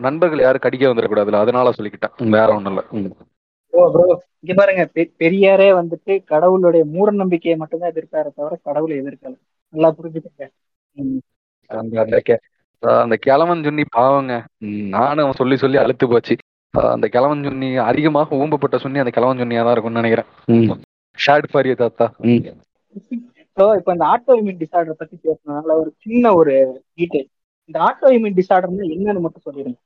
நண்பர்கள் 0.05 0.43
யாரும் 0.45 0.63
கடிக்க 0.65 0.93
வந்துடக்கூடாதுல 0.93 1.41
அதனால 1.43 1.71
சொல்லிக்கிட்டேன். 1.77 2.29
வேற 2.35 2.47
ஒண்ணும் 2.55 2.73
இல்ல. 2.73 3.11
ஓ 3.69 3.91
ப்ரோ 3.93 4.05
இங்க 4.39 4.53
பாருங்க 4.55 4.83
பெரியாரே 4.95 5.69
வந்துட்டு 5.79 6.13
கடவுளுடைய 6.31 6.85
மூட 6.85 7.11
நம்பிக்கையை 7.21 7.59
மட்டும்தான் 7.59 7.91
எதிர்க்காரு 7.91 8.29
தவிர 8.39 8.59
கடவுளை 8.63 8.95
எதிர்க்கல. 9.01 9.35
நல்லா 9.69 9.89
புரிஞ்சுக்கங்க. 9.97 10.47
அந்த 13.01 13.15
கிழவன் 13.25 13.63
சுன்னி 13.67 13.83
பாவங்க. 13.97 14.33
நானும் 14.95 15.37
சொல்லி 15.41 15.55
சொல்லி 15.63 15.77
அழுத்து 15.83 16.07
போச்சு. 16.07 16.35
அந்த 16.93 17.05
கிழவன் 17.13 17.43
சுன்னி 17.45 17.69
அதிகமாக 17.89 18.37
ஊம்பப்பட்ட 18.41 18.75
சுன்னி 18.83 19.01
அந்த 19.01 19.11
கிழவன் 19.15 19.41
சுன்னியா 19.41 19.63
தான் 19.65 19.75
இருக்கும்னு 19.75 20.01
நினைக்கிறேன். 20.01 20.29
ஷேட் 21.17 21.47
ஃபார் 21.51 21.69
தாத்தா. 21.81 22.05
ஸோ 23.57 23.65
இப்போ 23.79 23.91
இந்த 23.95 24.05
ஆட்டோ 24.11 24.35
இம்யூன் 24.39 24.59
டிசார்டர் 24.61 24.99
பத்தி 25.01 25.15
பேசுனதுனால 25.25 25.73
ஒரு 25.81 25.89
சின்ன 26.03 26.31
ஒரு 26.39 26.53
டீடைல் 26.97 27.27
இந்த 27.69 27.77
ஆட்டோ 27.87 28.09
இம்யூன் 28.17 28.37
டிசார்டர்னா 28.39 28.87
என்னன்னு 28.95 29.23
மட்டும் 29.25 29.45
சொல்லிடுங்க. 29.47 29.77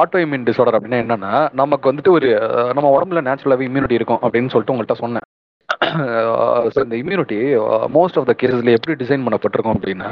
ஆட்டோ 0.00 0.18
இம்யூன் 0.24 0.46
டிசார்டர் 0.48 0.76
அப்படின்னா 0.78 1.02
என்னன்னா 1.04 1.32
நமக்கு 1.60 1.90
வந்துட்டு 1.90 2.12
ஒரு 2.16 2.30
நம்ம 2.76 2.90
உடம்புல 2.96 3.22
நேச்சுரலாகவே 3.28 3.68
இம்யூனிட்டி 3.68 3.98
இருக்கும் 3.98 4.22
அப்படின்னு 4.24 4.52
சொல்லிட்டு 4.54 4.74
உங்கள்கிட்ட 4.74 4.98
சொன்னேன். 5.04 5.26
ஸோ 6.74 6.78
இந்த 6.86 6.96
இம்யூனிட்டி 7.02 7.38
மோஸ்ட் 7.98 8.18
ஆஃப் 8.20 8.28
த 8.30 8.34
கேசஸ்ல 8.42 8.74
எப்படி 8.78 8.96
டிசைன் 9.04 9.24
பண்ணப்பட்டிருக்கும் 9.26 9.76
அப்படின்னா 9.76 10.10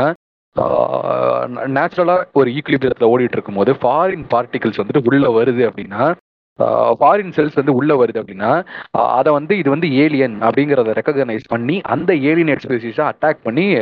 நேச்சுரலாக 1.68 2.24
ஒரு 2.32 2.50
ஈக்குலிபியத்தில் 2.50 3.11
ஓடிட்டு 3.12 3.32
இருக்கும்போது 3.32 3.72
ஃபாரின் 3.72 4.26
பார்ட்டிகல்ஸ் 4.34 4.80
வந்துட்டு 4.82 5.05
உள்ள 5.05 5.28
வருது 5.28 5.70
அப்படின்னா 5.70 6.14
ஃபாரின் 6.98 7.32
செல்ஸ் 7.36 7.55
வந்து 7.55 7.74
உள்ள 7.74 8.05
வருது 8.05 8.18
அப்படின்னா 8.20 8.66
அதை 8.90 9.32
வந்து 9.32 9.59
இது 9.59 9.70
வந்து 9.70 9.92
ஏலியன் 9.92 10.42
அப்படிங்கிறத 10.42 10.92
ரெக்கக்னைஸ் 10.98 11.46
பண்ணி 11.48 11.80
அந்த 11.80 12.14
ஏலியன் 12.14 12.62
ஸ்பீசிஸை 12.64 13.11
அட்டாக் 13.11 13.40
பண்ணி 13.42 13.74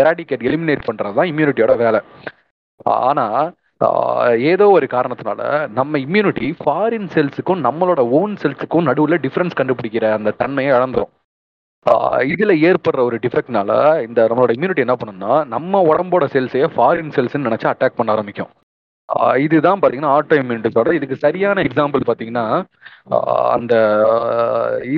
எராடிகேட் 0.00 0.48
எலிமினேட் 0.50 0.88
பண்ணுறது 0.88 1.14
தான் 1.14 1.30
இம்யூனிட்டியோட 1.32 1.76
வேலை. 1.76 2.00
ஆனால் 2.84 3.54
ஏதோ 4.38 4.68
ஒரு 4.68 4.86
காரணத்தினால 4.90 5.68
நம்ம 5.68 5.98
இம்யூனிட்டி 5.98 6.54
ஃபாரின் 6.64 7.08
செல்ஸுக்கும் 7.14 7.64
நம்மளோட 7.68 8.00
ஓன் 8.10 8.34
செல்ஸுக்கும் 8.42 8.82
நடுவில் 8.82 9.20
டிஃப்ரென்ஸ் 9.20 9.58
கண்டுபிடிக்கிற 9.58 10.12
அந்த 10.12 10.30
தன்மையை 10.30 10.78
இழந்துடும் 10.78 11.12
இதுல 12.32 12.52
ஏற்படுற 12.68 13.00
ஒரு 13.08 13.16
டிஃபெக்ட்னால 13.24 13.70
இந்த 14.06 14.20
நம்மளோட 14.30 14.52
இம்யூனிட்டி 14.56 14.84
என்ன 14.84 14.96
பண்ணும்னா 15.02 15.34
நம்ம 15.54 15.82
உடம்போட 15.90 16.24
செல்ஸே 16.34 16.62
ஃபாரின் 16.74 17.12
செல்ஸ்னு 17.16 17.46
நினைச்சு 17.48 17.70
அட்டாக் 17.72 17.98
பண்ண 17.98 18.12
ஆரம்பிக்கும். 18.14 18.50
இதுதான் 19.44 19.80
பாத்தீங்கன்னா 19.82 20.14
ஆட்டோ 20.16 20.36
இம்யூன் 20.40 20.64
டிசார்டர் 20.64 20.96
இதுக்கு 20.98 21.16
சரியான 21.26 21.62
எக்ஸாம்பிள் 21.68 22.02
பாத்தீங்கன்னா 22.08 22.44
அந்த 23.56 23.74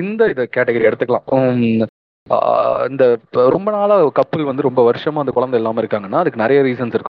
இந்த 0.01 0.21
இதை 0.33 0.45
கேட்டகரி 0.57 0.89
எடுத்துக்கலாம். 0.89 1.27
இந்த 2.91 3.03
ரொம்ப 3.55 3.67
நாளா 3.77 3.95
கப்பல் 4.19 4.49
வந்து 4.49 4.67
ரொம்ப 4.69 4.81
வருஷமா 4.89 5.23
அந்த 5.23 5.33
குழந்தை 5.37 5.59
இல்லாம 5.61 5.81
இருக்காங்கன்னா 5.83 6.21
அதுக்கு 6.23 6.43
நிறைய 6.43 6.61
ரீசன்ஸ் 6.69 6.97
இருக்கும் 6.97 7.17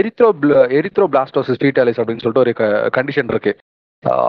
எரித்ரோ 0.00 0.28
எரித்ரோ 0.78 1.06
பிளாஸ்டோசிஸ் 1.14 1.62
டீட்டாலிஸ் 1.64 2.00
அப்படின்னு 2.00 2.24
சொல்லிட்டு 2.24 2.44
ஒரு 2.44 2.52
கண்டிஷன் 2.98 3.32
இருக்கு. 3.34 3.52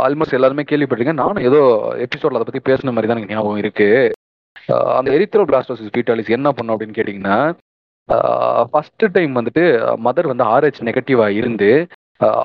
ஆல்மோஸ்ட் 0.05 0.38
எல்லாருமே 0.38 0.63
கேள்விப்பட்டிருக்கேன் 0.70 1.22
நானும் 1.22 1.45
ஏதோ 1.49 1.59
எபிசோட்ல 2.05 2.39
அதை 2.39 2.47
பத்தி 2.49 2.61
பேசின 2.70 2.91
மாதிரி 2.95 3.09
தான் 3.09 3.18
எனக்கு 3.18 3.36
ஞாபகம் 3.36 3.61
இருக்கு. 3.63 3.88
அந்த 4.97 5.09
எரித்ரோ 5.18 5.43
பிளாஸ்டோசிஸ் 5.49 5.93
பீட்டாலிஸ் 5.95 6.36
என்ன 6.38 6.51
பண்ணும் 6.51 6.76
அப்படின்னு 6.76 6.97
கேட்டிங்கன்னா 6.99 7.38
ஃபர்ஸ்ட் 8.72 9.05
டைம் 9.11 9.34
வந்துட்டு 9.39 9.63
மதர் 10.07 10.32
வந்து 10.32 10.45
ஆர்ஹெச் 10.55 10.82
நெகட்டிவாக 10.89 11.38
இருந்து 11.39 11.70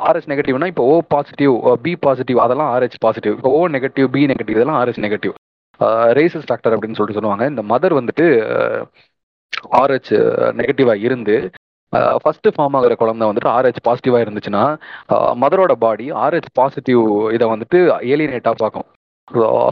ஆர்ஹெச் 0.09 0.31
நெகட்டிவ்னா 0.33 0.69
இப்போ 0.73 0.85
ஓ 0.93 0.95
பாசிட்டிவ் 1.15 1.55
பி 1.85 1.93
பாசிட்டிவ் 2.07 2.39
அதெல்லாம் 2.39 2.71
ஆர்ஹெச் 2.75 2.99
பாசிட்டிவ் 3.01 3.35
இப்போ 3.37 3.51
ஓ 3.59 3.61
நெகட்டிவ் 3.69 4.09
பி 4.17 4.23
நெகட்டிவ் 4.33 4.57
இதெல்லாம் 4.57 4.79
ஆர்ஹெச் 4.81 5.03
நெகட்டிவ் 5.07 5.35
ரேசஸ் 6.19 6.49
டாக்டர் 6.51 6.75
அப்படின்னு 6.77 6.99
சொல்லிட்டு 6.99 7.19
சொல்லுவாங்க. 7.19 7.45
இந்த 7.53 7.63
மதர் 7.73 7.99
வந்துட்டு 8.01 8.27
ஆர்ஹெச் 9.81 10.13
நெகட்டிவாக 10.61 11.05
இருந்து 11.07 11.37
ஃபர்ஸ்ட் 12.23 12.49
ஃபார்ம் 12.55 12.77
ஆகிற 12.79 12.95
குழந்தை 13.01 13.25
வந்துட்டு 13.29 13.51
ஆர்ஹெச் 13.57 13.81
பாசிட்டிவாக 13.87 14.25
இருந்துச்சுன்னா 14.25 14.65
மதரோட 15.43 15.73
பாடி 15.85 16.07
ஆர்ஹெச் 16.25 16.51
பாசிட்டிவ் 16.59 17.03
இதை 17.37 17.47
வந்துட்டு 17.53 17.79
ஏலியனேட்டாக 18.13 18.57
பார்க்கும். 18.63 18.87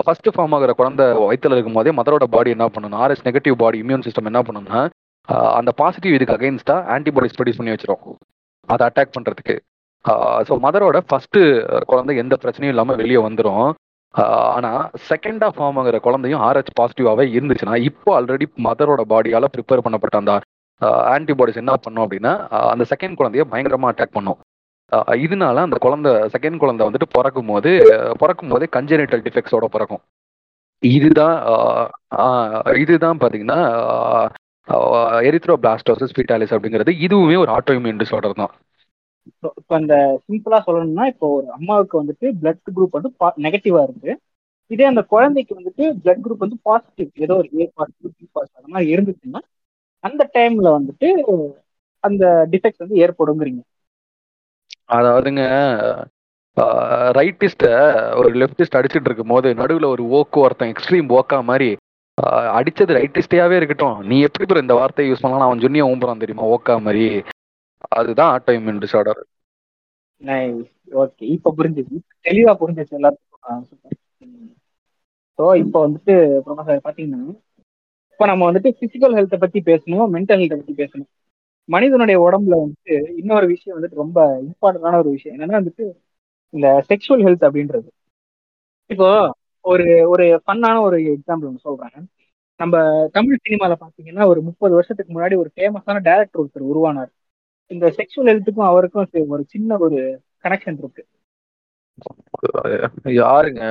ஃபர்ஸ்ட் 0.07 0.29
ஃபார்ம் 0.35 0.55
ஆகிற 0.57 0.73
குழந்தை 0.81 1.05
வயிற்றில் 1.29 1.55
இருக்கும் 1.57 1.79
போதே 1.79 1.93
மதரோட 2.01 2.25
பாடி 2.35 2.51
என்ன 2.57 2.67
பண்ணணும் 2.75 3.01
Rh 3.05 3.25
negative 3.29 3.57
body 3.63 3.79
immune 3.85 4.05
system 4.07 4.29
என்ன 4.31 4.43
பண்ணணும்னா 4.49 4.81
அந்த 5.59 5.71
பாசிட்டிவ் 5.81 6.17
இதுக்கு 6.17 6.37
அகைன்ஸ்டாக 6.39 6.85
ஆன்டிபாடிஸ் 6.97 7.37
ப்ரொடியூஸ் 7.39 7.61
பண்ணி 7.61 7.75
வச்சிரும். 7.75 8.05
அதை 8.69 8.83
அட்டாக் 8.89 9.15
பண்ணுறதுக்கு 9.17 9.57
ஸோ 10.49 10.55
மதரோட 10.65 10.99
ஃபர்ஸ்ட் 11.09 11.39
குழந்தை 11.91 12.13
எந்த 12.23 12.35
பிரச்சனையும் 12.43 12.75
இல்லாமல் 12.75 12.99
வெளியே 13.01 13.21
வந்துடும் 13.27 13.67
ஆனால் 14.57 14.85
செகண்டாக 15.09 15.53
ஃபார்ம் 15.57 15.79
ஆகிற 15.81 15.97
குழந்தையும் 16.07 16.43
ஆர்ஹெச் 16.49 16.77
பாசிட்டிவாகவே 16.81 17.25
இருந்துச்சுன்னா 17.37 17.75
இப்போ 17.89 18.11
ஆல்ரெடி 18.19 18.47
மதரோட 18.67 19.03
பாடியால் 19.13 19.53
ப்ரிப்பேர் 19.55 19.85
பண்ணப்பட்ட 19.87 20.17
அந்த 20.23 20.35
ஆன்டிபாடிஸ் 21.15 21.61
என்ன 21.63 21.73
பண்ணும் 21.85 22.05
அப்படின்னா 22.05 22.33
அந்த 22.73 22.85
செகண்ட் 22.93 23.19
குழந்தைய 23.21 23.45
பயங்கரமா 23.53 23.91
அட்டாக் 23.93 24.17
பண்ணும். 24.19 24.39
இதனால 25.25 25.63
அந்த 25.67 25.79
குழந்தை 25.85 26.13
செகண்ட் 26.35 26.61
குழந்தை 26.63 26.83
வந்துட்டு 26.89 27.09
பிறக்கும் 27.17 27.51
போது 27.53 27.71
பிறக்கும் 28.23 28.53
போதே 28.53 28.69
கஞ்சனிட்டல் 28.77 29.25
டிஃபெக்ட்ஸோட 29.27 29.67
பிறக்கும். 29.75 30.03
இதுதான் 30.83 31.37
இதுதான் 32.83 33.21
பாத்தீங்கன்னா 33.23 33.61
எரித்ரோ 35.29 35.55
பிளாஸ்டோசிஸ் 35.63 36.15
ஃபீட்டாலிஸ் 36.17 36.55
அப்படிங்கிறது 36.57 36.93
இதுவுமே 37.07 37.37
ஒரு 37.43 37.51
ஆட்டோ 37.57 37.75
இம்யூன் 37.79 38.01
டிசார்டர் 38.03 38.41
தான். 38.43 38.53
இப்போ 39.61 39.75
அந்த 39.81 39.95
சிம்பிளா 40.27 40.59
சொல்லணும்னா 40.67 41.05
இப்போ 41.13 41.27
ஒரு 41.39 41.47
அம்மாவுக்கு 41.59 41.95
வந்துட்டு 42.01 42.27
பிளட் 42.43 42.63
குரூப் 42.77 42.97
வந்து 42.99 43.11
நெகட்டிவா 43.47 43.83
இருக்கு. 43.89 44.13
இதே 44.75 44.85
அந்த 44.93 45.03
குழந்தைக்கு 45.13 45.53
வந்துட்டு 45.59 45.85
பிளட் 46.03 46.23
குரூப் 46.25 46.45
வந்து 46.45 46.59
பாசிட்டிவ் 46.69 47.11
ஏதோ 47.27 47.37
ஒரு 47.41 47.49
ஏ 47.61 47.67
பாசிட்டிவ் 47.79 48.13
பி 48.19 48.27
பாசிட்டிவ் 48.37 48.61
அந்த 48.61 48.73
மாதிரி 48.75 48.93
இருந்துச்சுன்னா 48.95 49.43
அந்த 50.05 50.23
டைம்ல 50.37 50.69
வந்துட்டு 50.77 51.09
அந்த 52.05 52.25
டிஃபெக்ட் 52.53 52.83
வந்து 52.85 53.01
ஏற்படுங்கிறீங்க. 53.05 53.61
அதாவதுங்க 54.97 55.43
ரைட்டிஸ்ட 57.19 57.67
ஒரு 58.21 58.29
லெப்டிஸ்ட் 58.43 58.79
அடிச்சுட்டு 58.79 59.09
இருக்கும் 59.09 59.33
போது 59.35 59.49
நடுவில் 59.61 59.93
ஒரு 59.95 60.05
ஓக்கு 60.19 60.39
ஒருத்தன் 60.45 60.73
எக்ஸ்ட்ரீம் 60.73 61.11
ஓக்கா 61.19 61.39
மாதிரி 61.51 61.69
அடிச்சது 62.59 62.97
ரைட்டிஸ்டேயாவே 62.99 63.59
இருக்கட்டும். 63.59 63.99
நீ 64.11 64.17
எப்படி 64.27 64.47
ப்ரோ 64.49 64.63
இந்த 64.65 64.77
வார்த்தையை 64.79 65.09
யூஸ் 65.11 65.23
பண்ணலாம் 65.25 65.49
அவன் 65.49 65.63
ஜுன்னியா 65.65 65.85
ஊம்புறான் 65.91 66.23
தெரியுமா? 66.25 66.47
ஓக்கா 66.55 66.75
மாதிரி 66.87 67.05
அதுதான் 67.99 68.31
ஆட்டோ 68.35 68.55
இம்யூன் 68.59 68.83
டிசார்டர் 68.85 69.21
ஓகே 71.03 71.25
இப்போ 71.37 71.51
புரிஞ்சுது. 71.59 71.97
தெளிவா 72.29 72.53
புரிஞ்சிச்சு 72.63 72.97
எல்லாருக்கும் 72.99 73.27
ஸோ 75.39 75.45
இப்போ 75.63 75.79
வந்துட்டு 75.87 76.15
ப்ரொஃபசர் 76.47 76.85
பார்த்தீங்கன்னா 76.87 77.21
இப்ப 78.19 78.31
நம்ம 78.31 78.53
வந்துட்டு 78.53 78.73
பிசிக்கல் 78.81 79.17
ஹெல்த்தை 79.19 79.39
பத்தி 79.39 79.61
பேசணும் 79.61 80.09
மென்டல் 80.15 80.41
ஹெல்த்தை 80.41 80.57
பத்தி 80.57 80.75
பேசணும். 80.75 81.09
மனிதனுடைய 81.65 82.17
உடம்புல 82.21 82.55
வந்துட்டு 82.55 83.17
இன்னொரு 83.17 83.47
விஷயம் 83.47 83.79
வந்துட்டு 83.79 83.95
ரொம்ப 83.95 84.43
இம்பார்ட்டன்டான 84.43 84.99
ஒரு 84.99 85.11
விஷயம். 85.11 85.39
என்னன்னா 85.39 85.53
வந்துட்டு 85.53 85.85
இந்த 86.51 86.85
செக்ஷுவல் 86.89 87.25
ஹெல்த் 87.27 87.47
அப்படின்றது. 87.49 87.89
இப்போ 88.87 89.35
ஒரு 89.61 90.09
ஒரு 90.09 90.43
ஃபன்னான 90.47 90.81
ஒரு 90.81 90.99
எக்ஸாம்பிள் 90.99 91.49
ஒன்று 91.51 91.59
சொல்றேன். 91.59 92.11
நம்ம 92.57 93.09
தமிழ் 93.13 93.39
சினிமால 93.49 93.75
பாத்தீங்கன்னா 93.81 94.27
ஒரு 94.27 94.43
முப்பது 94.43 94.75
வருஷத்துக்கு 94.75 95.21
முன்னாடி 95.21 95.37
ஒரு 95.37 95.51
ஃபேமஸான 95.57 96.01
டேரக்டர் 96.09 96.43
ஒருத்தர் 96.43 96.69
உருவானார். 96.73 97.13
இந்த 97.67 97.95
செக்ஷுவல் 97.97 98.31
ஹெல்த்துக்கும் 98.31 98.71
அவருக்கும் 98.73 99.09
ஒரு 99.29 99.45
சின்ன 99.45 99.79
ஒரு 99.79 100.21
கனெக்ஷன் 100.45 100.79
இருக்கு. 100.79 101.07
யாருங்க? 103.05 103.63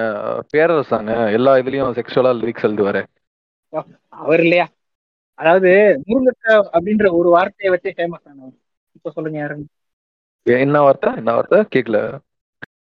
பேரரசாங்க 0.56 1.32
எல்லா 1.32 1.56
இதுலயும் 1.56 1.96
செக்ஷுவலா 2.00 2.34
லிரிக்ஸ் 2.42 2.66
எழுதுவாரு. 2.68 3.04
அவர் 4.24 4.42
இல்லையா? 4.46 4.66
அதாவது 5.40 5.72
முருங்கக்காய் 6.08 6.62
அப்படின்ற 6.76 7.08
ஒரு 7.20 7.30
வார்த்தையை 7.30 7.72
வச்சே 7.74 7.92
ஃபேமஸ் 7.98 8.28
ஆனவர். 8.30 8.56
இப்ப 8.98 9.12
சொல்லுங்க 9.16 9.38
யாருங்க? 9.42 9.66
என்ன 10.46 10.82
வார்த்தை? 10.86 11.10
என்ன 11.22 11.32
வார்த்தை? 11.38 11.60
கேக்கல. 11.74 12.00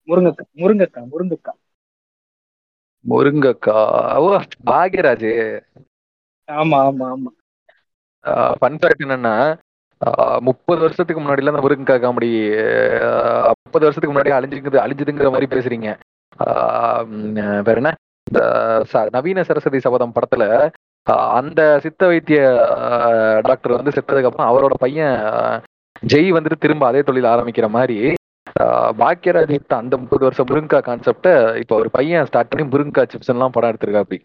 முருங்கக்காய் 0.09 0.51
முருங்கக்காய் 0.63 1.11
முருங்கக்காய் 1.13 1.59
முருங்கக்காய் 3.05 4.23
ஓ 4.23 4.29
பாக்யராஜ். 4.71 5.31
ஆமா 6.49 6.79
ஆமா 6.89 7.07
ஆமா. 7.15 7.31
ஃபன் 8.61 8.79
ஃபேக்ட் 8.81 9.05
என்னன்னா 9.07 9.35
முப்பது 10.49 10.81
வருஷத்துக்கு 10.81 11.21
முன்னாடிலாம் 11.21 11.55
அந்த 11.55 11.65
முருங்கக்காய் 11.65 12.03
காமெடி 12.05 12.31
முப்பது 13.63 13.85
வருஷத்துக்கு 13.87 14.15
முன்னாடி 14.15 14.33
அழிஞ்சுங்கிறது 14.39 14.85
அழிஞ்சுதுங்கிற 14.85 15.31
மாதிரி 15.35 15.49
பேசுறீங்க. 15.55 15.89
வேற 17.69 17.77
என்ன? 17.83 17.93
நவீன 19.15 19.45
சரஸ்வதி 19.49 19.81
சபதம் 19.81 20.15
படத்துல 20.17 20.45
அந்த 21.37 21.61
சித்த 21.85 22.07
வைத்திய 22.07 22.41
டாக்டர் 23.49 23.77
வந்து 23.77 23.95
செத்ததுக்கு 23.97 24.29
அப்புறம் 24.29 24.51
அவரோட 24.51 24.75
பையன் 24.81 25.17
ஜெய் 26.03 26.31
வந்துட்டு 26.33 26.59
திரும்ப 26.59 26.85
அதே 26.87 27.01
தொழில் 27.03 27.33
ஆரம்பிக்கிற 27.33 27.69
மாதிரி 27.71 27.97
பாக்கியராஜ் 29.01 29.49
அந்த 29.79 29.95
முப்பது 30.03 30.23
வருஷம் 30.27 30.49
முருங்கா 30.51 30.79
கான்செப்ட 30.83 31.29
இப்ப 31.63 31.75
ஒரு 31.77 31.91
பையன் 31.91 32.29
ஸ்டார்ட் 32.29 32.51
பண்ணி 32.53 32.65
முருங்கா 32.69 33.03
சிப்ஸ் 33.13 33.33
எல்லாம் 33.35 33.55
படம் 33.55 33.71
எடுத்திருக்கா 33.73 34.03
அப்படி. 34.05 34.19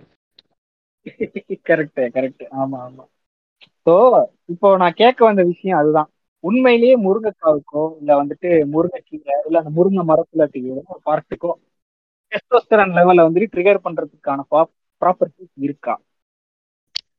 கரெக்ட் 1.67 2.01
கரெக்ட் 2.15 2.43
ஆமா 2.55 2.77
ஆமா. 2.85 3.03
ஸோ 3.87 3.93
இப்போ 4.53 4.67
நான் 4.77 4.99
கேட்க 5.01 5.19
வந்த 5.25 5.43
விஷயம் 5.51 5.79
அதுதான். 5.79 6.09
உண்மையிலேயே 6.43 6.95
முருங்கைக்காவுக்கோ 7.05 7.83
இல்ல 7.99 8.11
வந்துட்டு 8.21 8.49
முருங்கைக்கீரை 8.73 9.35
இல்ல 9.47 9.61
அந்த 9.61 9.71
முருங்கை 9.77 10.03
மரத்துல 10.11 10.47
ஒரு 10.87 10.99
பார்ட்டுக்கோ 11.05 11.51
டெஸ்டோஸ்டரான் 12.35 12.95
லெவல்ல 12.99 13.25
வந்து 13.27 13.49
ட்ரிகர் 13.55 13.83
பண்றதுக்கான 13.83 14.45
ப்ராப்பர்ட்டிஸ் 15.01 15.53
இருக்கா? 15.55 15.95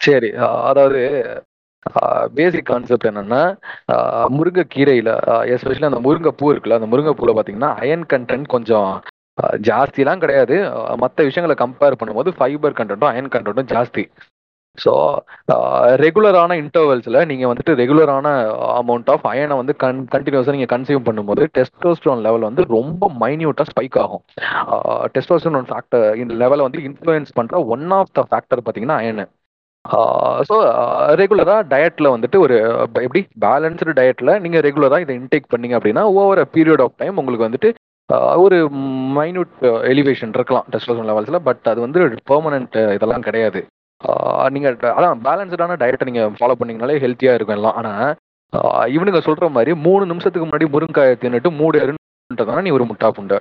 சரி 0.04 0.28
அதாவது 0.70 1.02
பேசிக் 2.34 2.66
கான்செப்ட் 2.66 3.06
என்னன்னா 3.06 3.42
முருங்கைக்கீரையில 4.36 5.10
எஸ்பெஷலி 5.52 5.90
அந்த 5.90 6.00
முருங்கைப்பூ 6.06 6.46
இருக்குல்ல 6.52 6.78
அந்த 6.78 6.88
முருங்கைப்பூல 6.92 7.34
பாத்தீங்கன்னா 7.38 7.70
அயன் 7.82 8.06
கண்டென்ட் 8.12 8.48
கொஞ்சம் 8.54 8.90
ஜாஸ்திலாம் 9.68 10.22
கிடையாது. 10.24 10.56
மற்ற 10.96 11.24
விஷயங்களை 11.24 11.56
கம்பேர் 11.62 11.98
பண்ணும்போது 12.00 12.30
ஃபைபர் 12.38 12.76
கண்டென்ட்டும் 12.78 13.12
அயன் 13.12 13.32
கண்டென்ட்டும் 13.34 13.70
ஜாஸ்தி. 13.74 14.04
ஸோ 14.78 14.92
ரெகுலரான 16.04 16.56
இன்டர்வல்ஸில் 16.62 17.20
நீங்கள் 17.30 17.50
வந்துட்டு 17.50 17.74
ரெகுலரான 17.80 18.26
அமௌண்ட் 18.80 19.10
ஆஃப் 19.14 19.26
அயனை 19.32 19.56
வந்து 19.60 19.74
கன் 19.84 20.02
கண்டினியூஸாக 20.14 20.56
நீங்கள் 20.56 20.72
கன்சியூம் 20.74 21.06
பண்ணும்போது 21.08 21.44
டெஸ்டோஸ்ட்ரோன் 21.56 22.24
லெவல் 22.26 22.48
வந்து 22.48 22.64
ரொம்ப 22.76 23.10
மைன்யூட்டாக 23.22 23.70
ஸ்பைக் 23.72 23.98
ஆகும். 24.04 24.22
Uh, 24.74 25.02
டெஸ்டோஸ்ட்ரோன் 25.14 25.68
ஃபேக்டர் 25.70 26.04
இந்த 26.22 26.34
லெவலை 26.42 26.62
வந்து 26.66 26.80
இன்ஃப்ளூயன்ஸ் 26.88 27.32
பண்ணுற 27.38 27.60
ஒன் 27.74 27.86
ஆஃப் 27.98 28.12
த 28.18 28.22
ஃபேக்டர் 28.30 28.62
பார்த்தீங்கன்னா 28.62 28.98
அயனு 29.02 29.26
ஸோ 30.48 30.54
ரெகுலராக 31.20 31.62
டயட்டில் 31.72 32.12
வந்துட்டு 32.14 32.38
ஒரு 32.44 32.56
uh, 32.70 32.86
எப்படி 33.06 33.22
பேலன்ஸ்டு 33.44 33.96
டயட்டில் 34.00 34.32
நீங்கள் 34.44 34.64
ரெகுலராக 34.68 35.04
இதை 35.04 35.16
இன்டேக் 35.20 35.52
பண்ணீங்க 35.52 35.76
அப்படின்னா 35.78 36.04
over 36.20 36.42
a 36.44 36.46
period 36.56 36.84
of 36.86 36.96
time 37.02 37.20
உங்களுக்கு 37.22 37.48
வந்துட்டு 37.48 37.70
uh, 38.10 38.34
ஒரு 38.44 38.58
மைன்யூட் 39.18 39.54
எலிவேஷன் 39.92 40.34
இருக்கலாம் 40.36 40.68
டெஸ்டோஸ்ட்ரோன் 40.72 41.10
லெவல்ஸில் 41.12 41.44
பட் 41.48 41.64
அது 41.72 41.80
வந்து 41.86 42.00
பெர்மனன்ட் 42.32 42.76
இதெல்லாம் 42.96 43.26
கிடையாது. 43.28 43.62
நீங்க 44.54 44.68
அதான் 44.96 45.22
பேலன்ஸ்டான 45.26 45.76
டயட்டை 45.82 46.08
நீங்க 46.08 46.24
ஃபாலோ 46.38 46.56
பண்ணீங்கனாலே 46.58 47.02
ஹெல்த்தியா 47.04 47.34
இருக்கும் 47.36 47.58
எல்லாம். 47.58 47.76
ஆனா 47.80 47.92
இவனுங்க 48.94 49.20
சொல்ற 49.28 49.46
மாதிரி 49.54 49.72
மூணு 49.86 50.04
நிமிஷத்துக்கு 50.10 50.46
முன்னாடி 50.46 50.66
முருங்காயை 50.74 51.14
தின்னுட்டு 51.22 51.50
மூடு 51.60 51.76
எருன்றதான 51.84 52.64
நீ 52.66 52.70
ஒரு 52.78 52.84
முட்டா 52.90 53.08
புண்டை? 53.16 53.38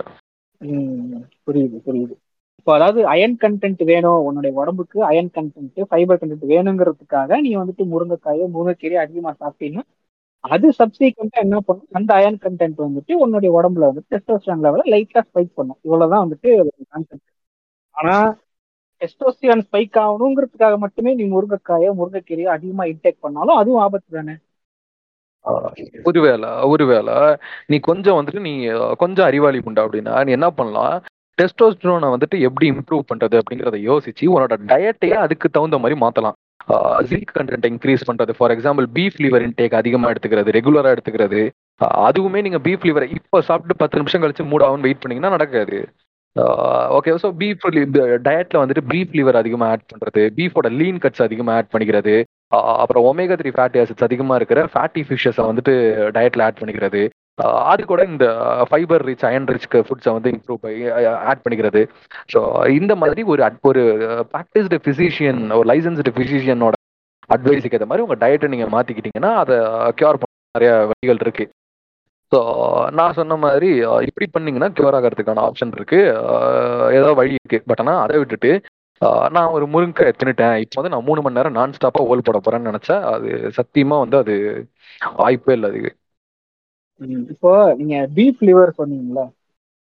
புரியுது 1.48 1.78
புரியுது. 1.88 2.14
இப்போ 2.60 2.74
அதாவது 2.78 3.00
அயன் 3.14 3.36
கண்டென்ட் 3.42 3.82
வேணும். 3.90 4.22
உன்னுடைய 4.28 4.52
உடம்புக்கு 4.62 5.00
அயன் 5.10 5.32
கண்டென்ட் 5.36 5.80
ஃபைபர் 5.90 6.20
கண்டென்ட் 6.22 6.46
வேணுங்கிறதுக்காக 6.54 7.40
நீ 7.46 7.52
வந்துட்டு 7.62 7.84
முருங்கைக்காயோ 7.94 8.46
முருங்கைக்கீரையோ 8.56 9.02
அதிகமா 9.06 9.34
சாப்பிட்டீங்கன்னா 9.42 9.86
அது 10.54 10.68
சப்சீக்வெண்டா 10.80 11.40
என்ன 11.46 11.60
பண்ணும்? 11.68 11.90
அந்த 12.00 12.12
அயன் 12.20 12.40
கண்டென்ட் 12.46 12.80
வந்துட்டு 12.86 13.14
உன்னுடைய 13.24 13.52
உடம்புல 13.58 13.88
வந்து 13.92 14.04
டெஸ்டோஸ்டிரான் 14.14 14.64
லெவல 14.66 14.84
லைட்டா 14.94 15.22
ஸ்பைக் 15.30 15.54
பண்ணும். 15.60 15.80
இவ்வளவுதான் 15.88 16.24
வந்துட்டு 16.26 16.50
கான்செப்ட் 16.94 17.30
ஆனா 17.96 18.16
டெஸ்டோஸ்டிரான் 19.02 19.64
ஸ்பைக் 19.68 19.98
ஆகணுங்கிறதுக்காக 20.06 20.76
மட்டுமே 20.84 21.14
நீ 21.20 21.26
முருங்கைக்காயோ 21.36 21.92
முருங்கைக்கீரையோ 22.00 22.50
அதிகமா 22.58 22.86
இன்டேக் 22.92 23.24
பண்ணாலும் 23.26 23.60
அதுவும் 23.62 23.84
ஆபத்து 23.86 24.18
தானே 24.20 24.36
ஒருவேளை 26.10 26.50
ஒருவேளை 26.74 27.16
நீ 27.72 27.78
கொஞ்சம் 27.90 28.18
வந்துட்டு 28.18 28.42
நீ 28.48 28.54
கொஞ்சம் 28.98 29.28
அறிவாளி 29.28 29.60
உண்டா 29.70 29.84
அப்படின்னா 29.86 30.14
நீ 30.26 30.32
என்ன 30.38 30.48
பண்ணலாம்? 30.60 30.96
டெஸ்டோஸ்ட்ரோனை 31.38 32.10
வந்துட்டு 32.14 32.38
எப்படி 32.48 32.66
இம்ப்ரூவ் 32.72 33.04
பண்றது 33.12 33.36
அப்படிங்கறத 33.42 33.78
யோசிச்சு 33.90 34.26
உன்னோட 34.34 34.56
டயட்டையே 34.72 35.18
அதுக்கு 35.26 35.48
தகுந்த 35.50 35.78
மாதிரி 35.84 35.96
மாத்தலாம். 36.04 36.38
ஜிங்க் 37.10 37.34
கண்டென்ட் 37.38 37.68
இன்க்ரீஸ் 37.72 38.08
பண்றது. 38.10 38.34
For 38.38 38.54
example 38.56 38.86
beef 38.98 39.20
liver 39.26 39.46
intake 39.48 39.76
அதிகமா 39.82 40.10
எடுத்துக்கிறது 40.12 40.56
ரெகுலரா 40.58 40.94
எடுத்துக்கிறது. 40.96 41.42
அதுவுமே 42.08 42.42
நீங்க 42.46 42.62
பீஃப் 42.68 42.88
லிவர் 42.90 43.06
இப்போ 43.18 43.42
சாப்பிட்டு 43.50 43.80
பத்து 43.82 44.00
நிமிஷம் 44.02 44.24
கழிச்சு 44.24 44.50
மூட் 44.52 44.66
ஆகும் 44.68 44.86
வெயிட் 44.88 45.02
பண்ணீங்கன்னா 45.04 45.36
நடக்காது. 45.36 45.80
ஓகே 46.96 47.12
ஸோ 47.24 47.30
பீஃப் 47.42 47.66
டயட்ல 48.28 48.62
வந்துட்டு 48.62 48.84
பீஃப் 48.92 49.14
லிவர் 49.20 49.42
அதிகமாக 49.42 49.74
ஆட் 49.74 49.86
பண்ணுறது 49.92 50.24
பீஃபோட 50.38 50.70
லீன் 50.80 51.02
கட்ஸ் 51.04 51.26
அதிகமாக 51.28 51.58
ஆட் 51.60 51.72
பண்ணிக்கிறது 51.74 52.16
அப்புறம் 52.82 53.06
ஒமேகா 53.10 53.36
த்ரீ 53.42 53.52
ஃபேட்டி 53.58 53.80
ஆசிட்ஸ் 53.82 54.08
அதிகமாக 54.08 54.40
இருக்கிற 54.40 54.62
ஃபேட்டி 54.74 55.04
ஃபிஷஸை 55.08 55.46
வந்துட்டு 55.50 55.74
டயட்ல 56.18 56.46
ஆட் 56.48 56.60
பண்ணிக்கிறது. 56.62 57.02
அது 57.72 57.82
கூட 57.92 58.02
இந்த 58.12 58.26
ஃபைபர் 58.70 59.04
ரிச் 59.10 59.26
அயன் 59.30 59.48
ரிச் 59.54 59.68
ஃபுட்ஸை 59.88 60.12
வந்து 60.18 60.30
இம்ப்ரூவ் 60.36 60.62
ஆட் 61.32 61.44
பண்ணிக்கிறது. 61.46 61.82
ஸோ 62.34 62.40
இந்த 62.80 62.94
மாதிரி 63.02 63.24
ஒரு 63.34 63.44
ஒரு 63.72 63.84
ப்ராக்டிஸ்டு 64.34 64.80
ஃபிசிஷியன் 64.86 65.42
ஒரு 65.58 65.68
லைசன்ஸ்டு 65.74 66.16
ஃபிசிஷியனோட 66.18 66.76
அட்வைஸுக்கு 67.30 67.78
ஏற்ற 67.78 67.88
மாதிரி 67.92 68.06
உங்கள் 68.06 68.22
டயட்டை 68.24 68.50
நீங்கள் 68.54 68.74
மாற்றிக்கிட்டீங்கன்னா 68.76 69.32
அதை 69.44 69.58
கியூர் 70.00 70.20
பண்ண 70.22 70.34
நிறைய 70.58 70.72
வழிகள் 70.92 71.24
இருக்குது 71.26 71.52
ஸோ 72.36 72.40
நான் 73.00 73.18
சொன்ன 73.18 73.36
மாதிரி 73.44 73.68
இப்படி 74.08 74.26
பண்ணீங்கன்னா 74.36 74.70
கியூர் 74.78 74.96
ஆகிறதுக்கான 74.98 75.44
ஆப்ஷன் 75.50 75.76
இருக்கு. 75.78 76.00
ஏதாவது 76.96 77.20
வழி 77.20 77.38
இருக்கு. 77.40 77.60
பட் 77.70 77.82
ஆனால் 77.84 78.02
அதை 78.06 78.16
விட்டுட்டு 78.22 78.52
நான் 79.36 79.54
ஒரு 79.56 79.66
முருங்கை 79.74 80.06
தின்னுட்டேன். 80.20 80.56
இப்போ 80.64 80.78
வந்து 80.80 80.92
நான் 80.94 81.06
மூணு 81.08 81.22
மணி 81.24 81.38
நேரம் 81.38 81.58
நான் 81.58 81.76
ஸ்டாப்பா 81.78 82.02
ஓல் 82.12 82.26
போட 82.28 82.38
போறேன்னு 82.46 82.70
நினைச்சா 82.72 82.96
அது 83.14 83.30
சத்தியமா 83.58 83.98
வந்து 84.04 84.18
அது 84.24 84.36
வாய்ப்பே 85.20 85.56
இல்லை 85.58 85.70
அதுக்கு. 85.72 85.92
இப்போ 87.34 87.52
நீங்க 87.80 87.96
பீஃப் 88.18 88.42
லிவர் 88.50 88.78
சொன்னீங்கல்ல 88.80 89.24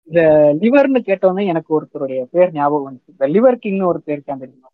இந்த 0.07 0.21
லிவர்னு 0.63 1.01
கேட்டோன்னே 1.09 1.43
எனக்கு 1.51 1.69
ஒருத்தருடைய 1.77 2.21
பேர் 2.33 2.55
ஞாபகம் 2.57 2.87
வந்துச்சு. 2.87 3.13
இந்த 3.15 3.27
லிவர் 3.35 3.61
கிங்னு 3.63 3.89
ஒரு 3.91 4.01
பேர் 4.07 4.17
இருக்கான் 4.17 4.43
தெரியுமா? 4.43 4.69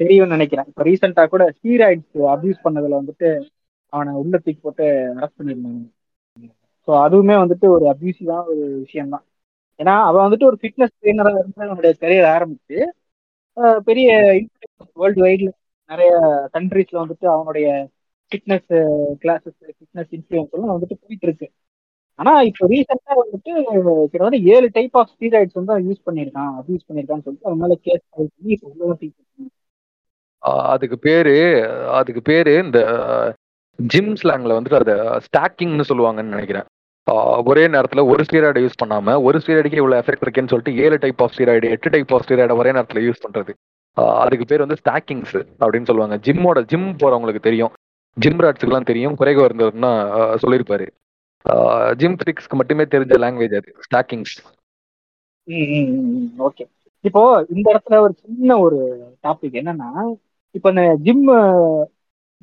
தெரியும்னு 0.00 0.36
நினைக்கிறேன். 0.36 0.68
இப்போ 0.70 0.84
ரீசெண்டா 0.88 1.24
கூட 1.34 1.44
ஸ்டீராய்ட்ஸ் 1.56 2.18
அபியூஸ் 2.34 2.64
பண்ணதுல 2.66 3.00
வந்துட்டு 3.00 3.30
அவனை 3.92 4.12
உள்ள 4.22 4.34
தூக்கி 4.44 4.60
போட்டு 4.66 4.86
அரெஸ்ட் 5.16 5.38
பண்ணியிருந்தாங்க. 5.38 5.86
ஸோ 6.88 6.92
அதுவுமே 7.04 7.34
வந்துட்டு 7.42 7.66
ஒரு 7.68 7.84
அபியூசிவான 7.92 8.44
ஒரு 8.46 8.64
விஷயம் 8.78 9.08
தான் 9.08 9.24
ஏன்னா 9.80 9.94
அவன் 10.06 10.24
வந்துட்டு 10.26 10.48
ஒரு 10.50 10.58
ஃபிட்னஸ் 10.60 10.96
ட்ரெயினராக 10.98 11.38
இருந்து 11.38 11.66
அவனுடைய 11.66 11.92
கரியர் 12.02 12.28
ஆரம்பிச்சு 12.34 12.78
பெரிய 13.80 14.08
வேர்ல்டு 14.96 15.22
வைட்ல 15.22 15.48
நிறைய 15.90 16.10
கண்ட்ரீஸ்ல 16.54 17.02
வந்துட்டு 17.02 17.26
அவனுடைய 17.28 17.68
ஃபிட்னஸ் 18.32 18.68
கிளாஸஸ் 19.22 19.56
ஃபிட்னஸ் 19.78 20.12
இன்ஃபுளுன்ஸ் 20.12 20.52
எல்லாம் 20.56 20.74
வந்துட்டு 20.74 20.96
போயிட்டு 21.00 21.26
இருக்கு. 21.26 21.46
ஆனா 22.18 22.32
இப்போ 22.48 22.64
ரீசெண்டா 22.66 23.12
வந்துட்டு 23.20 23.52
கிட்டத்தட்ட 24.04 24.38
ஏழு 24.54 24.66
டைப் 24.72 24.96
ஆஃப் 24.96 25.12
ஸ்டீராய்ட்ஸ் 25.12 25.58
வந்து 25.58 25.76
யூஸ் 25.86 26.06
பண்ணியிருக்கான் 26.06 26.52
அப்யூஸ் 26.58 26.86
பண்ணியிருக்கான்னு 26.88 27.24
சொல்லிட்டு 27.26 27.48
அவன் 27.48 27.62
மேல 27.62 27.76
கேஸ் 27.86 28.04
பண்ணி 28.10 28.54
இப்போ 28.54 29.48
அதுக்கு 30.72 30.96
பேரு 30.98 31.34
அதுக்கு 31.98 32.22
பேரு 32.22 32.52
இந்த 32.64 32.80
ஜிம் 33.92 34.12
ஸ்லாங்ல 34.20 34.56
வந்துட்டு 34.58 34.78
அதை 34.80 34.94
ஸ்டாக்கிங்னு 35.26 35.88
சொல்லுவாங்கன்னு 35.90 36.34
நினைக்கிறேன். 36.36 36.66
ஒரே 37.50 37.64
நேரத்துல 37.74 38.00
ஒரு 38.12 38.22
ஸ்டீராய்டை 38.26 38.60
யூஸ் 38.64 38.80
பண்ணாம 38.82 39.14
ஒரு 39.26 39.36
ஸ்டீராய்டுக்கு 39.42 39.80
இவ்வளோ 39.80 39.96
எஃபெக்ட் 40.02 40.24
இருக்குன்னு 40.26 40.52
சொல்லிட்டு 40.52 40.82
ஏழு 40.84 40.96
டைப் 41.04 41.22
ஆஃப் 41.24 41.34
ஸ்டீராய்டு 41.36 41.70
எட்டு 41.74 41.92
டைப் 41.94 42.14
ஆஃப் 42.14 42.24
ஸ்டீராய்டை 42.26 42.56
ஒரே 42.60 42.70
நேரத்துல 42.76 43.02
யூஸ் 43.06 43.24
பண்றது. 43.26 43.52
அதுக்கு 44.22 44.44
பேர் 44.50 44.64
வந்து 44.64 44.80
ஸ்டாக்கிங்ஸ் 44.82 45.36
அப்படின்னு 45.62 45.88
சொல்லுவாங்க. 45.90 46.16
ஜிம்மோட 46.26 46.60
ஜிம் 46.72 46.88
போறவங்களுக்கு 47.02 47.42
தெரியும். 47.48 47.72
ஜிம் 48.16 48.40
ராட்ஸுக்குலாம் 48.44 48.90
தெரியும். 48.90 49.16
குறைக 49.20 49.46
இருந்ததுன்னா 49.48 49.92
சொல்லியிருப்பாரு 50.44 50.88
ஜிம் 52.00 52.16
ட்ரிக்ஸ்க்கு 52.22 52.56
மட்டுமே 52.60 52.84
தெரிஞ்ச 52.94 53.14
லாங்குவேஜ் 53.24 53.54
அது 53.60 53.70
ஸ்டாக்கிங்ஸ் 53.86 54.34
ஓகே 56.46 56.64
இப்போ 57.04 57.22
இந்த 57.54 57.66
இடத்துல 57.72 57.98
ஒரு 58.04 58.14
சின்ன 58.22 58.58
ஒரு 58.58 58.78
டாபிக் 59.22 59.56
என்னன்னா 59.60 59.88
இப்போ 60.54 60.68
இந்த 60.68 60.84
ஜிம் 61.06 61.24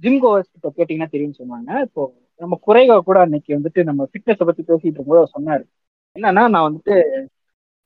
ஜிம் 0.03 0.19
கோவர்ஸ் 0.23 0.51
கிட்ட 0.53 0.69
கேட்டீங்கன்னா 0.77 1.13
தெரியும்னு 1.13 1.39
சொன்னாங்க. 1.41 1.69
இப்போ 1.87 2.03
நம்ம 2.41 2.59
குறைவா 2.67 2.95
கூட 3.07 3.19
அன்னைக்கு 3.25 3.51
வந்துட்டு 3.57 3.83
நம்ம 3.89 4.07
ஃபிட்னஸை 4.09 4.45
பத்தி 4.49 4.63
பேசிட்டு 4.69 4.97
இருக்கும்போது 4.97 5.33
சொன்னாரு. 5.37 5.63
என்னன்னா 6.15 6.43
நான் 6.53 6.67
வந்துட்டு 6.67 6.95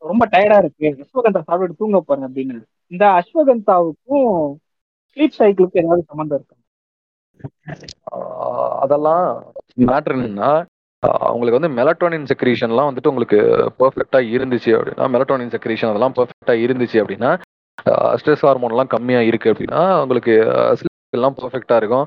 ரொம்ப 0.02 0.24
டயர்டா 0.34 0.58
இருக்கு. 0.64 0.90
அஸ்வகந்தா 1.04 1.42
சாப்பிட்டு 1.48 1.80
தூங்க 1.82 2.00
போறேன் 2.02 2.28
அப்படின்னு. 2.28 2.58
இந்த 2.94 3.06
அஸ்வகந்தாவுக்கும் 3.20 4.30
ஸ்லீப் 5.12 5.38
சைக்கிளுக்கும் 5.40 5.82
ஏதாவது 5.84 6.04
சம்மந்தம் 6.10 6.38
இருக்கு? 6.40 6.58
அதெல்லாம் 8.84 9.26
மேட்ரு 9.90 10.16
என்னன்னா 10.18 10.52
அவங்களுக்கு 11.28 11.60
வந்து 11.60 11.76
மெலட்டோனின் 11.78 12.28
செக்ரீஷன்லாம் 12.32 12.90
வந்துட்டு 12.90 13.12
உங்களுக்கு 13.12 13.40
பெர்ஃபெக்டா 13.80 14.20
இருந்துச்சு 14.36 14.72
அப்படின்னா 14.78 15.06
மெலட்டோனின் 15.14 15.54
செக்ரீஷன் 15.56 15.92
அதெல்லாம் 15.92 16.16
பெர்ஃபெக்டா 16.18 16.56
இருந்துச்சு 16.66 16.98
அப்படின்னா 17.04 17.32
ஸ்ட்ரெஸ் 18.20 18.46
ஹார்மோன்லாம் 18.48 18.94
கம்மியா 18.96 19.22
இருக்கு 19.30 19.52
அப்படின்னா 19.54 19.82
உங்களுக்கு 20.04 20.34
எல்லாம் 21.18 21.36
பெர்ஃபெக்டா 21.38 21.76
இருக்கும். 21.82 22.06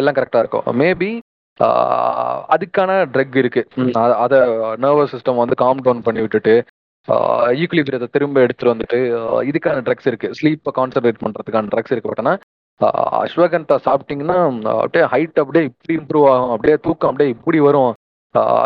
எல்லாம் 0.00 0.16
கரெக்டா 0.18 0.40
இருக்கும். 0.42 0.66
மேபி 0.82 1.10
அதுக்கான 2.54 2.90
ட்ரக் 3.14 3.36
இருக்கு. 3.42 3.62
அத 4.24 4.34
நர்வஸ் 4.84 5.12
சிஸ்டம் 5.14 5.42
வந்து 5.42 5.56
காம் 5.62 5.84
டவுன் 5.86 6.06
பண்ணி 6.06 6.22
விட்டுட்டு 6.24 6.54
ஈக்குலிபிரியத்தை 7.62 8.08
திரும்ப 8.16 8.42
எடுத்துட்டு 8.44 8.72
வந்துட்டு 8.74 8.98
இதுக்கான 9.50 9.82
ட்ரக்ஸ் 9.86 10.08
இருக்கு. 10.10 10.28
ஸ்லீப்பை 10.38 10.72
கான்சென்ட்ரேட் 10.78 11.22
பண்றதுக்கான 11.24 11.70
ட்ரக்ஸ் 11.74 11.94
இருக்கு 11.94 12.10
பட் 12.12 12.22
ஆனா 12.24 12.34
ஆஹ் 12.80 13.18
அஸ்வகந்தா 13.24 13.76
சாப்பிட்டீங்கன்னா 13.88 14.38
அப்படியே 14.82 15.04
ஹைட் 15.12 15.42
அப்படியே 15.42 15.64
இப்படி 15.70 15.94
இம்ப்ரூவ் 15.98 16.26
ஆகும். 16.30 16.52
அப்படியே 16.54 16.76
தூக்கம் 16.86 17.10
அப்படியே 17.10 17.30
இப்படி 17.36 17.58
வரும். 17.66 17.92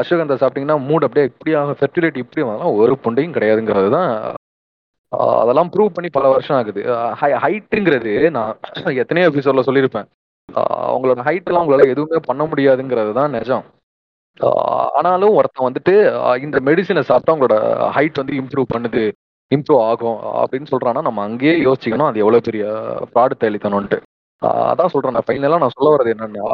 அஸ்வகந்தா 0.01 0.37
சாப்பிட்டீங்கன்னா 0.43 0.79
மூட் 0.89 1.07
அப்படியே 1.07 1.27
இப்படி 1.31 1.53
ஆகும் 1.61 1.79
ஃபெர்டிலிட்டி 1.81 2.21
இப்படி 2.25 2.43
வரலாம் 2.49 2.77
ஒரு 2.83 2.93
புண்டையும் 3.05 3.35
கிடையாதுங்கிறது 3.37 3.91
தான் 3.97 4.13
அதெல்லாம் 5.13 5.71
ப்ரூவ் 5.75 5.95
பண்ணி 5.97 6.09
பல 6.11 6.27
வருஷம் 6.29 6.57
ஆகுது. 6.59 6.81
ஹைட்டுங்கிறது 7.45 8.13
நான் 8.31 8.53
எத்தனையோ 9.03 9.29
எபிசோட்ல 9.31 9.65
சொல்லியிருப்பேன். 9.69 10.09
அவங்களோட 10.89 11.19
ஹைட்லாம் 11.19 11.29
ஹைட் 11.29 11.49
எல்லாம் 11.51 11.65
உங்களால 11.65 11.87
எதுவுமே 11.95 12.19
பண்ண 12.29 12.43
முடியாதுங்கிறது 12.51 13.13
தான் 13.19 13.35
நிஜம். 13.39 13.65
ஆனாலும் 14.99 15.37
ஒருத்தன் 15.39 15.67
வந்துட்டு 15.69 15.95
இந்த 16.43 16.59
மெடிசினை 16.69 17.03
சாப்பிட்டா 17.03 17.35
உங்களோட 17.37 17.57
ஹைட் 17.97 18.21
வந்து 18.23 18.35
இம்ப்ரூவ் 18.41 18.69
பண்ணுது 18.75 19.03
இம்ப்ரூவ் 19.51 19.83
ஆகும் 19.91 20.19
அப்படின்னு 20.41 20.71
சொல்றான்னா 20.73 21.03
நம்ம 21.03 21.23
அங்கேயே 21.23 21.55
யோசிக்கணும் 21.67 22.09
அது 22.11 22.23
எவ்வளவு 22.25 22.47
பெரிய 22.49 22.65
ப்ராடு 23.15 23.35
தெளித்தணும்ட்டு 23.45 23.99
அதான் 24.71 24.93
சொல்றேன் 24.95 25.17
நான் 25.17 25.29
ஃபைனலா 25.29 25.63
நான் 25.65 25.77
சொல்ல 25.77 25.93
வர்றது 25.95 26.15
என்னன்னா 26.15 26.49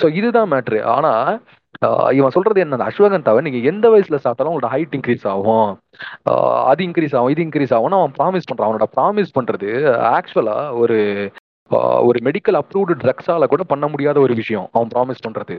ஸோ 0.00 0.06
இதுதான் 0.18 0.50
மேட்ரு 0.52 0.78
ஆனா 0.94 1.12
இவன் 2.18 2.34
சொல்றது 2.36 2.62
என்ன 2.64 2.84
அஸ்வகந்தாவை 2.88 3.40
நீங்க 3.46 3.58
எந்த 3.70 3.86
வயசுல 3.92 4.18
சாப்பிட்டாலும் 4.24 4.52
உங்களோட 4.52 4.70
ஹைட் 4.74 4.94
இன்க்ரீஸ் 4.98 5.26
ஆகும். 5.32 5.70
அது 6.70 6.80
இன்க்ரீஸ் 6.86 7.14
ஆகும் 7.16 7.32
இது 7.34 7.44
இன்க்ரீஸ் 7.46 7.74
ஆகும் 7.76 7.98
அவன் 7.98 8.16
ப்ராமிஸ் 8.18 8.48
பண்றான். 8.50 8.68
அவனோட 8.68 8.88
ப்ராமிஸ் 8.96 9.36
பண்றது 9.38 9.70
ஆக்சுவலா 10.16 10.56
ஒரு 10.82 10.98
ஒரு 12.08 12.18
மெடிக்கல் 12.26 12.58
அப்ரூவ்டு 12.60 12.94
ட்ரக்ஸால 13.02 13.46
கூட 13.50 13.62
பண்ண 13.72 13.86
முடியாத 13.88 14.18
ஒரு 14.20 14.34
விஷயம் 14.40 14.66
அவன் 14.72 14.90
ப்ராமிஸ் 14.94 15.24
பண்றது. 15.26 15.56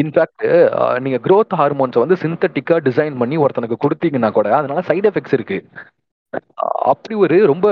இன்ஃபேக்ட் 0.00 0.44
நீங்க 1.04 1.18
க்ரோத் 1.26 1.56
ஹார்மோன்ஸை 1.60 2.00
வந்து 2.04 2.16
சிந்தட்டிக்கா 2.24 2.76
டிசைன் 2.88 3.18
பண்ணி 3.22 3.36
ஒருத்தனுக்கு 3.44 3.82
கொடுத்தீங்கன்னா 3.84 4.30
கூட 4.38 4.48
அதனால 4.56 4.82
சைட் 4.90 5.08
எஃபெக்ட்ஸ் 5.10 5.36
இருக்கு. 5.38 5.58
அப்படி 6.92 7.14
ஒரு 7.24 7.36
ரொம்ப 7.46 7.66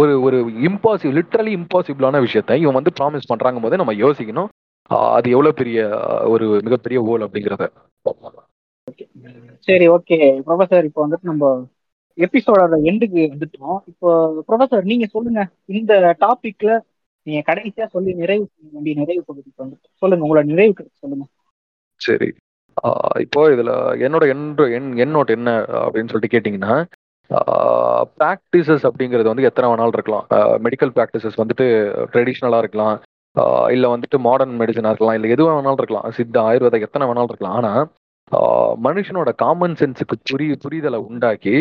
ஒரு 0.00 0.12
ஒரு 0.22 0.38
இம்பாசிபிள் 0.68 1.16
லிட்ரலி 1.18 1.52
இம்பாசிபிளான 1.58 2.20
விஷயத்த 2.26 2.58
இவன் 2.64 2.78
வந்து 2.78 2.96
ப்ராமிஸ் 3.00 3.30
பண்றாங்க 3.32 3.60
போது 3.60 3.80
நம்ம 3.80 3.94
யோசிக்கணும். 4.04 4.50
அது 4.90 5.26
எவ்வளவு 5.34 5.58
பெரிய 5.60 5.78
ஒரு 6.32 6.46
மிகப்பெரிய 6.66 6.98
ஓல் 7.12 7.24
அப்படிங்கிறத 7.26 7.66
சரி 9.68 9.86
ஓகே 9.96 10.16
ப்ரொஃபசர் 10.46 10.88
இப்போ 10.88 11.00
வந்துட்டு 11.04 11.30
நம்ம 11.30 11.52
எபிசோடோட 12.18 12.74
எண்டுக்கு 12.90 13.22
வந்துட்டோம். 13.30 13.78
இப்போ 13.90 14.08
ப்ரொஃபசர் 14.48 14.90
நீங்க 14.90 15.06
சொல்லுங்க. 15.14 15.40
இந்த 15.78 15.92
டாபிக்ல 16.24 16.72
நீங்க 17.26 17.40
கடைசியா 17.48 17.86
சொல்லி 17.94 18.10
நிறைவு 18.20 18.44
செய்ய 18.50 18.68
வேண்டிய 18.74 18.94
நிறைவு 19.00 19.22
பகுதிக்கு 19.28 19.62
வந்துட்டு 19.64 19.88
சொல்லுங்க 20.02 20.26
உங்களோட 20.26 20.44
நிறைவு 20.50 20.74
சொல்லுங்க. 21.02 21.24
சரி. 22.00 22.28
இப்போ 23.24 23.40
இதுல 23.54 23.72
என்னோட 24.06 24.24
என் 24.34 24.46
என் 24.76 24.92
என்னோட 25.04 25.28
என்ன 25.38 25.50
அப்படின்னு 25.84 26.12
சொல்லிட்டு 26.12 26.34
கேட்டிங்கன்னா 26.34 26.76
ப்ராக்டிசஸ் 28.20 28.86
அப்படிங்கிறது 28.88 29.32
வந்து 29.32 29.48
எத்தனை 29.48 29.68
வேணாலும் 29.70 29.96
இருக்கலாம். 29.98 30.26
மெடிக்கல் 30.64 30.94
ப்ராக்டிசஸ் 30.96 31.40
வந்துட்டு 31.42 31.66
ட்ரெடிஷ்னலாக 32.12 32.62
இருக்கலாம். 32.64 32.96
இல்லை 33.74 33.88
வந்துட்டு 33.92 34.18
மாடர்ன் 34.26 34.58
மெடிசனாக 34.60 34.92
இருக்கலாம் 34.92 35.16
இல்லை 35.18 35.30
எதுவாக 35.34 35.54
வேணாலும் 35.56 35.80
இருக்கலாம். 35.82 36.08
சித்த 36.18 36.36
ஆயுர்வேதம் 36.48 36.84
எத்தனை 36.86 37.06
வேணாலும் 37.08 37.32
இருக்கலாம். 37.32 37.56
ஆனால் 37.60 37.82
மனுஷனோட 38.86 39.30
காமன் 39.42 39.74
சென்ஸுக்கு 39.80 40.16
புரி 40.30 40.46
புரிதலை 40.64 40.98
உண்டாக்கி 41.08 41.56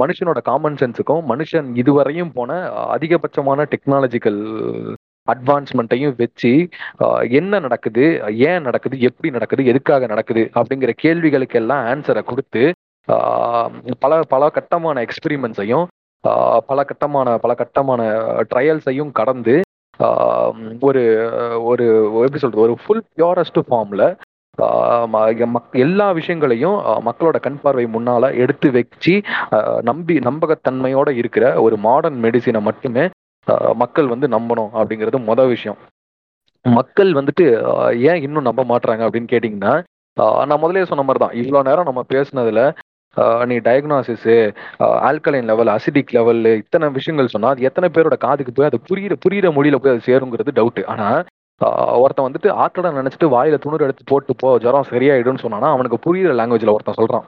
மனுஷனோட 0.00 0.40
காமன் 0.48 0.78
சென்ஸுக்கும் 0.80 1.22
மனுஷன் 1.30 1.68
இதுவரையும் 1.80 2.32
போன 2.34 2.56
அதிகபட்சமான 2.94 3.66
டெக்னாலஜிக்கல் 3.72 4.40
அட்வான்ஸ்மெண்ட்டையும் 5.28 6.14
வச்சு 6.18 6.52
என்ன 7.30 7.58
நடக்குது 7.58 8.04
ஏன் 8.50 8.62
நடக்குது 8.62 8.98
எப்படி 9.00 9.30
நடக்குது 9.30 9.64
எதுக்காக 9.64 10.06
நடக்குது 10.06 10.42
அப்படிங்கிற 10.54 10.92
கேள்விகளுக்கெல்லாம் 11.04 11.86
ஆன்சரை 11.92 12.22
கொடுத்து 12.22 12.62
பல 13.98 14.20
பல 14.28 14.48
கட்டமான 14.48 15.02
எக்ஸ்பிரிமெண்ட்ஸையும் 15.06 15.86
பல 16.66 16.84
கட்டமான 16.84 17.38
பல 17.38 17.54
கட்டமான 17.54 18.02
ட்ரையல்ஸையும் 18.50 19.12
கடந்து 19.12 19.56
ஒரு 20.80 21.02
ஒரு 21.62 21.84
எப்படி 22.14 22.38
சொல்றது 22.38 22.62
ஒரு 22.62 22.76
ஃபுல் 22.82 23.04
பியூரஸ்ட் 23.16 23.60
ஃபார்ம்ல 23.68 24.04
எல்லா 25.72 26.12
விஷயங்களையும் 26.12 26.78
மக்களோட 27.06 27.40
கண் 27.40 27.60
பார்வை 27.60 27.84
முன்னால 27.86 28.34
எடுத்து 28.34 28.70
வச்சு 28.70 29.14
நம்பி 29.82 30.18
நம்பகத்தன்மையோட 30.18 31.10
இருக்கிற 31.10 31.60
ஒரு 31.60 31.76
மாடர்ன் 31.76 32.24
மெடிசினை 32.24 32.60
மட்டுமே 32.60 33.04
மக்கள் 33.74 34.06
வந்து 34.06 34.28
நம்பணும் 34.28 34.72
அப்படிங்கிறது 34.74 35.18
மொதல் 35.26 35.46
விஷயம். 35.46 35.78
மக்கள் 36.64 37.12
வந்துட்டு 37.12 37.44
ஏன் 38.00 38.22
இன்னும் 38.22 38.42
நம்ப 38.42 38.64
மாட்டுறாங்க 38.64 39.02
அப்படின்னு 39.06 39.32
கேட்டிங்கன்னா 39.32 39.74
நான் 40.46 40.58
முதலே 40.58 40.84
சொன்ன 40.84 41.02
மாதிரி 41.02 41.24
தான் 41.24 41.36
இவ்வளோ 41.36 41.64
நேரம் 41.64 41.84
நம்ம 41.84 42.04
பேசுனதுல 42.14 42.62
நீ 43.46 43.56
diagnosis 43.58 44.36
alkaline 45.08 45.48
level 45.50 45.72
acidic 45.74 46.14
level 46.18 46.42
இத்தனை 46.60 46.88
விஷயங்கள் 46.90 47.34
சொன்னா 47.34 47.48
அது 47.48 47.66
எத்தனை 47.68 47.88
பேரோட 47.90 48.18
காதுக்கு 48.18 48.52
போய் 48.52 48.68
அது 48.70 48.80
புரியுற 48.90 49.16
புரியுற 49.24 49.50
மொழியில 49.56 49.78
போய் 49.80 49.94
அது 49.94 50.08
சேருங்கிறது 50.08 50.56
டவுட் 50.58 50.82
ஆனா 50.94 51.08
ஒருத்தன் 52.02 52.26
வந்துட்டு 52.26 52.48
ஆக்கடை 52.64 52.90
நினைச்சிட்டு 52.98 53.28
வாயில 53.34 53.56
துணுறு 53.62 53.86
எடுத்து 53.86 54.04
போட்டு 54.10 54.34
போ 54.42 54.50
ஜுரம் 54.64 54.90
சரியாயிடும்னு 54.90 55.44
சொன்னானா 55.44 55.68
அவனுக்கு 55.74 55.98
புரியுற 56.06 56.34
லாங்குவேஜ்ல 56.40 56.74
ஒருத்தன் 56.74 57.00
சொல்றான். 57.00 57.26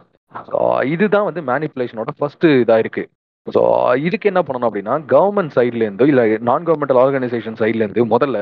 இதுதான் 0.95 1.27
வந்து 1.29 1.43
மேனிப்புலேஷனோட 1.49 2.11
ஃபர்ஸ்ட் 2.19 2.47
இதா 2.62 2.77
இருக்கு. 2.79 3.03
ஸோ 3.47 3.61
இதுக்கு 4.07 4.29
என்ன 4.31 4.41
பண்ணணும் 4.41 4.69
அப்படின்னா 4.69 4.95
கவர்மெண்ட் 5.12 5.55
சைட்ல 5.57 5.85
இருந்து 5.87 6.07
இல்ல 6.07 6.23
நான் 6.49 6.67
கவர்மெண்டல் 6.67 7.01
ஆர்கனைசேஷன் 7.05 7.61
சைட்ல 7.62 7.85
இருந்து 7.85 8.05
முதல்ல 8.15 8.39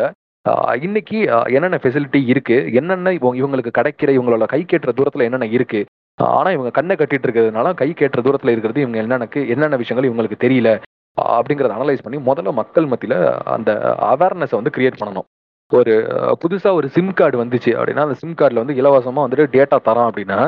இன்னைக்கு 0.82 1.18
என்னென்ன 1.56 1.78
ஃபெசிலிட்டி 1.82 2.20
இருக்கு 2.32 2.56
என்னென்ன 2.72 3.12
இவங்களுக்கு 3.18 3.72
கிடைக்கிற 3.78 4.10
இவங்களோட 4.16 4.46
கை 4.46 4.60
கேட்டுற 4.64 4.92
தூரத்துல 4.98 5.26
என்னென்ன 5.28 5.48
இருக்கு 5.56 5.80
ஆனா 6.18 6.50
இவங்க 6.50 6.70
கண்ணை 6.70 6.94
கட்டிட்டு 6.96 7.26
இருக்கிறதுனால 7.26 7.72
கை 7.74 7.88
கேட்ட 7.92 8.20
தூரத்துல 8.20 8.52
இருக்கிறது 8.54 8.80
இவங்க 8.80 8.98
என்னென்னக்கு 9.02 9.40
என்னென்ன 9.52 9.76
விஷயங்கள் 9.76 10.08
இவங்களுக்கு 10.08 10.44
தெரியல 10.44 10.70
அப்படிங்கறத 11.16 11.76
அனலைஸ் 11.76 12.04
பண்ணி 12.04 12.18
முதல்ல 12.26 12.52
மக்கள் 12.58 12.90
மத்தியில 12.90 13.14
அந்த 13.54 13.70
அவேர்னஸை 14.10 14.56
வந்து 14.56 14.74
கிரியேட் 14.74 15.00
பண்ணணும். 15.00 15.26
ஒரு 15.72 15.94
புதுசா 16.42 16.68
ஒரு 16.74 16.88
சிம் 16.92 17.12
கார்டு 17.14 17.36
வந்துச்சு 17.40 17.72
அப்படின்னா 17.78 18.04
அந்த 18.06 18.16
சிம் 18.20 18.36
கார்டுல 18.36 18.62
வந்து 18.62 18.76
இலவசமா 18.80 19.24
வந்துட்டு 19.24 19.46
டேட்டா 19.54 19.78
தரான் 19.86 20.08
அப்படின்னா 20.10 20.38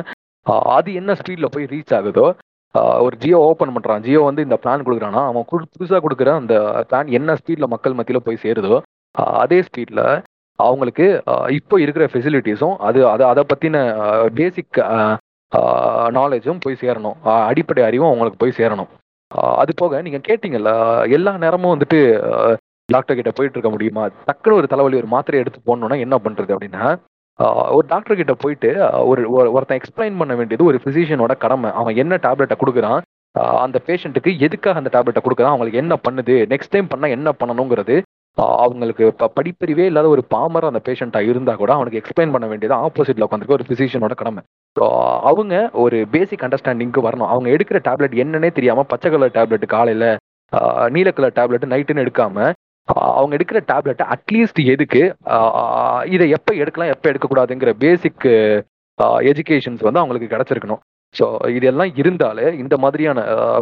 அது 0.76 0.90
என்ன 0.94 1.16
ஸ்பீட்ல 1.18 1.48
போய் 1.54 1.70
ரீச் 1.72 1.94
ஆகுதோ 1.96 2.26
ஒரு 3.04 3.14
ஜியோ 3.18 3.38
ஓப்பன் 3.46 3.74
பண்றான் 3.74 4.04
ஜியோ 4.04 4.20
வந்து 4.26 4.42
இந்த 4.42 4.56
பிளான் 4.62 4.84
கொடுக்குறான்னா 4.86 5.22
அவன் 5.28 5.46
குடு- 5.50 5.70
புதுசா 5.72 5.98
கொடுக்குற 6.00 6.30
அந்த 6.40 6.54
பிளான் 6.88 7.08
என்ன 7.18 7.36
ஸ்பீட்ல 7.40 7.66
மக்கள் 7.68 7.96
மத்தியில 7.98 8.20
போய் 8.20 8.42
சேருதோ 8.42 8.78
அதே 9.36 9.58
ஸ்பீட்ல 9.68 10.02
அவங்களுக்கு 10.58 11.06
இப்போ 11.56 11.76
இருக்கிற 11.80 12.04
ஃபெசிலிட்டிஸும் 12.06 12.76
அது 12.86 13.00
அதை 13.08 13.26
அதை 13.28 13.44
பற்றின 13.50 13.76
பேசிக் 14.34 14.80
நாலேஜும் 16.16 16.62
போய் 16.64 16.80
சேரணும். 16.80 17.16
அடிப்படை 17.50 17.84
அறிவும் 17.88 18.08
அவங்களுக்கு 18.08 18.42
போய் 18.42 18.58
சேரணும். 18.60 18.90
அது 19.62 19.72
போக 19.80 20.00
நீங்கள் 20.06 20.24
கேட்டிங்கல்ல 20.28 20.70
எல்லா 21.16 21.32
நேரமும் 21.44 21.74
வந்துட்டு 21.74 22.00
டாக்டர் 22.94 23.18
கிட்ட 23.18 23.32
போயிட்டு 23.38 23.56
இருக்க 23.56 23.70
முடியுமா? 23.74 24.04
டக்குனு 24.28 24.58
ஒரு 24.60 24.68
தலைவலி 24.72 25.00
ஒரு 25.02 25.08
மாத்திரை 25.14 25.40
எடுத்து 25.42 25.60
போடணும்னா 25.68 25.98
என்ன 26.06 26.16
பண்ணுறது 26.24 26.54
அப்படின்னா 26.56 26.84
ஒரு 27.76 27.84
டாக்டர் 27.92 28.18
கிட்ட 28.20 28.34
போயிட்டு 28.44 28.70
ஒரு 29.10 29.22
ஒருத்தன் 29.54 29.80
எக்ஸ்பிளைன் 29.80 30.18
பண்ண 30.20 30.32
வேண்டியது 30.40 30.68
ஒரு 30.70 30.78
ஃபிசிஷியனோட 30.84 31.34
கடமை. 31.44 31.70
அவன் 31.80 32.00
என்ன 32.02 32.18
டேப்லெட்டை 32.26 32.56
கொடுக்குறான் 32.62 33.00
அந்த 33.64 33.78
பேஷண்ட்டுக்கு 33.86 34.30
எதுக்காக 34.46 34.80
அந்த 34.80 34.90
டேப்லெட்டை 34.94 35.22
கொடுக்குறான் 35.24 35.52
அவங்களுக்கு 35.52 35.82
என்ன 35.84 35.94
பண்ணுது 36.06 36.34
நெக்ஸ்ட் 36.52 36.74
டைம் 36.74 36.90
பண்ணால் 36.94 37.16
என்ன 37.18 37.32
பண்ணணுங்கிறது 37.40 37.96
அவங்களுக்கு 38.64 39.04
படிப்பறிவே 39.38 39.84
இல்லாத 39.90 40.08
ஒரு 40.14 40.22
பாமர 40.34 40.70
அந்த 40.70 40.80
பேஷண்டா 40.88 41.20
இருந்தா 41.30 41.52
கூட 41.62 41.70
அவனுக்கு 41.76 42.00
எக்ஸ்பிளைன் 42.00 42.34
பண்ண 42.34 42.46
வேண்டியது 42.50 42.74
ஆப்போசிட்ல 42.86 43.26
உட்காந்துருக்க 43.26 43.58
ஒரு 43.58 43.68
பிசிஷியனோட 43.70 44.14
கடமை. 44.20 44.42
ஸோ 44.76 44.84
அவங்க 45.30 45.54
ஒரு 45.84 45.98
பேசிக் 46.14 46.44
அண்டர்ஸ்டாண்டிங்க்கு 46.46 47.06
வரணும். 47.08 47.30
அவங்க 47.32 47.48
எடுக்கிற 47.56 47.78
டேப்லெட் 47.88 48.16
என்னன்னே 48.24 48.50
தெரியாம 48.58 48.84
பச்சை 48.92 49.10
கலர் 49.14 49.36
டேப்லெட் 49.38 49.66
காலையில 49.74 50.06
நீல 50.94 51.08
கலர் 51.16 51.36
டேப்லெட் 51.38 51.72
நைட்டுன்னு 51.72 52.04
எடுக்காம 52.04 52.36
அவங்க 53.16 53.32
எடுக்கிற 53.38 53.58
டேப்லெட்டை 53.70 54.04
அட்லீஸ்ட் 54.14 54.60
எதுக்கு 54.72 55.02
இதை 56.14 56.26
எப்போ 56.36 56.52
எடுக்கலாம் 56.62 56.92
எப்போ 56.94 57.06
எடுக்கக்கூடாதுங்கிற 57.10 57.72
பேசிக் 57.84 58.26
எஜுகேஷன்ஸ் 59.30 59.84
வந்து 59.86 60.00
அவங்களுக்கு 60.02 60.32
கிடைச்சிருக்கணும். 60.32 60.80
ஸோ 61.14 61.26
இதெல்லாம் 61.56 61.92
இருந்தாலே 62.00 62.46
இந்த 62.62 62.74
மாதிரியான 62.82 63.20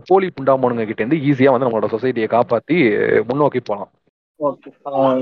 போலி 0.09 0.27
புண்டாமோனுங்க 0.39 0.85
கிட்டேருந்து 0.89 1.21
ஈஸியாக 1.29 1.55
வந்து 1.55 1.67
நம்மளோட 1.67 1.89
சொசைட்டியை 1.95 2.29
காப்பாற்றி 2.37 2.77
முன்னோக்கி 3.29 3.61
போகலாம் 3.69 3.91
ஓகே 4.41 4.71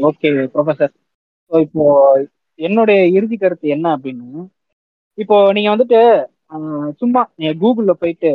ஓகே 0.08 0.28
ப்ரொஃபசர் 0.54 0.92
ஸோ 1.50 1.60
இப்போ 1.66 1.84
என்னுடைய 2.58 3.00
இறுதி 3.16 3.36
கருத்து 3.36 3.66
என்ன 3.68 3.86
அப்படின்னு 3.96 4.44
இப்போ 5.18 5.36
நீங்க 5.56 5.68
வந்துட்டு 5.74 6.00
சும்மா 7.00 7.22
நீங்க 7.38 7.52
கூகுள்ல 7.62 7.92
போயிட்டு 8.00 8.30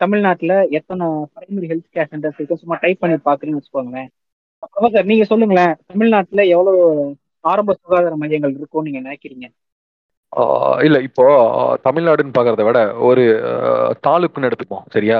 தமிழ்நாட்டில் 0.00 0.54
எத்தனை 0.78 1.04
பிரைமரி 1.34 1.66
ஹெல்த் 1.70 1.94
கேர் 1.94 2.10
சென்டர்ஸ் 2.10 2.38
இருக்கு? 2.38 2.60
சும்மா 2.62 2.76
டைப் 2.82 3.02
பண்ணி 3.02 3.16
பாக்குறீங்கன்னு 3.28 3.60
வச்சுக்கோங்களேன். 3.60 4.08
ப்ரொஃபசர் 4.64 5.10
நீங்க 5.10 5.24
சொல்லுங்களேன் 5.24 5.74
தமிழ்நாட்டில் 5.90 6.50
எவ்வளவு 6.54 6.82
ஆரம்ப 7.44 7.72
சுகாதார 7.74 8.14
மையங்கள் 8.22 8.56
இருக்கும்னு 8.58 8.88
நீங்க 8.88 9.00
நினைக்கிறீங்க? 9.00 9.46
இல்லை 10.32 10.86
இல்ல 10.86 10.98
இப்போ 11.08 11.24
தமிழ்நாடுன்னு 11.86 12.36
பாக்குறத 12.36 12.64
விட 12.68 12.78
ஒரு 13.08 13.24
தாலுக்குன்னு 14.06 14.48
எடுத்துப்போம் 14.50 14.86
சரியா? 14.94 15.18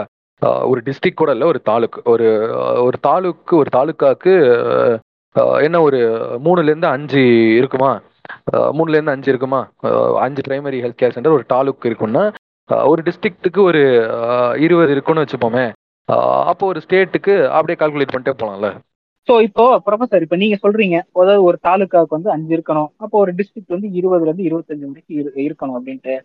ஒரு 0.70 0.80
டிஸ்ட்ரிக்ட் 0.86 1.20
கூட 1.22 1.32
இல்ல 1.36 1.44
ஒரு 1.52 1.60
தாலுக்கு 1.68 1.98
ஒரு 2.12 2.26
ஒரு 2.86 2.96
தாலுக்கு 3.08 3.54
ஒரு 3.56 3.70
தாலுக்காக்கு 3.76 4.32
என்ன 5.66 5.76
ஒரு 5.86 6.00
மூணுல 6.44 6.70
இருந்து 6.70 6.88
அஞ்சு 6.94 7.22
இருக்குமா? 7.60 7.92
மூணுலேருந்து 8.48 8.76
மூணுல 8.78 8.96
இருந்து 8.96 9.14
அஞ்சு 9.14 9.30
இருக்குமா? 9.32 9.60
அஞ்சு 10.24 10.42
பிரைமரி 10.46 10.78
ஹெல்த் 10.84 11.00
கேர் 11.00 11.14
சென்டர் 11.16 11.36
ஒரு 11.38 11.46
தாலுக்கு 11.54 11.88
இருக்குன்னா 11.90 12.24
ஒரு 12.90 13.00
டிஸ்ட்ரிக்ட்டுக்கு 13.06 13.60
ஒரு 13.70 13.80
இருபது 14.66 14.92
இருக்குன்னு 14.94 15.24
வச்சுப்போமே. 15.24 15.64
அப்போ 16.50 16.64
ஒரு 16.72 16.80
ஸ்டேட்டுக்கு 16.84 17.34
அப்படியே 17.56 17.78
கால்குலேட் 17.80 18.14
பண்ணிட்டே 18.14 18.34
போலாம்ல. 18.42 18.68
ஸோ 19.28 19.34
இப்போ 19.48 19.64
ப்ரொஃபசர் 19.86 20.24
இப்போ 20.24 20.36
நீங்க 20.42 20.56
சொல்றீங்க 20.64 20.96
அதாவது 21.20 21.42
ஒரு 21.48 21.56
தாலுக்காவுக்கு 21.66 22.16
வந்து 22.16 22.32
அஞ்சு 22.34 22.52
இருக்கணும். 22.56 22.90
அப்போ 23.04 23.16
ஒரு 23.24 23.32
டிஸ்ட்ரிக்ட் 23.38 23.74
வந்து 23.76 23.88
இருபதுல 23.98 24.28
இருந்து 24.30 24.48
இருபத்தஞ்சு 24.48 24.88
வரைக்கும் 24.88 25.44
இருக்கணும் 25.46 25.76
அப்படின்ட்டு. 25.78 26.16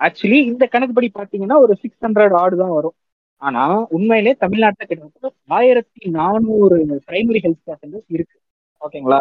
ஆக்சுவலி 0.00 0.38
இந்த 0.50 0.64
கணக்குப்படி 0.74 1.08
பாத்தீங்கன்னா 1.20 1.56
ஒரு 1.64 1.72
சிக்ஸ் 1.82 2.04
ஹண்ட்ரட் 2.06 2.36
ஆடு 2.42 2.54
தான் 2.62 2.74
வரும். 2.76 2.94
ஆனா 3.42 3.62
உண்மையிலே 3.96 4.32
தமிழ்நாட்டுல 4.42 4.86
கிட்டத்தட்ட 4.88 5.28
ஆயிரத்தி 5.58 6.02
நானூறு 6.18 6.78
பிரைமரி 7.08 7.40
ஹெல்த் 7.44 7.62
கேர் 7.66 7.80
சென்டர்ஸ் 7.82 8.08
இருக்கு. 8.16 8.36
ஓகேங்களா? 8.80 9.20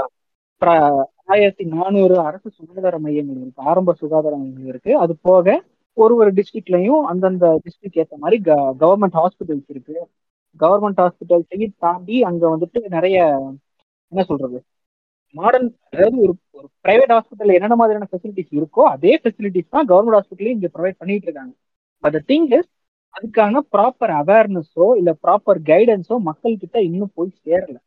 ஆயிரத்தி 1.34 1.66
நானூறு 1.76 2.16
அரசு 2.28 2.48
சுகாதார 2.58 2.96
மையங்கள் 3.06 3.40
இருக்கு 3.42 3.68
ஆரம்ப 3.72 3.94
சுகாதார 4.02 4.34
மையங்கள் 4.42 4.70
இருக்கு. 4.72 4.92
அது 5.04 5.14
போக 5.28 5.46
ஒரு 5.98 6.14
ஒரு 6.22 6.32
டிஸ்ட்ரிக்ட்லயும் 6.38 7.06
அந்தந்த 7.12 7.46
டிஸ்ட்ரிக்ட் 7.66 8.00
ஏற்ற 8.02 8.16
மாதிரி 8.24 8.38
கவர்மெண்ட் 8.82 9.18
ஹாஸ்பிட்டல்ஸ் 9.20 9.70
இருக்கு. 9.74 9.96
கவர்மெண்ட் 10.60 11.00
ஹாஸ்பிட்டல்ஸையும் 11.04 11.76
தாண்டி 11.86 12.18
அங்க 12.30 12.44
வந்துட்டு 12.56 12.80
நிறைய 12.96 13.18
என்ன 14.12 14.22
சொல்றது? 14.30 14.60
மாடர்ன் 15.36 15.70
அதாவது 15.94 16.18
ஒரு 16.26 16.34
ஒரு 16.58 16.68
பிரைவேட் 16.86 17.14
ஹாஸ்பிட்டல் 17.16 17.56
என்னென்ன 17.58 17.76
மாதிரியான 17.82 18.08
ஃபெசிலிட்டிஸ் 18.12 18.54
இருக்கோ 18.60 18.84
அதே 18.94 19.14
ஃபெசிலிட்டிஸ் 19.24 19.74
தான் 19.76 19.90
கவர்மெண்ட் 19.92 20.18
ஹாஸ்பிட்டலையும் 20.20 20.58
இங்க 20.58 20.70
ப்ரொவைட் 20.76 21.00
பண்ணிட்டு 21.02 21.28
இருக்காங்க. 21.30 21.54
பட் 22.04 22.16
த 22.18 22.22
திங் 22.32 22.48
இஸ் 22.58 22.70
அதுக்கான 23.16 23.62
ப்ராப்பர் 23.74 24.14
அவேர்னஸோ 24.20 24.88
இல்ல 25.00 25.12
ப்ராப்பர் 25.24 25.60
கைடன்ஸோ 25.70 26.16
மக்கள் 26.30 26.62
கிட்ட 26.62 26.78
இன்னும் 26.90 27.16
போய் 27.16 27.32
சேரல. 27.40 27.78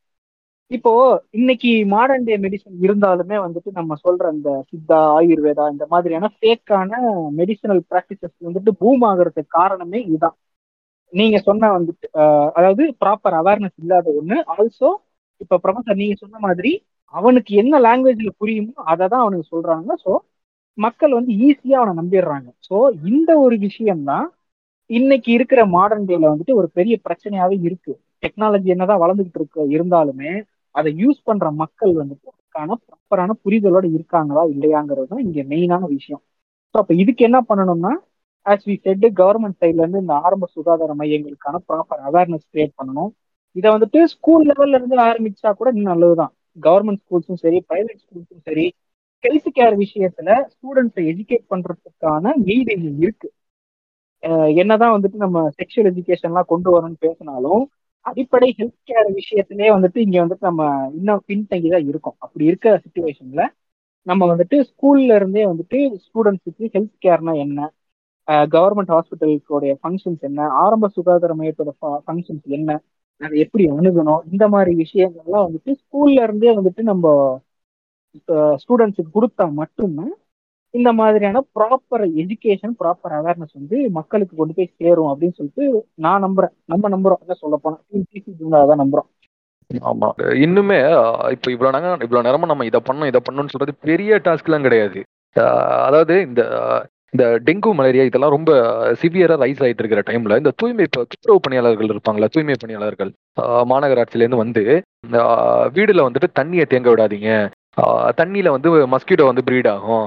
இப்போ 0.71 0.91
இன்னைக்கு 1.31 1.71
மாடர்ன் 1.91 2.25
டே 2.25 2.35
மெடிசன் 2.43 2.77
இருந்தாலுமே 2.85 3.37
வந்துட்டு 3.43 3.69
நம்ம 3.73 3.95
சொல்ற 4.03 4.23
அந்த 4.33 4.49
சித்தா 4.69 4.99
ஆயுர்வேதா 5.17 5.65
இந்த 5.73 5.85
மாதிரியான 5.89 6.29
ஃபேக்கான 6.35 6.91
மெடிசனல் 7.39 7.81
ப்ராக்டிசஸ் 7.91 8.35
வந்துட்டு 8.47 8.73
பூம் 8.81 9.03
ஆகிறதுக்கு 9.09 9.55
காரணமே 9.57 9.99
இதுதான் 10.07 10.37
நீங்க 11.13 11.37
சொன்ன 11.47 11.69
வந்துட்டு 11.75 12.07
அதாவது 12.57 12.83
ப்ராப்பர் 13.01 13.35
அவேர்னஸ் 13.41 13.77
இல்லாத 13.83 14.07
ஒண்ணு 14.19 14.37
ஆல்சோ 14.53 14.89
இப்ப 15.41 15.59
பிரபஞ்சர் 15.63 16.01
நீங்க 16.01 16.15
சொன்ன 16.21 16.39
மாதிரி 16.39 16.71
அவனுக்கு 17.13 17.51
என்ன 17.61 17.79
லாங்குவேஜ்ல 17.85 18.29
புரியுமோ 18.41 18.83
அதை 18.91 19.05
தான் 19.07 19.23
அவனுக்கு 19.23 19.51
சொல்றாங்க. 19.53 19.89
ஸோ 20.03 20.11
மக்கள் 20.77 21.11
வந்து 21.13 21.31
ஈஸியா 21.45 21.77
அவனை 21.79 21.93
நம்பிடுறாங்க. 22.01 22.47
ஸோ 22.67 22.75
இந்த 23.11 23.31
ஒரு 23.45 23.55
விஷயம்தான் 23.65 24.27
இன்னைக்கு 24.89 25.29
இருக்கிற 25.31 25.61
மாடர்ன் 25.75 26.07
டேல 26.09 26.29
வந்துட்டு 26.31 26.55
ஒரு 26.59 26.67
பெரிய 26.77 26.95
பிரச்சனையாவே 27.05 27.57
இருக்கு. 27.67 27.91
டெக்னாலஜி 28.23 28.69
என்னதான் 28.73 29.01
வளர்ந்துகிட்டு 29.03 29.39
இருக்கு 29.41 29.61
இருந்தாலுமே 29.75 30.31
அதை 30.75 30.89
யூஸ் 31.03 31.19
பண்ற 31.29 31.47
மக்கள் 31.61 31.93
வந்துட்டு 32.01 32.27
அதுக்கான 32.31 32.75
ப்ராப்பரான 32.85 33.31
புரிதலோட 33.45 33.85
இருக்காங்களா 33.97 34.43
இல்லையாங்கிறது 34.53 35.09
தான் 35.11 35.23
இங்க 35.27 35.39
மெயினான 35.51 35.83
விஷயம். 35.95 36.21
ஸோ 36.75 36.77
அப்ப 36.81 36.93
இதுக்கு 37.03 37.23
என்ன 37.29 37.39
பண்ணணும்னா 37.49 37.93
ஆஸ் 38.45 38.65
வி 38.69 38.75
செட் 38.85 39.05
கவர்மெண்ட் 39.19 39.59
சைட்ல 39.61 39.83
இருந்து 39.83 40.03
இந்த 40.05 40.15
ஆரம்ப 40.25 40.47
சுகாதார 40.55 40.93
மையங்களுக்கான 41.01 41.61
ப்ராப்பர் 41.69 42.01
அவேர்னஸ் 42.09 42.47
கிரியேட் 42.53 42.73
பண்ணணும். 42.79 43.11
இதை 43.55 43.67
வந்துட்டு 43.75 43.99
ஸ்கூல் 44.13 44.45
லெவல்ல 44.49 44.77
இருந்து 44.79 44.97
ஆரம்பிச்சா 45.07 45.49
கூட 45.59 45.69
இன்னும் 45.73 45.91
நல்லதுதான். 45.93 46.33
கவர்மெண்ட் 46.57 47.01
ஸ்கூல்ஸும் 47.03 47.41
சரி 47.45 47.59
பிரைவேட் 47.69 48.01
ஸ்கூல்ஸும் 48.03 48.43
சரி 48.49 48.65
ஹெல்த் 49.23 49.49
கேர் 49.57 49.75
விஷயத்துல 49.83 50.29
ஸ்டூடெண்ட்ஸை 50.53 51.03
எஜுகேட் 51.11 51.45
பண்றதுக்கான 51.53 52.33
நீட் 52.47 52.71
இருக்கு. 53.03 53.29
என்னதான் 54.61 54.95
வந்துட்டு 54.95 55.17
நம்ம 55.25 55.37
செக்ஷுவல் 55.57 55.89
எஜுகேஷன்லாம் 55.91 56.51
கொண்டு 56.51 56.69
வரணும்னு 56.73 57.03
பேசினாலும் 57.05 57.63
அடிப்படை 58.05 58.49
ஹெல்த் 58.59 58.89
கேர் 58.89 59.09
விஷயத்திலே 59.19 59.67
வந்துட்டு 59.75 59.99
இங்க 60.05 60.17
வந்துட்டு 60.23 60.47
நம்ம 60.49 60.63
இன்னும் 60.97 61.21
பின்தங்கி 61.29 61.69
தான் 61.73 61.87
இருக்கோம். 61.91 62.17
அப்படி 62.25 62.43
இருக்கிற 62.51 62.73
சுச்சுவேஷன்ல 62.85 63.43
நம்ம 64.07 64.23
வந்துட்டு 64.31 64.57
ஸ்கூல்ல 64.69 65.17
இருந்தே 65.19 65.43
வந்துட்டு 65.51 65.77
ஸ்டூடெண்ட்ஸுக்கு 66.05 66.65
ஹெல்த் 66.75 66.95
கேர்னா 67.05 67.33
என்ன? 67.45 67.59
கவர்மெண்ட் 68.55 68.91
ஹாஸ்பிட்டல்ஸோடைய 68.95 69.73
ஃபங்க்ஷன்ஸ் 69.81 70.23
என்ன? 70.29 70.41
ஆரம்ப 70.63 70.89
சுகாதார 70.97 71.33
மையத்தோட 71.39 71.71
ஃபங்க்ஷன்ஸ் 72.05 72.47
என்ன? 72.57 72.71
அதை 73.21 73.35
எப்படி 73.45 73.63
அணுகணும்? 73.73 74.21
இந்த 74.31 74.45
மாதிரி 74.53 74.71
விஷயங்கள்லாம் 74.83 75.45
வந்துட்டு 75.47 75.71
ஸ்கூல்ல 75.81 76.19
இருந்தே 76.27 76.51
வந்துட்டு 76.59 76.83
நம்ம 76.91 77.05
ஸ்டூடெண்ட்ஸுக்கு 78.63 79.11
கொடுத்தா 79.17 79.45
மட்டும்தான் 79.61 80.13
இந்த 80.73 80.89
மாதிரியான 80.93 81.41
ப்ராப்பர் 81.55 82.03
எஜுகேஷன் 82.21 82.75
ப்ராப்பர் 82.79 83.13
அவேர்னஸ் 83.13 83.53
வந்து 83.53 83.77
மக்களுக்கு 83.91 84.35
கொண்டு 84.35 84.53
போய் 84.53 84.73
சேரும் 84.79 85.09
அப்படின்னு 85.11 85.37
சொல்லிட்டு 85.37 85.65
நான் 85.97 86.23
நம்புறேன். 86.25 86.53
நம்ம 86.65 86.89
நம்புறோம். 86.89 87.21
என்ன 87.23 87.35
சொல்ல 87.41 87.57
போனா. 87.57 87.77
அதான் 88.61 88.81
நம்புறோம். 88.83 89.09
ஆமா. 89.85 90.07
இன்னுமே 90.43 90.79
இப்ப 91.31 91.47
இவ்வளவு 91.51 91.75
நேரம் 91.77 92.03
இவ்வளவு 92.03 92.25
நேரமா 92.27 92.49
நம்ம 92.49 92.65
இதை 92.65 92.79
பண்ணோம் 92.87 93.09
இதை 93.11 93.21
பண்ணணும்னு 93.21 93.53
சொல்றது 93.53 93.73
பெரிய 93.85 94.19
டாஸ்க் 94.25 94.49
எல்லாம் 94.49 94.65
கிடையாது. 94.65 94.99
அதாவது 95.85 96.15
இந்த 96.21 96.41
இந்த 97.13 97.25
டெங்கு 97.47 97.71
மலேரியா 97.73 98.03
இதெல்லாம் 98.03 98.35
ரொம்ப 98.35 98.51
சிவியரா 99.01 99.35
ரைஸ் 99.41 99.61
ஆயிட்டு 99.63 99.81
இருக்கிற 99.83 100.01
டைம்ல 100.07 100.37
இந்த 100.37 100.51
தூய்மை 100.59 100.85
துப்புரவு 100.89 101.43
பணியாளர்கள் 101.43 101.91
இருப்பாங்களா 101.91 102.27
தூய்மை 102.33 102.55
பணியாளர்கள் 102.61 103.11
அஹ், 103.41 103.65
மாநகராட்சியில 103.71 104.23
இருந்து 104.23 104.41
வந்து 104.41 104.63
வீடுல 105.75 106.05
வந்துட்டு 106.07 106.29
தண்ணியை 106.39 106.65
தேங்க 106.67 106.89
விடாதீங்க. 106.89 107.29
தண்ணியில 108.19 108.49
வந்து 108.49 108.69
மஸ்கிட்டோ 108.93 109.27
வந்து 109.29 109.45
பிரீட் 109.47 109.69
ஆகும். 109.71 110.05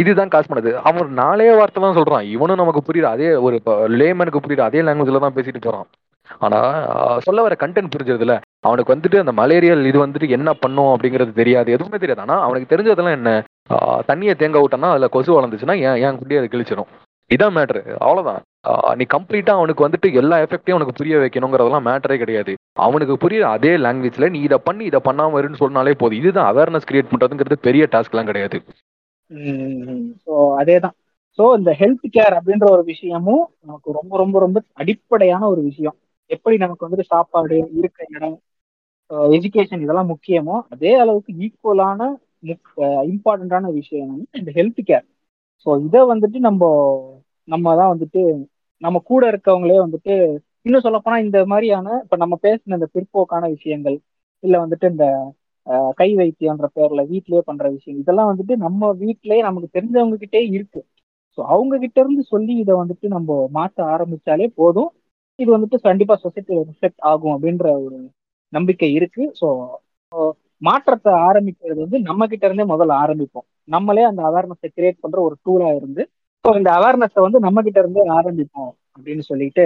இதுதான் 0.00 0.32
காசு 0.32 0.48
பண்ணது. 0.50 0.72
அவன் 0.88 1.08
நாளே 1.20 1.48
வார்த்தை 1.58 1.80
தான் 1.84 1.96
சொல்றான். 1.98 2.26
இவனும் 2.34 2.60
நமக்கு 2.62 2.80
புரியுது 2.88 3.08
அதே 3.14 3.28
ஒரு 3.46 3.56
லேமனுக்கு 4.00 4.42
புரியுது 4.44 4.68
அதே 4.68 4.82
லாங்குவேஜ்ல 4.88 5.22
தான் 5.24 5.36
பேசிட்டு 5.38 5.62
போறான். 5.66 5.86
ஆனா 6.44 6.58
சொல்ல 7.24 7.40
வர 7.46 7.54
கண்டென்ட் 7.62 7.92
புரிஞ்சதுல 7.94 8.34
அவனுக்கு 8.66 8.92
வந்துட்டு 8.94 9.18
அந்த 9.22 9.32
மலேரியல் 9.40 9.82
இது 9.90 9.98
வந்துட்டு 10.04 10.28
என்ன 10.36 10.50
பண்ணும் 10.62 10.92
அப்படிங்கிறது 10.92 11.32
தெரியாது 11.40 11.74
எதுவுமே 11.76 11.98
தெரியாது. 12.02 12.22
ஆனா 12.24 12.36
அவனுக்கு 12.46 12.70
தெரிஞ்சதெல்லாம் 12.72 13.18
என்ன? 13.18 13.32
தண்ணியை 14.10 14.34
தேங்க 14.42 14.60
விட்டோம்னா 14.62 14.92
அதுல 14.94 15.08
கொசு 15.16 15.30
வளர்ந்துச்சுன்னா 15.36 15.76
ஏன் 15.88 16.00
ஏன் 16.06 16.18
குட்டி 16.20 16.38
அதை 16.40 16.48
கிழிச்சிடும் 16.54 16.92
இதான் 17.30 17.54
மேட்ரு 17.56 17.82
அவ்வளவுதான். 18.06 18.40
நீ 18.98 19.04
கம்ப்ளீட்டா 19.14 19.52
அவனுக்கு 19.58 19.84
வந்துட்டு 19.86 20.08
எல்லா 20.20 20.36
எஃபெக்டையும் 20.44 20.76
அவனுக்கு 20.76 20.98
புரிய 20.98 21.14
வைக்கணுங்கிறதெல்லாம் 21.22 21.86
மேட்டரே 21.88 22.16
கிடையாது. 22.22 22.52
அவனுக்கு 22.86 23.14
புரியுற 23.22 23.44
அதே 23.56 23.72
லாங்குவேஜ்ல 23.84 24.28
நீ 24.34 24.40
இதை 24.48 24.58
பண்ணி 24.68 24.84
இதை 24.90 25.00
பண்ணாம 25.08 25.40
இருன்னு 25.42 25.62
சொன்னாலே 25.62 25.94
போதும். 26.02 26.20
இதுதான் 26.22 26.50
அவேர்னஸ் 26.52 26.88
கிரியேட் 26.90 27.12
பண்றதுங்கிறது 27.12 27.58
பெரிய 27.68 27.86
டாஸ்க்லாம் 27.94 28.30
கிடையாது. 28.30 28.58
ஸோ 30.24 30.32
அதேதான். 30.60 30.96
ஸோ 31.38 31.44
இந்த 31.58 31.70
ஹெல்த் 31.80 32.06
கேர் 32.12 32.34
அப்படின்ற 32.38 32.66
ஒரு 32.70 32.82
விஷயமும் 32.84 33.44
நமக்கு 33.62 33.88
ரொம்ப 33.92 34.16
ரொம்ப 34.16 34.36
ரொம்ப 34.38 34.58
அடிப்படையான 34.74 35.42
ஒரு 35.48 35.62
விஷயம். 35.62 35.96
எப்படி 36.30 36.56
நமக்கு 36.56 36.86
வந்துட்டு 36.86 37.06
சாப்பாடு 37.08 37.54
இருக்க 37.78 38.06
இடம் 38.08 38.36
எஜுகேஷன் 39.30 39.82
இதெல்லாம் 39.82 40.10
முக்கியமோ 40.12 40.56
அதே 40.68 40.92
அளவுக்கு 40.94 41.32
ஈக்குவலான 41.40 42.00
இம்பார்ட்டண்ட்டான 43.10 43.72
விஷயம் 43.72 44.04
என்னன்னா 44.04 44.40
இந்த 44.40 44.52
ஹெல்த் 44.56 44.80
கேர் 44.88 45.04
ஸோ 45.66 45.76
இதை 45.86 46.00
வந்துட்டு 46.12 46.38
நம்ம 46.40 46.62
நம்ம 47.48 47.74
தான் 47.76 47.92
வந்துட்டு 47.94 48.22
நம்ம 48.82 48.98
கூட 49.04 49.22
இருக்கவங்களே 49.32 49.78
வந்துட்டு 49.84 50.14
இன்னும் 50.66 50.84
சொல்லப்போனா 50.84 51.16
இந்த 51.18 51.38
மாதிரியான 51.46 51.96
இப்ப 52.04 52.16
நம்ம 52.16 52.34
பேசின 52.42 52.76
இந்த 52.78 52.88
பிற்போக்கான 52.94 53.48
விஷயங்கள் 53.50 53.96
இல்லை 54.42 54.58
வந்துட்டு 54.60 54.86
இந்த 54.90 55.06
கை 56.00 56.08
வைத்தியம்ன்ற 56.16 56.66
பேர்ல 56.76 57.02
வீட்லயே 57.10 57.42
பண்ற 57.46 57.64
விஷயம். 57.76 58.00
இதெல்லாம் 58.02 58.30
வந்துட்டு 58.30 58.54
நம்ம 58.64 58.90
வீட்லயே 59.02 59.40
நமக்கு 59.42 59.68
தெரிஞ்சவங்க 59.76 60.16
கிட்டே 60.24 60.42
இருக்கு. 60.56 60.80
ஸோ 61.38 61.42
அவங்க 61.54 61.74
கிட்ட 61.84 61.98
இருந்து 62.00 62.22
சொல்லி 62.32 62.54
இதை 62.62 62.74
வந்துட்டு 62.82 63.06
நம்ம 63.16 63.28
மாற்ற 63.50 63.78
ஆரம்பிச்சாலே 63.94 64.46
போதும். 64.60 64.90
இது 65.38 65.48
வந்துட்டு 65.56 65.78
கண்டிப்பா 65.86 66.14
சொசைட்டி 66.24 66.52
ரிஃப்ளெக்ட் 66.62 67.02
ஆகும் 67.10 67.34
அப்படின்ற 67.36 67.66
ஒரு 67.84 67.96
நம்பிக்கை 68.52 68.90
இருக்கு. 68.98 69.22
ஸோ 69.40 69.46
மாற்றத்தை 70.62 71.12
ஆரம்பிக்கிறது 71.28 71.80
வந்து 71.84 71.98
நம்ம 72.08 72.26
கிட்ட 72.26 72.44
இருந்தே 72.46 72.66
முதல்ல 72.72 72.94
ஆரம்பிப்போம். 73.04 73.46
நம்மளே 73.68 74.04
அந்த 74.10 74.20
அவேர்னஸை 74.30 74.68
கிரியேட் 74.68 75.02
பண்ற 75.04 75.18
ஒரு 75.20 75.36
டூலா 75.46 75.68
இருந்து 75.78 76.02
ஸோ 76.44 76.50
இந்த 76.56 76.70
அவேர்னஸை 76.78 77.20
வந்து 77.26 77.38
நம்ம 77.46 77.58
கிட்ட 77.62 77.78
இருந்தே 77.80 78.02
ஆரம்பிப்போம் 78.18 78.72
அப்படின்னு 78.96 79.24
சொல்லிட்டு 79.30 79.64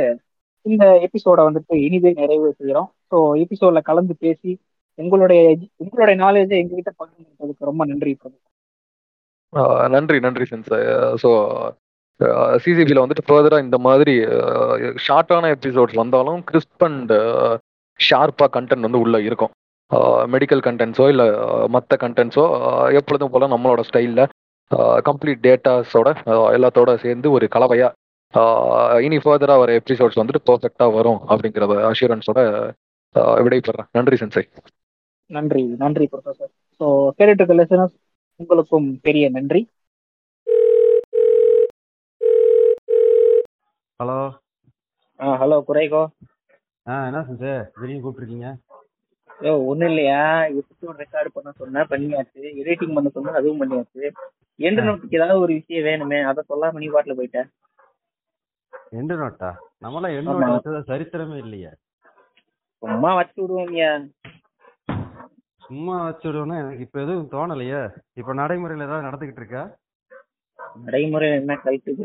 இந்த 0.66 0.84
எபிசோட 1.06 1.38
வந்துட்டு 1.48 1.74
இனிதே 1.86 2.10
நிறைவு 2.20 2.48
செய்கிறோம் 2.58 2.88
ஸோ 3.10 3.16
எபிசோட்ல 3.44 3.80
கலந்து 3.82 4.14
பேசி 4.24 4.50
உங்களுடைய 4.98 5.40
உங்களுடைய 5.76 6.16
நாலேஜை 6.24 6.56
எங்ககிட்ட 6.62 6.92
பகிர்ந்துக்கிறதுக்கு 7.00 7.68
ரொம்ப 7.70 7.84
நன்றி 7.84 8.12
பிரபு. 8.14 8.36
ஆஹ் 9.52 9.88
நன்றி 9.88 10.18
நன்றி 10.20 10.44
சென்ஸ் 10.44 10.72
ஸோ 11.22 11.28
சிசிபியில் 12.54 13.02
வந்துட்டு 13.02 13.26
ஃபர்தராக 13.26 13.64
இந்த 13.64 13.78
மாதிரி 13.78 14.14
ஷார்ட்டான 15.06 15.50
எபிசோட்ஸ் 15.56 15.94
வந்தாலும் 15.94 16.40
கிறிஸ்ப் 16.44 16.84
அண்ட் 16.84 17.12
ஷார்ப்பாக 18.00 18.50
கண்டென்ட் 18.56 18.86
வந்து 18.88 19.00
உள்ளே 19.00 19.20
இருக்கும். 19.24 19.52
மெடிக்கல் 20.34 20.62
கண்டென்ட்ஸோ 20.64 21.08
இல்லை 21.08 21.26
மற்ற 21.68 21.96
கண்டென்ட்ஸோ 22.00 22.44
எப்பொழுதும் 22.92 23.30
போல் 23.30 23.52
நம்மளோட 23.54 23.82
ஸ்டைலில் 23.88 24.24
கம்ப்ளீட் 25.06 25.44
டேட்டாஸோட 25.46 26.08
எல்லாத்தோட 26.56 26.94
சேர்ந்து 26.96 27.30
ஒரு 27.30 27.48
கலவையாக 27.48 27.94
இனி 29.00 29.16
ஃபர்தராக 29.16 29.58
வர 29.58 29.72
எபிசோட்ஸ் 29.72 30.20
வந்துட்டு 30.20 30.42
பர்ஃபெக்டாக 30.48 30.90
வரும் 30.92 31.20
அப்படிங்கிறத 31.28 31.76
அஷூரன்ஸோட 31.90 32.40
விடைபெறேன் 33.44 33.88
நன்றி 33.92 34.16
சென்சை. 34.16 34.42
நன்றி 35.30 35.62
நன்றி 35.82 36.04
ப்ரொஃபசர் 36.12 36.50
ஸோ 36.80 36.86
கேட்டுட்டு 37.16 37.42
இருக்க 37.42 37.56
listeners, 37.60 37.92
உங்களுக்கும் 38.40 38.88
பெரிய 39.06 39.24
நன்றி. 39.36 39.60
Hello 44.00 44.18
hello 45.40 45.56
குறைகோ. 45.68 46.02
ஆ 46.86 46.96
என்ன 47.08 47.20
செஞ்சு 47.28 47.50
திடீர்னு 47.72 48.02
கூப்பிட்டுருக்கீங்க. 48.02 48.48
யோ 49.40 49.52
ஒன்றும் 49.70 49.90
இல்லையா? 49.90 50.20
எபிசோட் 50.58 51.00
ரெக்கார்டு 51.02 51.30
பண்ண 51.34 51.50
சொன்னேன் 51.58 51.90
பண்ணியாச்சு. 51.90 52.42
எடிட்டிங் 52.62 52.96
பண்ண 52.96 53.08
சொன்னா 53.16 53.38
அதுவும் 53.40 53.60
பண்ணியாச்சு. 53.62 54.02
எண்டு 54.58 54.84
நோட்டுக்கு 54.86 55.18
ஏதாவது 55.18 55.42
ஒரு 55.44 55.52
விஷயம் 55.58 55.86
வேணுமே 55.88 56.20
அதை 56.30 56.42
சொல்லாம 56.50 56.80
நீ 56.82 56.88
பாட்டில் 56.94 57.18
போயிட்டேன் 57.18 57.48
எண்டு 58.98 59.14
நோட்டா 59.20 59.50
நம்மளாம் 59.84 60.16
எண்டு 60.18 60.30
ஆமா. 60.32 60.40
நோட் 60.42 60.56
வச்சதா 60.56 60.80
சரித்திரமே 60.90 61.36
இல்லையே. 61.44 61.70
சும்மா 62.82 63.10
வச்சு 63.18 63.38
விடுவோம்யா 63.42 63.90
சும்மா 65.68 65.94
வச்சுடுவோம்னா 66.04 66.56
எனக்கு 66.62 66.84
இப்ப 66.86 66.98
எதுவும் 67.00 67.32
தோணலையே? 67.32 67.80
இப்ப 68.14 68.34
நடைமுறையில 68.34 68.86
ஏதாவது 68.88 69.06
நடந்துகிட்டு 69.08 69.42
இருக்கா? 69.42 69.64
நடைமுறை 70.84 71.28
என்ன 71.40 71.52
கழிக்குது 71.64 72.04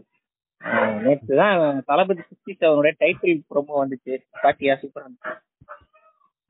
நேற்று 1.05 1.33
தான் 1.35 1.61
தளபதி 1.85 2.21
சிக்ஸ்டி 2.27 2.53
செவனுடைய 2.59 2.93
டைட்டில் 2.99 3.43
ப்ரோமோ 3.49 3.75
வந்துச்சு. 3.81 4.13
பாட்டியா 4.43 4.73
சூப்பரா 4.81 5.05
இருந்துச்சு? 5.05 5.33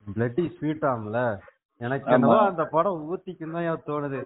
பிளட்டி 0.06 0.44
ஸ்வீட் 0.56 0.86
ஆம்ல 0.92 1.18
எனக்கு. 1.80 2.08
என்னவோ 2.16 2.38
அந்த 2.50 2.64
படம் 2.74 3.02
ஊத்திக்கும் 3.08 3.56
தான் 3.58 3.86
தோணுது. 3.88 4.20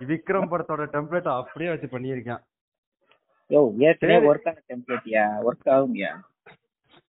விக்ரம் 0.00 0.50
படத்தோட 0.52 0.84
டெம்ப்ளேட் 0.94 1.28
அப்படியே 1.34 1.70
வச்சு 1.72 1.88
பண்ணியிருக்கேன். 1.94 2.42
யோ 3.50 3.60
ஏற்கனவே. 3.86 4.26
ஒர்க் 4.30 4.48
ஆன 4.50 4.62
டெம்ப்ளேட்யா 4.70 5.24
ஒர்க் 5.48 5.68
ஆகும்யா? 5.76 6.12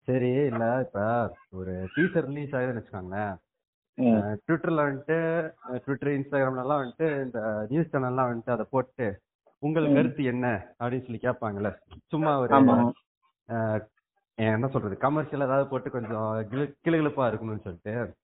சரி 0.08 0.30
இல்ல 0.50 0.64
இப்ப 0.86 1.00
ஒரு 1.52 1.74
டீசர் 1.94 2.28
ரிலீஸ் 2.30 2.54
ஆகுதுன்னு 2.56 2.80
வச்சுக்கோங்களேன். 2.80 3.34
ட்விட்டர்ல 4.00 4.84
வந்துட்டு 4.84 5.50
ட்விட்டர் 5.84 6.10
இன்ஸ்டாகிராம்ல 6.10 6.60
எல்லாம் 6.60 6.82
வந்துட்டு 6.82 7.24
இந்த 7.24 7.66
நியூஸ் 7.68 7.96
சேனல்லாம் 7.96 8.32
வந்துட்டு 8.32 8.50
அதை 8.50 8.66
போட்டு 8.70 9.20
உங்கள். 9.58 9.92
கருத்து 9.94 10.24
என்ன? 10.24 10.66
அப்படின்னு 10.80 11.06
சொல்லி 11.06 11.20
கேட்பாங்கல்ல. 11.22 11.74
சும்மா 12.06 12.40
ஒரு 12.40 12.94
என்ன 14.34 14.66
சொல்றது? 14.66 14.96
கமர்ஷியல் 14.96 15.46
ஏதாவது 15.46 15.68
போட்டு 15.68 15.90
கொஞ்சம் 15.90 16.46
கிளு- 16.50 16.74
கிளுகிளுப்பா 16.84 17.28
இருக்கணும்னு 17.28 17.60
சொல்லிட்டு 17.60 18.14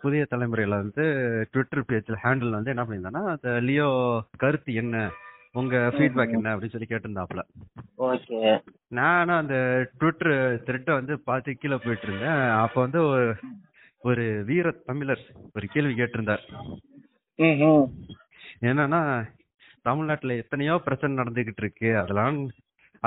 புதிய 0.00 0.26
தலைமுறையில 0.30 0.68
வந்து 0.68 1.02
ட்விட்டர் 1.50 1.84
பேஜ்ல 1.88 2.14
ஹேண்டில் 2.22 2.50
வந்து 2.50 2.74
என்ன 2.76 2.82
பண்ணியிருந்தாங்கன்னா 2.82 3.26
அந்த 3.26 3.60
லியோ 3.60 4.22
கருத்து 4.38 4.74
என்ன? 4.74 5.10
உங்க 5.52 5.76
ஃபீட்பேக் 5.76 6.30
என்ன? 6.30 6.56
அப்படின்னு 6.56 6.68
சொல்லி 6.68 6.86
கேட்டிருந்தாப்புல. 6.88 7.42
ஓகே. 7.98 8.60
நானும் 8.88 9.36
அந்த 9.36 9.88
ட்விட்டர் 9.98 10.62
த்ரெட்டை 10.62 10.92
வந்து 10.92 11.20
பார்த்து 11.20 11.54
கீழே 11.54 11.76
போயிட்டு 11.76 12.06
இருந்தேன். 12.06 12.50
அப்போ 12.50 12.80
வந்து 12.80 13.34
ஒரு 14.08 14.24
வீர 14.48 14.70
தமிழர் 14.88 15.24
ஒரு 15.54 15.66
கேள்வி 15.72 15.94
கேட்டிருந்தார். 15.94 16.44
என்னன்னா 18.68 19.00
தமிழ்நாட்டுல 19.88 20.36
எத்தனையோ 20.42 20.74
பிரச்சனை 20.84 21.16
நடந்துகிட்டு 21.16 21.62
இருக்கு. 21.64 21.90
அதெல்லாம் 21.98 22.38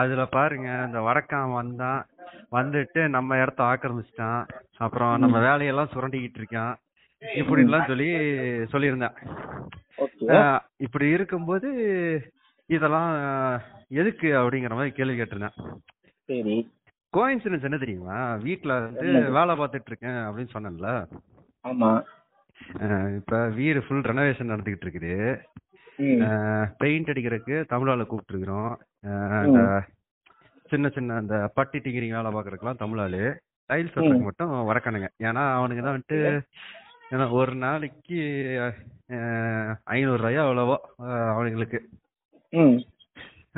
அதுல 0.02 0.26
பாருங்க 0.36 0.70
இந்த 0.88 1.00
வடக்கான் 1.08 1.56
வந்தான் 1.58 2.02
வந்துட்டு 2.58 3.02
நம்ம 3.16 3.38
இடத்த 3.44 3.62
ஆக்கிரமிச்சிட்டான். 3.64 4.44
அப்புறம் 4.78 5.14
நம்ம 5.24 5.40
வேலையெல்லாம் 5.50 5.92
சுரண்டிக்கிட்டு 5.94 6.42
இருக்கான். 6.42 6.76
இப்படின்லாம் 7.40 7.90
சொல்லி 7.90 8.10
சொல்லியிருந்தேன். 8.74 9.18
இப்படி 10.86 11.08
இருக்கும்போது 11.18 11.70
இதெல்லாம் 12.76 13.12
எதுக்கு 14.02 14.30
அப்படிங்கிற 14.40 14.76
மாதிரி 14.80 14.94
கேள்வி 15.00 15.16
கேட்டிருந்தேன். 15.20 15.58
கோயின்சிடன்ஸ் 17.18 17.68
என்ன 17.68 17.78
தெரியுமா 17.84 18.18
வீட்ல 18.46 18.74
வந்து? 18.84 19.08
வேலை 19.38 19.54
பார்த்துட்டு 19.60 19.90
இருக்கேன் 19.92 20.20
அப்படின்னு 20.28 20.54
சொன்னேன்ல. 20.56 20.90
ஆமா. 21.66 21.92
இப்ப 23.18 23.40
வீடு 23.58 23.80
ஃபுல் 23.86 24.08
ரெனோவேஷன் 24.10 24.52
நடந்துகிட்டு 24.54 24.86
இருக்குது. 24.88 25.16
பெயிண்ட் 26.82 27.12
அடிக்கிறதுக்கு 27.12 27.56
தமிழால 27.74 28.06
கூப்பிட்டு 28.12 28.34
இருக்கிறோம் 28.36 28.72
சின்ன 30.72 30.90
சின்ன 30.96 31.16
அந்த 31.22 31.36
பட்டி 31.58 31.80
டிங்கிரிங் 31.86 32.16
வேலை 32.18 32.30
பார்க்கறதுக்குலாம் 32.36 32.82
தமிழாளு. 32.84 33.24
டைல்ஸ் 33.70 33.96
ஒட்டுறதுக்கு 33.96 34.30
மட்டும் 34.30 34.54
வரக்கானுங்க. 34.70 35.10
ஏன்னா 35.28 35.44
அவனுக்கு 35.58 35.84
தான் 35.84 35.96
வந்துட்டு 35.96 36.20
ஏன்னா 37.14 37.26
ஒரு 37.40 37.54
நாளைக்கு 37.64 38.20
ஐநூறு 39.96 40.20
ரூபாயோ 40.22 40.42
அவ்வளவோ 40.46 40.78
அவனுங்களுக்கு. 41.34 41.80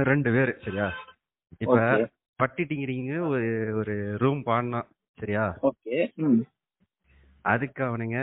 ரெண்டு 0.10 0.30
பேரு 0.36 0.54
சரியா? 0.66 0.88
இப்ப 1.64 1.80
ஓகே 2.36 2.44
பட்டி 2.44 2.64
டிங்கிறீங்க 2.64 3.12
ஒரு 3.28 3.50
ஒரு 3.80 3.94
ரூம் 4.18 4.42
பாடினான் 4.44 4.88
சரியா? 5.18 5.44
ஓகே 5.64 5.98
அதுக்கு 7.46 7.82
அவனுங்க 7.86 8.18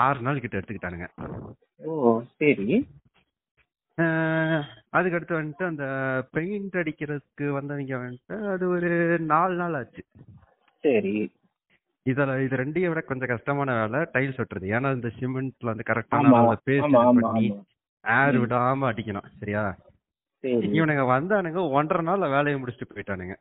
ஆறு 0.00 0.20
நாள் 0.20 0.40
கிட்ட 0.40 0.58
எடுத்துக்கிட்டானுங்க. 0.58 1.06
ஓ 1.80 1.92
சரி. 2.40 2.66
அஹ், 3.98 4.62
அதுக்கு 4.90 5.16
அடுத்து 5.18 5.38
வந்துட்டு 5.38 5.64
அந்த 5.66 5.86
பெயிண்ட் 6.32 6.76
அடிக்கிறதுக்கு 6.76 7.46
வந்தவங்க 7.52 7.94
வந்துட்டு 8.00 8.36
அது 8.52 8.64
ஒரு 8.68 8.90
நாலு 9.28 9.54
நாள் 9.54 9.74
ஆச்சு. 9.74 10.02
சரி. 10.84 11.14
இதுல 12.06 12.36
இது 12.42 12.54
ரெண்டையும் 12.56 12.92
விட 12.92 13.00
கொஞ்சம் 13.04 13.32
கஷ்டமான 13.32 13.70
வேலை 13.80 13.98
டைல்ஸ் 14.14 14.40
ஒட்டுறது 14.42 14.72
ஏன்னா 14.74 14.90
இந்த 14.94 15.10
சிமெண்ட்ல 15.18 15.72
வந்து 15.72 15.88
கரெக்டான 15.90 16.32
ஆமா 16.32 16.40
ஏர். 18.04 18.38
விடாம 18.42 18.88
அடிக்கணும் 18.90 19.28
சரியா? 19.36 19.64
சரி 19.76 19.90
இவனுங்க 20.42 21.04
வந்தானுங்க 21.14 21.60
ஒன்றரை 21.78 22.02
நாள்ல 22.06 22.28
வேலையை 22.34 22.56
முடிச்சுட்டு 22.60 22.92
போயிட்டானுங்க. 22.94 23.34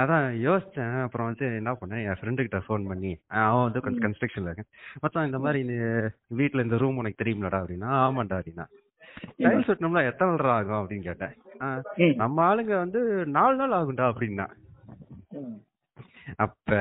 அதான் 0.00 0.26
யோசிச்சேன். 0.46 0.96
அப்புறம் 1.04 1.28
வந்து 1.28 1.46
என்ன 1.60 1.70
பண்ணேன்? 1.80 2.02
என் 2.08 2.18
ஃப்ரெண்டு 2.18 2.44
கிட்ட 2.44 2.58
ஃபோன் 2.66 2.84
பண்ணி 2.90 3.12
அவன் 3.44 3.64
வந்து 3.66 3.80
கொஞ்சம். 3.84 4.04
கன்ஸ்ட்ரக்ஷன்ல 4.04 4.50
இருக்கேன். 4.50 4.70
மொத்தம் 5.00 5.28
இந்த 5.28 5.38
மாதிரி 5.44 5.60
நீ 5.70 5.76
வீட்ல 6.40 6.64
இந்த 6.66 6.76
ரூம் 6.82 7.00
உனக்கு 7.02 7.22
தெரியுமிலடா 7.22 7.58
அப்படின்னா 7.62 7.88
ஆமாண்டா 8.04 8.38
அப்படின்னா. 8.40 8.66
டைல்ஸ் 9.44 9.70
ஒட்டணும்னா 9.72 10.02
எத்தனை 10.10 10.30
நாள் 10.34 10.54
ஆகும் 10.56 10.80
அப்படின்னு 10.80 11.08
கேட்டேன். 11.08 11.34
நம்ம 12.22 12.36
ஆளுங்க 12.50 12.74
வந்து 12.84 13.00
நாலு 13.36 13.56
நாள் 13.60 13.76
ஆகும்டா 13.78 14.06
அப்படின்னா. 14.12 14.46
அப்ப 16.44 16.76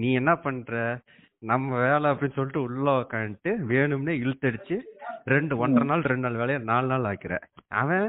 நீ 0.00 0.08
என்ன 0.20 0.32
பண்ற? 0.44 1.00
நம்ம 1.42 1.78
வேலை 1.84 2.06
அப்படின்னு 2.10 2.36
சொல்லிட்டு 2.36 2.62
உள்ள 2.62 2.90
உக்காந்துட்டு 3.00 3.50
வேணும்னே 3.70 4.12
இழுத்தடிச்சு 4.22 4.76
ரெண்டு 5.24 5.54
ஒன்றரை 5.62 5.86
நாள் 5.88 6.08
ரெண்டு 6.10 6.24
நாள் 6.26 6.40
வேலையை 6.40 6.58
நாலு 6.70 6.86
நாள் 6.86 7.08
ஆக்கிற. 7.10 7.34
அவன். 7.80 8.06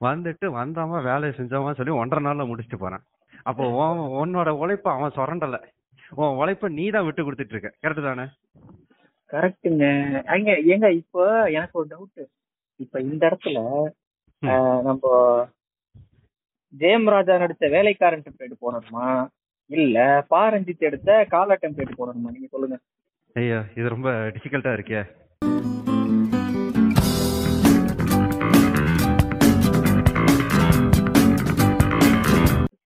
வந்துட்டு 0.00 0.46
வந்தாமா 0.58 0.98
வேலையை 1.02 1.32
செஞ்சாமா 1.38 1.72
சொல்லி 1.78 1.92
ஒன்றரை 2.00 2.22
நாள்ல 2.26 2.44
முடிச்சுட்டு 2.50 2.78
போறான். 2.78 3.04
அப்போ 3.42 3.64
உன் 3.80 4.00
உன்னோட 4.20 4.50
உழைப்ப 4.62 4.88
அவன் 4.92 5.16
சுரண்டல. 5.16 5.58
உன் 6.20 6.36
உழைப்ப 6.40 6.68
நீ 6.78 6.84
தான் 6.90 7.04
விட்டு 7.04 7.22
கொடுத்துட்டு 7.22 7.54
இருக்க. 7.56 7.70
கரெக்ட் 7.82 8.08
தானே? 8.08 8.26
கரெக்ட்டுங்க 9.30 9.84
அங்க 10.34 10.50
ஏங்க 10.72 10.86
இப்போ 11.00 11.22
எனக்கு 11.50 11.78
ஒரு 11.80 11.88
டவுட் 11.92 12.22
இப்ப 12.80 13.00
இந்த 13.00 13.22
இடத்துல 13.28 13.58
நம்ம 14.82 15.04
ஜெயம் 16.74 17.08
ராஜா 17.08 17.34
நடிச்ச 17.36 17.64
வேலைக்காரன் 17.70 18.24
போடணுமா 18.62 19.06
இல்ல 19.70 20.24
பா 20.28 20.48
ரஞ்சித் 20.48 20.78
எடுத்த 20.78 21.24
காலா 21.28 21.56
டெம்ப்ளேட் 21.62 21.98
போடணுமா? 21.98 22.30
நீங்க 22.30 22.46
சொல்லுங்க. 22.50 22.78
ஐயா 23.34 23.64
இது 23.76 23.88
ரொம்ப 23.88 24.10
டிஃபிகல்ட்டா 24.10 24.72
இருக்கே. 24.72 25.02